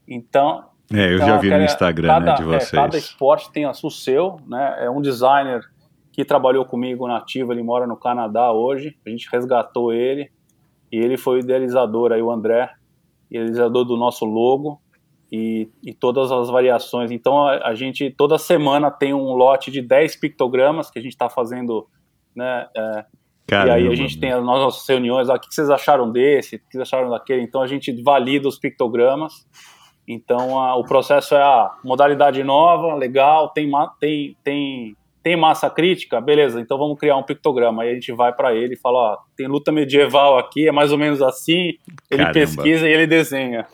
[0.06, 2.74] Então, é, eu então, já vi no Instagram cada, né, de vocês.
[2.74, 4.84] É, cada esporte tem o seu, né?
[4.84, 5.62] É um designer
[6.12, 8.96] que trabalhou comigo na Ativa, ele mora no Canadá hoje.
[9.06, 10.30] A gente resgatou ele
[10.90, 12.70] e ele foi o idealizador aí, o André,
[13.30, 14.80] idealizador do nosso logo
[15.30, 17.10] e, e todas as variações.
[17.10, 21.12] Então a, a, gente toda semana tem um lote de 10 pictogramas que a gente
[21.12, 21.86] está fazendo,
[22.34, 22.66] né?
[22.76, 23.04] É,
[23.46, 26.56] Caramba, e aí a gente tem as nossas reuniões, ah, o que vocês acharam desse,
[26.56, 29.44] o que vocês acharam daquele, então a gente valida os pictogramas,
[30.06, 36.20] então a, o processo é a modalidade nova, legal, tem, tem, tem, tem massa crítica,
[36.20, 39.18] beleza, então vamos criar um pictograma, aí a gente vai para ele e fala, ó,
[39.36, 41.74] tem luta medieval aqui, é mais ou menos assim,
[42.10, 42.32] ele Caramba.
[42.32, 43.66] pesquisa e ele desenha.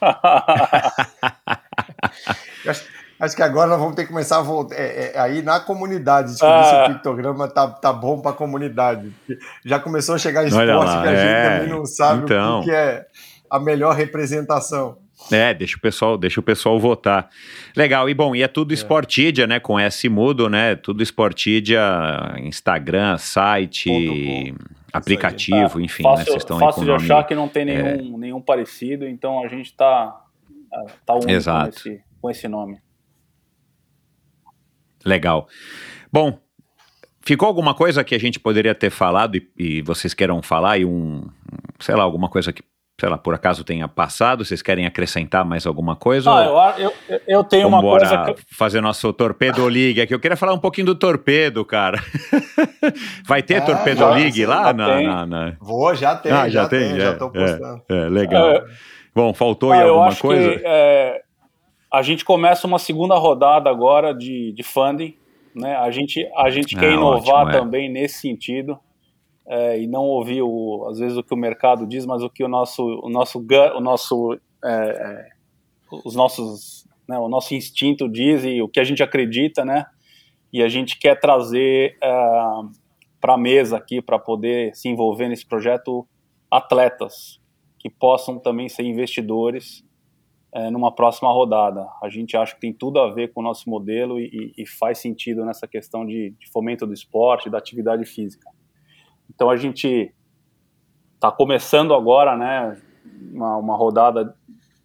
[3.20, 6.30] Acho que agora nós vamos ter que começar a voltar é, é, aí na comunidade,
[6.30, 6.64] descobrir ah.
[6.64, 9.12] se o pictograma tá, tá bom para a comunidade.
[9.62, 12.60] Já começou a chegar esporte que a gente é, também não sabe então.
[12.60, 13.04] o que é
[13.50, 14.96] a melhor representação.
[15.30, 17.28] É, deixa o pessoal, deixa o pessoal votar.
[17.76, 18.74] Legal, e bom, e é tudo é.
[18.74, 19.60] Sportidia, né?
[19.60, 20.74] Com S mudo, né?
[20.74, 21.80] Tudo Sportidia,
[22.38, 24.54] Instagram, site,
[24.92, 26.24] aplicativo, é, enfim, fácil, né?
[26.24, 28.18] Vocês estão fácil de achar que não tem nenhum, é.
[28.18, 30.24] nenhum parecido, então a gente tá,
[31.06, 31.66] tá único Exato.
[31.66, 32.78] Nesse, com esse nome.
[35.04, 35.48] Legal.
[36.12, 36.38] Bom,
[37.22, 40.84] ficou alguma coisa que a gente poderia ter falado e, e, vocês queiram falar e
[40.84, 41.26] um,
[41.78, 42.62] sei lá, alguma coisa que,
[43.00, 46.30] sei lá, por acaso tenha passado, vocês querem acrescentar mais alguma coisa?
[46.30, 48.54] Ah, eu, eu, eu tenho uma coisa que...
[48.54, 50.12] fazer nosso Torpedo League aqui.
[50.12, 51.98] Eu queria falar um pouquinho do Torpedo, cara.
[53.26, 54.72] Vai ter ah, Torpedo já, League lá?
[54.74, 57.82] Na, na, na, Vou, já tem, ah, já, já tem, tem, já tô é, postando.
[57.88, 58.50] É, é legal.
[58.50, 58.64] É,
[59.14, 60.58] Bom, faltou ah, aí alguma coisa?
[60.58, 61.22] Que, é,
[61.90, 65.16] a gente começa uma segunda rodada agora de, de funding.
[65.54, 65.74] Né?
[65.74, 67.58] A gente, a gente quer ah, inovar ótimo, é.
[67.58, 68.78] também nesse sentido.
[69.52, 72.44] É, e não ouvir, o, às vezes, o que o mercado diz, mas o que
[72.44, 75.28] o nosso, o nosso, o nosso, é, é,
[76.04, 79.86] os nossos, né, o nosso instinto diz e o que a gente acredita, né?
[80.52, 82.10] E a gente quer trazer é,
[83.20, 86.06] para a mesa aqui, para poder se envolver nesse projeto,
[86.48, 87.40] atletas
[87.78, 89.84] que possam também ser investidores
[90.52, 91.86] é, numa próxima rodada.
[92.02, 94.98] A gente acha que tem tudo a ver com o nosso modelo e, e faz
[94.98, 98.50] sentido nessa questão de, de, fomento do esporte, da atividade física.
[99.34, 100.12] Então a gente
[101.14, 102.80] está começando agora, né,
[103.32, 104.34] uma, uma rodada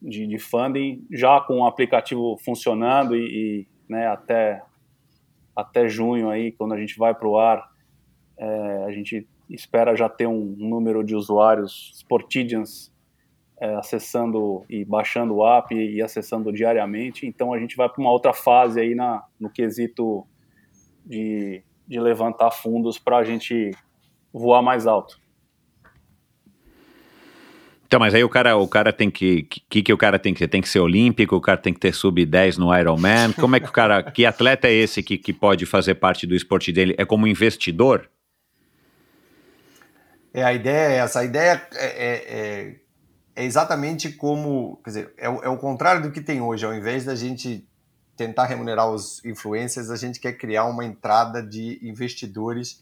[0.01, 4.61] de, de, funding já com o aplicativo funcionando e, e né, até
[5.56, 7.72] até junho aí, quando a gente vai para o ar,
[8.38, 12.93] é, a gente espera já ter um número de usuários Sportidians
[13.57, 17.25] é, acessando e baixando o app e, e, acessando diariamente.
[17.25, 20.27] Então a gente vai para uma outra fase aí na, no quesito
[21.06, 23.72] de, de levantar fundos para a gente
[24.39, 25.19] voar mais alto.
[27.88, 30.39] Então, mas aí o cara, o cara tem que, que que o cara tem que
[30.39, 30.47] ser?
[30.47, 33.31] Tem que ser olímpico, o cara tem que ter sub 10 no Ironman.
[33.33, 36.35] Como é que o cara, que atleta é esse que, que pode fazer parte do
[36.35, 36.95] esporte dele?
[36.97, 38.09] É como investidor?
[40.33, 41.19] É, a ideia é essa.
[41.19, 42.75] A ideia é, é, é
[43.35, 46.65] é exatamente como, quer dizer, é, é o contrário do que tem hoje.
[46.65, 47.67] Ao invés da gente
[48.15, 52.81] tentar remunerar os influencers, a gente quer criar uma entrada de investidores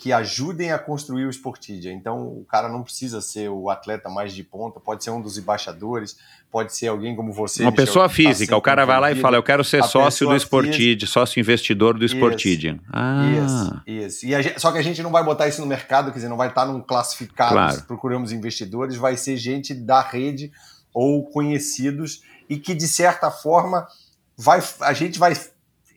[0.00, 1.92] que ajudem a construir o Sportidia.
[1.92, 5.36] Então, o cara não precisa ser o atleta mais de ponta, pode ser um dos
[5.36, 6.16] embaixadores,
[6.50, 7.62] pode ser alguém como você.
[7.62, 9.84] Uma Michel, pessoa tá física, tá o cara vai lá e fala, eu quero ser
[9.84, 12.80] sócio do Sportidia, sócio investidor do Sportidia.
[12.90, 13.82] Ah.
[13.86, 14.42] Isso, isso.
[14.42, 16.48] Gente, só que a gente não vai botar isso no mercado, quer dizer, não vai
[16.48, 17.82] estar num classificado, claro.
[17.82, 20.50] procuramos investidores, vai ser gente da rede
[20.94, 23.86] ou conhecidos e que, de certa forma,
[24.34, 25.34] vai, a gente vai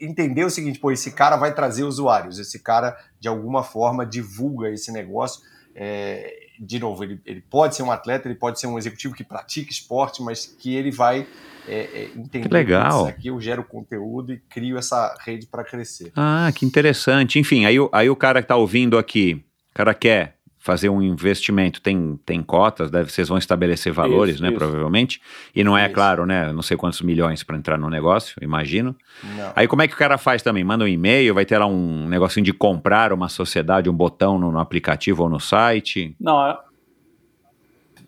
[0.06, 4.69] entender o seguinte, pô, esse cara vai trazer usuários, esse cara de alguma forma divulga
[4.69, 5.41] esse negócio
[5.75, 9.23] é, de novo, ele, ele pode ser um atleta, ele pode ser um executivo que
[9.23, 11.27] pratica esporte, mas que ele vai
[11.67, 13.06] é, é, entender Que legal.
[13.06, 16.11] que aqui eu gero conteúdo e crio essa rede para crescer.
[16.15, 17.40] Ah, que interessante.
[17.40, 21.01] Enfim, aí, o- aí o cara que tá ouvindo aqui, o cara quer fazer um
[21.01, 24.58] investimento, tem, tem cotas, deve, vocês vão estabelecer valores, Isso, né, isso.
[24.58, 25.22] provavelmente.
[25.53, 25.93] E não é, Isso.
[25.93, 28.95] claro, né, não sei quantos milhões para entrar no negócio, imagino.
[29.22, 29.51] Não.
[29.58, 30.64] Aí como é que o cara faz também?
[30.64, 34.53] Manda um e-mail, vai ter lá um negocinho de comprar uma sociedade, um botão no,
[34.53, 36.16] no aplicativo ou no site.
[36.17, 36.58] Não, é,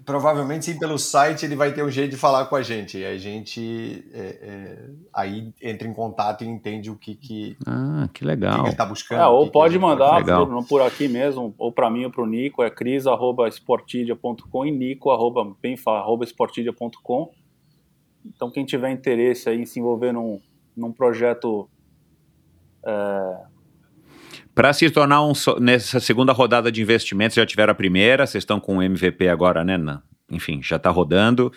[0.06, 3.00] Provavelmente sim, pelo site ele vai ter um jeito de falar com a gente.
[3.00, 8.08] E a gente é, é, aí entra em contato e entende o que, que, Ah,
[8.14, 8.60] que legal.
[8.60, 9.22] ele está buscando.
[9.22, 10.64] é, ou pode gente mandar Legal.
[10.66, 17.32] por, aqui mesmo, ou para mim ou para o Nico, é cris.esportidia.com e nico.benfa.esportidia.com.
[18.26, 20.40] Então, quem tiver interesse aí em se envolver num,
[20.78, 21.68] num projeto
[24.56, 28.42] Para se tornar um so- nessa segunda rodada de investimentos, já tiveram a primeira, vocês
[28.42, 29.78] estão com o MVP agora, né?
[29.78, 30.02] na-
[30.32, 31.52] enfim, já está rodando.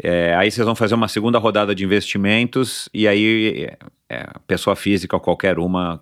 [0.00, 4.76] É, aí vocês vão fazer uma segunda rodada de investimentos e aí é, é, pessoa
[4.76, 6.00] física, qualquer uma,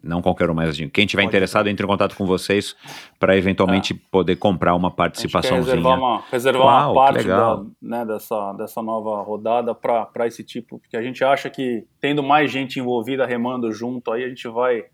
[0.00, 2.76] não qualquer uma, mas quem tiver Pode interessado, entre em contato com vocês
[3.18, 5.74] para eventualmente poder comprar uma participaçãozinha.
[5.74, 10.78] reservar uma, reservar Uau, uma parte da, né, dessa, dessa nova rodada para esse tipo,
[10.78, 14.84] porque a gente acha que tendo mais gente envolvida remando junto, aí a gente vai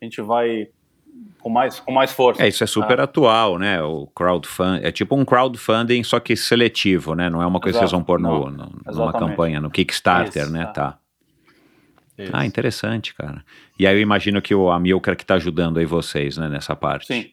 [0.00, 0.68] a gente vai
[1.40, 2.42] com mais, com mais força.
[2.42, 3.82] É, isso é super atual, né?
[3.82, 7.28] O crowdfunding, é tipo um crowdfunding, só que seletivo, né?
[7.30, 8.06] Não é uma coisa que vocês vão Exato.
[8.06, 10.64] pôr no, no- numa campanha, no Kickstarter, Isso, né?
[10.66, 10.72] tá.
[10.72, 10.98] Tá.
[12.18, 12.32] Isso.
[12.34, 13.44] Ah, interessante, cara.
[13.78, 17.06] E aí eu imagino que o Amilcar que tá ajudando aí vocês, né, nessa parte.
[17.06, 17.30] Sim.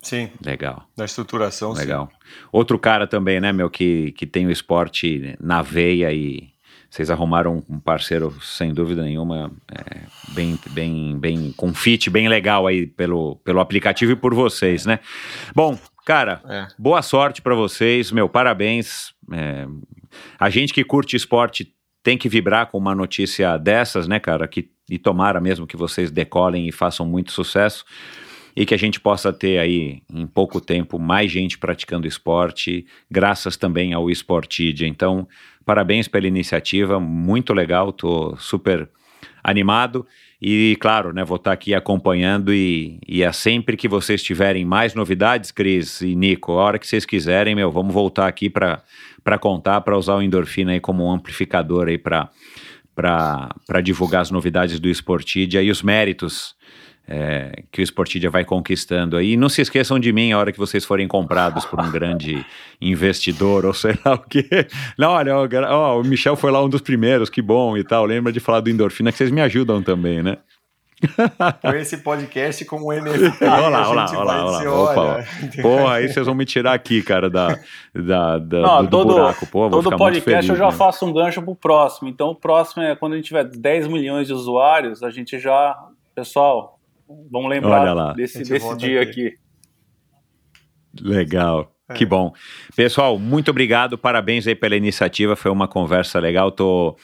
[0.00, 1.74] Sim, Legal, na estruturação.
[1.74, 1.80] sim.
[1.80, 2.08] legal.
[2.52, 6.48] Outro cara também, né, meu, que, que tem o esporte na veia e
[6.90, 10.00] vocês arrumaram um parceiro, sem dúvida nenhuma, é,
[10.32, 14.98] bem, bem, bem, com fit bem legal aí pelo, pelo aplicativo e por vocês, né?
[15.54, 16.66] Bom, cara, É.
[16.78, 19.12] boa sorte pra vocês, meu, parabéns.
[19.32, 19.66] É,
[20.38, 24.48] a gente que curte esporte tem que vibrar com uma notícia dessas, né, cara?
[24.48, 27.84] Que, e tomara mesmo que vocês decolem e façam muito sucesso
[28.56, 33.56] e que a gente possa ter aí em pouco tempo mais gente praticando esporte, graças
[33.56, 34.88] também ao Esportidia.
[34.88, 35.28] Então,
[35.68, 38.88] parabéns pela iniciativa, muito legal, tô super
[39.44, 40.06] animado.
[40.40, 44.94] E claro, né, vou estar aqui acompanhando e, e é sempre que vocês tiverem mais
[44.94, 48.82] novidades, Cris e Nico, a hora que vocês quiserem, meu, vamos voltar aqui para
[49.38, 52.30] contar, para usar o endorfina aí como um amplificador aí para
[53.84, 56.56] divulgar as novidades do Esportidia e os méritos
[57.08, 59.32] é, que o Esportidia vai conquistando aí.
[59.32, 62.44] E não se esqueçam de mim a hora que vocês forem comprados por um grande
[62.80, 64.46] investidor ou sei lá o quê.
[64.98, 65.34] Não, olha,
[65.70, 68.04] ó, o Michel foi lá um dos primeiros, que bom e tal.
[68.04, 70.36] Lembra de falar do endorfina, que vocês me ajudam também, né?
[71.62, 73.44] Com esse podcast como NFT.
[73.46, 75.24] Olha lá, olha lá, olha lá, olha Opa.
[75.62, 77.56] Porra, aí vocês vão me tirar aqui, cara, da,
[77.94, 79.46] da, da- Não, do, do todo, buraco.
[79.46, 80.76] Pô, vou todo podcast feliz, eu já né?
[80.76, 82.08] faço um gancho pro próximo.
[82.08, 85.76] Então o próximo é quando a gente tiver 10 milhões de usuários, a gente já.
[86.16, 86.77] Pessoal,
[87.30, 89.26] vamos lembrar desse, desse dia aqui.
[89.28, 89.38] aqui.
[91.00, 91.72] Legal.
[91.88, 91.94] É.
[91.94, 92.32] Que bom.
[92.76, 96.96] Pessoal, muito obrigado, parabéns aí pela iniciativa, foi uma conversa legal, tô,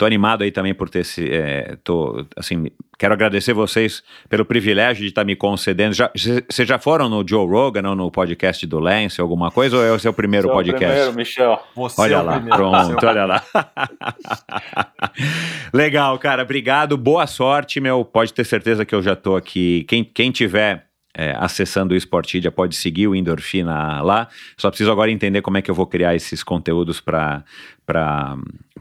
[0.00, 5.02] tô animado aí também por ter se, é, tô, assim, quero agradecer vocês pelo privilégio
[5.02, 6.10] de estar me concedendo, já,
[6.48, 9.92] vocês já foram no Joe Rogan ou no podcast do Lance, alguma coisa, ou é
[9.92, 10.86] o seu primeiro é o podcast?
[10.86, 11.62] primeiro, Michel.
[11.76, 13.44] Você Olha é o lá, primeiro, pronto, olha lá.
[15.70, 18.02] Legal, cara, obrigado, boa sorte, meu.
[18.02, 19.84] Pode ter certeza que eu já tô aqui.
[19.86, 24.28] Quem, quem tiver é, acessando o Esportidia pode seguir o Endorfina lá.
[24.56, 27.44] Só preciso agora entender como é que eu vou criar esses conteúdos para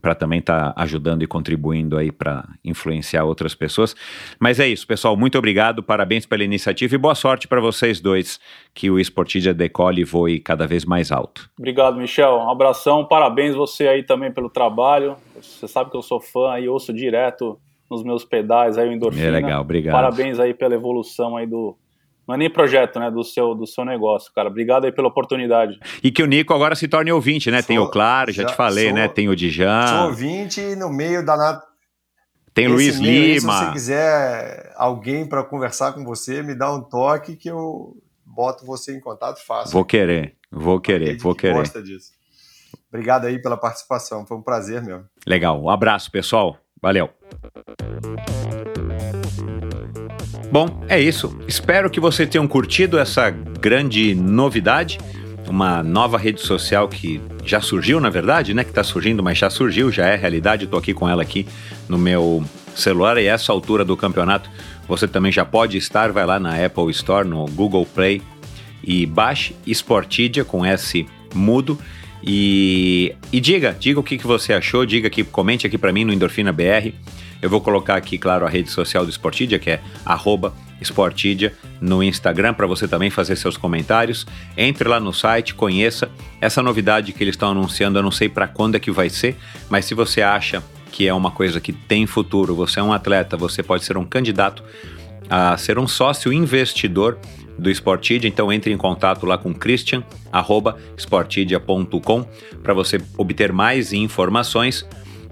[0.01, 3.95] para também estar ajudando e contribuindo aí para influenciar outras pessoas.
[4.39, 5.17] Mas é isso, pessoal.
[5.17, 8.39] Muito obrigado, parabéns pela iniciativa e boa sorte para vocês dois
[8.73, 11.49] que o Esportidia decole e voe cada vez mais alto.
[11.57, 12.37] Obrigado, Michel.
[12.37, 13.05] Um abração.
[13.05, 15.17] Parabéns você aí também pelo trabalho.
[15.41, 17.59] Você sabe que eu sou fã e ouço direto
[17.89, 19.25] nos meus pedais aí o Endorfina.
[19.25, 19.93] É legal, obrigado.
[19.93, 21.75] Parabéns aí pela evolução aí do.
[22.29, 23.09] Não é nem projeto, né?
[23.09, 24.49] Do seu, do seu negócio, cara.
[24.49, 25.79] Obrigado aí pela oportunidade.
[26.03, 27.63] E que o Nico agora se torne ouvinte, né?
[27.63, 29.07] tem Sou- o Claro, já, já te falei, sou- né?
[29.07, 31.59] Tem o Sou Dijan, ouvinte no meio da nat...
[32.53, 33.65] tem Esse Luiz meio aí, Se Lima.
[33.65, 38.95] você quiser alguém para conversar com você, me dá um toque que eu boto você
[38.95, 39.71] em contato fácil.
[39.73, 41.55] Vou querer, vou querer, vou que querer.
[41.55, 42.11] Gosta disso.
[42.89, 45.03] Obrigado aí pela participação, foi um prazer mesmo.
[45.25, 46.57] Legal, um abraço, pessoal.
[46.79, 47.09] Valeu.
[50.51, 51.37] Bom, é isso.
[51.47, 54.97] Espero que vocês tenham curtido essa grande novidade.
[55.47, 58.63] Uma nova rede social que já surgiu, na verdade, né?
[58.63, 60.65] Que tá surgindo, mas já surgiu, já é realidade.
[60.65, 61.45] Estou aqui com ela aqui
[61.87, 62.43] no meu
[62.75, 64.49] celular e essa altura do campeonato
[64.87, 66.11] você também já pode estar.
[66.11, 68.19] Vai lá na Apple Store, no Google Play,
[68.83, 71.77] e baixe Sportidia com S mudo.
[72.23, 76.03] E, e diga, diga o que, que você achou, diga aqui, comente aqui para mim
[76.03, 76.91] no Endorfina BR.
[77.41, 82.03] Eu vou colocar aqui, claro, a rede social do Sportidia, que é arroba Sportidia no
[82.03, 84.25] Instagram para você também fazer seus comentários.
[84.57, 86.09] Entre lá no site, conheça
[86.41, 87.99] essa novidade que eles estão anunciando.
[87.99, 89.35] Eu não sei para quando é que vai ser,
[89.69, 93.37] mas se você acha que é uma coisa que tem futuro, você é um atleta,
[93.37, 94.63] você pode ser um candidato
[95.29, 97.19] a ser um sócio investidor
[97.57, 100.03] do Sportidia, então entre em contato lá com Christian,
[100.97, 102.25] sportidia.com
[102.63, 104.87] para você obter mais informações.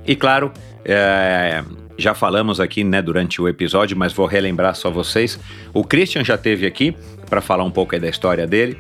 [0.06, 0.52] E claro,
[0.86, 1.64] é,
[1.98, 5.40] já falamos aqui né, durante o episódio, mas vou relembrar só vocês.
[5.74, 6.96] O Christian já teve aqui
[7.30, 8.78] para falar um pouco da história dele.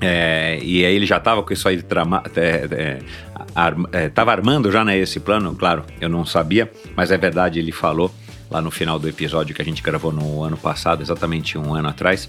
[0.00, 2.98] É, e aí ele já estava com isso aí trama, é, é,
[3.92, 7.70] é, tava armando já né, esse plano, claro, eu não sabia, mas é verdade, ele
[7.70, 8.12] falou
[8.50, 11.88] lá no final do episódio que a gente gravou no ano passado, exatamente um ano
[11.88, 12.28] atrás,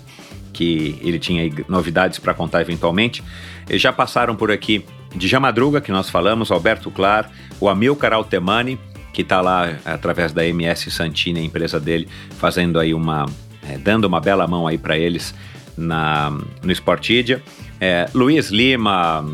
[0.53, 3.24] que ele tinha novidades para contar eventualmente.
[3.67, 4.85] Eles já passaram por aqui
[5.16, 8.80] de Jamadruga, que nós falamos, Alberto Clar, o Amilcar Altemani,
[9.14, 13.25] que está lá através da MS Santini, a empresa dele, fazendo aí uma.
[13.69, 15.33] É, dando uma bela mão aí para eles
[15.77, 16.30] na,
[16.61, 17.42] no Sportidia.
[17.80, 19.25] É, Luiz Lima,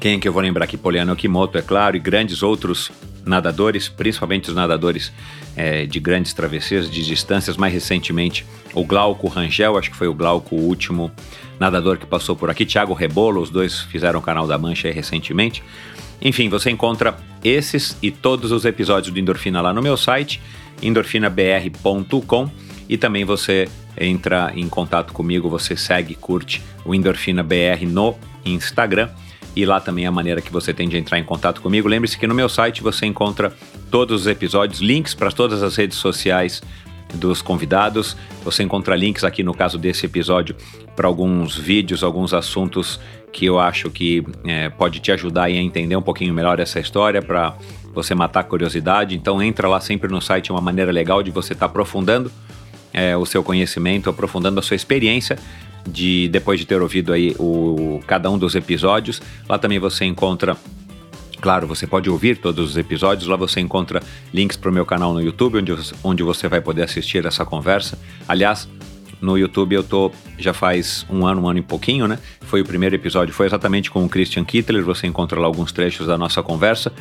[0.00, 0.76] quem que eu vou lembrar aqui?
[0.76, 2.90] Poliano Okimoto, é claro, e grandes outros
[3.24, 5.12] nadadores, principalmente os nadadores
[5.54, 7.56] é, de grandes travessias, de distâncias.
[7.56, 8.44] Mais recentemente,
[8.74, 11.10] o Glauco Rangel, acho que foi o Glauco o último
[11.58, 12.64] nadador que passou por aqui.
[12.64, 15.62] Thiago Rebolo, os dois fizeram o canal da Mancha recentemente.
[16.22, 20.40] Enfim, você encontra esses e todos os episódios do Endorfina lá no meu site,
[20.82, 22.50] endorfinabr.com
[22.88, 29.08] e também você entra em contato comigo, você segue, curte o Endorfina BR no Instagram
[29.54, 31.88] e lá também é a maneira que você tem de entrar em contato comigo.
[31.88, 33.52] Lembre-se que no meu site você encontra
[33.90, 36.62] todos os episódios, links para todas as redes sociais
[37.14, 38.16] dos convidados.
[38.44, 40.56] Você encontra links aqui no caso desse episódio
[40.94, 43.00] para alguns vídeos, alguns assuntos
[43.32, 47.22] que eu acho que é, pode te ajudar a entender um pouquinho melhor essa história,
[47.22, 47.54] para
[47.94, 49.14] você matar a curiosidade.
[49.14, 52.30] Então entra lá sempre no site, é uma maneira legal de você estar tá aprofundando
[52.92, 55.38] é, o seu conhecimento, aprofundando a sua experiência
[55.86, 59.22] de depois de ter ouvido aí o, cada um dos episódios.
[59.48, 60.56] Lá também você encontra
[61.40, 64.02] Claro, você pode ouvir todos os episódios, lá você encontra
[64.32, 67.98] links para o meu canal no YouTube, onde, onde você vai poder assistir essa conversa.
[68.28, 68.68] Aliás,
[69.20, 72.18] no YouTube eu tô já faz um ano, um ano e pouquinho, né?
[72.42, 76.06] Foi o primeiro episódio, foi exatamente com o Christian Kittler, você encontra lá alguns trechos
[76.06, 76.92] da nossa conversa.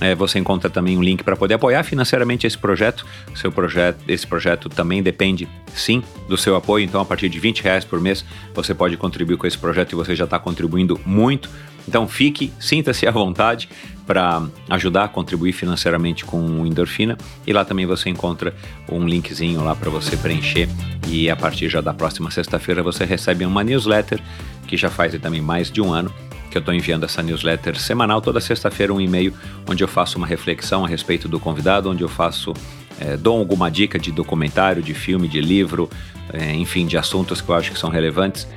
[0.00, 3.06] É, você encontra também um link para poder apoiar financeiramente esse projeto.
[3.34, 6.84] Seu projeto, esse projeto também depende, sim, do seu apoio.
[6.84, 9.96] Então, a partir de 20 reais por mês, você pode contribuir com esse projeto e
[9.96, 11.48] você já está contribuindo muito.
[11.88, 13.68] Então, fique, sinta-se à vontade
[14.06, 17.16] para ajudar a contribuir financeiramente com o Endorfina.
[17.46, 18.54] E lá também você encontra
[18.90, 20.68] um linkzinho lá para você preencher.
[21.08, 24.20] E a partir já da próxima sexta-feira você recebe uma newsletter
[24.66, 26.12] que já faz também mais de um ano
[26.56, 29.34] que eu estou enviando essa newsletter semanal, toda sexta-feira um e-mail
[29.68, 32.54] onde eu faço uma reflexão a respeito do convidado, onde eu faço,
[32.98, 35.90] é, dou alguma dica de documentário, de filme, de livro,
[36.32, 38.48] é, enfim, de assuntos que eu acho que são relevantes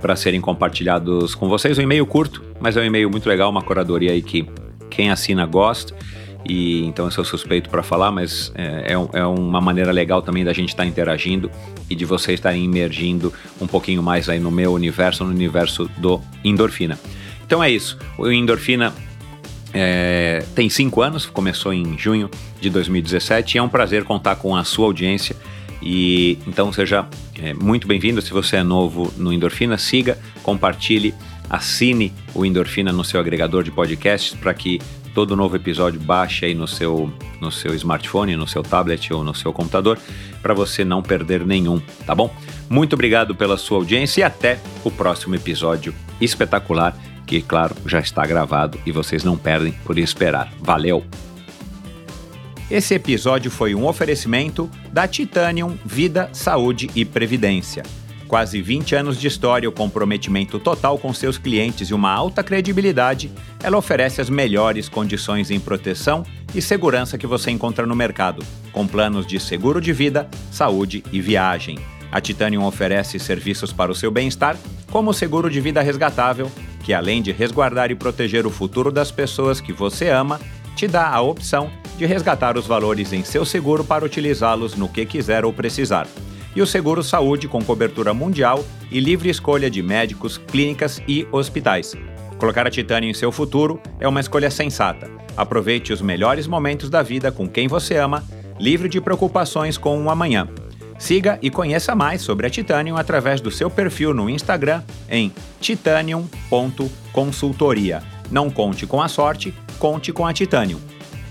[0.00, 1.76] para serem compartilhados com vocês.
[1.76, 4.46] Um e-mail curto, mas é um e-mail muito legal, uma curadoria aí que
[4.88, 5.92] quem assina gosta.
[6.48, 10.44] E então eu sou suspeito para falar, mas é, é, é, uma maneira legal também
[10.44, 11.50] da gente estar tá interagindo
[11.88, 16.20] e de vocês estarem emergindo um pouquinho mais aí no meu universo, no universo do
[16.44, 16.98] endorfina.
[17.50, 17.98] Então é isso.
[18.16, 18.94] O Endorfina
[19.74, 22.30] é, tem cinco anos, começou em junho
[22.60, 25.34] de 2017 e é um prazer contar com a sua audiência.
[25.82, 27.08] E então seja
[27.42, 28.22] é, muito bem-vindo.
[28.22, 31.12] Se você é novo no Endorfina, siga, compartilhe,
[31.48, 34.78] assine o Endorfina no seu agregador de podcasts para que
[35.12, 39.34] todo novo episódio baixe aí no seu, no seu smartphone, no seu tablet ou no
[39.34, 39.98] seu computador,
[40.40, 42.32] para você não perder nenhum, tá bom?
[42.68, 46.96] Muito obrigado pela sua audiência e até o próximo episódio espetacular
[47.30, 50.52] que, claro, já está gravado e vocês não perdem por esperar.
[50.58, 51.04] Valeu!
[52.68, 57.84] Esse episódio foi um oferecimento da Titanium Vida, Saúde e Previdência.
[58.26, 63.30] Quase 20 anos de história, o comprometimento total com seus clientes e uma alta credibilidade,
[63.62, 68.88] ela oferece as melhores condições em proteção e segurança que você encontra no mercado, com
[68.88, 71.78] planos de seguro de vida, saúde e viagem.
[72.12, 74.56] A Titanium oferece serviços para o seu bem-estar,
[74.90, 76.50] como o seguro de vida resgatável,
[76.82, 80.40] que além de resguardar e proteger o futuro das pessoas que você ama,
[80.74, 85.04] te dá a opção de resgatar os valores em seu seguro para utilizá-los no que
[85.04, 86.06] quiser ou precisar.
[86.56, 91.94] E o seguro saúde com cobertura mundial e livre escolha de médicos, clínicas e hospitais.
[92.38, 95.08] Colocar a Titânia em seu futuro é uma escolha sensata.
[95.36, 98.24] Aproveite os melhores momentos da vida com quem você ama,
[98.58, 100.48] livre de preocupações com o amanhã.
[101.00, 108.02] Siga e conheça mais sobre a Titanium através do seu perfil no Instagram em titanium.consultoria.
[108.30, 110.78] Não conte com a sorte, conte com a Titanium.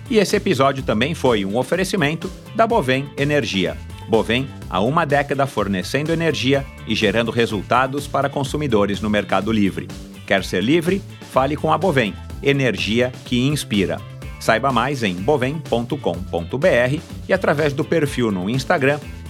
[0.10, 3.78] E esse episódio também foi um oferecimento da Bovem Energia.
[4.10, 9.88] Bovem, há uma década fornecendo energia e gerando resultados para consumidores no Mercado Livre.
[10.26, 11.00] Quer ser livre?
[11.32, 14.02] Fale com a Bovem, energia que inspira.
[14.40, 19.00] Saiba mais em bovem.com.br e através do perfil no Instagram